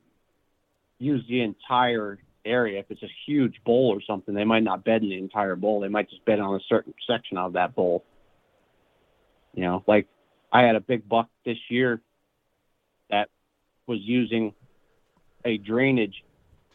use 0.99 1.25
the 1.29 1.43
entire 1.43 2.19
area. 2.45 2.81
If 2.81 2.87
it's 2.91 3.03
a 3.03 3.11
huge 3.27 3.57
bowl 3.65 3.91
or 3.95 4.01
something, 4.07 4.35
they 4.35 4.45
might 4.45 4.63
not 4.63 4.85
bed 4.85 5.03
in 5.03 5.11
the 5.11 5.19
entire 5.19 5.57
bowl. 5.57 5.81
They 5.81 5.89
might 5.89 6.09
just 6.09 6.25
bed 6.25 6.41
on 6.41 6.55
a 6.55 6.61
certain 6.69 6.95
section 7.07 7.37
of 7.37 7.55
that 7.55 7.75
bowl. 7.75 8.05
You 9.53 9.65
know, 9.65 9.85
like 9.87 10.07
I 10.53 10.63
had 10.63 10.77
a 10.77 10.81
big 10.81 11.09
buck 11.09 11.29
this 11.45 11.59
year 11.69 12.01
that 13.11 13.29
was 13.87 13.99
using 14.01 14.55
a 15.45 15.59
drainage 15.59 16.25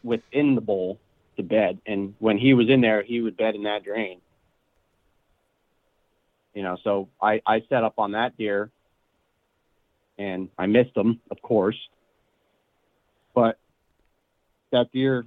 within 0.02 0.54
the 0.54 0.60
bowl 0.60 1.00
to 1.40 1.48
bed, 1.48 1.80
and 1.86 2.14
when 2.18 2.38
he 2.38 2.54
was 2.54 2.68
in 2.68 2.80
there, 2.80 3.02
he 3.02 3.20
would 3.20 3.36
bed 3.36 3.54
in 3.54 3.64
that 3.64 3.84
drain. 3.84 4.20
You 6.54 6.62
know, 6.62 6.76
so 6.82 7.08
I 7.20 7.40
I 7.46 7.62
set 7.68 7.84
up 7.84 7.94
on 7.98 8.12
that 8.12 8.36
deer, 8.36 8.70
and 10.18 10.48
I 10.58 10.66
missed 10.66 10.96
him, 10.96 11.20
of 11.30 11.40
course. 11.42 11.76
But 13.34 13.58
that 14.72 14.90
deer, 14.92 15.24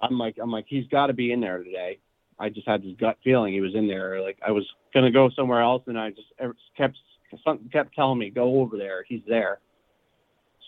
I'm 0.00 0.18
like 0.18 0.36
I'm 0.40 0.50
like 0.50 0.66
he's 0.68 0.86
got 0.88 1.06
to 1.08 1.12
be 1.12 1.32
in 1.32 1.40
there 1.40 1.62
today. 1.62 1.98
I 2.38 2.48
just 2.48 2.66
had 2.66 2.82
this 2.82 2.94
gut 2.98 3.18
feeling 3.24 3.52
he 3.52 3.60
was 3.60 3.74
in 3.74 3.88
there. 3.88 4.20
Like 4.20 4.38
I 4.46 4.50
was 4.50 4.66
gonna 4.92 5.10
go 5.10 5.30
somewhere 5.30 5.62
else, 5.62 5.82
and 5.86 5.98
I 5.98 6.10
just 6.10 6.28
kept 6.76 6.98
something 7.44 7.68
kept 7.70 7.94
telling 7.94 8.18
me 8.18 8.30
go 8.30 8.60
over 8.60 8.76
there. 8.76 9.04
He's 9.08 9.22
there. 9.26 9.58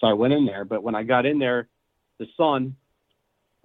So 0.00 0.06
I 0.06 0.12
went 0.12 0.32
in 0.32 0.46
there, 0.46 0.64
but 0.64 0.82
when 0.82 0.94
I 0.94 1.02
got 1.02 1.26
in 1.26 1.38
there, 1.38 1.68
the 2.18 2.26
sun 2.36 2.76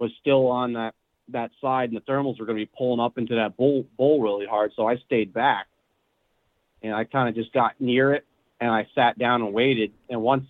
was 0.02 0.10
still 0.20 0.48
on 0.48 0.72
that 0.72 0.94
that 1.28 1.52
side, 1.60 1.90
and 1.90 1.96
the 1.96 2.00
thermals 2.00 2.40
were 2.40 2.44
going 2.44 2.58
to 2.58 2.66
be 2.66 2.70
pulling 2.76 2.98
up 2.98 3.16
into 3.16 3.36
that 3.36 3.56
bowl 3.56 3.86
bowl 3.96 4.20
really 4.20 4.46
hard. 4.46 4.72
So 4.74 4.86
I 4.86 4.96
stayed 4.96 5.32
back, 5.32 5.68
and 6.82 6.92
I 6.92 7.04
kind 7.04 7.28
of 7.28 7.36
just 7.36 7.52
got 7.52 7.80
near 7.80 8.12
it, 8.12 8.26
and 8.60 8.68
I 8.68 8.88
sat 8.96 9.16
down 9.16 9.42
and 9.42 9.54
waited. 9.54 9.92
And 10.10 10.20
once 10.20 10.44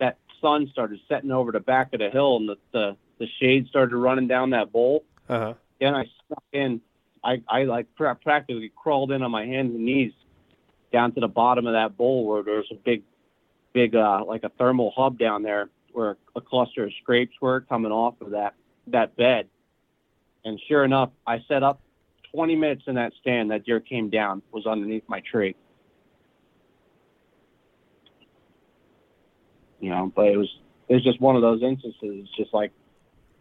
that 0.00 0.16
sun 0.40 0.70
started 0.72 1.00
setting 1.06 1.30
over 1.30 1.52
the 1.52 1.60
back 1.60 1.92
of 1.92 2.00
the 2.00 2.08
hill, 2.08 2.38
and 2.38 2.48
the 2.48 2.56
the, 2.72 2.96
the 3.18 3.26
shade 3.38 3.68
started 3.68 3.94
running 3.94 4.26
down 4.26 4.50
that 4.50 4.72
bowl, 4.72 5.04
uh-huh. 5.28 5.52
then 5.78 5.94
I 5.94 6.06
stuck 6.24 6.44
in. 6.52 6.80
I 7.22 7.42
I 7.46 7.64
like 7.64 7.88
practically 7.94 8.72
crawled 8.74 9.12
in 9.12 9.22
on 9.22 9.30
my 9.30 9.44
hands 9.44 9.74
and 9.74 9.84
knees 9.84 10.12
down 10.92 11.12
to 11.12 11.20
the 11.20 11.28
bottom 11.28 11.66
of 11.66 11.74
that 11.74 11.98
bowl 11.98 12.26
where 12.26 12.42
there's 12.42 12.68
a 12.70 12.74
big 12.74 13.02
big 13.74 13.94
uh, 13.94 14.24
like 14.24 14.44
a 14.44 14.48
thermal 14.48 14.94
hub 14.96 15.18
down 15.18 15.42
there 15.42 15.68
where 15.92 16.16
a 16.34 16.40
cluster 16.40 16.84
of 16.84 16.92
scrapes 17.02 17.34
were 17.40 17.60
coming 17.60 17.92
off 17.92 18.14
of 18.22 18.30
that 18.30 18.54
that 18.88 19.16
bed. 19.16 19.48
And 20.44 20.60
sure 20.68 20.84
enough, 20.84 21.10
I 21.26 21.38
set 21.48 21.62
up 21.62 21.80
20 22.34 22.56
minutes 22.56 22.82
in 22.86 22.96
that 22.96 23.12
stand. 23.20 23.50
That 23.50 23.64
deer 23.64 23.80
came 23.80 24.10
down, 24.10 24.42
was 24.52 24.66
underneath 24.66 25.04
my 25.08 25.20
tree. 25.20 25.56
You 29.80 29.90
know, 29.90 30.12
but 30.14 30.26
it 30.26 30.36
was 30.36 30.48
it 30.88 30.94
was 30.94 31.04
just 31.04 31.20
one 31.20 31.36
of 31.36 31.42
those 31.42 31.62
instances. 31.62 31.94
It's 32.02 32.36
just 32.36 32.54
like 32.54 32.72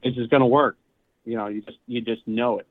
this 0.04 0.14
is 0.18 0.28
going 0.28 0.42
to 0.42 0.48
work. 0.48 0.78
You 1.26 1.38
know, 1.38 1.48
you 1.48 1.62
just 1.62 1.78
you 1.88 2.02
just 2.02 2.28
know 2.28 2.60
it. 2.60 2.68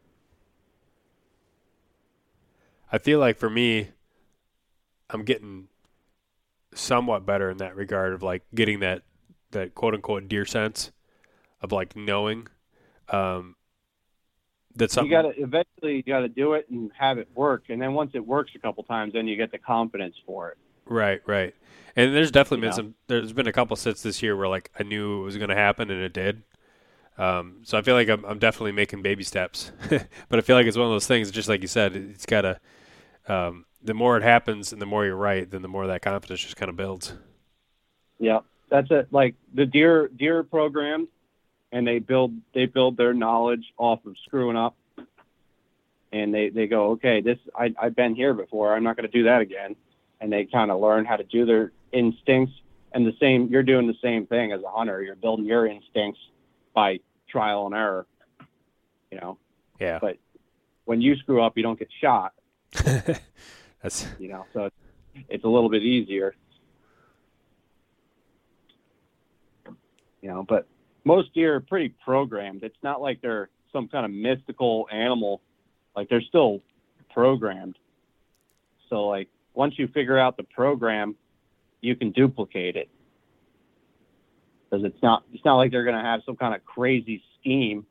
I 2.91 2.99
feel 2.99 3.19
like 3.19 3.39
for 3.39 3.49
me, 3.49 3.89
I'm 5.09 5.25
getting 5.25 5.69
somewhat 6.75 7.25
better 7.25 7.51
in 7.51 7.59
that 7.59 7.77
regard 7.77 8.13
of 8.13 8.23
like 8.23 8.43
getting 8.55 8.81
that 8.81 9.03
that 9.53 9.75
quote 9.75 9.95
unquote 9.95 10.29
deer 10.29 10.45
sense 10.45 10.91
of 11.61 11.73
like 11.73 11.97
knowing 11.97 12.49
um, 13.09 13.57
that 14.77 14.91
something 14.91 15.11
you 15.11 15.17
got 15.17 15.35
to 15.35 15.43
eventually 15.43 15.97
you 15.97 16.03
got 16.03 16.21
to 16.21 16.29
do 16.29 16.55
it 16.55 16.67
and 16.71 16.91
have 16.99 17.19
it 17.19 17.29
work, 17.35 17.65
and 17.69 17.81
then 17.81 17.95
once 17.95 18.13
it 18.15 18.27
works 18.27 18.53
a 18.55 18.59
couple 18.59 18.83
times, 18.85 19.13
then 19.13 19.27
you 19.27 19.37
get 19.37 19.53
the 19.53 19.59
confidence 19.59 20.17
for 20.27 20.51
it. 20.51 20.59
Right, 20.87 21.21
right. 21.27 21.55
And 21.95 22.15
there's 22.15 22.31
definitely 22.31 22.67
been 22.67 22.73
some. 22.73 22.95
There's 23.07 23.33
been 23.33 23.47
a 23.47 23.53
couple 23.53 23.77
sits 23.77 24.03
this 24.03 24.23
year 24.23 24.37
where 24.37 24.49
like 24.49 24.71
I 24.79 24.83
knew 24.83 25.21
it 25.21 25.25
was 25.25 25.37
going 25.37 25.51
to 25.51 25.57
happen 25.57 25.91
and 25.91 26.03
it 26.03 26.13
did. 26.13 26.43
Um, 27.19 27.59
so 27.63 27.77
I 27.77 27.83
feel 27.83 27.95
like 27.95 28.09
I'm, 28.09 28.25
I'm 28.25 28.39
definitely 28.39 28.73
making 28.73 29.03
baby 29.03 29.23
steps, 29.23 29.71
but 29.91 30.39
I 30.39 30.41
feel 30.41 30.57
like 30.57 30.67
it's 30.67 30.77
one 30.77 30.87
of 30.87 30.93
those 30.93 31.07
things. 31.07 31.31
Just 31.31 31.49
like 31.49 31.61
you 31.61 31.69
said, 31.69 31.95
it's 31.95 32.27
got 32.27 32.43
to. 32.43 32.61
Um, 33.29 33.67
the 33.85 33.95
more 33.95 34.17
it 34.17 34.23
happens 34.23 34.73
and 34.73 34.81
the 34.81 34.87
more 34.87 35.05
you're 35.05 35.17
right, 35.17 35.49
then 35.51 35.63
the 35.63 35.69
more 35.69 35.87
that 35.87 36.03
confidence 36.03 36.41
just 36.41 36.57
kind 36.57 36.69
of 36.69 36.77
builds. 36.77 37.15
Yeah, 38.19 38.41
that's 38.71 38.91
it. 38.91 39.09
Like 39.11 39.35
the 39.53 39.67
deer 39.67 40.09
deer 40.09 40.43
program, 40.43 41.09
and 41.73 41.87
they 41.87 41.99
build 41.99 42.33
they 42.55 42.67
build 42.67 42.97
their 42.97 43.15
knowledge 43.15 43.65
off 43.79 44.05
of 44.07 44.15
screwing 44.27 44.57
up, 44.57 44.77
and 46.13 46.33
they 46.33 46.51
they 46.51 46.67
go, 46.67 46.93
okay, 46.93 47.21
this 47.23 47.39
I 47.57 47.75
I've 47.81 47.97
been 47.97 48.15
here 48.15 48.35
before. 48.35 48.77
I'm 48.77 48.85
not 48.85 48.97
going 48.97 49.11
to 49.11 49.13
do 49.13 49.25
that 49.25 49.41
again, 49.41 49.75
and 50.21 50.33
they 50.33 50.45
kind 50.45 50.71
of 50.71 50.81
learn 50.81 51.07
how 51.07 51.17
to 51.17 51.25
do 51.25 51.47
their 51.47 51.73
instincts. 51.91 52.55
And 52.95 53.07
the 53.07 53.15
same, 53.19 53.49
you're 53.49 53.63
doing 53.63 53.87
the 53.87 53.97
same 54.03 54.27
thing 54.27 54.53
as 54.53 54.63
a 54.63 54.69
hunter. 54.71 55.03
You're 55.03 55.17
building 55.17 55.47
your 55.47 55.67
instincts 55.67 56.21
by 56.75 57.01
trial 57.27 57.65
and 57.65 57.75
error. 57.75 58.07
You 59.11 59.19
know. 59.19 59.39
Yeah. 59.81 59.99
But 59.99 60.19
when 60.85 61.01
you 61.01 61.17
screw 61.17 61.43
up, 61.43 61.57
you 61.57 61.63
don't 61.63 61.79
get 61.79 61.89
shot. 62.01 62.35
That's 63.83 64.07
you 64.19 64.29
know, 64.29 64.45
so 64.53 64.67
it's, 64.67 64.77
it's 65.29 65.45
a 65.45 65.49
little 65.49 65.71
bit 65.71 65.83
easier. 65.83 66.35
You 70.21 70.29
know, 70.29 70.45
but 70.47 70.69
most 71.05 71.35
deer 71.35 71.57
are 71.57 71.61
pretty 71.61 71.95
programmed. 72.05 72.63
It's 72.63 72.77
not 72.83 73.01
like 73.01 73.21
they're 73.21 73.49
some 73.73 73.89
kind 73.89 74.05
of 74.05 74.13
mystical 74.13 74.87
animal. 74.93 75.41
Like 75.97 76.09
they're 76.09 76.23
still 76.23 76.63
programmed. 77.13 77.77
So 78.89 79.07
like 79.07 79.29
once 79.55 79.79
you 79.79 79.89
figure 79.89 80.19
out 80.19 80.37
the 80.37 80.45
program, 80.45 81.17
you 81.81 81.97
can 81.97 82.13
duplicate 82.13 82.77
it. 82.77 82.89
Because 84.71 84.85
it's 84.85 85.03
not 85.03 85.25
it's 85.33 85.45
not 85.45 85.57
like 85.57 85.71
they're 85.71 85.85
going 85.85 85.97
to 85.97 86.03
have 86.03 86.21
some 86.25 86.37
kind 86.37 86.55
of 86.55 86.65
crazy 86.65 87.23
scheme 87.41 87.85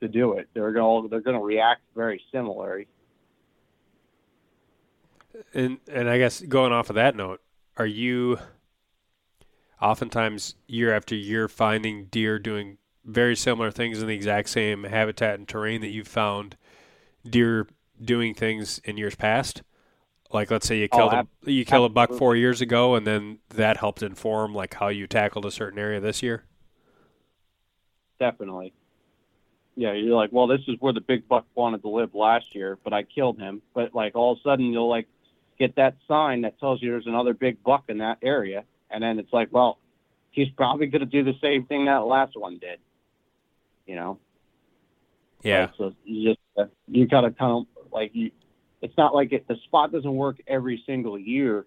to 0.00 0.08
do 0.08 0.34
it. 0.34 0.48
They're 0.54 0.72
going 0.72 1.08
they're 1.10 1.20
to 1.20 1.38
react 1.38 1.82
very 1.94 2.22
similarly 2.32 2.86
and 5.54 5.78
and 5.90 6.08
I 6.08 6.18
guess 6.18 6.40
going 6.40 6.72
off 6.72 6.90
of 6.90 6.96
that 6.96 7.16
note, 7.16 7.40
are 7.76 7.86
you 7.86 8.38
oftentimes 9.80 10.54
year 10.66 10.94
after 10.94 11.14
year 11.14 11.48
finding 11.48 12.06
deer 12.06 12.38
doing 12.38 12.78
very 13.04 13.36
similar 13.36 13.70
things 13.70 14.00
in 14.00 14.08
the 14.08 14.14
exact 14.14 14.48
same 14.50 14.84
habitat 14.84 15.38
and 15.38 15.48
terrain 15.48 15.80
that 15.80 15.88
you've 15.88 16.08
found 16.08 16.56
deer 17.28 17.66
doing 18.00 18.34
things 18.34 18.80
in 18.84 18.96
years 18.96 19.14
past? 19.14 19.62
Like 20.30 20.50
let's 20.50 20.66
say 20.66 20.78
you 20.78 20.88
oh, 20.92 20.96
killed 20.96 21.14
oh, 21.14 21.28
a, 21.46 21.50
you 21.50 21.64
killed 21.64 21.90
a 21.90 21.94
buck 21.94 22.12
four 22.12 22.36
years 22.36 22.60
ago, 22.60 22.94
and 22.94 23.06
then 23.06 23.38
that 23.50 23.78
helped 23.78 24.02
inform 24.02 24.54
like 24.54 24.74
how 24.74 24.88
you 24.88 25.06
tackled 25.06 25.46
a 25.46 25.50
certain 25.50 25.78
area 25.78 26.00
this 26.00 26.22
year. 26.22 26.44
Definitely. 28.20 28.74
Yeah, 29.74 29.92
you're 29.92 30.16
like, 30.16 30.30
well, 30.32 30.48
this 30.48 30.60
is 30.66 30.74
where 30.80 30.92
the 30.92 31.00
big 31.00 31.28
buck 31.28 31.46
wanted 31.54 31.82
to 31.82 31.88
live 31.88 32.14
last 32.14 32.46
year, 32.52 32.78
but 32.82 32.92
I 32.92 33.04
killed 33.04 33.38
him. 33.38 33.62
But 33.74 33.94
like 33.94 34.16
all 34.16 34.32
of 34.32 34.38
a 34.38 34.42
sudden, 34.42 34.66
you'll 34.72 34.88
like 34.88 35.06
get 35.58 35.76
that 35.76 35.96
sign 36.06 36.42
that 36.42 36.58
tells 36.58 36.82
you 36.82 36.90
there's 36.90 37.06
another 37.06 37.32
big 37.32 37.62
buck 37.62 37.84
in 37.88 37.98
that 37.98 38.18
area, 38.22 38.64
and 38.90 39.02
then 39.02 39.18
it's 39.18 39.32
like, 39.32 39.48
well, 39.50 39.78
he's 40.30 40.48
probably 40.50 40.86
going 40.86 41.00
to 41.00 41.06
do 41.06 41.24
the 41.24 41.38
same 41.42 41.66
thing 41.66 41.86
that 41.86 41.98
last 41.98 42.36
one 42.36 42.58
did. 42.58 42.78
You 43.86 43.96
know. 43.96 44.18
Yeah. 45.42 45.68
so 45.78 45.94
you 46.04 46.30
just 46.30 46.40
uh, 46.58 46.64
you 46.88 47.06
got 47.06 47.22
to 47.22 47.30
kind 47.30 47.66
of 47.76 47.92
like 47.92 48.10
you. 48.14 48.30
It's 48.82 48.96
not 48.96 49.14
like 49.14 49.32
it, 49.32 49.48
the 49.48 49.56
spot 49.64 49.92
doesn't 49.92 50.14
work 50.14 50.36
every 50.46 50.82
single 50.86 51.18
year, 51.18 51.66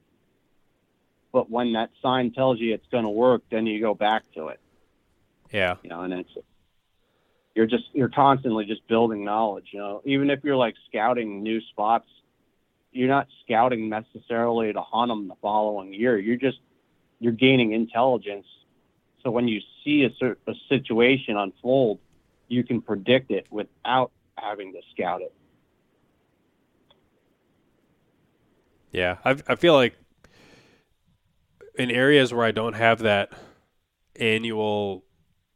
but 1.34 1.49
when 1.49 1.73
that 1.73 1.89
sign 2.02 2.31
tells 2.31 2.60
you 2.60 2.73
it's 2.73 2.88
going 2.91 3.03
to 3.03 3.10
work, 3.10 3.41
then 3.52 3.65
you 3.65 3.81
go 3.81 3.93
back 3.93 4.23
to 4.35 4.48
it. 4.48 4.60
Yeah. 5.52 5.76
You 5.84 5.89
know, 5.89 6.02
and 6.02 6.14
it's 6.14 6.30
you're 7.56 7.65
just 7.65 7.85
you're 7.93 8.10
constantly 8.10 8.65
just 8.65 8.88
building 8.88 9.26
knowledge. 9.26 9.69
You 9.72 9.80
know, 9.80 10.02
even 10.06 10.30
if 10.30 10.43
you're 10.43 10.56
like 10.56 10.76
scouting 10.89 11.43
new 11.43 11.60
spots 11.72 12.07
you're 12.91 13.10
not 13.10 13.27
scouting 13.43 13.89
necessarily 13.89 14.73
to 14.73 14.81
hunt 14.81 15.10
them 15.10 15.27
the 15.27 15.35
following 15.41 15.93
year. 15.93 16.18
You're 16.18 16.38
just 16.38 16.60
you're 17.22 17.31
gaining 17.31 17.72
intelligence. 17.73 18.48
So 19.23 19.30
when 19.30 19.48
you 19.48 19.61
see 19.85 20.03
a, 20.03 20.26
a 20.48 20.53
situation 20.68 21.38
unfold, 21.38 21.99
you 22.48 22.64
can 22.64 22.81
predict 22.81 23.30
it 23.30 23.45
without 23.52 24.11
having 24.38 24.73
to 24.73 24.80
scout 24.91 25.22
it. 25.22 25.31
Yeah, 28.91 29.18
I, 29.23 29.38
I 29.48 29.56
feel 29.56 29.76
like 29.76 29.95
in 31.76 31.91
areas 31.91 32.34
where 32.34 32.45
I 32.45 32.52
don't 32.52 32.73
have 32.73 32.99
that 32.99 33.31
annual 34.15 35.06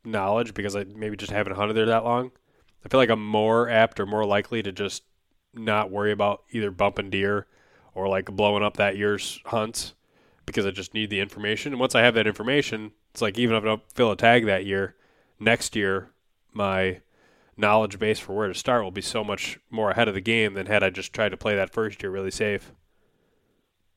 knowledge 0.05 0.53
because 0.53 0.75
I 0.75 0.83
maybe 0.83 1.17
just 1.17 1.31
haven't 1.31 1.55
hunted 1.55 1.73
there 1.73 1.87
that 1.87 2.05
long, 2.05 2.31
I 2.85 2.89
feel 2.89 2.99
like 2.99 3.09
I'm 3.09 3.25
more 3.25 3.67
apt 3.69 3.99
or 3.99 4.05
more 4.05 4.23
likely 4.23 4.61
to 4.61 4.71
just 4.71 5.01
not 5.55 5.89
worry 5.89 6.11
about 6.11 6.43
either 6.51 6.69
bumping 6.69 7.09
deer 7.09 7.47
or 7.95 8.07
like 8.07 8.25
blowing 8.27 8.63
up 8.63 8.77
that 8.77 8.97
year's 8.97 9.41
hunts 9.45 9.95
because 10.45 10.65
I 10.65 10.71
just 10.71 10.93
need 10.93 11.09
the 11.09 11.19
information. 11.19 11.73
And 11.73 11.79
once 11.79 11.95
I 11.95 12.01
have 12.01 12.13
that 12.15 12.27
information, 12.27 12.91
it's 13.11 13.21
like 13.21 13.37
even 13.37 13.55
if 13.55 13.63
I 13.63 13.67
don't 13.67 13.91
fill 13.91 14.11
a 14.11 14.15
tag 14.15 14.45
that 14.45 14.65
year, 14.65 14.95
next 15.39 15.75
year 15.75 16.11
my 16.53 17.01
knowledge 17.57 17.99
base 17.99 18.19
for 18.19 18.33
where 18.33 18.47
to 18.47 18.53
start 18.53 18.83
will 18.83 18.91
be 18.91 19.01
so 19.01 19.23
much 19.23 19.59
more 19.69 19.91
ahead 19.91 20.07
of 20.07 20.13
the 20.13 20.21
game 20.21 20.53
than 20.53 20.67
had 20.67 20.83
I 20.83 20.89
just 20.89 21.13
tried 21.13 21.29
to 21.29 21.37
play 21.37 21.55
that 21.55 21.73
first 21.73 22.01
year 22.01 22.11
really 22.11 22.31
safe. 22.31 22.71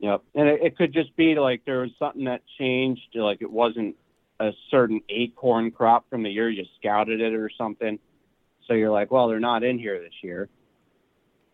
Yep, 0.00 0.22
and 0.34 0.48
it, 0.48 0.60
it 0.62 0.76
could 0.76 0.92
just 0.92 1.14
be 1.16 1.34
like 1.34 1.64
there 1.64 1.80
was 1.80 1.90
something 1.98 2.24
that 2.24 2.42
changed, 2.58 3.08
like 3.14 3.42
it 3.42 3.50
wasn't 3.50 3.96
a 4.38 4.50
certain 4.70 5.00
acorn 5.08 5.72
crop 5.72 6.08
from 6.08 6.22
the 6.22 6.30
year 6.30 6.48
you 6.48 6.64
scouted 6.78 7.20
it 7.20 7.34
or 7.34 7.50
something. 7.58 7.98
So 8.66 8.74
you're 8.74 8.90
like, 8.90 9.10
well, 9.10 9.28
they're 9.28 9.40
not 9.40 9.64
in 9.64 9.78
here 9.78 9.98
this 9.98 10.12
year. 10.22 10.48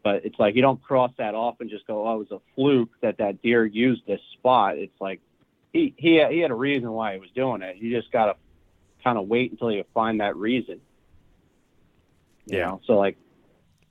But 0.04 0.26
it's 0.26 0.38
like 0.38 0.54
you 0.54 0.62
don't 0.62 0.80
cross 0.82 1.10
that 1.16 1.34
off 1.34 1.56
and 1.60 1.70
just 1.70 1.86
go, 1.86 2.06
"Oh, 2.06 2.16
it 2.16 2.30
was 2.30 2.30
a 2.30 2.40
fluke 2.54 2.90
that 3.00 3.18
that 3.18 3.40
deer 3.42 3.64
used 3.64 4.06
this 4.06 4.20
spot." 4.34 4.76
It's 4.76 5.00
like 5.00 5.20
he 5.72 5.94
he 5.96 6.22
he 6.30 6.38
had 6.40 6.50
a 6.50 6.54
reason 6.54 6.92
why 6.92 7.14
he 7.14 7.18
was 7.18 7.30
doing 7.34 7.62
it. 7.62 7.78
You 7.78 7.90
just 7.98 8.12
got 8.12 8.26
to 8.26 8.36
kind 9.02 9.16
of 9.16 9.26
wait 9.26 9.50
until 9.50 9.72
you 9.72 9.82
find 9.94 10.20
that 10.20 10.36
reason. 10.36 10.82
You 12.44 12.58
Yeah. 12.58 12.66
Know? 12.66 12.80
So 12.86 12.98
like, 12.98 13.16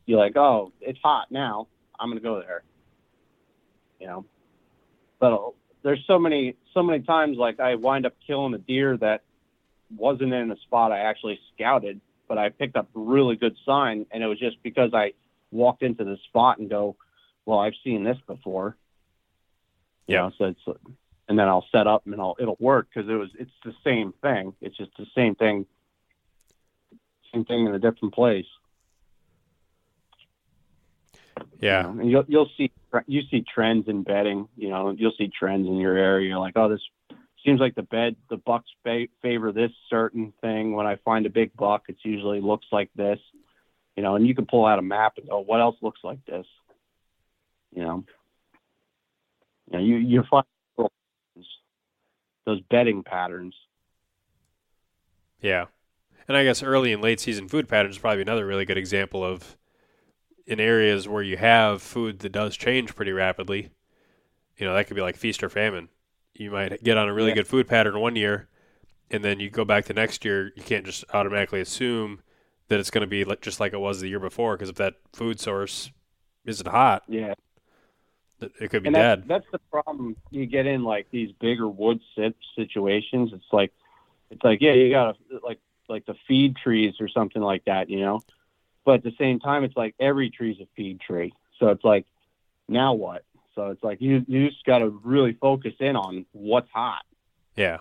you're 0.06 0.20
like, 0.20 0.38
oh, 0.38 0.72
it's 0.82 1.00
hot 1.04 1.32
now. 1.32 1.68
I'm 2.00 2.10
gonna 2.10 2.22
go 2.22 2.40
there. 2.40 2.64
You 4.00 4.08
know, 4.08 4.26
but 5.20 5.34
uh, 5.34 5.50
there's 5.82 6.04
so 6.06 6.20
many 6.20 6.56
so 6.76 6.84
many 6.84 7.04
times 7.04 7.38
like 7.38 7.60
I 7.60 7.74
wind 7.74 8.06
up 8.06 8.14
killing 8.28 8.54
a 8.54 8.60
deer 8.60 8.98
that 8.98 9.24
wasn't 9.96 10.32
in 10.34 10.52
a 10.52 10.58
spot 10.58 10.92
I 10.92 11.00
actually 11.00 11.40
scouted, 11.56 12.02
but 12.28 12.38
I 12.38 12.50
picked 12.50 12.76
up 12.76 12.90
a 12.96 13.00
really 13.00 13.36
good 13.36 13.56
sign, 13.66 14.06
and 14.12 14.22
it 14.22 14.28
was 14.28 14.38
just 14.38 14.62
because 14.62 14.94
I 14.94 15.14
walked 15.54 15.84
into 15.84 16.04
the 16.04 16.18
spot 16.28 16.58
and 16.60 16.70
go, 16.70 16.96
well, 17.46 17.60
I've 17.60 17.76
seen 17.84 18.04
this 18.04 18.18
before. 18.28 18.78
You 20.08 20.16
Yeah. 20.16 20.22
know, 20.22 20.32
so 20.38 20.46
it's 20.46 20.80
and 21.30 21.40
then 21.40 21.48
I'll 21.48 21.66
set 21.72 21.88
up 21.88 22.06
and 22.06 22.20
I'll 22.20 22.36
it'll 22.40 22.58
work 22.60 22.88
because 22.94 23.10
it 23.10 23.14
was 23.16 23.30
it's 23.40 23.52
the 23.64 23.74
same 23.84 24.14
thing. 24.22 24.54
It's 24.62 24.76
just 24.78 24.92
the 24.98 25.08
same 25.16 25.36
thing, 25.36 25.66
same 27.34 27.46
thing 27.46 27.66
in 27.66 27.74
a 27.74 27.80
different 27.80 28.14
place. 28.14 28.46
Yeah. 31.60 31.88
You 31.88 31.94
know, 31.94 32.02
and 32.02 32.12
you'll 32.12 32.26
you'll 32.28 32.50
see 32.58 32.72
you 33.08 33.22
see 33.32 33.42
trends 33.42 33.88
in 33.88 34.04
bedding, 34.04 34.48
You 34.58 34.70
know, 34.70 34.92
you'll 34.92 35.14
see 35.18 35.30
trends 35.30 35.68
in 35.68 35.78
your 35.78 35.98
area. 35.98 36.30
You're 36.30 36.40
like, 36.40 36.58
oh, 36.58 36.70
this 36.70 36.82
seems 37.46 37.60
like 37.60 37.76
the 37.76 37.84
bed 37.84 38.16
the 38.30 38.38
bucks 38.38 38.70
favor 39.22 39.52
this 39.52 39.72
certain 39.90 40.34
thing. 40.42 40.74
When 40.74 40.86
I 40.86 40.98
find 40.98 41.26
a 41.26 41.30
big 41.30 41.56
buck, 41.56 41.86
it 41.88 41.98
usually 42.04 42.42
looks 42.42 42.68
like 42.72 42.90
this. 42.96 43.20
You 43.96 44.04
know, 44.04 44.16
and 44.16 44.28
you 44.28 44.34
can 44.36 44.46
pull 44.46 44.66
out 44.66 44.80
a 44.80 44.84
map 44.84 45.14
and 45.18 45.30
go, 45.30 45.40
what 45.40 45.62
else 45.62 45.76
looks 45.82 46.00
like 46.04 46.26
this? 46.26 46.48
You 47.76 47.84
know, 47.84 48.04
you 49.72 49.78
know, 49.78 49.84
you 49.84 49.96
you 49.98 50.24
find 50.30 50.46
those 52.46 52.62
bedding 52.70 53.04
patterns. 53.04 53.56
Yeah. 55.42 55.66
And 56.28 56.38
I 56.38 56.44
guess 56.44 56.64
early 56.64 56.94
and 56.94 57.02
late 57.02 57.20
season 57.20 57.48
food 57.48 57.68
patterns 57.68 57.96
is 57.96 58.02
probably 58.02 58.22
another 58.22 58.46
really 58.46 58.66
good 58.66 58.78
example 58.78 59.24
of 59.24 59.58
in 60.48 60.60
areas 60.60 61.08
where 61.08 61.24
you 61.24 61.38
have 61.38 61.82
food 61.82 62.20
that 62.20 62.32
does 62.32 62.58
change 62.58 62.96
pretty 62.96 63.12
rapidly. 63.12 63.72
You 64.58 64.66
know, 64.68 64.74
that 64.74 64.88
could 64.88 64.96
be 64.96 65.02
like 65.04 65.18
feast 65.18 65.44
or 65.44 65.50
famine. 65.50 65.90
You 66.34 66.52
might 66.52 66.84
get 66.84 66.98
on 66.98 67.10
a 67.10 67.14
really 67.14 67.30
Yeah. 67.30 67.36
good 67.36 67.48
food 67.48 67.68
pattern 67.68 68.00
one 68.00 68.16
year, 68.16 68.50
and 69.12 69.24
then 69.24 69.40
you 69.40 69.52
go 69.52 69.66
back 69.66 69.86
the 69.86 69.94
next 69.94 70.26
year. 70.26 70.52
You 70.56 70.64
can't 70.64 70.86
just 70.86 71.06
automatically 71.14 71.62
assume 71.62 72.23
that 72.68 72.80
it's 72.80 72.90
going 72.90 73.02
to 73.02 73.08
be 73.08 73.26
just 73.42 73.60
like 73.60 73.74
it 73.74 73.80
was 73.80 74.02
the 74.02 74.08
year 74.08 74.20
before 74.20 74.56
because 74.56 74.70
if 74.70 74.76
that 74.76 74.96
food 75.14 75.40
source 75.40 75.92
isn't 76.46 76.68
hot, 76.68 77.04
Yeah, 77.08 77.34
it 78.60 78.70
could 78.70 78.84
be 78.84 78.88
and 78.88 78.96
dead. 78.96 79.20
that's, 79.28 79.44
that's 79.44 79.52
the 79.52 79.60
problem 79.72 80.16
you 80.32 80.46
get 80.46 80.66
in 80.66 80.84
like 80.84 81.08
these 81.12 81.32
bigger 81.40 81.68
wood 81.68 82.00
sit 82.16 82.36
situations. 82.56 83.32
It's 83.34 83.52
like 83.52 83.72
it's 84.30 84.44
like 84.44 84.62
yeah 84.62 84.74
you 84.74 84.90
gotta 84.90 85.18
like 85.44 85.60
like 85.90 86.06
the 86.06 86.16
feed 86.28 86.56
trees 86.56 86.96
or 87.00 87.08
something 87.08 87.42
like 87.42 87.66
that 87.66 87.90
you 87.90 88.00
know? 88.00 88.22
But 88.86 88.96
at 88.96 89.04
the 89.04 89.14
same 89.18 89.40
time 89.40 89.64
it's 89.64 89.78
like 89.78 89.96
every 90.00 90.30
tree's 90.30 90.60
a 90.60 90.68
feed 90.76 91.00
tree. 91.00 91.34
So 91.60 91.70
it's 91.70 91.84
like 91.84 92.06
now 92.68 92.94
what? 92.94 93.24
So 93.56 93.68
it's 93.68 93.84
like 93.84 94.02
you 94.02 94.26
you 94.28 94.50
just 94.50 94.66
gotta 94.66 94.90
really 94.90 95.34
focus 95.34 95.74
in 95.80 95.96
on 95.96 96.26
what's 96.32 96.70
hot. 96.74 97.04
Yeah. 97.56 97.80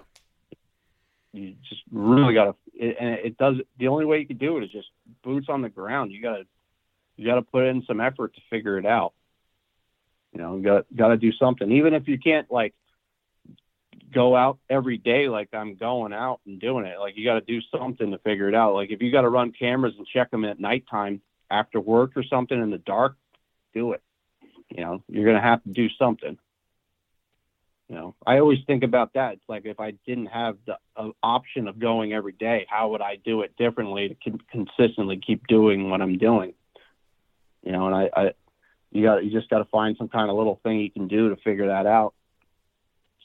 You 1.32 1.54
just 1.68 1.82
really 1.90 2.34
gotta 2.34 2.54
it, 2.74 2.96
and 3.00 3.14
it 3.14 3.36
does 3.38 3.56
the 3.78 3.88
only 3.88 4.04
way 4.04 4.18
you 4.18 4.26
can 4.26 4.38
do 4.38 4.58
it 4.58 4.64
is 4.64 4.70
just 4.70 4.88
boots 5.24 5.46
on 5.48 5.62
the 5.62 5.68
ground. 5.68 6.12
You 6.12 6.22
gotta 6.22 6.44
you 7.16 7.26
gotta 7.26 7.42
put 7.42 7.64
in 7.64 7.82
some 7.86 8.00
effort 8.00 8.34
to 8.34 8.40
figure 8.50 8.78
it 8.78 8.86
out. 8.86 9.14
You 10.32 10.40
know 10.40 10.56
you 10.56 10.62
got 10.62 10.86
got 10.94 11.08
to 11.08 11.16
do 11.16 11.32
something. 11.32 11.70
Even 11.72 11.94
if 11.94 12.08
you 12.08 12.18
can't 12.18 12.50
like 12.50 12.74
go 14.12 14.36
out 14.36 14.58
every 14.68 14.98
day 14.98 15.26
like 15.26 15.48
i'm 15.54 15.74
going 15.74 16.12
out 16.12 16.38
and 16.44 16.60
doing 16.60 16.84
it 16.84 16.98
like 16.98 17.16
you 17.16 17.24
got 17.24 17.34
to 17.34 17.40
do 17.40 17.60
something 17.74 18.10
to 18.10 18.18
figure 18.18 18.48
it 18.48 18.54
out. 18.54 18.74
Like 18.74 18.90
if 18.90 19.00
you 19.00 19.10
got 19.10 19.22
to 19.22 19.30
run 19.30 19.52
cameras 19.52 19.94
and 19.96 20.06
check 20.06 20.30
them 20.30 20.44
at 20.44 20.60
nighttime 20.60 21.22
after 21.50 21.80
work 21.80 22.12
or 22.16 22.22
something 22.22 22.60
in 22.60 22.70
the 22.70 22.78
dark 22.78 23.16
do 23.72 23.92
it. 23.92 24.02
You 24.68 24.82
know 24.82 25.02
you're 25.08 25.32
to 25.32 25.40
have 25.40 25.62
to 25.64 25.70
do 25.70 25.88
something 25.98 26.38
you 27.92 27.98
know 27.98 28.14
i 28.26 28.38
always 28.38 28.58
think 28.66 28.82
about 28.82 29.12
that. 29.12 29.34
It's 29.34 29.48
like 29.48 29.66
if 29.66 29.78
i 29.78 29.92
didn't 30.06 30.26
have 30.26 30.56
the 30.66 30.78
uh, 30.96 31.10
option 31.22 31.68
of 31.68 31.78
going 31.78 32.14
every 32.14 32.32
day 32.32 32.66
how 32.68 32.88
would 32.90 33.02
i 33.02 33.16
do 33.16 33.42
it 33.42 33.54
differently 33.58 34.08
to 34.08 34.14
con- 34.14 34.40
consistently 34.50 35.20
keep 35.24 35.46
doing 35.46 35.90
what 35.90 36.00
i'm 36.00 36.16
doing? 36.16 36.54
You 37.62 37.72
know 37.72 37.86
and 37.86 37.94
i, 37.94 38.10
I 38.16 38.32
you 38.92 39.02
got 39.02 39.24
you 39.24 39.30
just 39.30 39.50
got 39.50 39.58
to 39.58 39.66
find 39.66 39.96
some 39.98 40.08
kind 40.08 40.30
of 40.30 40.36
little 40.36 40.58
thing 40.62 40.80
you 40.80 40.90
can 40.90 41.06
do 41.06 41.30
to 41.30 41.36
figure 41.36 41.68
that 41.68 41.86
out. 41.86 42.14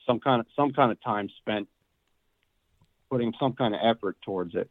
Some 0.05 0.19
kind 0.19 0.39
of 0.39 0.47
some 0.55 0.73
kind 0.73 0.91
of 0.91 1.01
time 1.01 1.29
spent 1.37 1.67
putting 3.09 3.33
some 3.39 3.53
kind 3.53 3.75
of 3.75 3.81
effort 3.83 4.17
towards 4.21 4.55
it. 4.55 4.69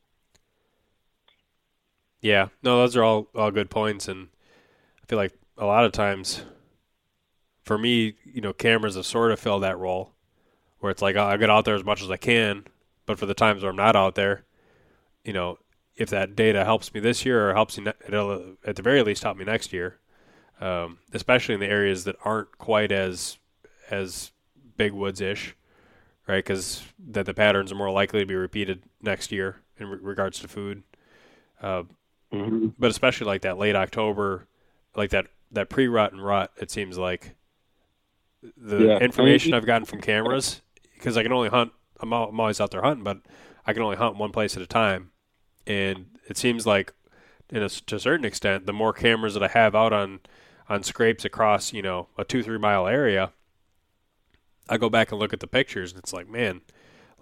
Yeah, 2.20 2.48
no, 2.62 2.78
those 2.78 2.96
are 2.96 3.04
all 3.04 3.28
all 3.34 3.50
good 3.50 3.70
points, 3.70 4.08
and 4.08 4.28
I 5.02 5.06
feel 5.06 5.18
like 5.18 5.32
a 5.58 5.66
lot 5.66 5.84
of 5.84 5.92
times, 5.92 6.42
for 7.66 7.76
me, 7.76 8.14
you 8.24 8.40
know, 8.40 8.52
cameras 8.52 8.94
have 8.94 9.04
sort 9.04 9.32
of 9.32 9.40
filled 9.40 9.64
that 9.64 9.76
role, 9.76 10.12
where 10.78 10.92
it's 10.92 11.02
like 11.02 11.16
I 11.16 11.36
get 11.36 11.50
out 11.50 11.64
there 11.64 11.74
as 11.74 11.84
much 11.84 12.00
as 12.00 12.10
I 12.10 12.16
can, 12.16 12.64
but 13.04 13.18
for 13.18 13.26
the 13.26 13.34
times 13.34 13.62
where 13.62 13.70
I'm 13.70 13.76
not 13.76 13.96
out 13.96 14.14
there, 14.14 14.44
you 15.24 15.32
know, 15.32 15.58
if 15.96 16.08
that 16.10 16.36
data 16.36 16.64
helps 16.64 16.94
me 16.94 17.00
this 17.00 17.26
year 17.26 17.50
or 17.50 17.54
helps 17.54 17.76
me, 17.76 17.90
it'll 18.06 18.56
at 18.64 18.76
the 18.76 18.82
very 18.82 19.02
least 19.02 19.24
help 19.24 19.36
me 19.36 19.44
next 19.44 19.72
year, 19.72 19.98
um, 20.60 20.98
especially 21.12 21.54
in 21.54 21.60
the 21.60 21.66
areas 21.66 22.04
that 22.04 22.16
aren't 22.24 22.56
quite 22.56 22.92
as 22.92 23.38
as 23.90 24.30
big 24.76 24.92
woods 24.92 25.20
ish, 25.20 25.56
right? 26.28 26.44
Because 26.44 26.84
that 27.08 27.26
the 27.26 27.34
patterns 27.34 27.72
are 27.72 27.76
more 27.76 27.90
likely 27.90 28.20
to 28.20 28.26
be 28.26 28.36
repeated 28.36 28.84
next 29.02 29.32
year 29.32 29.56
in 29.76 29.88
re- 29.88 29.98
regards 30.00 30.38
to 30.38 30.46
food. 30.46 30.84
Uh, 31.60 31.82
mm-hmm. 32.32 32.68
but 32.78 32.90
especially 32.90 33.26
like 33.26 33.42
that 33.42 33.58
late 33.58 33.74
October, 33.74 34.46
like 34.94 35.10
that 35.10 35.26
that 35.50 35.68
pre 35.68 35.88
rut 35.88 36.12
and 36.12 36.24
rut, 36.24 36.52
it 36.60 36.70
seems 36.70 36.96
like 36.96 37.34
the 38.56 38.94
Yeah. 38.98 39.00
information 39.00 39.54
I 39.54 39.56
mean, 39.56 39.56
I've 39.56 39.66
gotten 39.66 39.86
from 39.86 40.00
cameras 40.00 40.62
because 40.94 41.16
I 41.16 41.22
can 41.22 41.32
only 41.32 41.48
hunt. 41.48 41.72
I'm, 42.00 42.12
I'm 42.12 42.38
always 42.40 42.60
out 42.60 42.70
there 42.70 42.82
hunting, 42.82 43.04
but 43.04 43.18
I 43.66 43.72
can 43.72 43.82
only 43.82 43.96
hunt 43.96 44.16
one 44.16 44.32
place 44.32 44.56
at 44.56 44.62
a 44.62 44.66
time, 44.66 45.10
and 45.66 46.18
it 46.28 46.36
seems 46.36 46.66
like, 46.66 46.92
in 47.50 47.62
a, 47.62 47.68
to 47.68 47.96
a 47.96 48.00
certain 48.00 48.26
extent, 48.26 48.66
the 48.66 48.72
more 48.72 48.92
cameras 48.92 49.34
that 49.34 49.42
I 49.42 49.48
have 49.48 49.74
out 49.74 49.92
on 49.92 50.20
on 50.68 50.82
scrapes 50.82 51.24
across 51.24 51.72
you 51.72 51.82
know 51.82 52.08
a 52.18 52.24
two 52.24 52.42
three 52.42 52.58
mile 52.58 52.86
area, 52.88 53.32
I 54.68 54.76
go 54.78 54.88
back 54.90 55.10
and 55.10 55.18
look 55.20 55.32
at 55.32 55.40
the 55.40 55.46
pictures, 55.48 55.92
and 55.92 55.98
it's 55.98 56.12
like, 56.12 56.28
man, 56.28 56.60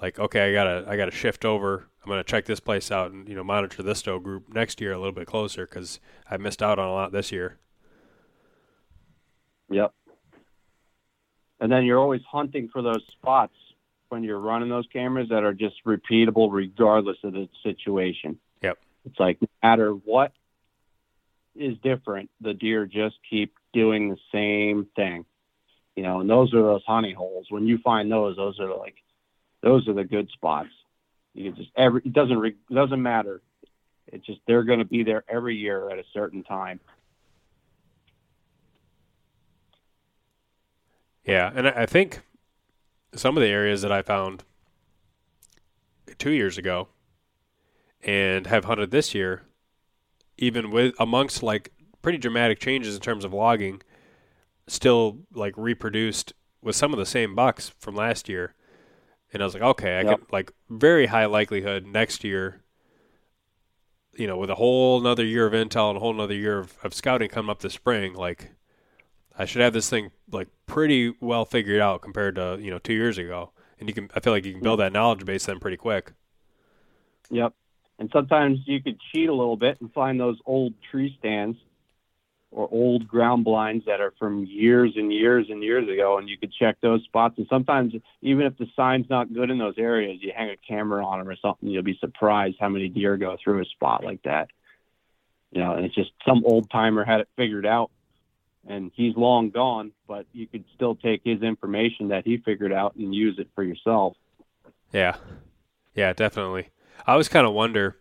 like 0.01 0.19
okay, 0.19 0.51
I 0.51 0.53
gotta 0.53 0.85
I 0.89 0.97
gotta 0.97 1.11
shift 1.13 1.45
over. 1.45 1.89
I'm 2.05 2.11
gonna 2.11 2.25
check 2.25 2.47
this 2.47 2.61
place 2.61 2.91
out 2.91 3.13
and 3.13 3.29
you 3.29 3.35
know 3.35 3.45
monitor 3.45 3.83
this 3.83 4.03
doe 4.03 4.19
group 4.21 4.49
next 4.53 4.81
year 4.81 4.93
a 4.93 4.99
little 4.99 5.13
bit 5.13 5.27
closer 5.29 5.67
because 5.67 6.01
I 6.31 6.37
missed 6.39 6.63
out 6.63 6.79
on 6.79 6.89
a 6.89 6.93
lot 6.93 7.13
this 7.13 7.33
year. 7.33 7.59
Yep. 9.71 9.95
And 11.65 11.73
then 11.73 11.87
you're 11.87 11.99
always 11.99 12.21
hunting 12.31 12.69
for 12.69 12.83
those 12.83 13.03
spots 13.13 13.55
when 14.11 14.23
you're 14.23 14.39
running 14.39 14.69
those 14.69 14.87
cameras 14.93 15.31
that 15.31 15.45
are 15.45 15.55
just 15.55 15.83
repeatable 15.87 16.51
regardless 16.53 17.17
of 17.25 17.33
the 17.33 17.49
situation. 17.63 18.39
Yep. 18.61 18.79
It's 19.07 19.19
like 19.19 19.41
no 19.41 19.49
matter 19.63 19.93
what 19.93 20.33
is 21.57 21.79
different, 21.79 22.29
the 22.39 22.53
deer 22.53 22.85
just 22.85 23.17
keep 23.31 23.55
doing 23.73 24.11
the 24.11 24.19
same 24.31 24.89
thing. 24.95 25.25
You 25.97 26.03
know, 26.03 26.21
and 26.21 26.29
those 26.29 26.53
are 26.53 26.61
those 26.61 26.85
honey 26.87 27.15
holes. 27.15 27.47
When 27.49 27.67
you 27.67 27.79
find 27.79 28.13
those, 28.13 28.37
those 28.37 28.61
are 28.61 28.77
like 28.77 28.97
those 29.63 29.89
are 29.89 29.95
the 29.95 30.05
good 30.05 30.29
spots. 30.35 30.69
You 31.33 31.51
can 31.51 31.57
just 31.57 31.71
every 31.75 32.03
it 32.05 32.13
doesn't 32.13 32.39
re, 32.39 32.51
it 32.51 32.75
doesn't 32.75 33.01
matter. 33.01 33.41
It's 34.09 34.27
just 34.27 34.41
they're 34.47 34.65
going 34.65 34.81
to 34.81 34.85
be 34.85 35.03
there 35.03 35.25
every 35.31 35.57
year 35.57 35.89
at 35.89 35.99
a 35.99 36.05
certain 36.13 36.43
time. 36.43 36.81
Yeah, 41.25 41.51
and 41.55 41.69
I 41.69 41.87
think 41.87 42.21
some 43.15 43.37
of 43.37 43.43
the 43.43 43.49
areas 43.49 43.83
that 43.83 43.93
I 43.93 44.03
found 44.03 44.45
two 46.19 46.31
years 46.33 46.59
ago 46.59 46.89
and 48.03 48.47
have 48.47 48.65
hunted 48.67 48.91
this 48.91 49.15
year, 49.15 49.43
even 50.39 50.71
with 50.71 50.95
amongst 50.99 51.43
like 51.43 51.73
pretty 52.03 52.19
dramatic 52.19 52.59
changes 52.59 52.95
in 52.95 53.01
terms 53.01 53.25
of 53.25 53.33
logging, 53.33 53.83
still 54.67 55.21
like 55.35 55.55
reproduced 55.57 56.33
with 56.63 56.77
some 56.77 56.93
of 56.93 56.99
the 56.99 57.07
same 57.07 57.35
bucks 57.35 57.71
from 57.79 57.95
last 57.97 58.29
year. 58.29 58.55
And 59.33 59.43
I 59.43 59.47
was 59.47 59.55
like, 59.55 59.63
okay, 59.63 60.01
I 60.01 60.05
Yep. 60.05 60.21
could 60.21 60.33
like 60.33 60.53
very 60.71 61.07
high 61.07 61.27
likelihood 61.27 61.87
next 61.87 62.25
year, 62.25 62.63
you 64.17 64.27
know, 64.27 64.37
with 64.37 64.51
a 64.51 64.55
whole 64.57 65.01
another 65.01 65.25
year 65.25 65.47
of 65.47 65.53
intel 65.53 65.89
and 65.89 65.97
a 65.97 66.01
whole 66.01 66.15
another 66.15 66.35
year 66.35 66.59
of, 66.59 66.79
of 66.83 66.95
scouting 66.95 67.29
coming 67.29 67.51
up 67.51 67.61
this 67.61 67.75
spring, 67.75 68.15
like 68.15 68.53
I 69.39 69.45
should 69.45 69.63
have 69.63 69.73
this 69.73 69.91
thing 69.91 70.11
like 70.31 70.49
pretty 70.67 71.15
well 71.21 71.45
figured 71.45 71.81
out 71.81 72.03
compared 72.03 72.37
to 72.37 72.59
you 72.61 72.71
know 72.71 72.79
two 72.79 72.95
years 72.95 73.19
ago. 73.19 73.51
And 73.79 73.89
you 73.89 73.95
can, 73.95 74.09
I 74.15 74.21
feel 74.21 74.33
like 74.33 74.45
you 74.45 74.53
can 74.53 74.63
build 74.63 74.81
that 74.81 74.93
knowledge 74.93 75.25
base 75.25 75.47
then 75.47 75.59
pretty 75.59 75.77
quick. 75.77 76.13
Yep. 77.31 77.55
And 77.99 78.09
sometimes 78.13 78.61
you 78.67 78.81
could 78.81 78.99
cheat 79.13 79.29
a 79.29 79.35
little 79.35 79.57
bit 79.57 79.81
and 79.81 79.93
find 79.93 80.19
those 80.19 80.39
old 80.47 80.75
tree 80.91 81.17
stands 81.19 81.59
or 82.51 82.69
old 82.71 83.09
ground 83.09 83.45
blinds 83.45 83.85
that 83.87 84.01
are 84.01 84.13
from 84.19 84.45
years 84.45 84.93
and 84.97 85.13
years 85.13 85.47
and 85.51 85.63
years 85.63 85.89
ago, 85.89 86.19
and 86.19 86.29
you 86.29 86.39
could 86.39 86.53
check 86.53 86.77
those 86.81 87.03
spots. 87.03 87.35
And 87.37 87.47
sometimes, 87.51 87.93
even 88.23 88.47
if 88.47 88.57
the 88.57 88.67
sign's 88.77 89.11
not 89.11 89.33
good 89.35 89.51
in 89.51 89.59
those 89.59 89.75
areas, 89.77 90.19
you 90.23 90.33
hang 90.35 90.51
a 90.51 90.57
camera 90.57 91.05
on 91.05 91.19
them 91.19 91.29
or 91.29 91.37
something, 91.37 91.69
you'll 91.69 91.83
be 91.83 91.99
surprised 92.01 92.57
how 92.61 92.69
many 92.69 92.89
deer 92.89 93.17
go 93.17 93.37
through 93.43 93.61
a 93.61 93.65
spot 93.65 94.05
like 94.05 94.23
that. 94.23 94.51
You 95.51 95.63
know, 95.63 95.75
and 95.75 95.85
it's 95.85 95.95
just 95.95 96.13
some 96.27 96.45
old 96.47 96.71
timer 96.71 97.05
had 97.05 97.21
it 97.21 97.29
figured 97.37 97.67
out, 97.67 97.91
and 98.67 98.91
he's 98.95 99.17
long 99.17 99.51
gone, 99.51 99.93
but 100.09 100.27
you 100.33 100.47
could 100.47 100.65
still 100.75 100.95
take 100.95 101.23
his 101.25 101.43
information 101.43 102.09
that 102.09 102.25
he 102.25 102.39
figured 102.39 102.73
out 102.73 102.97
and 102.97 103.15
use 103.15 103.39
it 103.39 103.49
for 103.55 103.63
yourself. 103.63 104.17
Yeah, 104.93 105.17
yeah, 105.95 106.13
definitely. 106.13 106.69
I 107.07 107.13
always 107.13 107.29
kind 107.29 107.47
of 107.47 107.53
wonder 107.53 107.97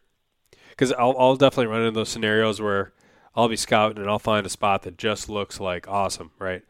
because 0.69 0.91
I'll, 0.94 1.15
I'll 1.18 1.35
definitely 1.35 1.68
run 1.68 1.81
into 1.81 1.99
those 1.99 2.10
scenarios 2.10 2.61
where 2.61 2.94
I'll 3.35 3.49
be 3.49 3.56
scouting 3.56 3.99
and 3.99 4.10
I'll 4.10 4.19
find 4.19 4.45
a 4.45 4.49
spot 4.49 4.84
that 4.84 4.98
just 4.98 5.30
looks 5.30 5.60
like 5.60 5.88
awesome, 5.88 6.31
right? 6.40 6.64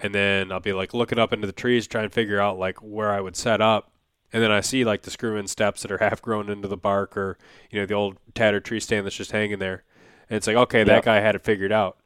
And 0.00 0.14
then 0.14 0.52
I'll 0.52 0.60
be 0.60 0.72
like 0.72 0.94
looking 0.94 1.18
up 1.18 1.32
into 1.32 1.46
the 1.46 1.52
trees, 1.52 1.86
trying 1.86 2.08
to 2.08 2.14
figure 2.14 2.40
out 2.40 2.58
like 2.58 2.78
where 2.78 3.12
I 3.12 3.20
would 3.20 3.36
set 3.36 3.60
up. 3.60 3.92
And 4.32 4.42
then 4.42 4.50
I 4.50 4.60
see 4.60 4.84
like 4.84 5.02
the 5.02 5.10
screw 5.10 5.36
in 5.36 5.46
steps 5.46 5.82
that 5.82 5.92
are 5.92 5.98
half 6.00 6.20
grown 6.20 6.50
into 6.50 6.68
the 6.68 6.76
bark 6.76 7.16
or, 7.16 7.38
you 7.70 7.80
know, 7.80 7.86
the 7.86 7.94
old 7.94 8.16
tattered 8.34 8.64
tree 8.64 8.80
stand 8.80 9.06
that's 9.06 9.16
just 9.16 9.32
hanging 9.32 9.58
there. 9.58 9.84
And 10.28 10.36
it's 10.36 10.46
like, 10.46 10.56
okay, 10.56 10.84
that 10.84 11.04
guy 11.04 11.20
had 11.20 11.34
it 11.34 11.44
figured 11.44 11.72
out. 11.72 11.98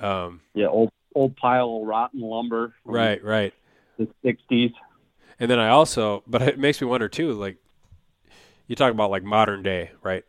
Um, 0.00 0.40
yeah, 0.54 0.66
old 0.66 0.90
old 1.14 1.36
pile 1.36 1.80
of 1.80 1.86
rotten 1.86 2.20
lumber. 2.20 2.74
Right, 2.84 3.22
right. 3.24 3.52
The 3.98 4.08
60s. 4.24 4.72
And 5.40 5.50
then 5.50 5.58
I 5.58 5.68
also, 5.68 6.22
but 6.26 6.42
it 6.42 6.58
makes 6.58 6.80
me 6.80 6.86
wonder 6.86 7.08
too, 7.08 7.32
like, 7.32 7.56
you 8.66 8.76
talk 8.76 8.92
about 8.92 9.10
like 9.10 9.24
modern 9.24 9.62
day, 9.62 9.90
right? 10.02 10.24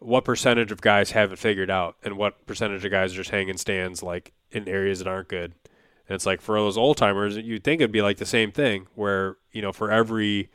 what 0.00 0.24
percentage 0.24 0.72
of 0.72 0.80
guys 0.80 1.10
have 1.12 1.30
it 1.30 1.38
figured 1.38 1.70
out 1.70 1.96
and 2.02 2.16
what 2.16 2.46
percentage 2.46 2.84
of 2.84 2.90
guys 2.90 3.12
are 3.12 3.16
just 3.16 3.30
hanging 3.30 3.58
stands 3.58 4.02
like 4.02 4.32
in 4.50 4.66
areas 4.66 4.98
that 4.98 5.06
aren't 5.06 5.28
good. 5.28 5.52
And 6.08 6.16
it's 6.16 6.26
like 6.26 6.40
for 6.40 6.56
all 6.56 6.64
those 6.64 6.78
old 6.78 6.96
timers, 6.96 7.36
you'd 7.36 7.62
think 7.62 7.80
it'd 7.80 7.92
be 7.92 8.02
like 8.02 8.16
the 8.16 8.26
same 8.26 8.50
thing 8.50 8.86
where, 8.94 9.36
you 9.52 9.62
know, 9.62 9.72
for 9.72 9.90
every 9.90 10.50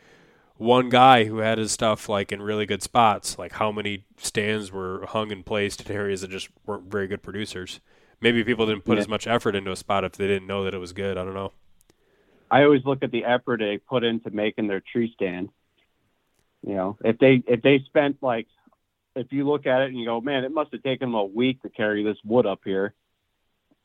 one 0.58 0.90
guy 0.90 1.26
who 1.26 1.38
had 1.38 1.60
his 1.60 1.72
stuff 1.72 2.10
like 2.10 2.32
in 2.32 2.42
really 2.42 2.66
good 2.66 2.82
spots, 2.82 3.38
like 3.38 3.54
how 3.54 3.72
many 3.72 4.06
stands 4.18 4.72
were 4.72 5.06
hung 5.06 5.32
and 5.32 5.46
placed 5.46 5.88
in 5.88 5.96
areas 5.96 6.22
that 6.22 6.32
just 6.32 6.50
weren't 6.66 6.92
very 6.92 7.08
good 7.08 7.22
producers. 7.22 7.80
Maybe 8.22 8.44
people 8.44 8.66
didn't 8.66 8.86
put 8.86 8.96
yeah. 8.96 9.02
as 9.02 9.08
much 9.08 9.28
effort 9.28 9.56
into 9.56 9.72
a 9.72 9.76
spot 9.76 10.04
if 10.04 10.14
they 10.14 10.28
didn't 10.28 10.48
know 10.48 10.64
that 10.64 10.74
it 10.74 10.80
was 10.80 10.94
good. 10.94 11.18
I 11.18 11.24
don't 11.24 11.34
know. 11.34 11.52
I 12.50 12.64
always 12.64 12.86
look 12.86 13.04
at 13.04 13.12
the 13.12 13.26
effort 13.26 13.60
they 13.60 13.78
put 13.78 14.04
into 14.04 14.30
making 14.30 14.68
their 14.68 14.82
tree 14.82 15.12
stand. 15.14 15.50
You 16.66 16.76
know, 16.76 16.98
if 17.04 17.18
they 17.20 17.44
if 17.48 17.62
they 17.62 17.80
spent 17.86 18.18
like 18.22 18.48
if 19.16 19.32
you 19.32 19.48
look 19.48 19.66
at 19.66 19.82
it 19.82 19.90
and 19.90 19.98
you 19.98 20.06
go, 20.06 20.20
man, 20.22 20.44
it 20.44 20.52
must 20.52 20.72
have 20.72 20.84
taken 20.84 21.10
them 21.10 21.16
a 21.16 21.26
week 21.26 21.62
to 21.62 21.70
carry 21.70 22.04
this 22.04 22.18
wood 22.24 22.46
up 22.46 22.62
here, 22.64 22.94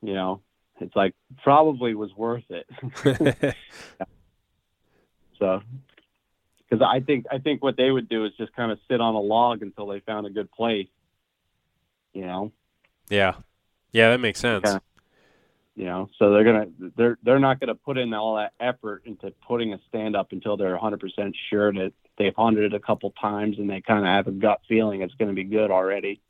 you 0.03 0.15
know, 0.15 0.41
it's 0.81 0.97
like 0.97 1.15
probably 1.43 1.95
was 1.95 2.11
worth 2.17 2.45
it. 2.49 2.67
so, 5.39 5.63
because 6.69 6.87
I 6.87 7.01
think 7.01 7.27
I 7.31 7.39
think 7.39 7.63
what 7.63 7.77
they 7.77 7.91
would 7.91 8.09
do 8.09 8.25
is 8.25 8.33
just 8.39 8.55
kind 8.55 8.73
of 8.73 8.79
sit 8.89 9.01
on 9.01 9.15
a 9.15 9.21
log 9.21 9.63
until 9.63 9.87
they 9.87 10.01
found 10.01 10.27
a 10.27 10.31
good 10.31 10.51
place, 10.51 10.89
you 12.13 12.23
know. 12.23 12.53
Yeah, 13.09 13.35
yeah, 13.93 14.11
that 14.11 14.21
makes 14.21 14.41
sense. 14.41 14.65
Kinda, 14.65 14.83
you 15.77 15.85
know, 15.87 16.11
so 16.19 16.31
they're 16.33 16.45
gonna 16.45 16.67
they're 16.97 17.19
they're 17.23 17.39
not 17.39 17.61
gonna 17.61 17.75
put 17.75 17.99
in 17.99 18.13
all 18.13 18.37
that 18.37 18.53
effort 18.61 19.03
into 19.07 19.33
putting 19.47 19.73
a 19.73 19.81
stand 19.89 20.17
up 20.17 20.33
until 20.33 20.57
they're 20.57 20.73
100 20.73 21.01
percent 21.01 21.37
sure 21.49 21.73
that 21.73 21.93
they've 22.19 22.35
hunted 22.37 22.65
it 22.65 22.75
a 22.75 22.81
couple 22.81 23.13
times 23.13 23.59
and 23.59 23.69
they 23.69 23.81
kind 23.81 24.01
of 24.01 24.07
have 24.07 24.27
a 24.27 24.31
gut 24.31 24.61
feeling 24.69 25.01
it's 25.01 25.15
going 25.15 25.31
to 25.31 25.35
be 25.35 25.45
good 25.45 25.71
already. 25.71 26.21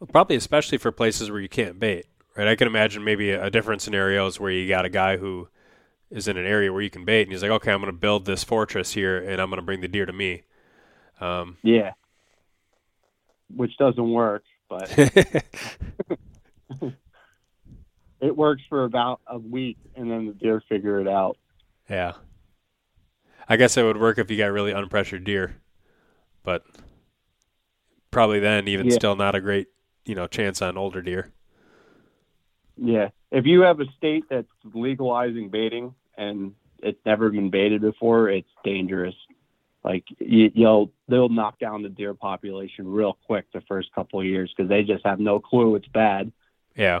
Well, 0.00 0.08
probably 0.10 0.36
especially 0.36 0.78
for 0.78 0.90
places 0.90 1.30
where 1.30 1.40
you 1.40 1.48
can't 1.48 1.78
bait, 1.78 2.06
right? 2.36 2.48
I 2.48 2.56
can 2.56 2.66
imagine 2.66 3.04
maybe 3.04 3.30
a, 3.30 3.44
a 3.44 3.50
different 3.50 3.86
is 3.86 4.40
where 4.40 4.50
you 4.50 4.66
got 4.66 4.86
a 4.86 4.88
guy 4.88 5.18
who 5.18 5.48
is 6.10 6.26
in 6.26 6.36
an 6.36 6.46
area 6.46 6.72
where 6.72 6.82
you 6.82 6.90
can 6.90 7.04
bait 7.04 7.22
and 7.22 7.32
he's 7.32 7.42
like, 7.42 7.50
okay, 7.50 7.70
I'm 7.70 7.80
going 7.80 7.92
to 7.92 7.98
build 7.98 8.24
this 8.24 8.44
fortress 8.44 8.92
here 8.92 9.18
and 9.18 9.40
I'm 9.40 9.50
going 9.50 9.60
to 9.60 9.64
bring 9.64 9.80
the 9.80 9.88
deer 9.88 10.06
to 10.06 10.12
me. 10.12 10.42
Um, 11.20 11.58
yeah, 11.62 11.92
which 13.54 13.76
doesn't 13.76 14.10
work, 14.10 14.42
but 14.68 14.88
it 18.22 18.34
works 18.34 18.62
for 18.68 18.84
about 18.84 19.20
a 19.26 19.38
week 19.38 19.76
and 19.96 20.10
then 20.10 20.26
the 20.26 20.32
deer 20.32 20.62
figure 20.68 21.00
it 21.00 21.08
out. 21.08 21.36
Yeah. 21.90 22.12
I 23.48 23.56
guess 23.56 23.76
it 23.76 23.82
would 23.82 23.98
work 23.98 24.18
if 24.18 24.30
you 24.30 24.38
got 24.38 24.52
really 24.52 24.72
unpressured 24.72 25.24
deer, 25.24 25.56
but 26.44 26.64
probably 28.12 28.38
then 28.38 28.68
even 28.68 28.86
yeah. 28.86 28.94
still 28.94 29.16
not 29.16 29.34
a 29.34 29.40
great 29.40 29.66
you 30.04 30.14
know 30.14 30.28
chance 30.28 30.62
on 30.62 30.78
older 30.78 31.02
deer. 31.02 31.32
Yeah, 32.76 33.08
if 33.30 33.44
you 33.44 33.62
have 33.62 33.80
a 33.80 33.86
state 33.98 34.24
that's 34.30 34.48
legalizing 34.72 35.50
baiting 35.50 35.94
and 36.16 36.54
it's 36.78 36.98
never 37.04 37.30
been 37.30 37.50
baited 37.50 37.80
before, 37.82 38.30
it's 38.30 38.48
dangerous. 38.64 39.14
Like 39.84 40.04
you, 40.18 40.50
will 40.54 40.92
they'll 41.08 41.28
knock 41.28 41.58
down 41.58 41.82
the 41.82 41.88
deer 41.88 42.14
population 42.14 42.86
real 42.86 43.18
quick 43.26 43.46
the 43.52 43.62
first 43.62 43.92
couple 43.92 44.20
of 44.20 44.26
years 44.26 44.52
because 44.56 44.68
they 44.68 44.84
just 44.84 45.04
have 45.04 45.18
no 45.18 45.40
clue 45.40 45.74
it's 45.74 45.88
bad. 45.88 46.32
Yeah. 46.76 47.00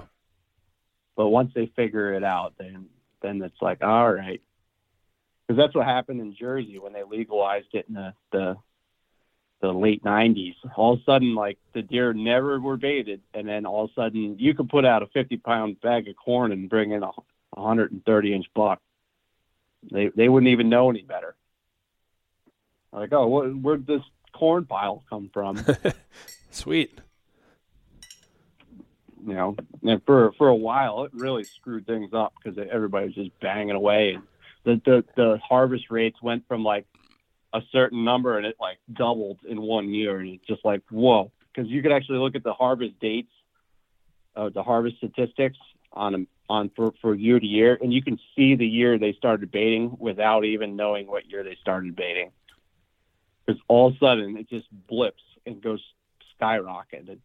But 1.16 1.28
once 1.28 1.52
they 1.54 1.66
figure 1.66 2.14
it 2.14 2.24
out, 2.24 2.54
then 2.58 2.86
then 3.20 3.42
it's 3.42 3.60
like 3.60 3.82
all 3.82 4.12
right, 4.12 4.40
because 5.46 5.56
that's 5.56 5.74
what 5.74 5.86
happened 5.86 6.20
in 6.20 6.34
Jersey 6.34 6.78
when 6.78 6.92
they 6.92 7.02
legalized 7.04 7.74
it 7.74 7.86
in 7.88 7.94
the, 7.94 8.14
the 8.32 8.56
the 9.60 9.72
late 9.72 10.02
90s. 10.02 10.56
All 10.76 10.94
of 10.94 11.00
a 11.00 11.04
sudden, 11.04 11.34
like 11.34 11.58
the 11.72 11.82
deer 11.82 12.12
never 12.12 12.58
were 12.60 12.76
baited, 12.76 13.20
and 13.32 13.48
then 13.48 13.64
all 13.64 13.84
of 13.84 13.90
a 13.90 13.94
sudden, 13.94 14.36
you 14.38 14.54
could 14.54 14.68
put 14.68 14.84
out 14.84 15.02
a 15.02 15.06
50 15.06 15.36
pound 15.38 15.80
bag 15.80 16.08
of 16.08 16.16
corn 16.16 16.52
and 16.52 16.68
bring 16.68 16.90
in 16.90 17.02
a 17.02 17.10
130 17.50 18.34
inch 18.34 18.46
buck. 18.54 18.80
They 19.90 20.10
they 20.14 20.28
wouldn't 20.28 20.50
even 20.50 20.68
know 20.68 20.90
any 20.90 21.02
better. 21.02 21.34
Like, 22.92 23.12
oh, 23.12 23.26
what, 23.26 23.56
where'd 23.56 23.86
this 23.86 24.02
corn 24.32 24.66
pile 24.66 25.02
come 25.08 25.30
from? 25.32 25.64
Sweet. 26.50 26.98
You 29.24 29.34
know, 29.34 29.56
and 29.82 30.02
for 30.04 30.32
for 30.32 30.48
a 30.48 30.54
while, 30.54 31.04
it 31.04 31.12
really 31.14 31.46
screwed 31.56 31.86
things 31.86 32.10
up 32.12 32.32
because 32.42 32.58
everybody 32.70 33.06
was 33.06 33.14
just 33.14 33.38
banging 33.40 33.76
away. 33.76 34.14
And 34.14 34.22
the, 34.64 34.80
the 34.84 35.04
the 35.16 35.38
harvest 35.38 35.90
rates 35.90 36.20
went 36.20 36.46
from 36.48 36.64
like 36.64 36.86
a 37.52 37.60
certain 37.70 38.04
number 38.04 38.36
and 38.36 38.46
it 38.46 38.56
like 38.60 38.78
doubled 38.92 39.38
in 39.48 39.60
one 39.60 39.90
year. 39.90 40.18
And 40.18 40.28
it's 40.28 40.46
just 40.46 40.64
like 40.64 40.82
whoa. 40.90 41.30
Because 41.54 41.70
you 41.70 41.82
could 41.82 41.92
actually 41.92 42.18
look 42.18 42.34
at 42.34 42.42
the 42.42 42.54
harvest 42.54 42.98
dates 42.98 43.30
uh, 44.36 44.48
the 44.48 44.62
harvest 44.62 44.96
statistics 44.96 45.58
on 45.92 46.26
on 46.48 46.70
for, 46.74 46.92
for 47.00 47.14
year 47.14 47.38
to 47.38 47.46
year 47.46 47.78
and 47.80 47.92
you 47.92 48.02
can 48.02 48.18
see 48.34 48.54
the 48.54 48.66
year 48.66 48.98
they 48.98 49.12
started 49.12 49.50
baiting 49.50 49.96
without 49.98 50.44
even 50.44 50.76
knowing 50.76 51.06
what 51.06 51.30
year 51.30 51.44
they 51.44 51.56
started 51.60 51.94
baiting. 51.96 52.30
Because 53.46 53.60
all 53.68 53.88
of 53.88 53.94
a 53.94 53.98
sudden 53.98 54.36
it 54.36 54.48
just 54.48 54.66
blips 54.88 55.22
and 55.46 55.62
goes 55.62 55.82
skyrocketed 56.40 57.18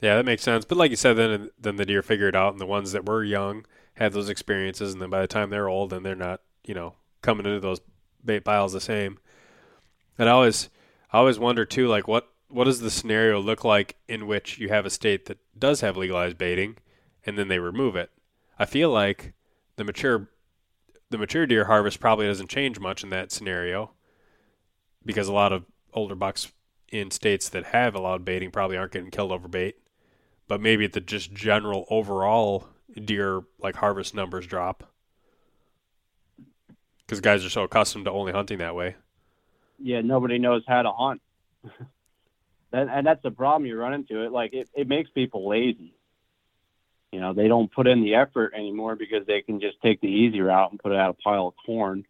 yeah 0.00 0.16
that 0.16 0.24
makes 0.24 0.42
sense 0.42 0.64
but 0.64 0.78
like 0.78 0.90
you 0.90 0.96
said 0.96 1.14
then 1.14 1.50
then 1.58 1.76
the 1.76 1.86
deer 1.86 2.02
figure 2.02 2.28
it 2.28 2.36
out 2.36 2.52
and 2.52 2.60
the 2.60 2.66
ones 2.66 2.92
that 2.92 3.08
were 3.08 3.22
young 3.24 3.64
have 4.00 4.14
those 4.14 4.30
experiences, 4.30 4.92
and 4.92 5.00
then 5.00 5.10
by 5.10 5.20
the 5.20 5.26
time 5.26 5.50
they're 5.50 5.68
old 5.68 5.92
and 5.92 6.04
they're 6.04 6.14
not, 6.14 6.40
you 6.64 6.74
know, 6.74 6.94
coming 7.22 7.46
into 7.46 7.60
those 7.60 7.80
bait 8.24 8.40
piles 8.40 8.72
the 8.72 8.80
same. 8.80 9.18
And 10.18 10.28
I 10.28 10.32
always, 10.32 10.70
I 11.12 11.18
always 11.18 11.38
wonder 11.38 11.64
too, 11.64 11.86
like 11.86 12.08
what 12.08 12.28
what 12.48 12.64
does 12.64 12.80
the 12.80 12.90
scenario 12.90 13.40
look 13.40 13.62
like 13.62 13.96
in 14.08 14.26
which 14.26 14.58
you 14.58 14.70
have 14.70 14.84
a 14.84 14.90
state 14.90 15.26
that 15.26 15.38
does 15.56 15.82
have 15.82 15.96
legalized 15.96 16.38
baiting, 16.38 16.78
and 17.24 17.38
then 17.38 17.48
they 17.48 17.58
remove 17.58 17.94
it? 17.94 18.10
I 18.58 18.64
feel 18.64 18.90
like 18.90 19.34
the 19.76 19.84
mature, 19.84 20.30
the 21.10 21.18
mature 21.18 21.46
deer 21.46 21.66
harvest 21.66 22.00
probably 22.00 22.26
doesn't 22.26 22.48
change 22.48 22.80
much 22.80 23.04
in 23.04 23.10
that 23.10 23.30
scenario, 23.30 23.92
because 25.04 25.28
a 25.28 25.32
lot 25.32 25.52
of 25.52 25.64
older 25.92 26.14
bucks 26.14 26.52
in 26.88 27.10
states 27.10 27.48
that 27.50 27.66
have 27.66 27.94
allowed 27.94 28.24
baiting 28.24 28.50
probably 28.50 28.76
aren't 28.76 28.92
getting 28.92 29.10
killed 29.10 29.30
over 29.30 29.46
bait. 29.46 29.76
But 30.50 30.60
maybe 30.60 30.88
the 30.88 31.00
just 31.00 31.32
general 31.32 31.86
overall 31.90 32.66
deer 32.92 33.42
like 33.60 33.76
harvest 33.76 34.16
numbers 34.16 34.48
drop 34.48 34.82
because 37.06 37.20
guys 37.20 37.44
are 37.44 37.48
so 37.48 37.62
accustomed 37.62 38.06
to 38.06 38.10
only 38.10 38.32
hunting 38.32 38.58
that 38.58 38.74
way. 38.74 38.96
Yeah, 39.78 40.00
nobody 40.00 40.38
knows 40.40 40.64
how 40.66 40.82
to 40.82 40.90
hunt, 40.90 41.22
and, 42.72 42.90
and 42.90 43.06
that's 43.06 43.22
the 43.22 43.30
problem 43.30 43.64
you 43.64 43.78
run 43.78 43.94
into. 43.94 44.24
It 44.24 44.32
like 44.32 44.52
it, 44.52 44.68
it 44.74 44.88
makes 44.88 45.08
people 45.10 45.48
lazy. 45.48 45.94
You 47.12 47.20
know, 47.20 47.32
they 47.32 47.46
don't 47.46 47.70
put 47.70 47.86
in 47.86 48.02
the 48.02 48.16
effort 48.16 48.52
anymore 48.52 48.96
because 48.96 49.24
they 49.28 49.42
can 49.42 49.60
just 49.60 49.80
take 49.80 50.00
the 50.00 50.08
easy 50.08 50.40
route 50.40 50.72
and 50.72 50.80
put 50.80 50.92
out 50.92 51.10
a 51.10 51.22
pile 51.22 51.46
of 51.46 51.54
corn. 51.64 52.04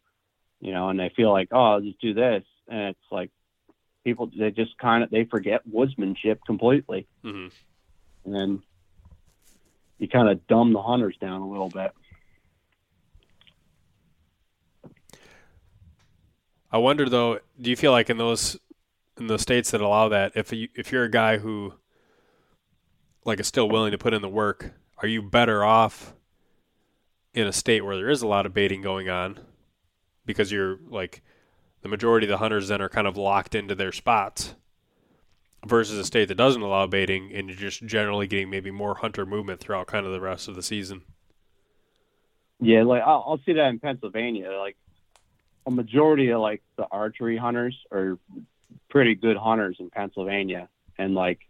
You 0.63 0.73
know, 0.73 0.89
and 0.89 0.99
they 0.99 1.13
feel 1.15 1.31
like, 1.31 1.49
oh, 1.53 1.73
I'll 1.73 1.83
just 1.83 2.01
do 2.01 2.15
this, 2.15 2.45
and 2.69 2.89
it's 2.89 3.13
like 3.13 3.31
people 4.03 4.31
they 4.35 4.51
just 4.51 4.79
kind 4.79 5.05
of 5.05 5.11
they 5.11 5.25
forget 5.25 5.61
woodsmanship 5.71 6.39
completely. 6.47 7.07
Mm-hmm. 7.23 7.49
And 8.25 8.35
then 8.35 8.63
you 9.99 10.09
kind 10.09 10.29
of 10.29 10.47
dumb 10.47 10.73
the 10.73 10.83
hunters 10.83 11.17
down 11.21 11.43
a 11.43 11.49
little 11.49 11.69
bit. 11.69 11.93
I 16.73 16.79
wonder 16.79 17.09
though, 17.09 17.41
do 17.61 17.71
you 17.71 17.77
feel 17.77 17.93
like 17.93 18.11
in 18.11 18.17
those 18.17 18.59
in 19.19 19.27
the 19.27 19.39
states 19.39 19.71
that 19.73 19.81
allow 19.81 20.09
that, 20.09 20.33
if 20.35 20.53
you 20.53 20.69
if 20.75 20.93
you're 20.93 21.05
a 21.05 21.11
guy 21.11 21.39
who 21.39 21.75
like 23.25 23.41
is 23.41 23.47
still 23.47 23.69
willing 23.69 23.93
to 23.93 23.99
put 23.99 24.15
in 24.15 24.23
the 24.23 24.29
work, 24.29 24.73
are 24.99 25.09
you 25.09 25.21
better 25.23 25.65
off 25.65 26.15
in 27.35 27.47
a 27.47 27.53
state 27.53 27.85
where 27.85 27.97
there 27.97 28.09
is 28.09 28.23
a 28.23 28.27
lot 28.27 28.47
of 28.47 28.55
baiting 28.55 28.83
going 28.83 29.09
on 29.09 29.39
because 30.25 30.51
you're 30.51 30.79
like 30.89 31.23
the 31.83 31.89
majority 31.89 32.27
of 32.27 32.31
the 32.31 32.39
hunters 32.39 32.69
then 32.69 32.81
are 32.81 32.89
kind 32.89 33.07
of 33.07 33.17
locked 33.17 33.55
into 33.55 33.75
their 33.75 33.93
spots 33.93 34.55
versus 35.67 35.99
a 35.99 36.05
state 36.05 36.29
that 36.29 36.37
doesn't 36.37 36.63
allow 36.63 36.87
baiting 36.87 37.33
and 37.35 37.49
you're 37.49 37.57
just 37.57 37.85
generally 37.85 38.27
getting 38.27 38.49
maybe 38.51 38.71
more 38.71 38.97
hunter 38.97 39.27
movement 39.27 39.61
throughout 39.61 39.87
kind 39.87 40.07
of 40.07 40.13
the 40.13 40.21
rest 40.21 40.49
of 40.49 40.55
the 40.55 40.63
season. 40.63 41.03
Yeah, 42.61 42.83
like 42.83 43.03
I'll, 43.03 43.25
I'll 43.27 43.41
see 43.45 43.55
that 43.55 43.69
in 43.69 43.79
Pennsylvania. 43.79 44.53
Like 44.53 44.77
a 45.67 45.71
majority 45.71 46.31
of 46.31 46.41
like 46.41 46.63
the 46.77 46.87
archery 46.91 47.37
hunters 47.37 47.77
are 47.91 48.19
pretty 48.89 49.15
good 49.15 49.37
hunters 49.37 49.77
in 49.81 49.89
Pennsylvania, 49.91 50.69
and 50.99 51.15
like 51.15 51.41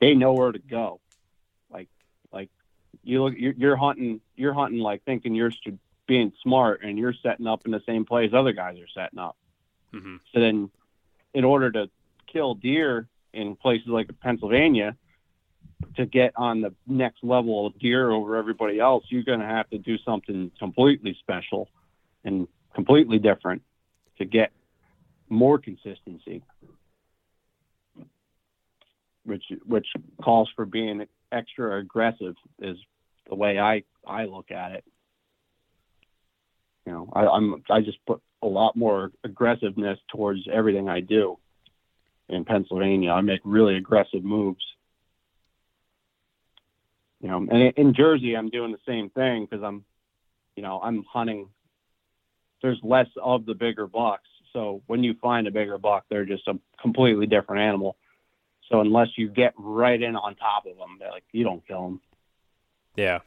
they 0.00 0.14
know 0.14 0.32
where 0.34 0.52
to 0.52 0.58
go. 0.58 1.00
Like, 1.70 1.88
like 2.32 2.50
you 3.02 3.24
look, 3.24 3.34
you're, 3.36 3.54
you're 3.56 3.76
hunting, 3.76 4.20
you're 4.36 4.52
hunting 4.52 4.80
like 4.80 5.02
thinking 5.04 5.34
you're 5.34 5.50
st- 5.50 5.80
being 6.06 6.32
smart, 6.42 6.82
and 6.82 6.98
you're 6.98 7.14
setting 7.14 7.46
up 7.46 7.64
in 7.64 7.72
the 7.72 7.82
same 7.86 8.04
place 8.04 8.32
other 8.34 8.52
guys 8.52 8.78
are 8.78 8.88
setting 8.88 9.18
up. 9.18 9.36
Mm-hmm. 9.94 10.16
So 10.32 10.40
then, 10.40 10.70
in 11.32 11.44
order 11.44 11.70
to 11.72 11.90
kill 12.36 12.54
deer 12.54 13.08
in 13.32 13.56
places 13.56 13.88
like 13.88 14.08
Pennsylvania, 14.20 14.94
to 15.96 16.06
get 16.06 16.32
on 16.36 16.60
the 16.60 16.74
next 16.86 17.22
level 17.22 17.66
of 17.66 17.78
deer 17.78 18.10
over 18.10 18.36
everybody 18.36 18.78
else, 18.78 19.04
you're 19.08 19.22
going 19.22 19.40
to 19.40 19.46
have 19.46 19.68
to 19.70 19.78
do 19.78 19.96
something 20.04 20.50
completely 20.58 21.16
special 21.20 21.68
and 22.24 22.46
completely 22.74 23.18
different 23.18 23.62
to 24.18 24.24
get 24.24 24.52
more 25.28 25.58
consistency, 25.58 26.42
which 29.24 29.44
which 29.66 29.86
calls 30.22 30.48
for 30.54 30.64
being 30.64 31.06
extra 31.32 31.78
aggressive 31.78 32.34
is 32.60 32.76
the 33.28 33.34
way 33.34 33.58
I 33.58 33.82
I 34.06 34.24
look 34.24 34.50
at 34.50 34.72
it. 34.72 34.84
You 36.86 36.92
know, 36.92 37.12
I, 37.12 37.26
I'm 37.26 37.62
I 37.68 37.80
just 37.80 37.98
put 38.06 38.20
a 38.42 38.46
lot 38.46 38.76
more 38.76 39.10
aggressiveness 39.24 39.98
towards 40.10 40.40
everything 40.52 40.88
I 40.88 41.00
do 41.00 41.38
in 42.28 42.44
Pennsylvania. 42.44 43.10
I 43.10 43.20
make 43.20 43.40
really 43.44 43.76
aggressive 43.76 44.24
moves. 44.24 44.64
You 47.20 47.28
know, 47.28 47.38
and 47.38 47.72
in 47.76 47.94
Jersey, 47.94 48.36
I'm 48.36 48.50
doing 48.50 48.72
the 48.72 48.78
same 48.86 49.10
thing 49.10 49.46
because 49.48 49.64
I'm, 49.64 49.84
you 50.54 50.62
know, 50.62 50.80
I'm 50.82 51.04
hunting. 51.10 51.48
There's 52.62 52.78
less 52.82 53.08
of 53.22 53.46
the 53.46 53.54
bigger 53.54 53.86
bucks, 53.86 54.28
so 54.52 54.82
when 54.86 55.04
you 55.04 55.14
find 55.20 55.46
a 55.46 55.50
bigger 55.50 55.76
buck, 55.76 56.04
they're 56.08 56.24
just 56.24 56.48
a 56.48 56.58
completely 56.80 57.26
different 57.26 57.62
animal. 57.62 57.96
So 58.70 58.80
unless 58.80 59.08
you 59.16 59.28
get 59.28 59.52
right 59.56 60.00
in 60.00 60.16
on 60.16 60.34
top 60.36 60.64
of 60.66 60.76
them, 60.76 60.98
like 61.10 61.24
you 61.32 61.44
don't 61.44 61.66
kill 61.66 61.82
them. 61.82 62.00
Yeah. 62.96 63.20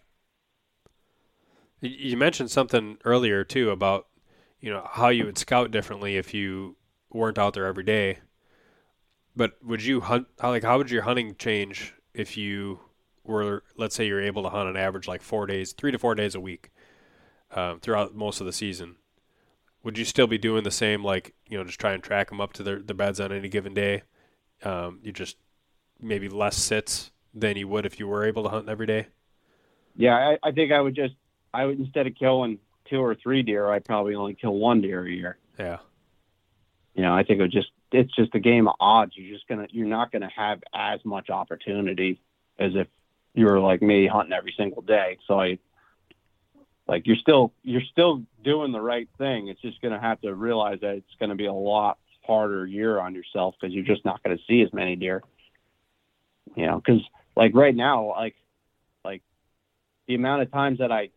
You 1.81 2.17
mentioned 2.17 2.51
something 2.51 2.97
earlier 3.05 3.43
too 3.43 3.69
about 3.69 4.07
you 4.59 4.71
know 4.71 4.87
how 4.91 5.09
you 5.09 5.25
would 5.25 5.37
scout 5.37 5.71
differently 5.71 6.17
if 6.17 6.33
you 6.33 6.75
weren't 7.11 7.37
out 7.37 7.53
there 7.53 7.65
every 7.65 7.83
day. 7.83 8.19
But 9.35 9.53
would 9.63 9.83
you 9.83 10.01
hunt? 10.01 10.27
How 10.39 10.49
like 10.49 10.63
how 10.63 10.77
would 10.77 10.91
your 10.91 11.03
hunting 11.03 11.35
change 11.35 11.93
if 12.13 12.37
you 12.37 12.79
were, 13.23 13.63
let's 13.77 13.95
say, 13.95 14.07
you're 14.07 14.21
able 14.21 14.43
to 14.43 14.49
hunt 14.49 14.67
on 14.67 14.75
average 14.75 15.07
like 15.07 15.21
four 15.21 15.45
days, 15.45 15.71
three 15.73 15.91
to 15.91 15.99
four 15.99 16.15
days 16.15 16.35
a 16.35 16.39
week 16.39 16.71
um, 17.51 17.79
throughout 17.79 18.15
most 18.15 18.41
of 18.41 18.45
the 18.45 18.53
season? 18.53 18.95
Would 19.83 19.97
you 19.97 20.05
still 20.05 20.27
be 20.27 20.37
doing 20.37 20.63
the 20.63 20.71
same, 20.71 21.03
like 21.03 21.33
you 21.47 21.57
know, 21.57 21.63
just 21.63 21.79
try 21.79 21.93
and 21.93 22.03
track 22.03 22.29
them 22.29 22.41
up 22.41 22.53
to 22.53 22.63
their 22.63 22.79
the 22.79 22.93
beds 22.93 23.19
on 23.19 23.31
any 23.31 23.47
given 23.47 23.73
day? 23.73 24.03
Um, 24.63 24.99
you 25.03 25.13
just 25.13 25.37
maybe 26.01 26.27
less 26.27 26.57
sits 26.57 27.11
than 27.33 27.55
you 27.57 27.67
would 27.67 27.85
if 27.85 27.99
you 27.99 28.07
were 28.07 28.25
able 28.25 28.43
to 28.43 28.49
hunt 28.49 28.67
every 28.67 28.87
day. 28.87 29.07
Yeah, 29.95 30.15
I, 30.15 30.49
I 30.49 30.51
think 30.51 30.71
I 30.71 30.81
would 30.81 30.95
just 30.95 31.15
I 31.53 31.65
would 31.65 31.79
instead 31.79 32.07
of 32.07 32.15
killing 32.15 32.59
two 32.89 32.97
or 32.97 33.15
three 33.15 33.43
deer, 33.43 33.69
I'd 33.69 33.85
probably 33.85 34.15
only 34.15 34.33
kill 34.33 34.55
one 34.55 34.81
deer 34.81 35.05
a 35.05 35.11
year. 35.11 35.37
Yeah. 35.57 35.77
You 36.95 37.03
know, 37.03 37.13
I 37.13 37.23
think 37.23 37.39
it 37.39 37.43
would 37.43 37.51
just 37.51 37.71
it's 37.91 38.13
just 38.15 38.35
a 38.35 38.39
game 38.39 38.67
of 38.67 38.75
odds. 38.79 39.13
You're 39.15 39.33
just 39.35 39.47
gonna 39.47 39.67
you're 39.71 39.87
not 39.87 40.11
gonna 40.11 40.29
have 40.35 40.61
as 40.73 40.99
much 41.03 41.29
opportunity 41.29 42.21
as 42.57 42.71
if 42.75 42.87
you 43.33 43.45
were 43.45 43.59
like 43.59 43.81
me 43.81 44.07
hunting 44.07 44.33
every 44.33 44.53
single 44.57 44.81
day. 44.81 45.17
So 45.27 45.39
I 45.39 45.59
like 46.87 47.07
you're 47.07 47.17
still 47.17 47.53
you're 47.63 47.81
still 47.91 48.23
doing 48.43 48.71
the 48.71 48.81
right 48.81 49.07
thing. 49.17 49.47
It's 49.47 49.61
just 49.61 49.81
gonna 49.81 49.99
have 49.99 50.21
to 50.21 50.33
realize 50.33 50.79
that 50.81 50.95
it's 50.95 51.15
gonna 51.19 51.35
be 51.35 51.45
a 51.45 51.53
lot 51.53 51.97
harder 52.25 52.65
year 52.65 52.99
on 52.99 53.15
yourself 53.15 53.55
because 53.59 53.73
you're 53.73 53.83
just 53.83 54.05
not 54.05 54.21
gonna 54.23 54.37
see 54.47 54.61
as 54.61 54.73
many 54.73 54.95
deer. 54.95 55.23
You 56.55 56.65
know, 56.65 56.81
because 56.83 57.01
like 57.35 57.53
right 57.55 57.75
now, 57.75 58.09
like 58.09 58.35
like 59.03 59.23
the 60.07 60.15
amount 60.15 60.41
of 60.43 60.51
times 60.51 60.79
that 60.79 60.91
I 60.91 61.09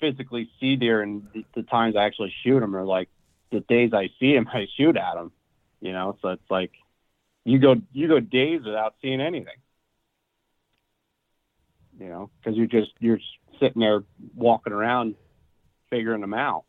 physically 0.00 0.50
see 0.60 0.76
deer 0.76 1.02
and 1.02 1.26
the, 1.32 1.44
the 1.54 1.62
times 1.62 1.96
I 1.96 2.04
actually 2.04 2.34
shoot 2.42 2.60
them 2.60 2.76
are 2.76 2.84
like 2.84 3.08
the 3.50 3.60
days 3.60 3.92
I 3.92 4.10
see 4.18 4.34
them, 4.34 4.48
I 4.52 4.66
shoot 4.76 4.96
at 4.96 5.14
them. 5.14 5.32
You 5.86 5.92
know, 5.92 6.16
so 6.20 6.30
it's 6.30 6.50
like 6.50 6.72
you 7.44 7.60
go 7.60 7.76
you 7.92 8.08
go 8.08 8.18
days 8.18 8.62
without 8.64 8.96
seeing 9.00 9.20
anything. 9.20 9.54
You 12.00 12.08
know, 12.08 12.30
because 12.40 12.58
you're 12.58 12.66
just 12.66 12.90
you're 12.98 13.20
sitting 13.60 13.80
there 13.80 14.02
walking 14.34 14.72
around 14.72 15.14
figuring 15.88 16.22
them 16.22 16.34
out. 16.34 16.64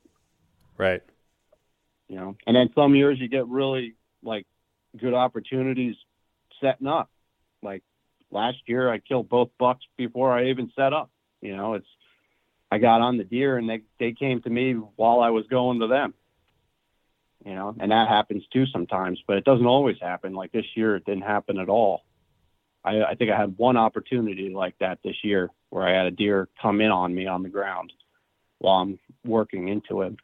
Right. 0.78 1.02
You 2.08 2.18
know, 2.18 2.36
and 2.46 2.56
then 2.56 2.70
some 2.76 2.94
years 2.94 3.18
you 3.20 3.28
get 3.28 3.48
really 3.48 3.96
like 4.22 4.46
good 4.96 5.16
opportunities 5.16 5.96
setting 6.62 6.86
up. 6.86 7.10
Like 7.64 7.82
last 8.30 8.60
year, 8.68 8.94
I 8.94 9.00
killed 9.00 9.30
both 9.30 9.50
bucks 9.58 9.84
before 9.98 10.32
I 10.32 10.50
even 10.50 10.72
set 10.76 10.94
up. 10.94 11.10
You 11.42 11.58
know, 11.58 11.74
it's 11.74 11.88
I 12.72 12.78
got 12.78 13.02
on 13.02 13.18
the 13.18 13.24
deer 13.24 13.58
and 13.58 13.68
they 13.68 13.82
they 14.00 14.12
came 14.12 14.44
to 14.44 14.50
me 14.52 14.74
while 14.74 15.22
I 15.22 15.32
was 15.32 15.48
going 15.48 15.80
to 15.80 15.88
them. 15.88 16.14
You 17.48 17.56
know, 17.56 17.74
and 17.80 17.92
that 17.92 18.10
happens 18.10 18.44
too 18.52 18.66
sometimes, 18.66 19.24
but 19.26 19.38
it 19.38 19.46
doesn't 19.46 19.66
always 19.66 19.96
happen. 20.02 20.34
Like 20.34 20.52
this 20.52 20.66
year, 20.76 20.98
it 20.98 21.06
didn't 21.06 21.22
happen 21.22 21.60
at 21.60 21.70
all. 21.70 22.04
I, 22.84 23.04
I 23.04 23.16
think 23.16 23.32
I 23.32 23.38
had 23.38 23.58
one 23.58 23.78
opportunity 23.78 24.50
like 24.50 24.78
that 24.80 25.00
this 25.02 25.16
year 25.24 25.50
where 25.70 25.88
I 25.88 25.96
had 25.96 26.08
a 26.08 26.12
deer 26.12 26.50
come 26.62 26.82
in 26.82 26.92
on 26.92 27.16
me 27.16 27.26
on 27.26 27.44
the 27.44 27.50
ground 27.50 27.94
while 28.58 28.82
I'm 28.82 29.00
working 29.24 29.70
into 29.70 30.02
it. 30.02 30.16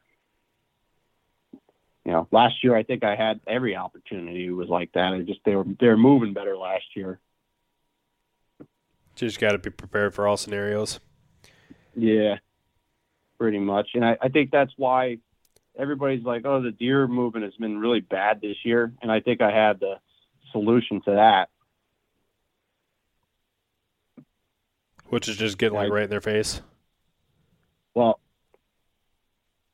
You 2.04 2.12
know, 2.12 2.28
last 2.34 2.62
year 2.62 2.76
I 2.76 2.84
think 2.84 3.06
I 3.06 3.16
had 3.16 3.40
every 3.48 3.78
opportunity 3.78 4.50
was 4.50 4.68
like 4.68 4.92
that. 4.92 5.14
It 5.14 5.26
just 5.26 5.40
they 5.46 5.56
were 5.56 5.64
they 5.80 5.88
were 5.88 5.96
moving 5.96 6.34
better 6.34 6.58
last 6.58 6.84
year. 6.94 7.22
You 8.60 8.68
just 9.16 9.40
got 9.40 9.54
to 9.54 9.60
be 9.60 9.70
prepared 9.70 10.14
for 10.14 10.28
all 10.28 10.36
scenarios. 10.36 11.00
Yeah, 11.96 12.40
pretty 13.40 13.60
much. 13.60 13.92
And 13.94 14.04
I, 14.04 14.18
I 14.22 14.28
think 14.28 14.52
that's 14.52 14.74
why 14.76 15.20
everybody's 15.78 16.24
like, 16.24 16.46
oh, 16.46 16.62
the 16.62 16.72
deer 16.72 17.08
movement 17.08 17.46
has 17.46 17.56
been 17.56 17.80
really 17.80 18.02
bad 18.02 18.42
this 18.42 18.58
year. 18.64 18.92
And 19.02 19.12
I 19.12 19.20
think 19.20 19.42
I 19.42 19.52
had 19.52 19.80
the 19.80 19.96
solution 20.52 21.02
to 21.02 21.12
that. 21.12 21.50
Which 25.08 25.28
is 25.28 25.38
just 25.38 25.58
getting 25.58 25.78
like 25.78 25.92
right 25.92 26.06
in 26.06 26.10
their 26.10 26.22
face. 26.22 26.62
Well, 27.94 28.20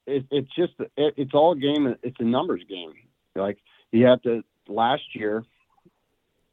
it, 0.06 0.26
it's 0.32 0.54
just 0.56 0.74
it, 0.98 1.14
it's 1.16 1.34
all 1.34 1.54
a 1.54 1.58
game. 1.58 1.96
It's 2.04 2.20
a 2.20 2.24
numbers 2.24 2.64
game. 2.68 2.94
Like 3.36 3.60
you 3.92 4.06
have 4.06 4.22
to. 4.24 4.44
Last 4.68 5.16
year, 5.16 5.44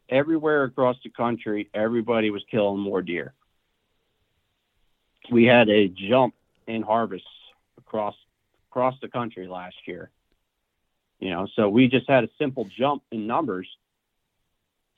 everywhere 0.09 0.65
across 0.65 0.97
the 1.05 1.11
country, 1.11 1.69
everybody 1.75 2.31
was 2.31 2.43
killing 2.51 2.81
more 2.81 3.03
deer. 3.03 3.35
We 5.31 5.45
had 5.45 5.69
a 5.69 5.89
jump 5.89 6.35
in 6.67 6.81
harvests 6.81 7.29
across 7.77 8.15
across 8.77 8.95
the 9.01 9.09
country 9.09 9.49
last 9.49 9.77
year. 9.87 10.11
You 11.19 11.31
know, 11.31 11.49
so 11.57 11.71
we 11.71 11.89
just 11.89 12.09
had 12.11 12.25
a 12.25 12.29
simple 12.39 12.69
jump 12.79 13.03
in 13.11 13.27
numbers. 13.27 13.67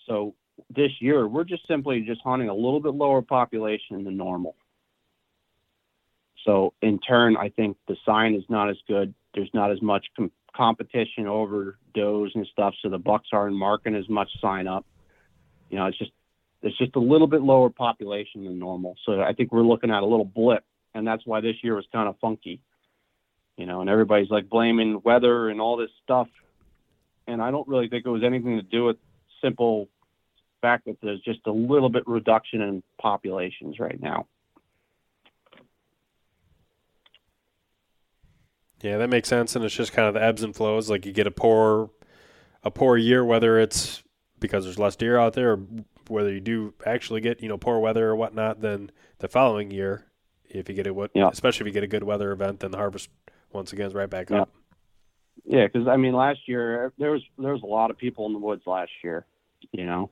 So 0.09 0.35
this 0.69 0.91
year, 1.01 1.29
we're 1.29 1.45
just 1.45 1.65
simply 1.69 2.01
just 2.01 2.21
hunting 2.25 2.49
a 2.49 2.55
little 2.55 2.81
bit 2.81 2.95
lower 2.95 3.23
population 3.23 4.03
than 4.03 4.17
normal. 4.17 4.57
So 6.45 6.75
in 6.83 6.99
turn, 6.99 7.37
I 7.37 7.51
think 7.51 7.77
the 7.87 7.97
sign 8.05 8.35
is 8.35 8.43
not 8.49 8.69
as 8.69 8.79
good. 8.89 9.15
There's 9.33 9.51
not 9.55 9.71
as 9.71 9.81
much 9.81 10.07
com- 10.17 10.33
competition 10.57 11.29
over 11.29 11.79
does 11.95 12.33
and 12.35 12.49
stuff, 12.51 12.75
so 12.83 12.89
the 12.89 12.99
bucks 12.99 13.29
aren't 13.33 13.55
marking 13.55 13.95
as 13.95 14.09
much 14.09 14.29
sign 14.41 14.67
up. 14.67 14.85
You 15.71 15.79
know, 15.79 15.87
it's 15.87 15.99
just 15.99 16.11
it's 16.63 16.77
just 16.79 16.97
a 16.97 17.01
little 17.01 17.29
bit 17.29 17.43
lower 17.43 17.71
population 17.71 18.45
than 18.45 18.59
normal. 18.59 18.97
So 19.07 19.23
I 19.23 19.35
think 19.35 19.53
we're 19.53 19.63
looking 19.63 19.93
at 19.93 20.03
a 20.03 20.07
little 20.07 20.25
blip, 20.25 20.65
and 20.95 21.07
that's 21.07 21.25
why 21.25 21.41
this 21.41 21.57
year 21.63 21.77
was 21.77 21.87
kind 21.93 22.09
of 22.09 22.17
funky. 22.19 22.61
You 23.59 23.67
know, 23.67 23.81
and 23.81 23.91
everybody's 23.91 24.31
like 24.31 24.49
blaming 24.49 25.03
weather 25.05 25.51
and 25.51 25.61
all 25.61 25.77
this 25.77 25.91
stuff, 26.05 26.29
and 27.27 27.43
I 27.43 27.51
don't 27.51 27.67
really 27.67 27.89
think 27.89 28.07
it 28.07 28.09
was 28.09 28.23
anything 28.23 28.57
to 28.57 28.63
do 28.63 28.85
with 28.85 28.97
simple 29.43 29.89
fact 30.63 30.87
that 30.87 30.97
there's 31.03 31.21
just 31.21 31.41
a 31.47 31.53
little 31.53 31.89
bit 31.89 32.07
reduction 32.07 32.63
in 32.63 32.85
populations 33.01 33.81
right 33.81 34.01
now. 34.01 34.27
Yeah, 38.81 38.99
that 38.99 39.11
makes 39.11 39.29
sense, 39.29 39.57
and 39.57 39.65
it's 39.65 39.75
just 39.75 39.93
kind 39.93 40.07
of 40.07 40.15
the 40.15 40.23
ebbs 40.23 40.45
and 40.45 40.55
flows. 40.55 40.89
Like 40.89 41.05
you 41.05 41.13
get 41.13 41.27
a 41.27 41.33
poor, 41.33 41.91
a 42.63 42.71
poor 42.71 42.97
year, 42.97 43.25
whether 43.25 43.59
it's 43.59 44.05
because 44.39 44.63
there's 44.65 44.79
less 44.79 44.95
deer 44.95 45.19
out 45.19 45.33
there, 45.33 45.55
or 45.55 45.61
whether 46.07 46.33
you 46.33 46.41
do 46.41 46.75
actually 46.87 47.21
get 47.21 47.43
you 47.43 47.49
know 47.49 47.59
poor 47.59 47.81
weather 47.81 48.09
or 48.09 48.15
whatnot, 48.15 48.61
then 48.61 48.93
the 49.19 49.27
following 49.27 49.73
year, 49.73 50.07
if 50.49 50.69
you 50.69 50.77
get 50.77 50.87
a 50.87 50.95
what, 50.95 51.11
Yeah. 51.13 51.29
especially 51.29 51.65
if 51.65 51.67
you 51.67 51.73
get 51.73 51.83
a 51.83 51.89
good 51.89 52.05
weather 52.05 52.31
event, 52.31 52.61
then 52.61 52.71
the 52.71 52.79
harvest 52.79 53.11
once 53.53 53.73
again 53.73 53.87
is 53.87 53.95
right 53.95 54.11
back 54.11 54.31
Yeah. 54.31 54.43
up. 54.43 54.51
Yeah, 55.45 55.67
because 55.67 55.87
I 55.89 55.97
mean, 55.97 56.13
last 56.15 56.41
year 56.47 56.93
there 56.99 57.13
was 57.13 57.23
there 57.39 57.53
was 57.53 57.63
a 57.63 57.67
lot 57.67 57.91
of 57.91 57.97
people 57.97 58.27
in 58.27 58.33
the 58.33 58.39
woods 58.39 58.63
last 58.67 58.91
year. 59.03 59.25
You 59.73 59.87
know, 59.87 60.11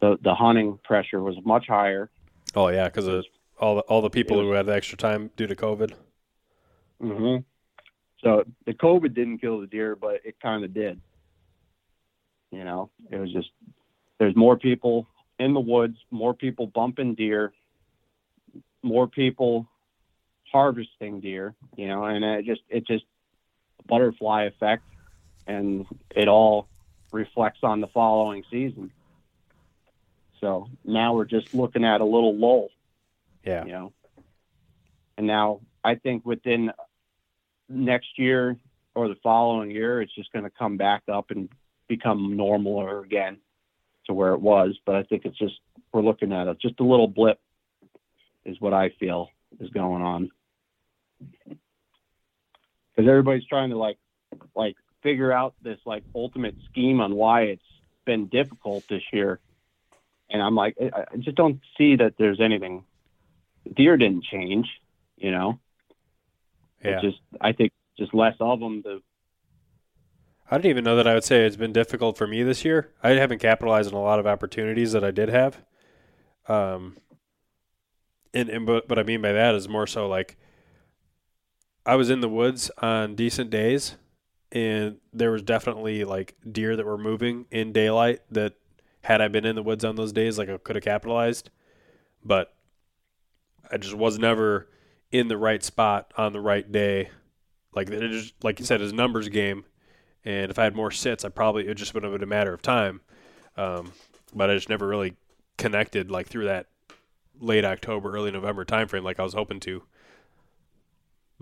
the 0.00 0.18
the 0.22 0.34
hunting 0.34 0.78
pressure 0.84 1.22
was 1.22 1.36
much 1.44 1.66
higher. 1.66 2.10
Oh 2.54 2.68
yeah, 2.68 2.88
because 2.88 3.08
all 3.58 3.76
the 3.76 3.82
all 3.82 4.02
the 4.02 4.10
people 4.10 4.36
was- 4.38 4.44
who 4.44 4.50
had 4.52 4.66
the 4.66 4.74
extra 4.74 4.98
time 4.98 5.30
due 5.36 5.46
to 5.46 5.54
COVID. 5.56 5.92
hmm 7.00 7.36
So 8.22 8.44
the 8.66 8.74
COVID 8.74 9.14
didn't 9.14 9.38
kill 9.38 9.60
the 9.60 9.66
deer, 9.66 9.96
but 9.96 10.20
it 10.24 10.38
kind 10.40 10.64
of 10.64 10.74
did. 10.74 11.00
You 12.50 12.64
know, 12.64 12.90
it 13.10 13.16
was 13.16 13.32
just 13.32 13.50
there's 14.18 14.36
more 14.36 14.56
people 14.58 15.06
in 15.38 15.54
the 15.54 15.60
woods, 15.60 15.96
more 16.10 16.34
people 16.34 16.66
bumping 16.68 17.14
deer, 17.14 17.52
more 18.82 19.06
people 19.08 19.66
harvesting 20.54 21.20
deer. 21.20 21.52
You 21.76 21.88
know, 21.88 22.04
and 22.04 22.24
it 22.24 22.46
just 22.46 22.62
it 22.70 22.86
just 22.86 23.04
a 23.80 23.82
butterfly 23.88 24.44
effect, 24.44 24.84
and 25.46 25.84
it 26.14 26.28
all 26.28 26.68
reflects 27.12 27.60
on 27.62 27.80
the 27.80 27.88
following 27.88 28.44
season. 28.50 28.90
So 30.40 30.68
now 30.84 31.14
we're 31.14 31.24
just 31.24 31.54
looking 31.54 31.84
at 31.84 32.00
a 32.00 32.04
little 32.04 32.36
lull 32.36 32.68
Yeah, 33.44 33.64
you 33.64 33.72
know. 33.72 33.92
And 35.18 35.26
now 35.26 35.60
I 35.82 35.96
think 35.96 36.24
within 36.24 36.72
next 37.68 38.18
year 38.18 38.56
or 38.94 39.08
the 39.08 39.16
following 39.22 39.70
year, 39.70 40.00
it's 40.00 40.14
just 40.14 40.32
going 40.32 40.44
to 40.44 40.50
come 40.50 40.76
back 40.76 41.02
up 41.12 41.30
and 41.30 41.48
become 41.88 42.36
normal 42.36 43.00
again 43.00 43.38
to 44.06 44.14
where 44.14 44.34
it 44.34 44.40
was. 44.40 44.78
But 44.86 44.94
I 44.94 45.02
think 45.02 45.24
it's 45.24 45.38
just 45.38 45.58
we're 45.92 46.02
looking 46.02 46.32
at 46.32 46.46
it 46.46 46.60
just 46.60 46.78
a 46.80 46.84
little 46.84 47.08
blip 47.08 47.40
is 48.44 48.60
what 48.60 48.72
I 48.72 48.90
feel 49.00 49.30
is 49.60 49.70
going 49.70 50.02
on 50.02 50.30
because 51.48 53.08
everybody's 53.08 53.46
trying 53.46 53.70
to 53.70 53.78
like 53.78 53.98
like 54.54 54.76
figure 55.02 55.32
out 55.32 55.54
this 55.62 55.78
like 55.84 56.02
ultimate 56.14 56.56
scheme 56.70 57.00
on 57.00 57.14
why 57.14 57.42
it's 57.42 57.62
been 58.04 58.26
difficult 58.26 58.84
this 58.88 59.02
year. 59.12 59.40
And 60.30 60.42
I'm 60.42 60.54
like, 60.54 60.76
I 60.80 61.04
I 61.12 61.16
just 61.18 61.36
don't 61.36 61.60
see 61.76 61.96
that 61.96 62.14
there's 62.18 62.40
anything 62.40 62.84
deer 63.74 63.96
didn't 63.96 64.24
change, 64.24 64.68
you 65.16 65.30
know. 65.30 65.58
yeah. 66.82 66.92
It's 66.92 67.02
just 67.02 67.18
I 67.40 67.52
think 67.52 67.72
just 67.98 68.14
less 68.14 68.36
of 68.40 68.60
them. 68.60 68.82
The 68.82 69.02
I 70.50 70.56
didn't 70.58 70.70
even 70.70 70.84
know 70.84 70.96
that 70.96 71.06
I 71.06 71.14
would 71.14 71.24
say 71.24 71.44
it's 71.44 71.56
been 71.56 71.72
difficult 71.72 72.18
for 72.18 72.26
me 72.26 72.42
this 72.42 72.64
year. 72.64 72.92
I 73.02 73.10
haven't 73.10 73.38
capitalized 73.38 73.92
on 73.92 73.98
a 73.98 74.02
lot 74.02 74.18
of 74.18 74.26
opportunities 74.26 74.92
that 74.92 75.02
I 75.02 75.10
did 75.10 75.28
have. 75.30 75.62
Um, 76.46 76.98
and, 78.34 78.50
and 78.50 78.66
but 78.66 78.88
what 78.88 78.98
I 78.98 79.02
mean 79.02 79.22
by 79.22 79.32
that 79.32 79.54
is 79.54 79.68
more 79.68 79.86
so 79.86 80.06
like 80.06 80.36
I 81.86 81.96
was 81.96 82.10
in 82.10 82.20
the 82.20 82.28
woods 82.28 82.70
on 82.78 83.14
decent 83.14 83.50
days, 83.50 83.96
and 84.52 84.96
there 85.12 85.30
was 85.30 85.42
definitely 85.42 86.04
like 86.04 86.36
deer 86.50 86.76
that 86.76 86.86
were 86.86 86.98
moving 86.98 87.46
in 87.50 87.72
daylight 87.72 88.20
that 88.30 88.54
had 89.02 89.20
I 89.20 89.28
been 89.28 89.44
in 89.44 89.54
the 89.54 89.62
woods 89.62 89.84
on 89.84 89.96
those 89.96 90.12
days, 90.12 90.38
like 90.38 90.48
I 90.48 90.56
could 90.56 90.76
have 90.76 90.84
capitalized, 90.84 91.50
but 92.24 92.54
I 93.70 93.76
just 93.76 93.94
was 93.94 94.18
never 94.18 94.68
in 95.10 95.28
the 95.28 95.36
right 95.36 95.62
spot 95.62 96.12
on 96.16 96.32
the 96.32 96.40
right 96.40 96.70
day. 96.70 97.10
Like 97.74 97.90
it 97.90 98.08
just, 98.08 98.34
like 98.42 98.60
you 98.60 98.64
said, 98.64 98.80
it's 98.80 98.92
numbers 98.92 99.28
game. 99.28 99.64
And 100.24 100.50
if 100.50 100.58
I 100.58 100.64
had 100.64 100.74
more 100.74 100.90
sits, 100.90 101.24
I 101.24 101.28
probably 101.28 101.68
it 101.68 101.74
just 101.74 101.92
would 101.92 102.02
have 102.02 102.12
been 102.12 102.22
a 102.22 102.26
matter 102.26 102.54
of 102.54 102.62
time. 102.62 103.02
Um, 103.56 103.92
but 104.34 104.48
I 104.48 104.54
just 104.54 104.70
never 104.70 104.86
really 104.86 105.16
connected 105.58 106.10
like 106.10 106.28
through 106.28 106.46
that 106.46 106.68
late 107.38 107.64
October, 107.64 108.14
early 108.14 108.30
November 108.30 108.64
timeframe 108.64 109.02
like 109.02 109.20
I 109.20 109.24
was 109.24 109.34
hoping 109.34 109.60
to. 109.60 109.82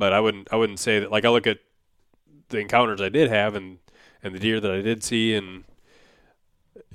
But 0.02 0.12
I 0.12 0.18
wouldn't 0.18 0.48
I 0.50 0.56
wouldn't 0.56 0.80
say 0.80 0.98
that 0.98 1.12
like 1.12 1.24
I 1.24 1.28
look 1.28 1.46
at 1.46 1.58
the 2.48 2.58
encounters 2.58 3.00
I 3.00 3.08
did 3.08 3.30
have 3.30 3.54
and 3.54 3.78
and 4.20 4.34
the 4.34 4.40
deer 4.40 4.58
that 4.58 4.68
I 4.68 4.80
did 4.80 5.04
see 5.04 5.32
and 5.32 5.62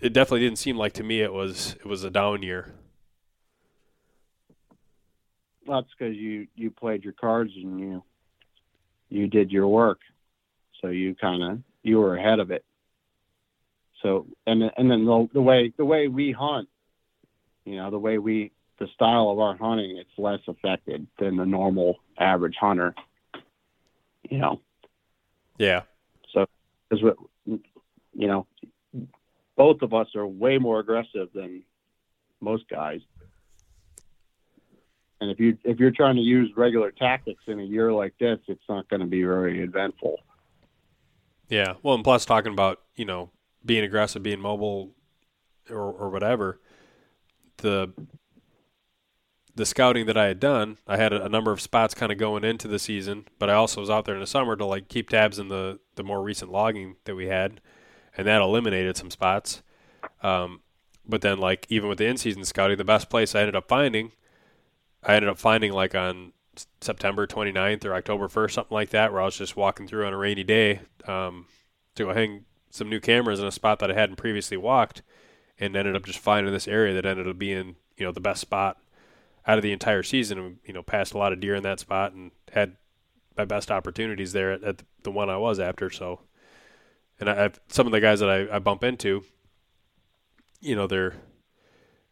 it 0.01 0.11
definitely 0.11 0.41
didn't 0.41 0.57
seem 0.57 0.75
like 0.75 0.91
to 0.95 1.03
me 1.03 1.21
it 1.21 1.31
was 1.31 1.77
it 1.79 1.85
was 1.85 2.03
a 2.03 2.09
down 2.09 2.43
year. 2.43 2.73
that's 5.65 5.87
because 5.97 6.17
you 6.17 6.47
you 6.57 6.69
played 6.69 7.05
your 7.05 7.13
cards 7.13 7.53
and 7.55 7.79
you 7.79 8.03
you 9.07 9.27
did 9.27 9.51
your 9.51 9.69
work, 9.69 9.99
so 10.81 10.89
you 10.89 11.15
kind 11.15 11.41
of 11.41 11.59
you 11.83 11.99
were 11.99 12.17
ahead 12.17 12.41
of 12.41 12.51
it. 12.51 12.65
So 14.03 14.27
and 14.45 14.63
and 14.75 14.91
then 14.91 15.05
the, 15.05 15.29
the 15.31 15.41
way 15.41 15.71
the 15.77 15.85
way 15.85 16.09
we 16.09 16.33
hunt, 16.33 16.67
you 17.63 17.77
know, 17.77 17.89
the 17.89 17.99
way 17.99 18.17
we 18.17 18.51
the 18.79 18.87
style 18.93 19.29
of 19.29 19.39
our 19.39 19.55
hunting, 19.57 19.97
it's 19.97 20.09
less 20.17 20.39
affected 20.47 21.07
than 21.19 21.37
the 21.37 21.45
normal 21.45 21.99
average 22.17 22.55
hunter. 22.59 22.93
You 24.29 24.39
know, 24.39 24.61
Yeah. 25.57 25.83
So, 26.33 26.45
because 26.89 27.17
you 27.45 28.27
know 28.27 28.47
both 29.55 29.81
of 29.81 29.93
us 29.93 30.07
are 30.15 30.27
way 30.27 30.57
more 30.57 30.79
aggressive 30.79 31.29
than 31.33 31.63
most 32.41 32.67
guys 32.69 33.01
and 35.19 35.31
if 35.31 35.39
you 35.39 35.57
if 35.63 35.79
you're 35.79 35.91
trying 35.91 36.15
to 36.15 36.21
use 36.21 36.51
regular 36.55 36.91
tactics 36.91 37.43
in 37.47 37.59
a 37.59 37.63
year 37.63 37.91
like 37.91 38.13
this 38.19 38.39
it's 38.47 38.63
not 38.69 38.87
going 38.89 38.99
to 38.99 39.07
be 39.07 39.23
very 39.23 39.63
eventful 39.63 40.19
Yeah. 41.49 41.75
Well, 41.81 41.95
and 41.95 42.03
plus 42.03 42.25
talking 42.25 42.51
about, 42.51 42.81
you 42.95 43.05
know, 43.05 43.31
being 43.65 43.83
aggressive, 43.83 44.23
being 44.23 44.41
mobile 44.41 44.91
or 45.69 45.91
or 45.91 46.09
whatever, 46.09 46.59
the 47.57 47.91
the 49.57 49.65
scouting 49.65 50.05
that 50.05 50.17
I 50.17 50.27
had 50.27 50.39
done, 50.39 50.77
I 50.87 50.97
had 50.97 51.11
a, 51.11 51.25
a 51.25 51.29
number 51.29 51.51
of 51.51 51.59
spots 51.59 51.95
kind 51.95 52.11
of 52.11 52.19
going 52.19 52.43
into 52.43 52.67
the 52.67 52.77
season, 52.77 53.25
but 53.39 53.49
I 53.49 53.53
also 53.53 53.81
was 53.81 53.89
out 53.89 54.05
there 54.05 54.13
in 54.13 54.21
the 54.21 54.27
summer 54.27 54.55
to 54.55 54.65
like 54.65 54.87
keep 54.87 55.09
tabs 55.09 55.39
in 55.39 55.49
the 55.49 55.79
the 55.95 56.03
more 56.03 56.21
recent 56.21 56.51
logging 56.51 56.95
that 57.05 57.15
we 57.15 57.25
had, 57.25 57.59
and 58.15 58.27
that 58.27 58.41
eliminated 58.41 58.95
some 58.97 59.09
spots. 59.09 59.63
Um, 60.21 60.61
but 61.07 61.21
then 61.21 61.39
like 61.39 61.65
even 61.69 61.89
with 61.89 61.97
the 61.97 62.05
in 62.05 62.17
season 62.17 62.45
scouting, 62.45 62.77
the 62.77 62.83
best 62.83 63.09
place 63.09 63.33
I 63.33 63.39
ended 63.39 63.55
up 63.55 63.67
finding, 63.67 64.11
I 65.03 65.15
ended 65.15 65.29
up 65.29 65.39
finding 65.39 65.73
like 65.73 65.95
on 65.95 66.33
September 66.79 67.25
29th 67.25 67.83
or 67.83 67.95
October 67.95 68.27
1st, 68.27 68.51
something 68.51 68.75
like 68.75 68.91
that, 68.91 69.11
where 69.11 69.21
I 69.21 69.25
was 69.25 69.37
just 69.37 69.57
walking 69.57 69.87
through 69.87 70.05
on 70.05 70.13
a 70.13 70.17
rainy 70.17 70.43
day 70.43 70.81
um, 71.07 71.47
to 71.95 72.05
go 72.05 72.13
hang 72.13 72.45
some 72.69 72.89
new 72.89 72.99
cameras 72.99 73.39
in 73.39 73.47
a 73.47 73.51
spot 73.51 73.79
that 73.79 73.89
I 73.89 73.95
hadn't 73.95 74.17
previously 74.17 74.57
walked, 74.57 75.01
and 75.59 75.75
ended 75.75 75.95
up 75.95 76.05
just 76.05 76.19
finding 76.19 76.53
this 76.53 76.67
area 76.67 76.93
that 76.93 77.07
ended 77.07 77.27
up 77.27 77.39
being 77.39 77.75
you 77.97 78.05
know 78.05 78.11
the 78.11 78.21
best 78.21 78.41
spot 78.41 78.77
out 79.47 79.57
of 79.57 79.63
the 79.63 79.71
entire 79.71 80.03
season. 80.03 80.59
You 80.65 80.73
know, 80.73 80.83
passed 80.83 81.13
a 81.13 81.17
lot 81.17 81.33
of 81.33 81.39
deer 81.39 81.55
in 81.55 81.63
that 81.63 81.79
spot 81.79 82.13
and 82.13 82.31
had 82.51 82.77
my 83.37 83.45
best 83.45 83.71
opportunities 83.71 84.33
there 84.33 84.51
at, 84.51 84.63
at 84.63 84.83
the 85.03 85.11
one 85.11 85.29
I 85.29 85.37
was 85.37 85.59
after. 85.59 85.89
So, 85.89 86.21
and 87.19 87.29
I, 87.29 87.45
I've, 87.45 87.59
some 87.69 87.85
of 87.87 87.91
the 87.91 88.01
guys 88.01 88.19
that 88.19 88.29
I, 88.29 88.55
I 88.55 88.59
bump 88.59 88.83
into, 88.83 89.23
you 90.61 90.75
know, 90.75 90.87
they're 90.87 91.15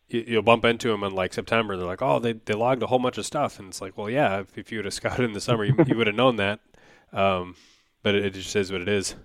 you, 0.07 0.24
you'll 0.28 0.41
bump 0.44 0.66
into 0.66 0.90
them 0.90 1.03
in 1.03 1.14
like 1.14 1.34
September. 1.34 1.78
They're 1.78 1.86
like, 1.88 2.02
oh, 2.02 2.20
they, 2.20 2.34
they 2.34 2.53
logged 2.53 2.84
a 2.84 2.88
whole 2.88 2.99
bunch 2.99 3.18
of 3.18 3.26
stuff, 3.26 3.60
and 3.60 3.70
it's 3.70 3.82
like, 3.82 3.98
well, 3.98 4.10
yeah, 4.10 4.40
if, 4.40 4.57
if 4.57 4.72
you 4.72 4.78
would 4.80 4.86
have 4.86 4.94
scouted 5.02 5.26
in 5.26 5.34
the 5.34 5.41
summer, 5.41 5.66
you, 5.66 5.76
you 5.88 5.95
would 5.98 6.07
have 6.07 6.16
known 6.16 6.38
that. 6.38 6.60
Um, 7.12 7.56
but 8.03 8.16
it, 8.16 8.26
it 8.26 8.34
just 8.34 8.56
is 8.56 8.72
what 8.72 8.82
it 8.82 8.88
is. 8.90 9.16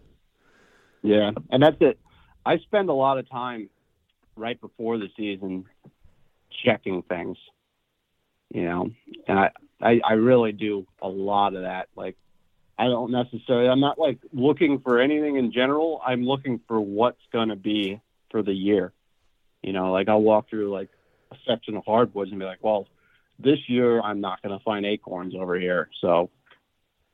yeah 1.03 1.31
and 1.51 1.63
that's 1.63 1.77
it 1.81 1.99
i 2.45 2.59
spend 2.59 2.89
a 2.89 2.93
lot 2.93 3.19
of 3.19 3.29
time 3.29 3.69
right 4.37 4.61
before 4.61 4.99
the 4.99 5.09
season 5.17 5.65
checking 6.65 7.03
things 7.03 7.37
you 8.53 8.65
know 8.65 8.91
and 9.27 9.39
i 9.39 9.51
i, 9.81 10.01
I 10.05 10.13
really 10.15 10.53
do 10.53 10.87
a 11.01 11.09
lot 11.09 11.55
of 11.55 11.63
that. 11.63 11.89
Like 11.97 12.17
i 12.79 12.85
don't 12.85 13.11
necessarily 13.11 13.69
i'm 13.69 13.81
not 13.81 13.99
like 13.99 14.19
looking 14.33 14.81
for 14.81 15.01
anything 15.01 15.37
in 15.37 15.53
general. 15.53 16.01
I'm 16.05 16.23
looking 16.25 16.61
for 16.67 16.81
what's 16.81 17.23
going 17.33 17.49
to 17.49 17.57
be 17.57 18.01
for 18.31 18.43
the 18.43 18.53
year. 18.53 18.93
You 19.63 19.73
know 19.73 19.93
like 19.93 20.09
i'll 20.09 20.23
walk 20.23 20.51
through 20.51 20.71
like 20.71 20.91
a 21.33 21.37
section 21.47 21.77
of 21.77 21.85
hardwoods 21.85 22.31
and 22.31 22.41
be 22.41 22.47
like 22.47 22.63
well 22.63 22.89
this 23.39 23.59
year 23.69 24.01
i'm 24.03 24.21
not 24.21 24.43
going 24.43 24.57
to 24.57 24.65
find 24.65 24.85
acorns 24.85 25.35
over 25.35 25.59
here. 25.59 25.89
So 26.01 26.31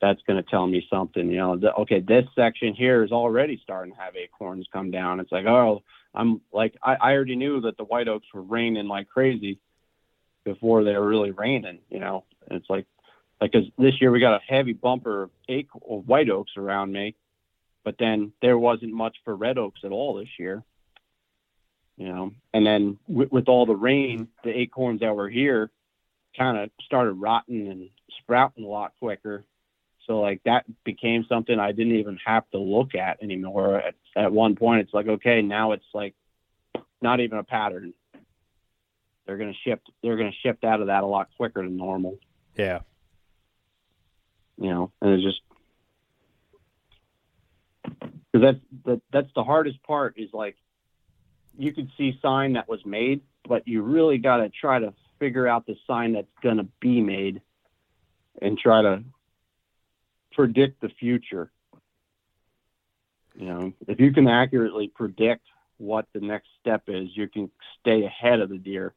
that's 0.00 0.20
going 0.26 0.42
to 0.42 0.50
tell 0.50 0.66
me 0.66 0.86
something 0.90 1.30
you 1.30 1.38
know 1.38 1.56
the, 1.56 1.72
okay 1.74 2.00
this 2.00 2.24
section 2.34 2.74
here 2.74 3.02
is 3.02 3.12
already 3.12 3.58
starting 3.62 3.94
to 3.94 4.00
have 4.00 4.16
acorns 4.16 4.66
come 4.72 4.90
down. 4.90 5.20
It's 5.20 5.32
like 5.32 5.46
oh 5.46 5.82
i'm 6.14 6.40
like 6.52 6.74
i, 6.82 6.94
I 6.94 7.12
already 7.12 7.36
knew 7.36 7.60
that 7.62 7.76
the 7.76 7.84
white 7.84 8.08
oaks 8.08 8.26
were 8.32 8.42
raining 8.42 8.88
like 8.88 9.08
crazy 9.08 9.58
before 10.46 10.84
they 10.84 10.96
were 10.96 11.06
really 11.06 11.32
raining 11.32 11.80
you 11.90 11.98
know 11.98 12.24
and 12.48 12.58
it's 12.58 12.70
like 12.70 12.86
like 13.40 13.52
'cause 13.52 13.64
this 13.76 14.00
year 14.00 14.10
we 14.10 14.20
got 14.20 14.40
a 14.40 14.44
heavy 14.46 14.72
bumper 14.72 15.24
of, 15.24 15.30
ac- 15.48 15.68
of 15.88 16.08
white 16.08 16.30
oaks 16.30 16.52
around 16.56 16.92
me 16.92 17.14
but 17.84 17.96
then 17.98 18.32
there 18.40 18.56
wasn't 18.56 18.92
much 18.92 19.16
for 19.24 19.36
red 19.36 19.58
oaks 19.58 19.80
at 19.84 19.92
all 19.92 20.14
this 20.14 20.38
year 20.38 20.62
you 21.98 22.08
know 22.08 22.32
and 22.54 22.64
then 22.64 22.98
with, 23.08 23.30
with 23.30 23.48
all 23.48 23.66
the 23.66 23.76
rain 23.76 24.28
the 24.44 24.56
acorns 24.56 25.00
that 25.00 25.14
were 25.14 25.28
here 25.28 25.70
kind 26.38 26.56
of 26.56 26.70
started 26.84 27.12
rotting 27.14 27.68
and 27.68 27.90
sprouting 28.22 28.64
a 28.64 28.68
lot 28.68 28.92
quicker 29.00 29.44
so 30.06 30.20
like 30.20 30.40
that 30.44 30.64
became 30.84 31.24
something 31.28 31.58
I 31.58 31.72
didn't 31.72 31.96
even 31.96 32.18
have 32.24 32.48
to 32.50 32.58
look 32.58 32.94
at 32.94 33.22
anymore. 33.22 33.80
At, 33.80 33.94
at 34.14 34.32
one 34.32 34.54
point, 34.54 34.82
it's 34.82 34.94
like, 34.94 35.08
okay, 35.08 35.42
now 35.42 35.72
it's 35.72 35.84
like 35.92 36.14
not 37.02 37.20
even 37.20 37.38
a 37.38 37.44
pattern. 37.44 37.92
They're 39.26 39.36
going 39.36 39.52
to 39.52 39.58
shift 39.68 39.90
they're 40.02 40.16
going 40.16 40.30
to 40.30 40.36
shift 40.48 40.64
out 40.64 40.80
of 40.80 40.86
that 40.86 41.02
a 41.02 41.06
lot 41.06 41.28
quicker 41.36 41.62
than 41.62 41.76
normal. 41.76 42.18
Yeah. 42.56 42.80
You 44.58 44.70
know, 44.70 44.92
and 45.02 45.12
it's 45.12 45.22
just 45.22 45.40
because 48.32 48.42
that's 48.42 48.58
that, 48.84 49.02
that's 49.12 49.34
the 49.34 49.44
hardest 49.44 49.82
part 49.82 50.14
is 50.16 50.30
like 50.32 50.56
you 51.58 51.72
could 51.72 51.90
see 51.96 52.18
sign 52.22 52.54
that 52.54 52.68
was 52.68 52.84
made, 52.84 53.22
but 53.48 53.66
you 53.66 53.82
really 53.82 54.18
got 54.18 54.38
to 54.38 54.48
try 54.48 54.78
to 54.78 54.92
figure 55.18 55.46
out 55.46 55.66
the 55.66 55.76
sign 55.86 56.12
that's 56.12 56.26
going 56.42 56.58
to 56.58 56.66
be 56.80 57.00
made 57.00 57.40
and 58.40 58.58
try 58.58 58.82
to 58.82 59.02
predict 60.32 60.80
the 60.80 60.90
future. 61.00 61.50
You 63.34 63.46
know, 63.46 63.72
if 63.86 64.00
you 64.00 64.12
can 64.12 64.28
accurately 64.28 64.88
predict 64.88 65.46
what 65.78 66.06
the 66.12 66.20
next 66.20 66.48
step 66.60 66.84
is, 66.88 67.08
you 67.14 67.28
can 67.28 67.50
stay 67.80 68.04
ahead 68.04 68.40
of 68.40 68.48
the 68.48 68.58
deer. 68.58 68.94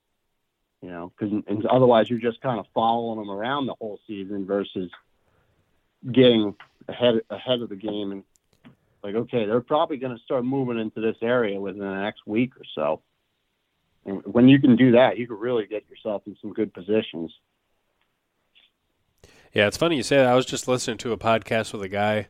You 0.82 0.90
know, 0.90 1.12
because 1.18 1.44
otherwise 1.70 2.10
you're 2.10 2.20
just 2.20 2.42
kind 2.42 2.60
of 2.60 2.66
following 2.74 3.20
them 3.20 3.30
around 3.30 3.66
the 3.66 3.76
whole 3.76 4.00
season 4.08 4.46
versus 4.46 4.90
getting 6.10 6.56
ahead 6.88 7.22
ahead 7.30 7.62
of 7.62 7.70
the 7.70 7.76
game 7.76 8.12
and 8.12 8.24
like, 9.04 9.16
okay, 9.16 9.46
they're 9.46 9.62
probably 9.62 9.98
going 9.98 10.16
to 10.16 10.24
start 10.24 10.46
moving 10.46 10.80
into 10.80 11.02
this 11.02 11.18
area 11.22 11.60
within 11.60 11.82
the 11.82 12.02
next 12.02 12.26
week 12.26 12.56
or 12.56 12.64
so. 12.76 13.02
And 14.06 14.22
when 14.26 14.48
you 14.48 14.60
can 14.60 14.76
do 14.76 14.92
that, 14.92 15.18
you 15.18 15.28
can 15.28 15.38
really 15.38 15.66
get 15.68 15.90
yourself 15.90 16.24
in 16.26 16.36
some 16.42 16.54
good 16.54 16.74
positions. 16.74 17.32
Yeah, 19.54 19.68
it's 19.68 19.78
funny 19.78 19.98
you 19.98 20.04
say 20.04 20.18
that. 20.18 20.28
I 20.28 20.36
was 20.36 20.46
just 20.46 20.68
listening 20.68 20.98
to 21.00 21.12
a 21.12 21.18
podcast 21.18 21.74
with 21.74 21.82
a 21.82 21.90
guy 21.90 22.28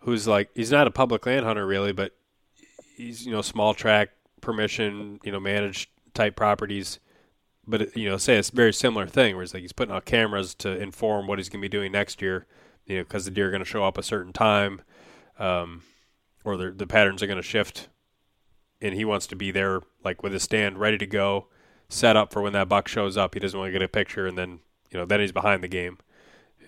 who's 0.00 0.26
like, 0.26 0.50
he's 0.54 0.70
not 0.70 0.86
a 0.86 0.90
public 0.90 1.26
land 1.26 1.44
hunter 1.44 1.66
really, 1.66 1.92
but 1.92 2.14
he's 2.96 3.26
you 3.26 3.32
know 3.32 3.42
small 3.42 3.74
track 3.74 4.10
permission, 4.40 5.20
you 5.24 5.32
know, 5.32 5.40
managed 5.40 5.90
type 6.14 6.36
properties. 6.36 7.00
But 7.66 7.96
you 7.96 8.08
know, 8.08 8.16
say 8.16 8.36
it's 8.36 8.50
a 8.50 8.54
very 8.56 8.72
similar 8.72 9.06
thing 9.06 9.34
where 9.36 9.42
it's 9.42 9.54
like 9.54 9.62
he's 9.62 9.72
putting 9.72 9.94
out 9.94 10.04
cameras 10.04 10.54
to 10.56 10.80
inform 10.80 11.26
what 11.26 11.38
he's 11.38 11.48
going 11.48 11.60
to 11.60 11.64
be 11.64 11.68
doing 11.68 11.92
next 11.92 12.20
year. 12.22 12.46
You 12.86 12.98
know, 12.98 13.02
because 13.04 13.24
the 13.24 13.30
deer 13.30 13.48
are 13.48 13.50
going 13.50 13.62
to 13.62 13.68
show 13.68 13.84
up 13.84 13.98
a 13.98 14.02
certain 14.02 14.32
time, 14.32 14.82
um, 15.38 15.82
or 16.44 16.56
the 16.56 16.70
the 16.70 16.86
patterns 16.86 17.22
are 17.22 17.26
going 17.26 17.36
to 17.36 17.42
shift, 17.42 17.88
and 18.80 18.94
he 18.94 19.04
wants 19.04 19.26
to 19.28 19.36
be 19.36 19.50
there 19.50 19.80
like 20.02 20.22
with 20.22 20.32
his 20.32 20.42
stand 20.42 20.78
ready 20.78 20.98
to 20.98 21.06
go, 21.06 21.46
set 21.88 22.16
up 22.16 22.32
for 22.32 22.42
when 22.42 22.52
that 22.54 22.68
buck 22.68 22.88
shows 22.88 23.16
up. 23.16 23.34
He 23.34 23.40
doesn't 23.40 23.58
want 23.58 23.68
to 23.68 23.72
get 23.72 23.82
a 23.82 23.88
picture 23.88 24.26
and 24.26 24.36
then 24.38 24.60
you 24.90 24.98
know 24.98 25.04
then 25.04 25.20
he's 25.20 25.32
behind 25.32 25.62
the 25.62 25.68
game. 25.68 25.98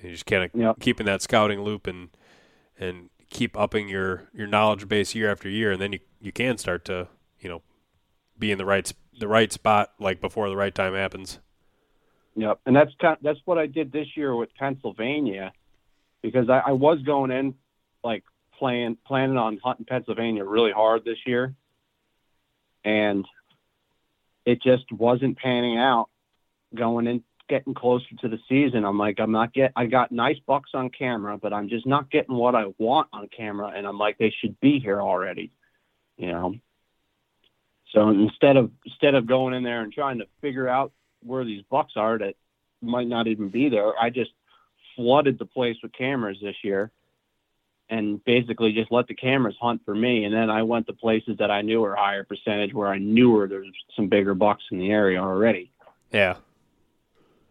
You 0.02 0.10
just 0.10 0.27
kind 0.27 0.44
of 0.44 0.51
Yep. 0.55 0.81
keeping 0.81 1.06
that 1.06 1.23
scouting 1.23 1.62
loop 1.62 1.86
and 1.86 2.10
and 2.78 3.09
keep 3.31 3.56
upping 3.56 3.89
your 3.89 4.28
your 4.35 4.47
knowledge 4.47 4.86
base 4.86 5.14
year 5.14 5.31
after 5.32 5.48
year, 5.48 5.73
and 5.73 5.81
then 5.81 5.94
you 5.94 6.01
you 6.20 6.32
can 6.32 6.59
start 6.59 6.85
to 6.85 7.09
you 7.40 7.48
know 7.48 7.62
be 8.39 8.51
in 8.51 8.59
the 8.59 8.65
right 8.65 8.91
the 9.19 9.29
right 9.29 9.53
spot 9.53 9.93
like 9.99 10.21
before 10.21 10.49
the 10.49 10.57
right 10.57 10.75
time 10.75 10.95
happens. 10.95 11.39
Yep, 12.35 12.61
and 12.67 12.75
that's 12.75 12.93
kind 13.01 13.19
that's 13.23 13.41
what 13.45 13.59
I 13.59 13.67
did 13.67 13.93
this 13.93 14.17
year 14.17 14.35
with 14.35 14.55
Pennsylvania, 14.55 15.53
because 16.23 16.49
I, 16.49 16.63
I 16.67 16.73
was 16.73 17.03
going 17.03 17.31
in 17.31 17.55
like 18.03 18.25
playing 18.59 18.97
planning 19.07 19.37
on 19.37 19.59
hunting 19.63 19.87
Pennsylvania 19.87 20.45
really 20.45 20.73
hard 20.73 21.05
this 21.05 21.19
year, 21.27 21.55
and 22.85 23.27
it 24.45 24.63
just 24.63 24.91
wasn't 24.91 25.39
panning 25.39 25.79
out. 25.79 26.09
Going 26.75 27.07
in, 27.07 27.23
getting 27.51 27.75
closer 27.75 28.07
to 28.23 28.29
the 28.29 28.39
season, 28.49 28.87
I'm 28.87 28.97
like, 28.97 29.21
I'm 29.21 29.31
not 29.31 29.53
get. 29.53 29.73
I 29.77 29.85
got 29.85 30.11
nice 30.11 30.39
bucks 30.47 30.71
on 30.73 30.89
camera, 30.89 31.37
but 31.37 31.53
I'm 31.53 31.69
just 31.69 31.87
not 31.87 32.11
getting 32.11 32.35
what 32.35 32.55
I 32.55 32.73
want 32.79 33.09
on 33.13 33.29
camera, 33.29 33.73
and 33.77 33.87
I'm 33.87 33.99
like, 33.99 34.17
they 34.17 34.33
should 34.41 34.59
be 34.59 34.81
here 34.81 35.03
already, 35.03 35.53
you 36.17 36.29
know. 36.29 36.55
So 37.93 38.09
instead 38.09 38.56
of 38.56 38.70
instead 38.86 39.14
of 39.14 39.27
going 39.27 39.55
in 39.55 39.62
there 39.62 39.82
and 39.82 39.93
trying 39.93 40.19
to 40.19 40.27
figure 40.40 40.69
out 40.69 40.93
where 41.24 41.44
these 41.44 41.62
bucks 41.70 41.93
are 41.97 42.19
that 42.19 42.35
might 42.81 43.06
not 43.06 43.27
even 43.28 43.48
be 43.48 43.69
there. 43.69 43.93
I 43.98 44.10
just 44.10 44.32
flooded 44.97 45.39
the 45.39 45.47
place 45.47 45.77
with 45.82 45.93
cameras 45.93 46.39
this 46.43 46.56
year 46.62 46.90
and 47.89 48.23
basically 48.24 48.73
just 48.73 48.90
let 48.90 49.06
the 49.06 49.14
cameras 49.14 49.56
hunt 49.60 49.82
for 49.85 49.94
me. 49.94 50.24
And 50.24 50.35
then 50.35 50.51
I 50.51 50.62
went 50.62 50.86
to 50.86 50.93
places 50.93 51.39
that 51.39 51.51
I 51.51 51.62
knew 51.62 51.81
were 51.81 51.94
higher 51.94 52.24
percentage 52.24 52.74
where 52.74 52.89
I 52.89 52.98
knew 52.98 53.32
where 53.32 53.47
there's 53.47 53.70
some 53.94 54.09
bigger 54.09 54.35
bucks 54.35 54.64
in 54.70 54.78
the 54.78 54.90
area 54.90 55.20
already. 55.20 55.70
Yeah, 56.10 56.36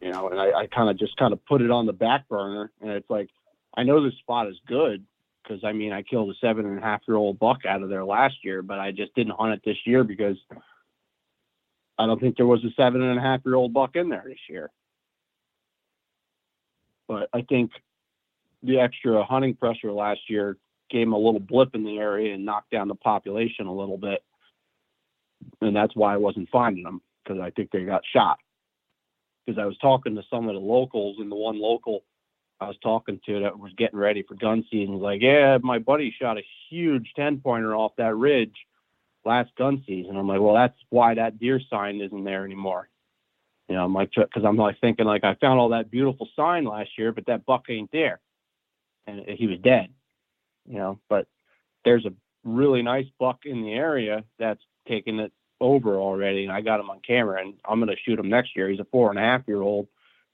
You 0.02 0.12
know, 0.12 0.30
and 0.30 0.40
I, 0.40 0.52
I 0.62 0.68
kind 0.68 0.90
of 0.90 0.98
just 0.98 1.16
kind 1.18 1.34
of 1.34 1.44
put 1.46 1.62
it 1.62 1.72
on 1.72 1.86
the 1.86 1.94
back 1.94 2.28
burner. 2.28 2.72
And 2.82 2.92
it's 2.92 3.10
like, 3.10 3.30
I 3.76 3.84
know 3.84 4.04
this 4.04 4.18
spot 4.20 4.48
is 4.48 4.56
good 4.68 5.04
because 5.44 5.64
I 5.64 5.72
mean, 5.74 5.92
I 5.92 6.02
killed 6.02 6.30
a 6.30 6.38
seven 6.40 6.66
and 6.66 6.80
a 6.80 6.82
half 6.82 7.02
year 7.08 7.18
old 7.18 7.40
buck 7.40 7.66
out 7.66 7.84
of 7.84 7.90
there 7.90 8.06
last 8.06 8.36
year, 8.44 8.62
but 8.62 8.80
I 8.80 8.92
just 8.92 9.14
didn't 9.16 9.36
hunt 9.38 9.54
it 9.54 9.62
this 9.66 9.78
year 9.86 10.04
because 10.04 10.38
I 11.98 12.06
don't 12.06 12.20
think 12.20 12.38
there 12.38 12.48
was 12.48 12.64
a 12.64 12.72
seven 12.76 13.02
and 13.02 13.18
a 13.18 13.22
half 13.22 13.42
year 13.46 13.56
old 13.56 13.74
buck 13.74 13.96
in 13.96 14.10
there 14.10 14.24
this 14.26 14.40
year. 14.50 14.70
But 17.08 17.30
I 17.34 17.42
think 17.42 17.72
the 18.64 18.80
extra 18.80 19.24
hunting 19.24 19.56
pressure 19.56 19.92
last 19.92 20.22
year 20.30 20.58
gave 20.90 21.08
him 21.08 21.14
a 21.14 21.18
little 21.18 21.40
blip 21.40 21.76
in 21.76 21.84
the 21.84 21.98
area 21.98 22.34
and 22.34 22.46
knocked 22.46 22.72
down 22.72 22.88
the 22.88 22.96
population 22.96 23.68
a 23.68 23.74
little 23.74 23.98
bit. 23.98 24.24
And 25.62 25.76
that's 25.76 25.96
why 25.96 26.14
I 26.14 26.18
wasn't 26.18 26.50
finding 26.50 26.84
them 26.84 27.02
because 27.24 27.42
I 27.42 27.50
think 27.52 27.72
they 27.72 27.84
got 27.84 28.04
shot. 28.14 28.38
Because 29.46 29.60
I 29.60 29.66
was 29.66 29.78
talking 29.80 30.16
to 30.16 30.24
some 30.30 30.48
of 30.48 30.54
the 30.54 30.62
locals, 30.62 31.18
and 31.20 31.32
the 31.32 31.36
one 31.36 31.60
local 31.60 32.04
I 32.62 32.68
was 32.68 32.78
talking 32.84 33.20
to 33.26 33.40
that 33.42 33.58
was 33.58 33.74
getting 33.76 33.98
ready 33.98 34.22
for 34.22 34.36
gun 34.36 34.64
season 34.70 34.94
was 34.94 35.02
like, 35.02 35.22
"Yeah, 35.22 35.58
my 35.64 35.80
buddy 35.80 36.12
shot 36.12 36.38
a 36.38 36.46
huge 36.70 37.12
ten 37.16 37.40
pointer 37.42 37.76
off 37.76 37.96
that 37.98 38.16
ridge 38.16 38.56
last 39.26 39.54
gun 39.56 39.84
season." 39.88 40.16
I'm 40.16 40.28
like, 40.28 40.40
"Well, 40.40 40.54
that's 40.54 40.78
why 40.90 41.16
that 41.16 41.40
deer 41.40 41.60
sign 41.60 42.00
isn't 42.00 42.24
there 42.24 42.46
anymore." 42.46 42.88
You 43.68 43.76
know, 43.76 43.86
I'm 43.86 43.94
like, 43.94 44.12
because 44.14 44.46
I'm 44.46 44.58
like 44.58 44.80
thinking 44.80 45.06
like 45.06 45.24
I 45.24 45.34
found 45.36 45.60
all 45.60 45.70
that 45.70 45.90
beautiful 45.90 46.30
sign 46.36 46.66
last 46.66 46.98
year, 46.98 47.12
but 47.12 47.26
that 47.26 47.46
buck 47.48 47.66
ain't 47.70 47.92
there, 47.92 48.20
and 49.08 49.28
he 49.28 49.48
was 49.48 49.60
dead. 49.60 49.90
You 50.70 50.78
know, 50.78 51.00
but 51.10 51.28
there's 51.84 52.06
a 52.06 52.14
really 52.44 52.84
nice 52.84 53.08
buck 53.18 53.46
in 53.46 53.64
the 53.64 53.74
area 53.74 54.24
that's 54.38 54.62
taking 54.88 55.20
it 55.20 55.32
over 55.60 55.96
already, 55.96 56.44
and 56.44 56.52
I 56.52 56.62
got 56.62 56.80
him 56.80 56.92
on 56.92 57.00
camera, 57.00 57.42
and 57.42 57.56
I'm 57.66 57.80
gonna 57.80 57.96
shoot 57.96 58.20
him 58.20 58.30
next 58.30 58.56
year. 58.56 58.70
He's 58.70 58.80
a 58.80 58.86
four 58.86 59.10
and 59.10 59.18
a 59.18 59.24
half 59.24 59.48
year 59.48 59.62
old, 59.62 59.88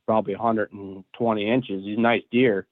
probably 0.08 0.36
120 0.36 1.50
inches. 1.50 1.84
He's 1.84 1.98
a 1.98 2.02
nice 2.02 2.24
deer, 2.32 2.66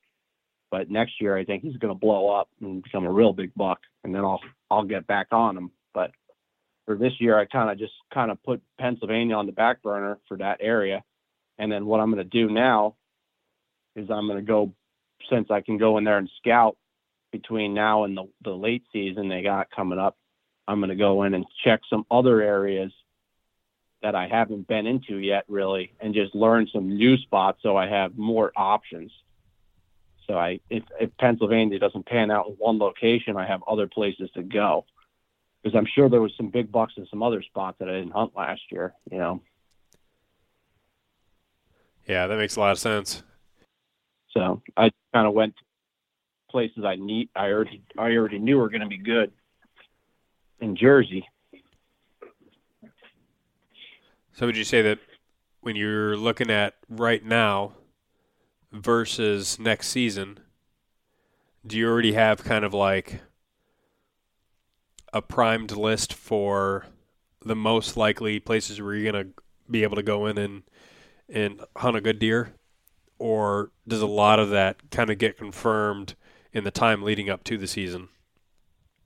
but 0.71 0.89
next 0.89 1.21
year 1.21 1.37
I 1.37 1.45
think 1.45 1.63
he's 1.63 1.77
gonna 1.77 1.93
blow 1.93 2.29
up 2.29 2.49
and 2.61 2.81
become 2.81 3.05
a 3.05 3.11
real 3.11 3.33
big 3.33 3.53
buck, 3.55 3.79
and 4.03 4.15
then 4.15 4.23
I'll 4.23 4.41
I'll 4.71 4.85
get 4.85 5.05
back 5.05 5.27
on 5.31 5.55
him. 5.57 5.71
But 5.93 6.11
for 6.85 6.95
this 6.95 7.13
year, 7.19 7.37
I 7.37 7.45
kind 7.45 7.69
of 7.69 7.77
just 7.77 7.93
kind 8.13 8.31
of 8.31 8.41
put 8.43 8.61
Pennsylvania 8.79 9.35
on 9.35 9.45
the 9.45 9.51
back 9.51 9.83
burner 9.83 10.17
for 10.27 10.37
that 10.37 10.57
area, 10.61 11.03
and 11.59 11.71
then 11.71 11.85
what 11.85 11.99
I'm 11.99 12.09
gonna 12.09 12.23
do 12.23 12.49
now 12.49 12.95
is 13.95 14.09
I'm 14.09 14.27
gonna 14.27 14.41
go 14.41 14.73
since 15.29 15.51
I 15.51 15.61
can 15.61 15.77
go 15.77 15.97
in 15.97 16.03
there 16.03 16.17
and 16.17 16.29
scout 16.37 16.77
between 17.31 17.73
now 17.73 18.05
and 18.05 18.15
the, 18.15 18.23
the 18.43 18.51
late 18.51 18.83
season 18.93 19.27
they 19.27 19.41
got 19.41 19.69
coming 19.71 19.99
up. 19.99 20.17
I'm 20.67 20.79
going 20.79 20.89
to 20.89 20.95
go 20.95 21.23
in 21.23 21.33
and 21.33 21.45
check 21.63 21.81
some 21.89 22.05
other 22.09 22.41
areas 22.41 22.91
that 24.05 24.13
I 24.13 24.27
haven't 24.27 24.67
been 24.67 24.85
into 24.85 25.17
yet, 25.17 25.45
really, 25.47 25.91
and 25.99 26.13
just 26.13 26.35
learn 26.35 26.67
some 26.71 26.95
new 26.95 27.17
spots 27.17 27.57
so 27.63 27.75
I 27.75 27.87
have 27.87 28.15
more 28.15 28.51
options. 28.55 29.11
So 30.27 30.37
I, 30.37 30.59
if, 30.69 30.83
if 31.01 31.09
Pennsylvania 31.17 31.79
doesn't 31.79 32.05
pan 32.05 32.29
out 32.29 32.45
in 32.45 32.53
one 32.53 32.77
location, 32.77 33.35
I 33.35 33.47
have 33.47 33.63
other 33.67 33.87
places 33.87 34.29
to 34.35 34.43
go. 34.43 34.85
Because 35.63 35.75
I'm 35.75 35.87
sure 35.87 36.07
there 36.07 36.21
was 36.21 36.33
some 36.37 36.49
big 36.49 36.71
bucks 36.71 36.93
in 36.97 37.07
some 37.07 37.23
other 37.23 37.41
spots 37.41 37.79
that 37.79 37.89
I 37.89 37.93
didn't 37.93 38.11
hunt 38.11 38.33
last 38.37 38.61
year. 38.69 38.93
You 39.09 39.17
know, 39.17 39.41
yeah, 42.07 42.27
that 42.27 42.37
makes 42.37 42.57
a 42.57 42.59
lot 42.59 42.73
of 42.73 42.77
sense. 42.77 43.23
so 44.29 44.61
I 44.77 44.91
kind 45.15 45.25
of 45.25 45.33
went 45.33 45.57
to 45.57 45.63
places 46.51 46.85
I 46.85 46.95
need. 46.95 47.29
I 47.35 47.47
already, 47.47 47.81
I 47.97 48.11
already 48.11 48.37
knew 48.37 48.59
were 48.59 48.69
going 48.69 48.81
to 48.81 48.87
be 48.87 48.99
good 48.99 49.31
in 50.59 50.75
Jersey. 50.75 51.27
So 54.35 54.45
would 54.45 54.57
you 54.57 54.65
say 54.65 54.81
that 54.81 54.99
when 55.61 55.77
you're 55.77 56.17
looking 56.17 56.51
at 56.51 56.73
right 56.89 57.23
now 57.23 57.71
versus 58.73 59.57
next 59.57 59.87
season, 59.87 60.41
do 61.65 61.77
you 61.77 61.87
already 61.87 62.11
have 62.11 62.43
kind 62.43 62.65
of 62.65 62.73
like 62.73 63.21
a 65.13 65.21
primed 65.21 65.71
list 65.71 66.13
for 66.13 66.85
the 67.45 67.55
most 67.55 67.95
likely 67.95 68.41
places 68.41 68.81
where 68.81 68.93
you're 68.93 69.09
gonna 69.09 69.29
be 69.71 69.83
able 69.83 69.95
to 69.95 70.03
go 70.03 70.25
in 70.25 70.37
and 70.37 70.63
and 71.29 71.61
hunt 71.77 71.95
a 71.95 72.01
good 72.01 72.19
deer, 72.19 72.55
or 73.17 73.71
does 73.87 74.01
a 74.01 74.05
lot 74.05 74.37
of 74.37 74.49
that 74.49 74.91
kind 74.91 75.09
of 75.09 75.17
get 75.17 75.37
confirmed 75.37 76.15
in 76.51 76.65
the 76.65 76.71
time 76.71 77.03
leading 77.03 77.29
up 77.29 77.45
to 77.45 77.57
the 77.57 77.67
season? 77.67 78.09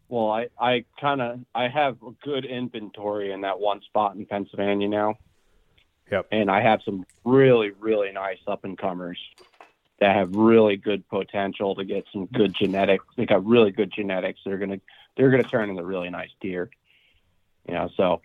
Well, 0.10 0.32
I, 0.32 0.48
I 0.60 0.86
kind 1.00 1.22
of 1.22 1.40
I 1.54 1.68
have 1.68 1.98
a 2.02 2.12
good 2.24 2.44
inventory 2.44 3.32
in 3.32 3.42
that 3.42 3.60
one 3.60 3.82
spot 3.82 4.16
in 4.16 4.26
Pennsylvania 4.26 4.90
now. 4.90 5.16
Yep. 6.12 6.28
And 6.32 6.50
I 6.50 6.62
have 6.62 6.82
some 6.84 7.06
really 7.24 7.70
really 7.80 8.12
nice 8.12 8.40
up 8.48 8.64
and 8.66 8.78
comers 8.78 9.20
that 10.00 10.16
have 10.16 10.34
really 10.34 10.78
good 10.78 11.08
potential 11.10 11.76
to 11.76 11.86
get 11.86 12.06
some 12.12 12.26
good 12.26 12.56
genetics. 12.56 13.06
They 13.18 13.28
got 13.28 13.46
really 13.46 13.70
good 13.70 13.92
genetics. 13.96 14.40
They're 14.44 14.58
gonna 14.58 14.80
they're 15.16 15.30
gonna 15.30 15.44
turn 15.44 15.70
into 15.70 15.84
really 15.84 16.10
nice 16.10 16.32
deer. 16.42 16.72
You 17.68 17.76
know, 17.76 17.90
so 17.96 18.22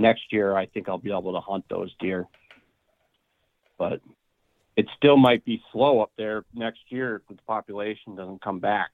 next 0.00 0.32
year 0.32 0.56
I 0.56 0.66
think 0.66 0.88
I'll 0.88 0.98
be 0.98 1.12
able 1.12 1.34
to 1.34 1.40
hunt 1.40 1.66
those 1.68 1.94
deer. 2.00 2.26
But 3.78 4.00
it 4.74 4.88
still 4.96 5.16
might 5.16 5.44
be 5.44 5.62
slow 5.70 6.00
up 6.00 6.10
there 6.16 6.44
next 6.52 6.80
year 6.88 7.16
if 7.16 7.28
the 7.28 7.40
population 7.44 8.16
doesn't 8.16 8.42
come 8.42 8.58
back 8.58 8.90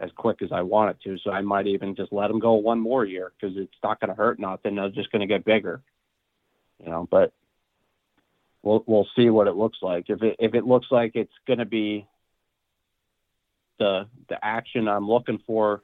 as 0.00 0.10
quick 0.16 0.40
as 0.42 0.50
I 0.50 0.62
want 0.62 0.90
it 0.90 0.96
to. 1.04 1.18
So 1.22 1.30
I 1.30 1.42
might 1.42 1.66
even 1.66 1.94
just 1.94 2.12
let 2.12 2.28
them 2.28 2.40
go 2.40 2.54
one 2.54 2.80
more 2.80 3.04
year 3.04 3.32
because 3.38 3.56
it's 3.56 3.72
not 3.82 4.00
going 4.00 4.08
to 4.08 4.14
hurt 4.14 4.40
nothing. 4.40 4.74
They're 4.74 4.88
just 4.88 5.12
going 5.12 5.20
to 5.20 5.26
get 5.26 5.44
bigger, 5.44 5.82
you 6.82 6.90
know. 6.90 7.06
But 7.10 7.32
we'll 8.62 8.82
we'll 8.86 9.08
see 9.14 9.28
what 9.30 9.46
it 9.46 9.56
looks 9.56 9.78
like. 9.82 10.06
If 10.08 10.22
it 10.22 10.36
if 10.38 10.54
it 10.54 10.66
looks 10.66 10.86
like 10.90 11.12
it's 11.14 11.32
going 11.46 11.58
to 11.58 11.66
be 11.66 12.06
the 13.78 14.08
the 14.28 14.42
action 14.42 14.88
I'm 14.88 15.08
looking 15.08 15.40
for 15.46 15.82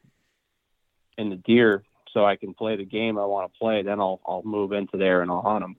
in 1.19 1.31
the 1.31 1.37
deer, 1.37 1.85
so 2.13 2.25
I 2.25 2.37
can 2.37 2.55
play 2.55 2.77
the 2.77 2.85
game 2.85 3.19
I 3.19 3.27
want 3.27 3.53
to 3.53 3.59
play, 3.59 3.83
then 3.83 4.01
I'll 4.01 4.21
I'll 4.27 4.43
move 4.43 4.73
into 4.73 4.97
there 4.97 5.21
and 5.21 5.31
I'll 5.31 5.43
hunt 5.43 5.63
them. 5.63 5.77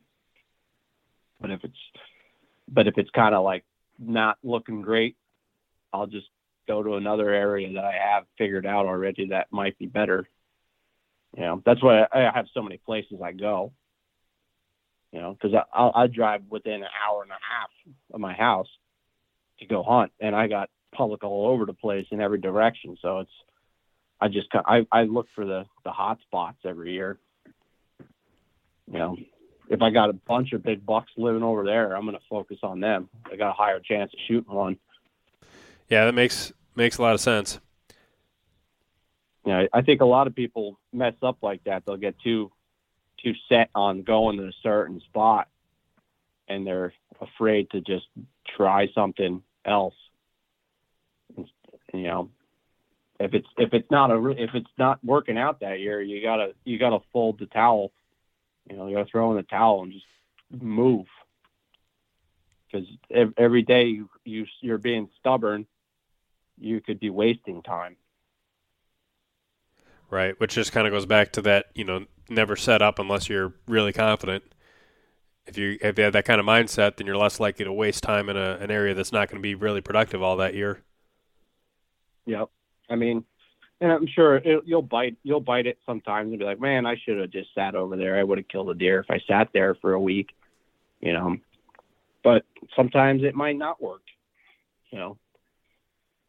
But 1.42 1.52
if 1.52 1.64
it's 1.64 1.78
but 2.70 2.88
if 2.88 2.98
it's 2.98 3.10
kind 3.10 3.34
of 3.34 3.44
like 3.44 3.64
not 3.98 4.38
looking 4.44 4.84
great, 4.84 5.16
I'll 5.92 6.08
just 6.08 6.28
go 6.68 6.84
to 6.84 6.96
another 6.96 7.30
area 7.30 7.72
that 7.74 7.84
I 7.84 7.94
have 7.94 8.26
figured 8.38 8.66
out 8.66 8.86
already 8.86 9.30
that 9.30 9.48
might 9.52 9.78
be 9.78 9.86
better. 9.86 10.28
You 11.36 11.44
know, 11.44 11.62
that's 11.66 11.82
why 11.84 12.06
I 12.12 12.32
have 12.34 12.46
so 12.54 12.62
many 12.62 12.78
places 12.78 13.20
I 13.24 13.32
go. 13.32 13.72
You 15.12 15.22
know, 15.22 15.38
because 15.40 15.58
I 15.74 15.92
I 15.96 16.08
drive 16.08 16.44
within 16.50 16.84
an 16.84 16.90
hour 17.08 17.24
and 17.24 17.32
a 17.32 17.36
half 17.36 17.70
of 18.14 18.20
my 18.20 18.34
house 18.34 18.68
to 19.60 19.66
go 19.66 19.82
hunt, 19.82 20.12
and 20.20 20.36
I 20.36 20.48
got 20.48 20.70
public 20.94 21.24
all 21.24 21.48
over 21.48 21.66
the 21.66 21.74
place 21.74 22.06
in 22.12 22.22
every 22.22 22.40
direction. 22.40 22.98
So 23.02 23.20
it's 23.20 23.32
I 24.20 24.28
just 24.28 24.48
I 24.54 24.86
I 24.92 25.04
look 25.04 25.28
for 25.34 25.46
the 25.46 25.66
the 25.84 25.92
hot 25.92 26.20
spots 26.22 26.58
every 26.66 26.94
year. 26.94 27.20
You 28.92 29.00
know, 29.00 29.18
if 29.70 29.82
I 29.82 29.90
got 29.90 30.10
a 30.10 30.14
bunch 30.14 30.54
of 30.54 30.64
big 30.64 30.86
bucks 30.86 31.12
living 31.18 31.44
over 31.44 31.64
there, 31.64 31.96
I'm 31.96 32.04
going 32.04 32.16
to 32.16 32.24
focus 32.30 32.60
on 32.64 32.80
them. 32.80 33.10
I 33.32 33.36
got 33.36 33.50
a 33.50 33.54
higher 33.54 33.80
chance 33.80 34.12
of 34.14 34.20
shooting 34.28 34.54
one. 34.54 34.78
Yeah, 35.90 36.06
that 36.06 36.14
makes 36.14 36.52
makes 36.78 36.98
a 36.98 37.02
lot 37.02 37.14
of 37.14 37.20
sense. 37.20 37.60
Yeah, 39.46 39.66
I 39.74 39.82
think 39.82 40.02
a 40.02 40.06
lot 40.06 40.28
of 40.28 40.36
people 40.36 40.80
mess 40.94 41.16
up 41.22 41.38
like 41.42 41.64
that. 41.64 41.84
They'll 41.86 41.98
get 41.98 42.20
too 42.20 42.52
too 43.24 43.34
set 43.50 43.70
on 43.74 44.04
going 44.04 44.38
to 44.38 44.48
a 44.48 44.52
certain 44.62 45.02
spot, 45.02 45.48
and 46.48 46.68
they're 46.68 46.94
afraid 47.20 47.70
to 47.72 47.82
just 47.82 48.06
try 48.56 48.88
something 48.94 49.42
else. 49.66 49.96
You 51.94 52.04
know, 52.04 52.30
if 53.20 53.34
it's 53.34 53.48
if 53.58 53.74
it's 53.74 53.90
not 53.90 54.12
a 54.12 54.28
if 54.32 54.52
it's 54.54 54.70
not 54.78 55.04
working 55.04 55.38
out 55.38 55.62
that 55.62 55.80
year, 55.80 56.02
you 56.02 56.22
gotta 56.22 56.54
you 56.64 56.78
gotta 56.78 57.00
fold 57.12 57.40
the 57.40 57.48
towel. 57.48 57.92
You 58.70 58.78
know, 58.78 58.88
you 58.88 58.96
gotta 58.96 59.10
throw 59.10 59.32
in 59.32 59.38
the 59.38 59.44
towel 59.44 59.84
and 59.84 59.94
just 59.94 60.06
move. 60.62 61.06
Because 62.70 62.88
every 63.38 63.62
day 63.62 63.86
you, 63.86 64.10
you 64.26 64.46
you're 64.60 64.78
being 64.78 65.10
stubborn, 65.20 65.66
you 66.58 66.82
could 66.82 67.00
be 67.00 67.10
wasting 67.10 67.62
time. 67.62 67.96
Right, 70.10 70.40
which 70.40 70.56
just 70.56 70.72
kind 70.72 70.88
of 70.88 70.94
goes 70.94 71.06
back 71.06 71.34
to 71.34 71.42
that, 71.44 71.66
you 71.76 71.84
know, 71.84 72.06
never 72.30 72.56
set 72.56 72.82
up 72.82 73.00
unless 73.00 73.28
you're 73.28 73.54
really 73.68 73.92
confident. 73.92 74.44
If 75.46 75.58
you 75.58 75.78
if 75.82 75.98
you 75.98 76.04
have 76.04 76.14
that 76.14 76.26
kind 76.26 76.40
of 76.40 76.46
mindset, 76.46 76.98
then 76.98 77.08
you're 77.08 77.18
less 77.18 77.40
likely 77.40 77.66
to 77.66 77.74
waste 77.74 78.04
time 78.04 78.30
in 78.30 78.38
a, 78.38 78.58
an 78.60 78.72
area 78.72 78.94
that's 78.94 79.12
not 79.12 79.30
going 79.30 79.42
to 79.42 79.44
be 79.44 79.56
really 79.56 79.82
productive 79.82 80.22
all 80.22 80.38
that 80.38 80.54
year. 80.54 80.82
Yep. 82.26 82.50
I 82.90 82.96
mean, 82.96 83.24
and 83.80 83.92
I'm 83.92 84.08
sure 84.08 84.38
it, 84.38 84.64
you'll 84.66 84.82
bite 84.82 85.18
you'll 85.24 85.40
bite 85.40 85.68
it 85.68 85.78
sometimes 85.86 86.30
and 86.30 86.40
be 86.40 86.46
like, 86.46 86.60
man, 86.60 86.86
I 86.86 86.96
should 87.04 87.20
have 87.20 87.32
just 87.32 87.54
sat 87.54 87.76
over 87.76 87.96
there. 87.96 88.20
I 88.20 88.24
would 88.24 88.38
have 88.38 88.48
killed 88.48 88.70
a 88.70 88.76
deer 88.76 89.00
if 89.00 89.10
I 89.10 89.20
sat 89.28 89.50
there 89.54 89.76
for 89.76 89.94
a 89.94 90.00
week, 90.00 90.30
you 91.00 91.14
know. 91.14 91.38
But 92.24 92.44
sometimes 92.76 93.24
it 93.24 93.36
might 93.36 93.58
not 93.58 93.82
work, 93.82 94.02
you 94.92 95.00
know. 95.00 95.18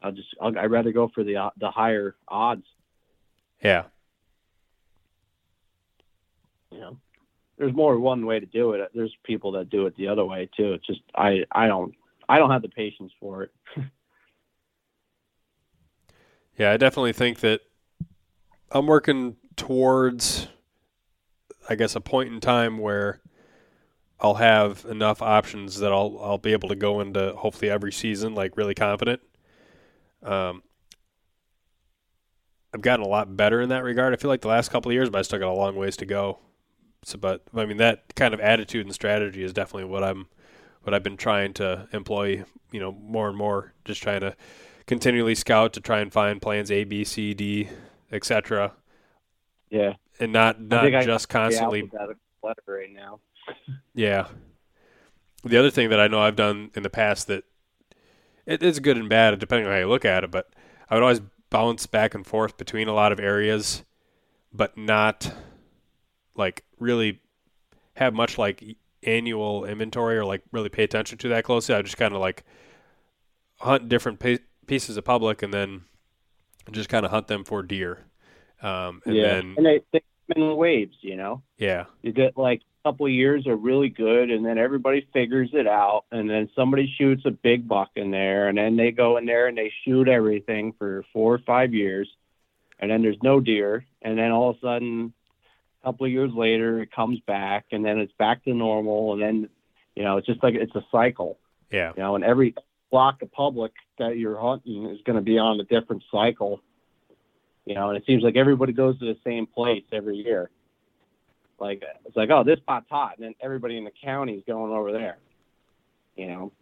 I'll 0.02 0.12
just 0.12 0.28
I'll, 0.40 0.56
I'd 0.58 0.70
rather 0.70 0.92
go 0.92 1.10
for 1.14 1.24
the 1.24 1.36
uh, 1.36 1.50
the 1.58 1.70
higher 1.70 2.16
odds. 2.28 2.64
Yeah. 3.62 3.84
You 6.70 6.80
know, 6.80 6.98
there's 7.56 7.74
more 7.74 7.98
one 7.98 8.26
way 8.26 8.40
to 8.40 8.46
do 8.46 8.72
it. 8.72 8.90
There's 8.94 9.14
people 9.24 9.52
that 9.52 9.70
do 9.70 9.86
it 9.86 9.96
the 9.96 10.08
other 10.08 10.24
way 10.24 10.48
too. 10.56 10.74
It's 10.74 10.86
just 10.86 11.00
I 11.14 11.44
I 11.50 11.66
don't 11.66 11.94
I 12.28 12.38
don't 12.38 12.50
have 12.50 12.62
the 12.62 12.68
patience 12.68 13.12
for 13.20 13.44
it. 13.44 13.50
Yeah, 16.58 16.72
I 16.72 16.76
definitely 16.76 17.12
think 17.12 17.38
that 17.40 17.60
I'm 18.72 18.88
working 18.88 19.36
towards, 19.54 20.48
I 21.68 21.76
guess, 21.76 21.94
a 21.94 22.00
point 22.00 22.32
in 22.32 22.40
time 22.40 22.78
where 22.78 23.20
I'll 24.18 24.34
have 24.34 24.84
enough 24.90 25.22
options 25.22 25.78
that 25.78 25.92
I'll 25.92 26.18
I'll 26.20 26.38
be 26.38 26.52
able 26.52 26.68
to 26.70 26.74
go 26.74 27.00
into 27.00 27.32
hopefully 27.36 27.70
every 27.70 27.92
season 27.92 28.34
like 28.34 28.56
really 28.56 28.74
confident. 28.74 29.20
Um, 30.22 30.62
I've 32.74 32.82
gotten 32.82 33.04
a 33.04 33.08
lot 33.08 33.36
better 33.36 33.60
in 33.60 33.70
that 33.70 33.82
regard. 33.82 34.12
I 34.12 34.16
feel 34.16 34.30
like 34.30 34.42
the 34.42 34.48
last 34.48 34.70
couple 34.70 34.90
of 34.90 34.94
years, 34.94 35.10
but 35.10 35.18
I 35.18 35.22
still 35.22 35.38
got 35.38 35.48
a 35.48 35.52
long 35.52 35.76
ways 35.76 35.96
to 35.98 36.06
go. 36.06 36.38
So, 37.04 37.16
but 37.16 37.42
I 37.54 37.64
mean 37.64 37.78
that 37.78 38.14
kind 38.14 38.34
of 38.34 38.40
attitude 38.40 38.84
and 38.84 38.94
strategy 38.94 39.42
is 39.42 39.52
definitely 39.52 39.84
what 39.84 40.04
I'm, 40.04 40.26
what 40.82 40.94
I've 40.94 41.02
been 41.02 41.16
trying 41.16 41.54
to 41.54 41.88
employ. 41.92 42.44
You 42.70 42.80
know, 42.80 42.92
more 42.92 43.28
and 43.28 43.38
more, 43.38 43.72
just 43.86 44.02
trying 44.02 44.20
to 44.20 44.36
continually 44.86 45.34
scout 45.34 45.72
to 45.74 45.80
try 45.80 46.00
and 46.00 46.12
find 46.12 46.42
plans 46.42 46.70
A, 46.70 46.84
B, 46.84 47.02
C, 47.04 47.32
D, 47.32 47.68
etc. 48.12 48.74
Yeah, 49.70 49.94
and 50.20 50.32
not 50.32 50.60
not 50.60 50.90
just 51.04 51.28
constantly. 51.28 51.90
right 52.66 52.92
now. 52.92 53.20
yeah. 53.94 54.26
The 55.44 55.56
other 55.56 55.70
thing 55.70 55.90
that 55.90 56.00
I 56.00 56.08
know 56.08 56.20
I've 56.20 56.36
done 56.36 56.70
in 56.74 56.82
the 56.82 56.90
past 56.90 57.28
that 57.28 57.44
it 58.48 58.62
is 58.62 58.80
good 58.80 58.96
and 58.96 59.08
bad 59.08 59.38
depending 59.38 59.66
on 59.66 59.72
how 59.72 59.78
you 59.78 59.88
look 59.88 60.06
at 60.06 60.24
it, 60.24 60.30
but 60.30 60.48
I 60.88 60.94
would 60.94 61.02
always 61.02 61.20
bounce 61.50 61.86
back 61.86 62.14
and 62.14 62.26
forth 62.26 62.56
between 62.56 62.88
a 62.88 62.94
lot 62.94 63.12
of 63.12 63.20
areas, 63.20 63.84
but 64.52 64.76
not 64.76 65.30
like 66.34 66.64
really 66.78 67.20
have 67.94 68.14
much 68.14 68.38
like 68.38 68.64
annual 69.02 69.66
inventory 69.66 70.16
or 70.16 70.24
like 70.24 70.42
really 70.50 70.70
pay 70.70 70.82
attention 70.82 71.18
to 71.18 71.28
that 71.28 71.44
closely. 71.44 71.74
I 71.74 71.82
just 71.82 71.98
kind 71.98 72.14
of 72.14 72.20
like 72.20 72.42
hunt 73.60 73.88
different 73.88 74.24
pieces 74.66 74.96
of 74.96 75.04
public 75.04 75.42
and 75.42 75.52
then 75.52 75.82
just 76.72 76.88
kind 76.88 77.04
of 77.04 77.10
hunt 77.10 77.26
them 77.26 77.44
for 77.44 77.62
deer. 77.62 78.06
Um, 78.62 79.02
and 79.04 79.14
yeah, 79.14 79.22
then, 79.22 79.54
and 79.58 79.66
they, 79.66 79.80
they 79.92 80.02
come 80.34 80.42
in 80.42 80.56
waves, 80.56 80.96
you 81.02 81.16
know. 81.16 81.42
Yeah, 81.58 81.84
you 82.02 82.12
get 82.12 82.36
like 82.36 82.62
couple 82.84 83.06
of 83.06 83.12
years 83.12 83.46
are 83.46 83.56
really 83.56 83.88
good, 83.88 84.30
and 84.30 84.44
then 84.44 84.58
everybody 84.58 85.06
figures 85.12 85.50
it 85.52 85.66
out, 85.66 86.04
and 86.10 86.28
then 86.28 86.48
somebody 86.54 86.92
shoots 86.98 87.22
a 87.26 87.30
big 87.30 87.68
buck 87.68 87.90
in 87.96 88.10
there, 88.10 88.48
and 88.48 88.56
then 88.56 88.76
they 88.76 88.90
go 88.90 89.16
in 89.16 89.26
there 89.26 89.46
and 89.46 89.58
they 89.58 89.72
shoot 89.84 90.08
everything 90.08 90.72
for 90.78 91.04
four 91.12 91.34
or 91.34 91.38
five 91.38 91.74
years, 91.74 92.08
and 92.78 92.90
then 92.90 93.02
there's 93.02 93.22
no 93.22 93.40
deer, 93.40 93.84
and 94.02 94.16
then 94.18 94.30
all 94.30 94.50
of 94.50 94.56
a 94.56 94.60
sudden, 94.60 95.12
a 95.82 95.86
couple 95.86 96.06
of 96.06 96.12
years 96.12 96.32
later, 96.32 96.80
it 96.80 96.92
comes 96.92 97.20
back, 97.20 97.66
and 97.72 97.84
then 97.84 97.98
it's 97.98 98.12
back 98.18 98.44
to 98.44 98.54
normal, 98.54 99.12
and 99.12 99.22
then, 99.22 99.48
you 99.94 100.02
know, 100.02 100.16
it's 100.16 100.26
just 100.26 100.42
like 100.42 100.54
it's 100.54 100.74
a 100.74 100.84
cycle. 100.90 101.38
Yeah. 101.70 101.92
You 101.96 102.02
know, 102.02 102.14
and 102.14 102.24
every 102.24 102.54
block 102.90 103.22
of 103.22 103.30
public 103.32 103.72
that 103.98 104.16
you're 104.16 104.38
hunting 104.38 104.86
is 104.86 105.00
going 105.04 105.16
to 105.16 105.22
be 105.22 105.38
on 105.38 105.60
a 105.60 105.64
different 105.64 106.02
cycle. 106.10 106.60
You 107.66 107.74
know, 107.74 107.90
and 107.90 107.98
it 107.98 108.04
seems 108.06 108.22
like 108.22 108.36
everybody 108.36 108.72
goes 108.72 108.98
to 109.00 109.04
the 109.04 109.18
same 109.24 109.46
place 109.46 109.84
every 109.92 110.16
year. 110.16 110.50
Like 111.60 111.82
it's 112.04 112.16
like, 112.16 112.30
oh, 112.30 112.44
this 112.44 112.58
spot's 112.58 112.88
hot, 112.88 113.14
and 113.16 113.24
then 113.24 113.34
everybody 113.40 113.76
in 113.76 113.84
the 113.84 113.92
county 114.02 114.34
is 114.34 114.44
going 114.46 114.72
over 114.72 114.92
there. 114.92 115.18
You 116.16 116.28
know, 116.28 116.52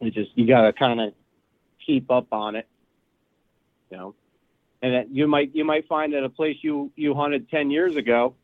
it 0.00 0.14
just 0.14 0.30
you 0.34 0.46
got 0.46 0.62
to 0.62 0.72
kind 0.72 1.00
of 1.00 1.12
keep 1.84 2.10
up 2.10 2.32
on 2.32 2.56
it. 2.56 2.68
You 3.90 3.96
know, 3.96 4.14
and 4.80 4.94
that 4.94 5.10
you 5.10 5.26
might 5.26 5.54
you 5.54 5.64
might 5.64 5.88
find 5.88 6.12
that 6.12 6.24
a 6.24 6.28
place 6.28 6.56
you 6.62 6.92
you 6.94 7.14
hunted 7.14 7.50
ten 7.50 7.70
years 7.70 7.96
ago 7.96 8.34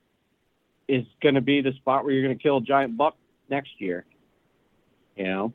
is 0.89 1.05
going 1.21 1.35
to 1.35 1.41
be 1.41 1.61
the 1.61 1.73
spot 1.75 2.05
where 2.05 2.13
you're 2.13 2.25
going 2.25 2.37
to 2.37 2.43
kill 2.43 2.57
a 2.57 2.63
giant 2.63 2.97
buck 2.97 3.17
next 3.49 3.81
year. 3.81 4.05
You 5.17 5.25
know, 5.25 5.53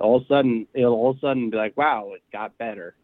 all 0.00 0.16
of 0.16 0.22
a 0.22 0.26
sudden 0.26 0.66
it'll 0.72 0.94
all 0.94 1.10
of 1.10 1.16
a 1.18 1.20
sudden 1.20 1.50
be 1.50 1.56
like, 1.56 1.76
wow, 1.76 2.12
it 2.14 2.22
got 2.32 2.56
better. 2.56 2.94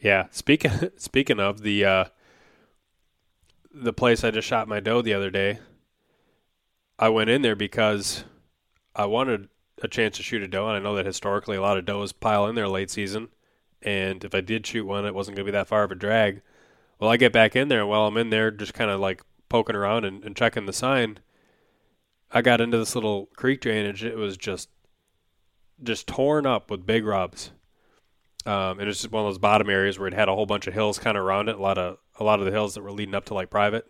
Yeah. 0.00 0.26
Speaking 0.30 0.72
speaking 0.96 1.40
of 1.40 1.62
the 1.62 1.84
uh, 1.84 2.04
the 3.74 3.92
place 3.92 4.22
I 4.22 4.30
just 4.30 4.48
shot 4.48 4.68
my 4.68 4.80
doe 4.80 5.02
the 5.02 5.14
other 5.14 5.30
day, 5.30 5.58
I 6.98 7.08
went 7.08 7.30
in 7.30 7.42
there 7.42 7.56
because 7.56 8.24
I 8.94 9.06
wanted 9.06 9.48
a 9.82 9.88
chance 9.88 10.16
to 10.16 10.22
shoot 10.22 10.42
a 10.42 10.48
doe, 10.48 10.68
and 10.68 10.76
I 10.76 10.80
know 10.80 10.94
that 10.94 11.06
historically 11.06 11.56
a 11.56 11.62
lot 11.62 11.78
of 11.78 11.84
does 11.84 12.12
pile 12.12 12.46
in 12.46 12.54
there 12.54 12.68
late 12.68 12.90
season, 12.90 13.28
and 13.80 14.24
if 14.24 14.34
I 14.34 14.40
did 14.40 14.66
shoot 14.66 14.86
one, 14.86 15.06
it 15.06 15.14
wasn't 15.14 15.36
going 15.36 15.46
to 15.46 15.52
be 15.52 15.56
that 15.56 15.68
far 15.68 15.82
of 15.82 15.90
a 15.90 15.96
drag. 15.96 16.42
Well, 16.98 17.10
I 17.10 17.16
get 17.16 17.32
back 17.32 17.56
in 17.56 17.68
there, 17.68 17.80
and 17.80 17.88
while 17.88 18.06
I'm 18.06 18.16
in 18.16 18.30
there, 18.30 18.50
just 18.50 18.74
kind 18.74 18.90
of 18.90 19.00
like 19.00 19.22
poking 19.48 19.76
around 19.76 20.04
and, 20.04 20.22
and 20.24 20.36
checking 20.36 20.66
the 20.66 20.72
sign, 20.72 21.18
I 22.30 22.42
got 22.42 22.60
into 22.60 22.78
this 22.78 22.94
little 22.94 23.26
creek 23.36 23.60
drainage. 23.60 24.04
It 24.04 24.16
was 24.16 24.36
just 24.36 24.68
just 25.82 26.06
torn 26.06 26.46
up 26.46 26.70
with 26.70 26.86
big 26.86 27.04
rubs. 27.04 27.50
Um, 28.44 28.80
and 28.80 28.88
it's 28.88 29.02
just 29.02 29.12
one 29.12 29.24
of 29.24 29.28
those 29.28 29.38
bottom 29.38 29.70
areas 29.70 29.98
where 29.98 30.08
it 30.08 30.14
had 30.14 30.28
a 30.28 30.34
whole 30.34 30.46
bunch 30.46 30.66
of 30.66 30.74
hills 30.74 30.98
kind 30.98 31.16
of 31.16 31.24
around 31.24 31.48
it. 31.48 31.56
A 31.56 31.62
lot 31.62 31.78
of 31.78 31.98
a 32.18 32.24
lot 32.24 32.40
of 32.40 32.44
the 32.44 32.50
hills 32.50 32.74
that 32.74 32.82
were 32.82 32.92
leading 32.92 33.14
up 33.14 33.24
to 33.26 33.34
like 33.34 33.50
private, 33.50 33.86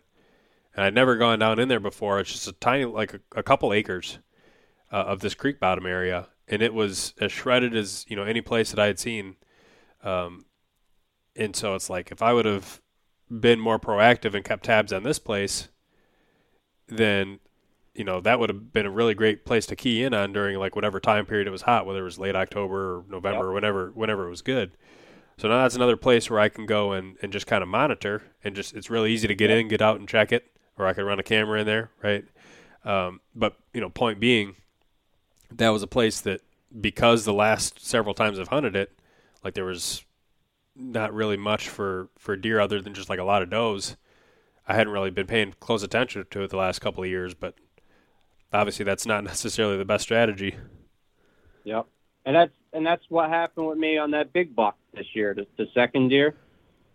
and 0.74 0.84
I'd 0.84 0.94
never 0.94 1.16
gone 1.16 1.38
down 1.38 1.58
in 1.58 1.68
there 1.68 1.80
before. 1.80 2.20
It's 2.20 2.32
just 2.32 2.48
a 2.48 2.52
tiny, 2.52 2.84
like 2.84 3.14
a, 3.14 3.20
a 3.36 3.42
couple 3.42 3.72
acres 3.72 4.18
uh, 4.90 4.96
of 4.96 5.20
this 5.20 5.34
creek 5.34 5.58
bottom 5.58 5.86
area, 5.86 6.28
and 6.48 6.62
it 6.62 6.74
was 6.74 7.14
as 7.20 7.32
shredded 7.32 7.74
as 7.74 8.04
you 8.08 8.16
know 8.16 8.24
any 8.24 8.40
place 8.40 8.70
that 8.70 8.78
I 8.78 8.86
had 8.86 8.98
seen. 8.98 9.36
Um, 10.02 10.44
and 11.34 11.56
so 11.56 11.74
it's 11.74 11.88
like 11.88 12.12
if 12.12 12.22
I 12.22 12.32
would 12.32 12.44
have 12.44 12.80
been 13.30 13.58
more 13.60 13.78
proactive 13.78 14.34
and 14.34 14.44
kept 14.44 14.64
tabs 14.64 14.92
on 14.92 15.02
this 15.02 15.18
place, 15.18 15.68
then 16.88 17.40
you 17.94 18.04
know 18.04 18.20
that 18.20 18.38
would 18.38 18.48
have 18.48 18.72
been 18.72 18.86
a 18.86 18.90
really 18.90 19.14
great 19.14 19.44
place 19.44 19.66
to 19.66 19.76
key 19.76 20.02
in 20.02 20.14
on 20.14 20.32
during 20.32 20.58
like 20.58 20.74
whatever 20.74 21.00
time 21.00 21.26
period 21.26 21.46
it 21.46 21.50
was 21.50 21.62
hot, 21.62 21.86
whether 21.86 22.00
it 22.00 22.04
was 22.04 22.18
late 22.18 22.36
October 22.36 22.96
or 22.96 23.04
November 23.08 23.38
yep. 23.38 23.44
or 23.44 23.52
whenever 23.52 23.90
whenever 23.94 24.26
it 24.26 24.30
was 24.30 24.42
good. 24.42 24.72
So 25.38 25.48
now 25.48 25.62
that's 25.62 25.74
another 25.74 25.96
place 25.96 26.30
where 26.30 26.40
I 26.40 26.48
can 26.48 26.66
go 26.66 26.92
and, 26.92 27.16
and 27.22 27.32
just 27.32 27.46
kind 27.46 27.62
of 27.62 27.68
monitor 27.68 28.22
and 28.44 28.54
just 28.54 28.74
it's 28.74 28.90
really 28.90 29.12
easy 29.12 29.28
to 29.28 29.34
get 29.34 29.50
in, 29.50 29.68
get 29.68 29.82
out 29.82 29.98
and 29.98 30.08
check 30.08 30.32
it, 30.32 30.46
or 30.78 30.86
I 30.86 30.92
could 30.92 31.04
run 31.04 31.18
a 31.18 31.22
camera 31.22 31.60
in 31.60 31.66
there, 31.66 31.90
right? 32.02 32.24
Um, 32.84 33.20
but 33.34 33.56
you 33.72 33.80
know, 33.80 33.90
point 33.90 34.20
being, 34.20 34.56
that 35.50 35.70
was 35.70 35.82
a 35.82 35.86
place 35.86 36.20
that 36.22 36.40
because 36.80 37.24
the 37.24 37.34
last 37.34 37.84
several 37.84 38.14
times 38.14 38.38
I've 38.38 38.48
hunted 38.48 38.76
it, 38.76 38.92
like 39.44 39.54
there 39.54 39.64
was 39.64 40.04
not 40.74 41.12
really 41.12 41.36
much 41.36 41.68
for 41.68 42.08
for 42.18 42.36
deer 42.36 42.60
other 42.60 42.80
than 42.80 42.94
just 42.94 43.10
like 43.10 43.18
a 43.18 43.24
lot 43.24 43.42
of 43.42 43.50
does. 43.50 43.96
I 44.66 44.74
hadn't 44.74 44.92
really 44.92 45.10
been 45.10 45.26
paying 45.26 45.54
close 45.60 45.82
attention 45.82 46.24
to 46.30 46.42
it 46.42 46.50
the 46.50 46.56
last 46.56 46.78
couple 46.78 47.02
of 47.02 47.10
years, 47.10 47.34
but 47.34 47.56
obviously 48.52 48.84
that's 48.84 49.06
not 49.06 49.24
necessarily 49.32 49.76
the 49.76 49.84
best 49.84 50.04
strategy. 50.04 50.56
Yep, 51.64 51.86
and 52.24 52.36
that's 52.36 52.52
and 52.72 52.86
that's 52.86 53.04
what 53.08 53.28
happened 53.28 53.66
with 53.66 53.78
me 53.78 53.98
on 53.98 54.12
that 54.12 54.32
big 54.32 54.54
buck 54.54 54.76
this 54.94 55.06
year, 55.14 55.34
the, 55.34 55.46
the 55.56 55.68
second 55.74 56.08
deer. 56.08 56.34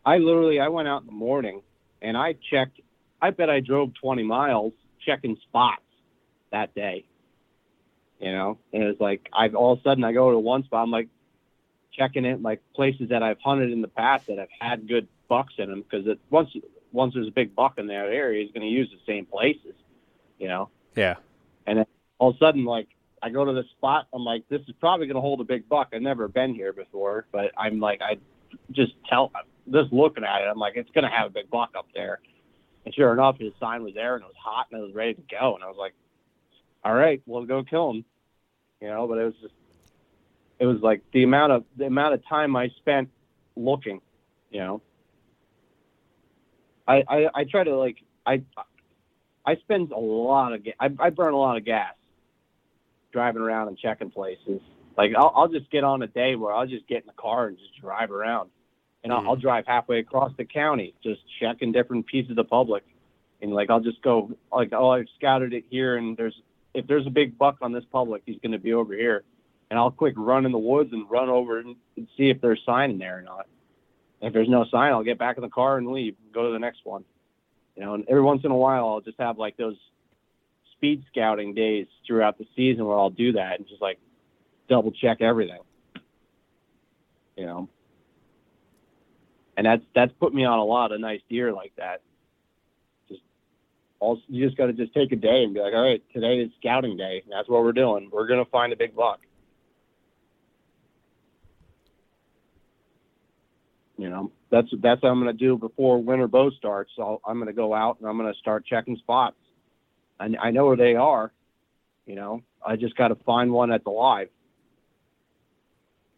I 0.05 0.17
literally 0.17 0.59
I 0.59 0.69
went 0.69 0.87
out 0.87 1.01
in 1.01 1.07
the 1.07 1.13
morning 1.13 1.61
and 2.01 2.17
I 2.17 2.35
checked. 2.49 2.79
I 3.21 3.31
bet 3.31 3.49
I 3.49 3.59
drove 3.59 3.93
20 3.95 4.23
miles 4.23 4.73
checking 5.03 5.37
spots 5.43 5.81
that 6.51 6.73
day. 6.75 7.05
You 8.19 8.31
know, 8.31 8.57
and 8.73 8.83
it 8.83 8.87
was 8.87 8.99
like 8.99 9.29
I 9.33 9.49
all 9.49 9.73
of 9.73 9.79
a 9.79 9.83
sudden 9.83 10.03
I 10.03 10.11
go 10.11 10.31
to 10.31 10.39
one 10.39 10.63
spot. 10.63 10.83
I'm 10.83 10.91
like 10.91 11.09
checking 11.93 12.25
it 12.25 12.41
like 12.41 12.61
places 12.75 13.09
that 13.09 13.23
I've 13.23 13.39
hunted 13.39 13.71
in 13.71 13.81
the 13.81 13.87
past 13.87 14.27
that 14.27 14.37
have 14.37 14.49
had 14.59 14.87
good 14.87 15.07
bucks 15.27 15.53
in 15.57 15.69
them 15.69 15.83
because 15.83 16.07
once 16.29 16.49
once 16.91 17.13
there's 17.13 17.27
a 17.27 17.31
big 17.31 17.55
buck 17.55 17.77
in 17.77 17.87
that 17.87 17.93
area, 17.93 18.43
he's 18.43 18.51
going 18.51 18.67
to 18.67 18.73
use 18.73 18.89
the 18.89 19.11
same 19.11 19.25
places. 19.25 19.73
You 20.39 20.47
know. 20.47 20.69
Yeah. 20.95 21.15
And 21.67 21.79
then 21.79 21.85
all 22.17 22.29
of 22.29 22.35
a 22.35 22.39
sudden, 22.39 22.65
like 22.65 22.87
I 23.21 23.29
go 23.29 23.45
to 23.45 23.53
this 23.53 23.69
spot, 23.77 24.07
I'm 24.13 24.23
like, 24.23 24.47
this 24.49 24.61
is 24.61 24.73
probably 24.79 25.07
to 25.15 25.21
hold 25.21 25.41
a 25.41 25.43
big 25.43 25.67
buck. 25.69 25.89
I've 25.93 26.01
never 26.01 26.27
been 26.27 26.55
here 26.55 26.73
before, 26.73 27.27
but 27.31 27.51
I'm 27.57 27.79
like, 27.79 28.01
I 28.01 28.17
just 28.71 28.93
tell, 29.09 29.31
just 29.71 29.91
looking 29.91 30.23
at 30.23 30.41
it, 30.41 30.47
I'm 30.49 30.57
like, 30.57 30.77
it's 30.77 30.89
to 31.03 31.09
have 31.09 31.27
a 31.27 31.31
big 31.31 31.49
buck 31.49 31.71
up 31.77 31.87
there. 31.93 32.19
And 32.85 32.95
sure 32.95 33.11
enough, 33.11 33.37
his 33.37 33.51
sign 33.59 33.83
was 33.83 33.93
there 33.93 34.15
and 34.15 34.23
it 34.23 34.27
was 34.27 34.35
hot 34.41 34.67
and 34.71 34.79
it 34.79 34.83
was 34.85 34.95
ready 34.95 35.13
to 35.13 35.21
go. 35.29 35.55
And 35.55 35.63
I 35.63 35.67
was 35.67 35.75
like, 35.77 35.93
all 36.85 36.93
right, 36.93 37.21
we'll 37.25 37.45
go 37.45 37.63
kill 37.63 37.91
him. 37.91 38.05
You 38.81 38.87
know, 38.87 39.07
but 39.07 39.17
it 39.17 39.25
was 39.25 39.33
just, 39.41 39.53
it 40.59 40.65
was 40.65 40.81
like 40.81 41.01
the 41.11 41.23
amount 41.23 41.51
of 41.51 41.65
the 41.75 41.85
amount 41.85 42.13
of 42.13 42.25
time 42.27 42.55
I 42.55 42.69
spent 42.77 43.09
looking. 43.55 44.01
You 44.51 44.59
know, 44.59 44.81
I 46.87 47.03
I, 47.07 47.29
I 47.33 47.43
try 47.43 47.63
to 47.63 47.75
like 47.75 47.97
I 48.25 48.43
I 49.47 49.55
spend 49.55 49.93
a 49.93 49.97
lot 49.97 50.51
of 50.51 50.65
ga- 50.65 50.75
I, 50.77 50.89
I 50.99 51.09
burn 51.09 51.33
a 51.33 51.37
lot 51.37 51.55
of 51.55 51.63
gas 51.63 51.93
driving 53.13 53.41
around 53.41 53.69
and 53.69 53.77
checking 53.77 54.11
places. 54.11 54.59
Like 54.97 55.13
I'll, 55.17 55.31
I'll 55.33 55.47
just 55.47 55.71
get 55.71 55.85
on 55.85 56.01
a 56.01 56.07
day 56.07 56.35
where 56.35 56.53
I'll 56.53 56.67
just 56.67 56.85
get 56.87 57.01
in 57.01 57.07
the 57.07 57.13
car 57.13 57.47
and 57.47 57.57
just 57.57 57.79
drive 57.79 58.11
around, 58.11 58.49
and 59.03 59.13
I'll, 59.13 59.19
mm-hmm. 59.19 59.29
I'll 59.29 59.35
drive 59.37 59.65
halfway 59.65 59.99
across 59.99 60.33
the 60.37 60.43
county 60.43 60.93
just 61.01 61.21
checking 61.39 61.71
different 61.71 62.07
pieces 62.07 62.31
of 62.31 62.35
the 62.35 62.43
public, 62.43 62.83
and 63.41 63.53
like 63.53 63.69
I'll 63.69 63.79
just 63.79 64.01
go 64.01 64.31
like 64.51 64.73
oh 64.73 64.89
I've 64.89 65.07
scouted 65.15 65.53
it 65.53 65.63
here 65.69 65.95
and 65.95 66.17
there's 66.17 66.35
if 66.73 66.85
there's 66.85 67.07
a 67.07 67.11
big 67.11 67.37
buck 67.37 67.57
on 67.61 67.71
this 67.71 67.85
public 67.89 68.23
he's 68.25 68.39
going 68.41 68.51
to 68.51 68.59
be 68.59 68.73
over 68.73 68.93
here, 68.93 69.23
and 69.71 69.79
I'll 69.79 69.91
quick 69.91 70.15
run 70.17 70.45
in 70.45 70.51
the 70.51 70.57
woods 70.57 70.91
and 70.91 71.09
run 71.09 71.29
over 71.29 71.59
and 71.59 71.77
see 72.17 72.29
if 72.29 72.41
there's 72.41 72.61
sign 72.65 72.91
in 72.91 72.97
there 72.97 73.19
or 73.19 73.21
not. 73.21 73.47
if 74.21 74.33
there's 74.33 74.49
no 74.49 74.65
sign, 74.65 74.91
I'll 74.91 75.03
get 75.03 75.17
back 75.17 75.37
in 75.37 75.41
the 75.41 75.49
car 75.49 75.77
and 75.77 75.87
leave, 75.87 76.15
go 76.33 76.47
to 76.47 76.51
the 76.51 76.59
next 76.59 76.81
one. 76.83 77.05
You 77.77 77.85
know, 77.85 77.93
and 77.93 78.05
every 78.09 78.23
once 78.23 78.41
in 78.43 78.49
a 78.49 78.57
while, 78.57 78.89
I'll 78.89 79.01
just 79.01 79.19
have 79.19 79.37
like 79.37 79.55
those 79.55 79.75
speed 80.73 81.03
scouting 81.11 81.53
days 81.53 81.85
throughout 82.07 82.39
the 82.39 82.47
season 82.55 82.85
where 82.85 82.97
I'll 82.97 83.11
do 83.11 83.33
that 83.33 83.59
and 83.59 83.67
just 83.67 83.81
like 83.81 83.99
double 84.67 84.91
check 84.91 85.21
everything. 85.21 85.59
You 87.35 87.45
know, 87.45 87.69
and 89.55 89.67
that's 89.67 89.83
that's 89.93 90.11
put 90.19 90.33
me 90.33 90.43
on 90.43 90.57
a 90.57 90.63
lot 90.63 90.91
of 90.91 90.99
nice 90.99 91.21
deer 91.29 91.53
like 91.53 91.71
that. 91.77 92.01
Just 93.09 93.21
all 93.99 94.19
you 94.27 94.43
just 94.43 94.57
got 94.57 94.65
to 94.65 94.73
just 94.73 94.95
take 94.95 95.11
a 95.11 95.15
day 95.15 95.43
and 95.43 95.53
be 95.53 95.59
like, 95.59 95.73
all 95.75 95.83
right, 95.83 96.01
today 96.15 96.39
is 96.39 96.49
scouting 96.59 96.97
day. 96.97 97.23
That's 97.29 97.47
what 97.47 97.61
we're 97.61 97.73
doing. 97.73 98.09
We're 98.11 98.27
gonna 98.27 98.45
find 98.45 98.73
a 98.73 98.75
big 98.75 98.95
buck. 98.95 99.19
You 103.97 104.09
know, 104.09 104.31
that's 104.51 104.67
that's 104.81 105.01
what 105.01 105.09
I'm 105.09 105.21
going 105.21 105.35
to 105.35 105.45
do 105.45 105.57
before 105.57 106.01
winter 106.01 106.27
bow 106.27 106.51
starts. 106.51 106.91
So 106.95 107.19
I'm 107.25 107.37
going 107.37 107.47
to 107.47 107.53
go 107.53 107.73
out 107.73 107.97
and 107.99 108.07
I'm 108.07 108.17
going 108.17 108.31
to 108.31 108.39
start 108.39 108.65
checking 108.65 108.95
spots. 108.97 109.37
I, 110.19 110.29
I 110.39 110.51
know 110.51 110.67
where 110.67 110.77
they 110.77 110.95
are. 110.95 111.31
You 112.05 112.15
know, 112.15 112.43
I 112.65 112.75
just 112.75 112.95
got 112.95 113.09
to 113.09 113.15
find 113.15 113.51
one 113.51 113.69
that's 113.69 113.85
alive. 113.85 114.29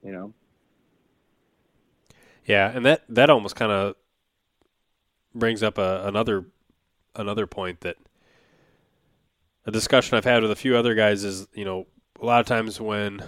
You 0.03 0.11
know. 0.11 0.34
Yeah, 2.45 2.72
and 2.73 2.85
that 2.85 3.03
that 3.10 3.30
almost 3.30 3.56
kind 3.56 3.72
of 3.72 3.95
brings 5.34 5.64
up 5.64 5.77
a, 5.77 6.03
another 6.06 6.45
another 7.15 7.47
point 7.47 7.81
that 7.81 7.97
a 9.65 9.72
discussion 9.72 10.18
I've 10.18 10.26
had 10.26 10.41
with 10.41 10.51
a 10.51 10.56
few 10.56 10.76
other 10.76 10.95
guys 10.95 11.23
is 11.23 11.47
you 11.53 11.64
know 11.64 11.88
a 12.22 12.26
lot 12.26 12.41
of 12.41 12.45
times 12.45 12.81
when 12.81 13.22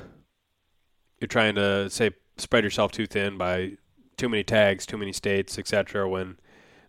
you're 1.19 1.28
trying 1.28 1.56
to 1.56 1.90
say 1.90 2.11
spread 2.38 2.64
yourself 2.64 2.91
too 2.91 3.06
thin 3.06 3.38
by 3.38 3.73
too 4.22 4.30
many 4.30 4.43
tags, 4.43 4.85
too 4.85 4.99
many 4.99 5.11
states, 5.11 5.57
etc. 5.57 6.07
When 6.07 6.38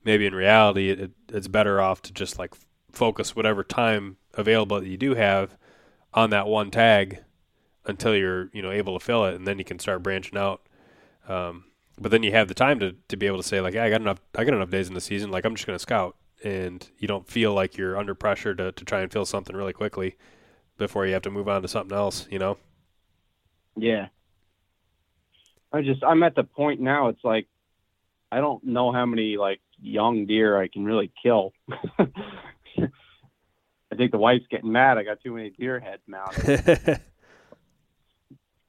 maybe 0.05 0.27
in 0.27 0.35
reality 0.35 0.91
it, 0.91 1.13
it's 1.31 1.49
better 1.49 1.81
off 1.81 2.03
to 2.03 2.13
just 2.13 2.39
like 2.39 2.53
focus 2.93 3.35
whatever 3.35 3.65
time 3.65 4.19
available 4.35 4.79
that 4.79 4.87
you 4.87 4.99
do 4.99 5.15
have 5.15 5.57
on 6.13 6.29
that 6.29 6.47
one 6.47 6.71
tag 6.71 7.21
until 7.87 8.15
you're 8.15 8.51
you 8.53 8.61
know 8.61 8.71
able 8.71 8.99
to 8.99 9.05
fill 9.05 9.25
it, 9.25 9.35
and 9.35 9.47
then 9.47 9.59
you 9.59 9.65
can 9.65 9.79
start 9.79 10.03
branching 10.03 10.39
out. 10.39 10.61
Um, 11.27 11.65
but 11.99 12.11
then 12.11 12.23
you 12.23 12.33
have 12.33 12.49
the 12.49 12.55
time 12.55 12.79
to, 12.81 12.97
to 13.09 13.17
be 13.17 13.27
able 13.27 13.39
to 13.39 13.43
say 13.43 13.63
like, 13.63 13.73
yeah, 13.73 13.85
I 13.85 13.89
got 13.89 14.03
enough 14.03 14.21
I 14.35 14.45
got 14.45 14.53
enough 14.53 14.71
days 14.71 14.89
in 14.89 14.95
the 14.95 15.01
season. 15.01 15.31
Like 15.31 15.47
I'm 15.47 15.55
just 15.55 15.67
going 15.67 15.79
to 15.79 15.83
scout, 15.83 16.17
and 16.45 16.87
you 16.99 17.09
don't 17.09 17.27
feel 17.27 17.55
like 17.55 17.79
you're 17.79 17.97
under 17.97 18.15
pressure 18.15 18.55
to 18.55 18.73
to 18.73 18.85
try 18.85 19.01
and 19.01 19.11
fill 19.11 19.25
something 19.25 19.57
really 19.57 19.73
quickly 19.73 20.17
before 20.77 21.07
you 21.07 21.15
have 21.15 21.23
to 21.23 21.31
move 21.31 21.49
on 21.49 21.63
to 21.63 21.69
something 21.69 21.97
else. 21.97 22.29
You 22.31 22.41
know. 22.41 22.59
Yeah, 23.75 24.09
I 25.73 25.83
just 25.83 26.05
I'm 26.05 26.23
at 26.23 26.35
the 26.35 26.45
point 26.45 26.81
now. 26.81 27.09
It's 27.09 27.25
like 27.25 27.47
I 28.31 28.39
don't 28.39 28.63
know 28.65 28.93
how 28.93 29.07
many 29.07 29.37
like 29.37 29.61
young 29.81 30.27
deer 30.27 30.61
I 30.61 30.69
can 30.69 30.85
really 30.85 31.11
kill. 31.23 31.53
I 31.99 33.95
think 33.97 34.11
the 34.11 34.19
wife's 34.19 34.47
getting 34.51 34.73
mad. 34.73 34.99
I 34.99 35.03
got 35.03 35.23
too 35.23 35.35
many 35.35 35.51
deer 35.51 35.81
heads 35.81 36.03
mounted. 36.07 37.01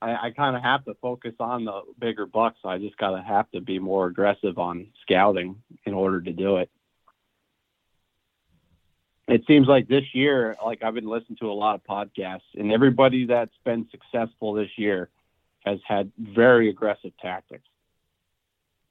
I, 0.01 0.27
I 0.27 0.31
kind 0.31 0.55
of 0.57 0.61
have 0.61 0.83
to 0.85 0.95
focus 0.95 1.33
on 1.39 1.63
the 1.65 1.81
bigger 1.97 2.25
bucks. 2.25 2.57
So 2.61 2.69
I 2.69 2.77
just 2.77 2.97
gotta 2.97 3.21
have 3.21 3.49
to 3.51 3.61
be 3.61 3.79
more 3.79 4.07
aggressive 4.07 4.57
on 4.57 4.87
scouting 5.01 5.61
in 5.85 5.93
order 5.93 6.21
to 6.21 6.31
do 6.31 6.57
it. 6.57 6.69
It 9.29 9.45
seems 9.47 9.69
like 9.69 9.87
this 9.87 10.03
year, 10.13 10.57
like 10.63 10.83
I've 10.83 10.93
been 10.93 11.07
listening 11.07 11.37
to 11.39 11.49
a 11.49 11.53
lot 11.53 11.75
of 11.75 11.83
podcasts, 11.85 12.41
and 12.55 12.73
everybody 12.73 13.25
that's 13.25 13.55
been 13.63 13.87
successful 13.91 14.53
this 14.53 14.77
year 14.77 15.09
has 15.65 15.79
had 15.87 16.11
very 16.17 16.69
aggressive 16.69 17.11
tactics, 17.21 17.67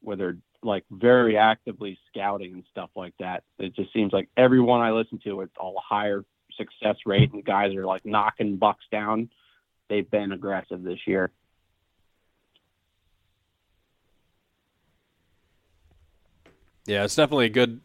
where 0.01 0.17
they're 0.17 0.39
like 0.63 0.85
very 0.91 1.37
actively 1.37 1.99
scouting 2.09 2.53
and 2.53 2.65
stuff 2.71 2.91
like 2.95 3.15
that. 3.19 3.43
It 3.59 3.75
just 3.75 3.93
seems 3.93 4.13
like 4.13 4.29
everyone 4.37 4.81
I 4.81 4.93
listen 4.93 5.19
to, 5.25 5.41
it's 5.41 5.57
all 5.59 5.81
higher 5.85 6.25
success 6.57 6.97
rate, 7.07 7.33
and 7.33 7.45
guys 7.45 7.75
are 7.75 7.85
like 7.85 8.05
knocking 8.05 8.57
bucks 8.57 8.85
down. 8.91 9.31
They've 9.89 10.09
been 10.09 10.33
aggressive 10.33 10.83
this 10.83 11.01
year. 11.07 11.31
Yeah, 16.87 17.05
it's 17.05 17.15
definitely 17.15 17.47
a 17.47 17.51
good. 17.51 17.81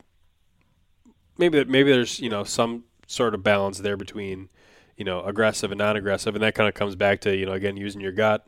Maybe 1.38 1.64
maybe 1.66 1.92
there's 1.92 2.20
you 2.20 2.30
know 2.30 2.44
some 2.44 2.86
sort 3.06 3.34
of 3.34 3.44
balance 3.44 3.80
there 3.80 3.98
between 3.98 4.50
you 4.96 5.06
know 5.06 5.22
aggressive 5.24 5.72
and 5.72 5.80
non-aggressive, 5.80 6.34
and 6.34 6.44
that 6.44 6.56
kind 6.56 6.68
of 6.68 6.74
comes 6.74 6.96
back 6.96 7.22
to 7.22 7.36
you 7.36 7.46
know 7.46 7.54
again 7.54 7.78
using 7.78 8.02
your 8.02 8.12
gut 8.12 8.48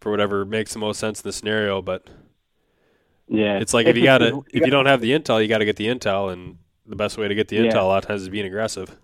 for 0.00 0.10
whatever 0.10 0.44
makes 0.44 0.72
the 0.72 0.78
most 0.78 1.00
sense 1.00 1.20
in 1.20 1.28
the 1.28 1.32
scenario. 1.32 1.82
But 1.82 2.08
yeah, 3.28 3.58
it's 3.58 3.74
like 3.74 3.86
if 3.86 3.96
you 3.96 4.04
got 4.12 4.18
to 4.18 4.44
if 4.52 4.64
you 4.64 4.70
don't 4.70 4.86
have 4.86 5.00
the 5.00 5.12
intel, 5.12 5.40
you 5.42 5.48
got 5.48 5.58
to 5.58 5.64
get 5.64 5.76
the 5.76 5.86
intel, 5.86 6.32
and 6.32 6.58
the 6.86 6.96
best 6.96 7.18
way 7.18 7.28
to 7.28 7.34
get 7.34 7.48
the 7.48 7.56
intel 7.56 7.82
a 7.82 7.86
lot 7.86 8.04
of 8.04 8.08
times 8.08 8.22
is 8.22 8.28
being 8.28 8.46
aggressive. 8.46 8.96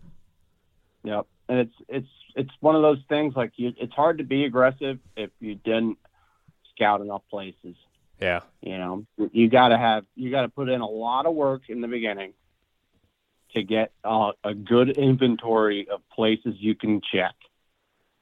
Yep, 1.04 1.26
and 1.48 1.58
it's 1.58 1.74
it's 1.88 2.08
it's 2.34 2.50
one 2.60 2.76
of 2.76 2.82
those 2.82 3.00
things 3.08 3.34
like 3.36 3.52
you, 3.56 3.72
it's 3.78 3.92
hard 3.92 4.18
to 4.18 4.24
be 4.24 4.44
aggressive 4.44 4.98
if 5.16 5.30
you 5.40 5.54
didn't 5.54 5.98
scout 6.74 7.00
enough 7.00 7.22
places. 7.30 7.76
Yeah. 8.20 8.40
You 8.60 8.78
know, 8.78 9.06
you 9.32 9.48
got 9.48 9.68
to 9.68 9.78
have 9.78 10.04
you 10.14 10.30
got 10.30 10.42
to 10.42 10.48
put 10.48 10.68
in 10.68 10.80
a 10.80 10.88
lot 10.88 11.26
of 11.26 11.34
work 11.34 11.62
in 11.68 11.80
the 11.80 11.88
beginning 11.88 12.34
to 13.54 13.62
get 13.62 13.92
uh, 14.04 14.32
a 14.44 14.54
good 14.54 14.96
inventory 14.96 15.88
of 15.88 16.00
places 16.10 16.54
you 16.58 16.74
can 16.74 17.00
check. 17.12 17.34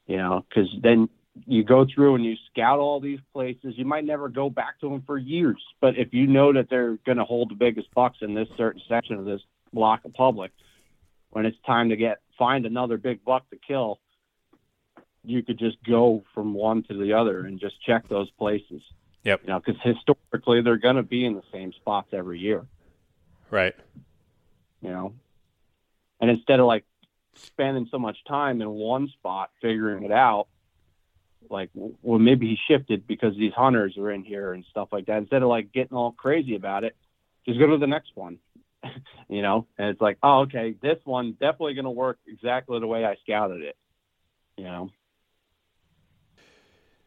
You 0.07 0.17
know, 0.17 0.45
because 0.49 0.69
then 0.81 1.09
you 1.47 1.63
go 1.63 1.85
through 1.85 2.15
and 2.15 2.25
you 2.25 2.35
scout 2.51 2.79
all 2.79 2.99
these 2.99 3.19
places. 3.33 3.73
You 3.77 3.85
might 3.85 4.05
never 4.05 4.29
go 4.29 4.49
back 4.49 4.79
to 4.81 4.89
them 4.89 5.01
for 5.05 5.17
years, 5.17 5.61
but 5.79 5.97
if 5.97 6.13
you 6.13 6.27
know 6.27 6.53
that 6.53 6.69
they're 6.69 6.97
going 7.05 7.17
to 7.17 7.23
hold 7.23 7.51
the 7.51 7.55
biggest 7.55 7.93
bucks 7.93 8.17
in 8.21 8.33
this 8.33 8.49
certain 8.57 8.81
section 8.87 9.15
of 9.15 9.25
this 9.25 9.41
block 9.73 10.03
of 10.03 10.13
public, 10.13 10.51
when 11.29 11.45
it's 11.45 11.57
time 11.65 11.89
to 11.89 11.95
get 11.95 12.19
find 12.37 12.65
another 12.65 12.97
big 12.97 13.23
buck 13.23 13.49
to 13.49 13.57
kill, 13.65 13.99
you 15.23 15.43
could 15.43 15.57
just 15.57 15.77
go 15.83 16.23
from 16.33 16.53
one 16.53 16.83
to 16.83 16.97
the 16.97 17.13
other 17.13 17.45
and 17.45 17.59
just 17.59 17.81
check 17.81 18.07
those 18.09 18.29
places. 18.31 18.81
Yep. 19.23 19.41
You 19.43 19.49
know, 19.49 19.59
because 19.59 19.79
historically 19.83 20.61
they're 20.61 20.77
going 20.77 20.95
to 20.95 21.03
be 21.03 21.25
in 21.25 21.35
the 21.35 21.43
same 21.51 21.71
spots 21.73 22.09
every 22.11 22.39
year. 22.39 22.65
Right. 23.49 23.75
You 24.81 24.89
know, 24.89 25.13
and 26.19 26.29
instead 26.29 26.59
of 26.59 26.65
like 26.65 26.85
spending 27.35 27.87
so 27.91 27.99
much 27.99 28.17
time 28.27 28.61
in 28.61 28.69
one 28.69 29.09
spot 29.09 29.51
figuring 29.61 30.03
it 30.03 30.11
out, 30.11 30.47
like, 31.49 31.69
well, 31.73 32.19
maybe 32.19 32.47
he 32.47 32.57
shifted 32.67 33.07
because 33.07 33.35
these 33.35 33.53
hunters 33.53 33.97
are 33.97 34.11
in 34.11 34.23
here 34.23 34.53
and 34.53 34.65
stuff 34.69 34.89
like 34.91 35.05
that. 35.07 35.17
Instead 35.17 35.41
of 35.41 35.49
like 35.49 35.71
getting 35.71 35.97
all 35.97 36.11
crazy 36.11 36.55
about 36.55 36.83
it, 36.83 36.95
just 37.45 37.59
go 37.59 37.67
to 37.67 37.77
the 37.77 37.87
next 37.87 38.11
one. 38.15 38.37
you 39.29 39.41
know, 39.41 39.67
and 39.77 39.89
it's 39.89 40.01
like, 40.01 40.17
oh, 40.23 40.41
okay, 40.41 40.75
this 40.81 40.97
one 41.03 41.33
definitely 41.33 41.75
going 41.75 41.85
to 41.85 41.91
work 41.91 42.17
exactly 42.27 42.79
the 42.79 42.87
way 42.87 43.05
I 43.05 43.15
scouted 43.23 43.61
it. 43.61 43.75
You 44.57 44.65
know, 44.65 44.89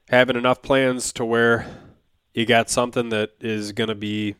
having 0.09 0.36
enough 0.36 0.62
plans 0.62 1.12
to 1.15 1.24
where 1.24 1.66
you 2.32 2.47
got 2.47 2.70
something 2.70 3.11
that 3.11 3.32
is 3.40 3.73
going 3.73 3.89
to 3.89 3.94
be 3.94 4.36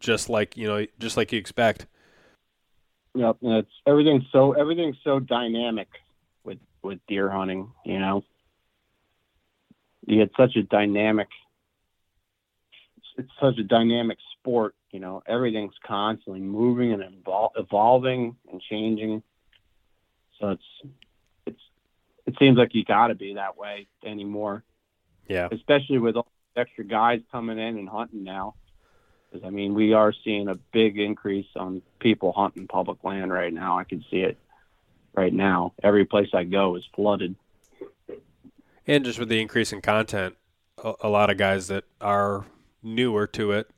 just 0.00 0.28
like 0.28 0.56
you 0.56 0.66
know, 0.66 0.86
just 0.98 1.16
like 1.16 1.32
you 1.32 1.38
expect. 1.38 1.86
Yep, 3.14 3.38
and 3.42 3.52
it's 3.54 3.70
everything's 3.86 4.24
so 4.32 4.52
everything's 4.52 4.96
so 5.04 5.18
dynamic 5.20 5.88
with 6.82 6.98
deer 7.08 7.30
hunting. 7.30 7.72
You 7.84 7.98
know, 7.98 8.24
you 10.06 10.16
get 10.16 10.32
such 10.36 10.56
a 10.56 10.62
dynamic. 10.62 11.28
It's 13.16 13.30
such 13.40 13.58
a 13.58 13.64
dynamic 13.64 14.18
sport. 14.38 14.74
You 14.90 15.00
know, 15.00 15.22
everything's 15.26 15.74
constantly 15.84 16.40
moving 16.40 16.92
and 16.92 17.02
evol- 17.02 17.50
evolving 17.56 18.36
and 18.50 18.60
changing. 18.60 19.22
So 20.40 20.50
it's 20.50 20.92
it's 21.46 21.60
it 22.26 22.34
seems 22.38 22.56
like 22.56 22.74
you 22.74 22.84
got 22.84 23.08
to 23.08 23.14
be 23.14 23.34
that 23.34 23.56
way 23.58 23.88
anymore. 24.04 24.64
Yeah, 25.28 25.48
especially 25.50 25.98
with 25.98 26.16
all 26.16 26.30
the 26.54 26.60
extra 26.62 26.84
guys 26.84 27.20
coming 27.30 27.58
in 27.58 27.76
and 27.76 27.88
hunting 27.88 28.24
now. 28.24 28.54
Because 29.30 29.46
I 29.46 29.50
mean, 29.50 29.74
we 29.74 29.92
are 29.92 30.14
seeing 30.24 30.48
a 30.48 30.54
big 30.72 30.98
increase 30.98 31.48
on 31.56 31.82
people 32.00 32.32
hunting 32.32 32.66
public 32.66 33.04
land 33.04 33.32
right 33.32 33.52
now. 33.52 33.78
I 33.78 33.84
can 33.84 34.02
see 34.10 34.20
it 34.20 34.38
right 35.18 35.32
now. 35.32 35.74
Every 35.82 36.04
place 36.06 36.28
I 36.32 36.44
go 36.44 36.76
is 36.76 36.84
flooded. 36.94 37.34
And 38.86 39.04
just 39.04 39.18
with 39.18 39.28
the 39.28 39.40
increase 39.40 39.72
in 39.72 39.80
content, 39.80 40.36
a, 40.82 40.94
a 41.02 41.08
lot 41.08 41.30
of 41.30 41.36
guys 41.36 41.68
that 41.68 41.84
are 42.00 42.46
newer 42.82 43.26
to 43.28 43.52
it 43.52 43.70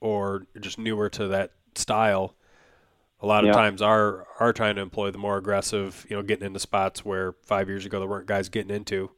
or 0.00 0.46
just 0.60 0.78
newer 0.78 1.08
to 1.10 1.28
that 1.28 1.52
style, 1.74 2.34
a 3.20 3.26
lot 3.26 3.44
of 3.44 3.48
Yeah. 3.48 3.52
times 3.52 3.82
are 3.82 4.26
are 4.40 4.52
trying 4.52 4.76
to 4.76 4.82
employ 4.82 5.10
the 5.10 5.18
more 5.18 5.38
aggressive, 5.38 6.06
you 6.10 6.16
know, 6.16 6.22
getting 6.22 6.46
into 6.46 6.60
spots 6.60 7.04
where 7.04 7.34
five 7.44 7.68
years 7.68 7.86
ago 7.86 8.00
there 8.00 8.08
weren't 8.08 8.26
guys 8.26 8.48
getting 8.50 8.74
into. 8.74 9.10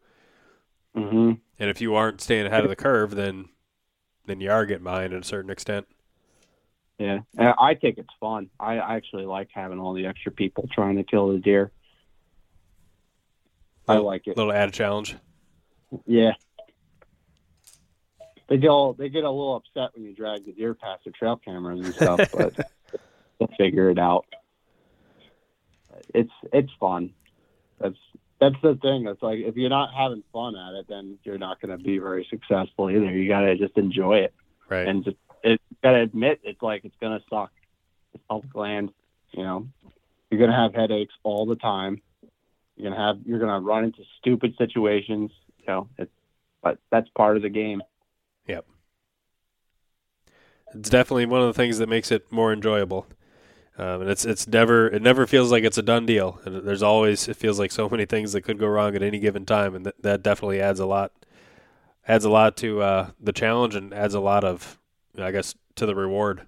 hmm 0.95 1.39
And 1.59 1.69
if 1.71 1.81
you 1.83 1.95
aren't 1.95 2.21
staying 2.23 2.47
ahead 2.47 2.65
of 2.65 2.71
the 2.71 2.77
curve, 2.77 3.15
then 3.15 3.51
then 4.27 4.41
you 4.41 4.51
are 4.51 4.67
getting 4.67 4.85
behind 4.85 5.15
at 5.15 5.23
a 5.23 5.27
certain 5.27 5.51
extent. 5.51 5.89
Yeah, 6.99 7.19
I 7.39 7.75
think 7.75 7.99
it's 7.99 8.09
fun. 8.21 8.49
I 8.59 8.77
actually 8.77 9.27
like 9.27 9.49
having 9.53 9.79
all 9.79 9.93
the 9.93 10.07
extra 10.07 10.33
people 10.33 10.67
trying 10.73 10.97
to 10.97 11.05
kill 11.05 11.31
the 11.33 11.39
deer. 11.39 11.71
I 13.87 13.99
like 13.99 14.27
it. 14.27 14.31
A 14.33 14.35
Little 14.37 14.53
added 14.53 14.73
challenge. 14.75 15.15
Yeah. 16.07 16.33
They 18.49 18.57
get 18.59 18.69
all 18.69 18.93
they 18.95 19.09
get 19.09 19.25
a 19.25 19.31
little 19.31 19.57
upset 19.57 19.91
when 19.95 20.05
you 20.05 20.15
drag 20.15 20.45
the 20.47 20.53
deer 20.53 20.75
past 20.75 21.05
the 21.05 21.11
trail 21.11 21.37
cameras 21.37 21.85
and 21.85 21.95
stuff, 21.95 22.31
but 22.37 22.55
they'll 23.39 23.49
figure 23.59 23.91
it 23.91 23.99
out. 23.99 24.25
It's 26.15 26.31
it's 26.53 26.71
fun. 26.81 27.11
That's 27.81 27.97
that's 28.41 28.55
the 28.63 28.77
thing. 28.77 29.07
It's 29.07 29.23
like 29.23 29.39
if 29.41 29.57
you're 29.57 29.69
not 29.71 29.93
having 29.93 30.23
fun 30.33 30.55
at 30.57 30.75
it, 30.75 30.87
then 30.89 31.19
you're 31.25 31.39
not 31.39 31.61
going 31.61 31.77
to 31.77 31.83
be 31.83 31.99
very 31.99 32.27
successful 32.31 32.89
either. 32.91 33.11
You 33.11 33.29
got 33.29 33.41
to 33.41 33.57
just 33.57 33.77
enjoy 33.77 34.19
it 34.19 34.35
Right. 34.69 34.87
and 34.89 35.05
just 35.05 35.17
it 35.43 35.61
got 35.83 35.93
to 35.93 36.01
admit 36.01 36.41
it's 36.43 36.63
like 36.63 36.85
it's 36.85 36.95
to 37.01 37.21
suck. 37.31 37.53
It's 38.15 38.23
public 38.29 38.55
land, 38.55 38.93
you 39.33 39.43
know. 39.43 39.69
You're 40.31 40.41
to 40.51 40.57
have 40.57 40.75
headaches 40.75 41.15
all 41.23 41.47
the 41.47 41.57
time. 41.57 42.03
You're 42.77 42.91
to 42.91 42.97
have 42.97 43.19
you're 43.25 43.39
to 43.39 43.67
run 43.67 43.85
into 43.85 44.03
stupid 44.19 44.55
situations, 44.59 45.31
you 45.59 45.67
know. 45.67 45.89
It's 45.99 46.11
but 46.63 46.79
that's 46.91 47.09
part 47.11 47.37
of 47.37 47.43
the 47.43 47.49
game. 47.49 47.83
Yep. 48.47 48.67
It's 50.75 50.91
definitely 50.91 51.27
one 51.27 51.41
of 51.41 51.47
the 51.47 51.55
things 51.55 51.79
that 51.79 51.89
makes 51.89 52.11
it 52.11 52.31
more 52.33 52.53
enjoyable. 52.53 53.07
Um, 53.79 54.03
and 54.03 54.11
it's 54.11 54.25
it's 54.25 54.49
never 54.49 54.89
it 54.89 55.03
never 55.03 55.27
feels 55.27 55.53
like 55.53 55.65
it's 55.65 55.79
a 55.79 55.83
done 55.83 56.07
deal. 56.07 56.41
And 56.45 56.67
there's 56.67 56.83
always 56.83 57.29
it 57.29 57.37
feels 57.37 57.59
like 57.59 57.71
so 57.71 57.89
many 57.89 58.07
things 58.07 58.33
that 58.33 58.43
could 58.43 58.59
go 58.59 58.67
wrong 58.67 58.97
at 58.97 59.03
any 59.03 59.19
given 59.19 59.45
time, 59.45 59.75
and 59.75 59.87
that 59.87 60.03
that 60.03 60.23
definitely 60.23 60.61
adds 60.61 60.81
a 60.81 60.87
lot 60.87 61.13
adds 62.09 62.25
a 62.25 62.31
lot 62.31 62.57
to 62.59 62.81
uh, 62.81 63.11
the 63.21 63.33
challenge 63.33 63.75
and 63.75 63.93
adds 63.93 64.15
a 64.15 64.21
lot 64.21 64.45
of 64.45 64.79
I 65.23 65.31
guess 65.31 65.55
to 65.77 65.87
the 65.87 65.95
reward 65.95 66.43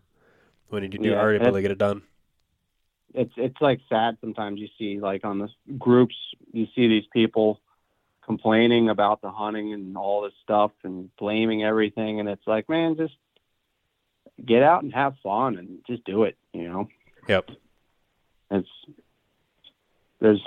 when 0.69 0.83
you, 0.83 0.89
do 0.91 1.11
Yeah, 1.11 1.17
are 1.17 1.35
able 1.35 1.53
to 1.53 1.63
get 1.63 1.71
it 1.71 1.79
done. 1.79 2.03
it's 3.15 3.33
it's 3.37 3.61
like 3.61 3.81
sad 3.89 4.19
sometimes 4.21 4.61
you 4.61 4.69
see 4.79 5.01
like 5.01 5.25
on 5.25 5.39
the 5.39 5.49
groups 5.79 6.15
you 6.53 6.67
see 6.75 6.89
these 6.89 7.07
people 7.13 7.61
complaining 8.23 8.91
about 8.91 9.23
the 9.23 9.31
hunting 9.31 9.73
and 9.73 9.97
all 9.97 10.21
this 10.23 10.35
stuff 10.43 10.71
and 10.85 11.09
blaming 11.17 11.65
everything 11.65 12.21
and 12.21 12.29
it's 12.29 12.47
like 12.47 12.69
man 12.69 12.97
just 12.97 13.15
get 14.45 14.63
out 14.63 14.83
and 14.83 14.93
have 14.93 15.15
fun 15.23 15.57
and 15.57 15.79
just 15.87 16.05
do 16.05 16.25
it 16.25 16.37
you 16.53 16.69
know 16.69 16.89
Yep. 17.29 17.51
it's 18.51 18.69
there's 20.21 20.43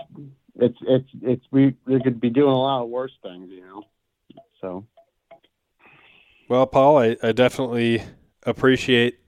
it's 0.56 0.78
it's 0.82 1.10
it's 1.24 1.46
we 1.50 1.76
we 1.88 2.00
could 2.02 2.22
be 2.22 2.30
doing 2.30 2.52
a 2.52 2.62
lot 2.62 2.84
of 2.84 2.90
worse 2.90 3.18
things 3.24 3.50
you 3.50 3.62
know 3.62 3.84
so 4.62 4.86
Well, 6.52 6.68
Paul, 6.68 6.98
I, 6.98 7.16
I 7.24 7.32
definitely 7.32 8.04
appreciate 8.46 9.20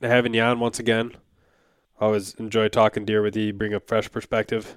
having 0.00 0.34
you 0.34 0.42
on 0.42 0.58
once 0.58 0.80
again. 0.80 1.12
Always 2.00 2.34
enjoy 2.34 2.66
talking 2.70 3.04
deer 3.04 3.22
with 3.22 3.36
you. 3.36 3.44
You 3.44 3.52
Bring 3.52 3.72
a 3.72 3.78
fresh 3.78 4.10
perspective. 4.10 4.76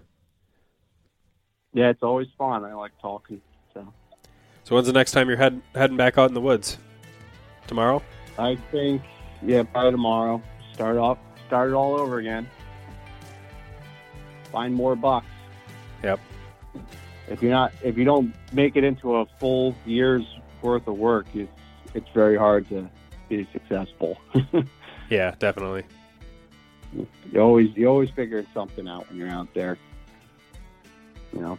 yeah 1.73 1.89
it's 1.89 2.03
always 2.03 2.27
fun 2.37 2.63
i 2.63 2.75
like 2.75 2.91
talking 3.01 3.41
so 3.73 3.91
So 4.65 4.75
when's 4.75 4.85
the 4.85 4.93
next 4.93 5.13
time 5.13 5.27
you're 5.29 5.37
head, 5.37 5.59
heading 5.73 5.97
back 5.97 6.19
out 6.19 6.27
in 6.29 6.35
the 6.35 6.41
woods? 6.41 6.77
Tomorrow? 7.65 8.03
i 8.37 8.55
think 8.71 9.01
yeah 9.41 9.63
probably 9.63 9.89
tomorrow 9.89 10.43
start 10.75 10.97
off 10.97 11.17
start 11.47 11.71
it 11.71 11.73
all 11.73 11.99
over 11.99 12.19
again 12.19 12.47
find 14.51 14.75
more 14.75 14.95
bucks 14.95 15.25
Yep. 16.03 16.19
if 17.29 17.41
you're 17.41 17.49
not 17.51 17.73
if 17.83 17.97
you 17.97 18.05
don't 18.05 18.31
make 18.53 18.75
it 18.75 18.83
into 18.83 19.15
a 19.15 19.25
full 19.39 19.75
year's 19.87 20.23
worth 20.61 20.85
of 20.87 20.97
work 20.99 21.25
it's 21.33 21.49
it's 21.95 22.09
very 22.13 22.37
hard 22.37 22.67
to 22.69 22.87
be 23.29 23.47
successful 23.51 24.19
Yeah, 25.09 25.35
definitely. 25.37 25.83
you 26.93 27.39
always 27.39 27.69
you 27.75 27.87
always 27.87 28.09
figure 28.11 28.45
something 28.53 28.87
out 28.87 29.07
when 29.09 29.17
you're 29.19 29.29
out 29.29 29.47
there 29.53 29.77
you 31.33 31.41
know 31.41 31.57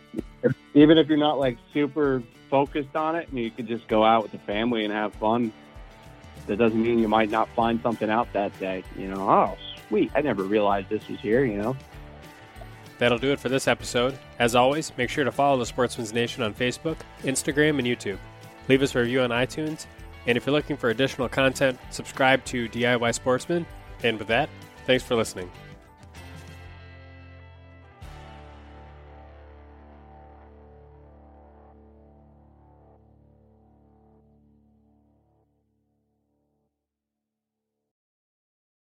even 0.74 0.98
if 0.98 1.08
you're 1.08 1.18
not 1.18 1.38
like 1.38 1.58
super 1.72 2.22
focused 2.50 2.94
on 2.96 3.16
it 3.16 3.28
and 3.28 3.38
you 3.38 3.50
could 3.50 3.66
just 3.66 3.86
go 3.88 4.04
out 4.04 4.22
with 4.22 4.32
the 4.32 4.38
family 4.38 4.84
and 4.84 4.92
have 4.92 5.12
fun 5.14 5.52
that 6.46 6.56
doesn't 6.58 6.80
mean 6.80 6.98
you 6.98 7.08
might 7.08 7.30
not 7.30 7.48
find 7.56 7.80
something 7.82 8.08
out 8.10 8.32
that 8.32 8.56
day 8.60 8.82
you 8.96 9.08
know 9.08 9.28
oh 9.28 9.56
sweet 9.88 10.10
i 10.14 10.20
never 10.20 10.42
realized 10.44 10.88
this 10.88 11.06
was 11.08 11.20
here 11.20 11.44
you 11.44 11.56
know 11.58 11.76
That'll 12.98 13.18
do 13.18 13.30
it 13.30 13.38
for 13.38 13.50
this 13.50 13.68
episode. 13.68 14.18
As 14.38 14.54
always, 14.54 14.90
make 14.96 15.10
sure 15.10 15.22
to 15.24 15.30
follow 15.30 15.58
the 15.58 15.66
Sportsman's 15.66 16.14
Nation 16.14 16.42
on 16.42 16.54
Facebook, 16.54 16.96
Instagram, 17.24 17.78
and 17.78 17.86
YouTube. 17.86 18.16
Leave 18.68 18.80
us 18.80 18.94
a 18.94 19.00
review 19.00 19.20
on 19.20 19.28
iTunes. 19.28 19.84
And 20.26 20.36
if 20.36 20.46
you're 20.46 20.54
looking 20.54 20.76
for 20.76 20.90
additional 20.90 21.28
content, 21.28 21.78
subscribe 21.90 22.44
to 22.46 22.68
DIY 22.68 23.14
Sportsman. 23.14 23.66
And 24.02 24.18
with 24.18 24.28
that, 24.28 24.48
thanks 24.86 25.04
for 25.04 25.14
listening. 25.14 25.50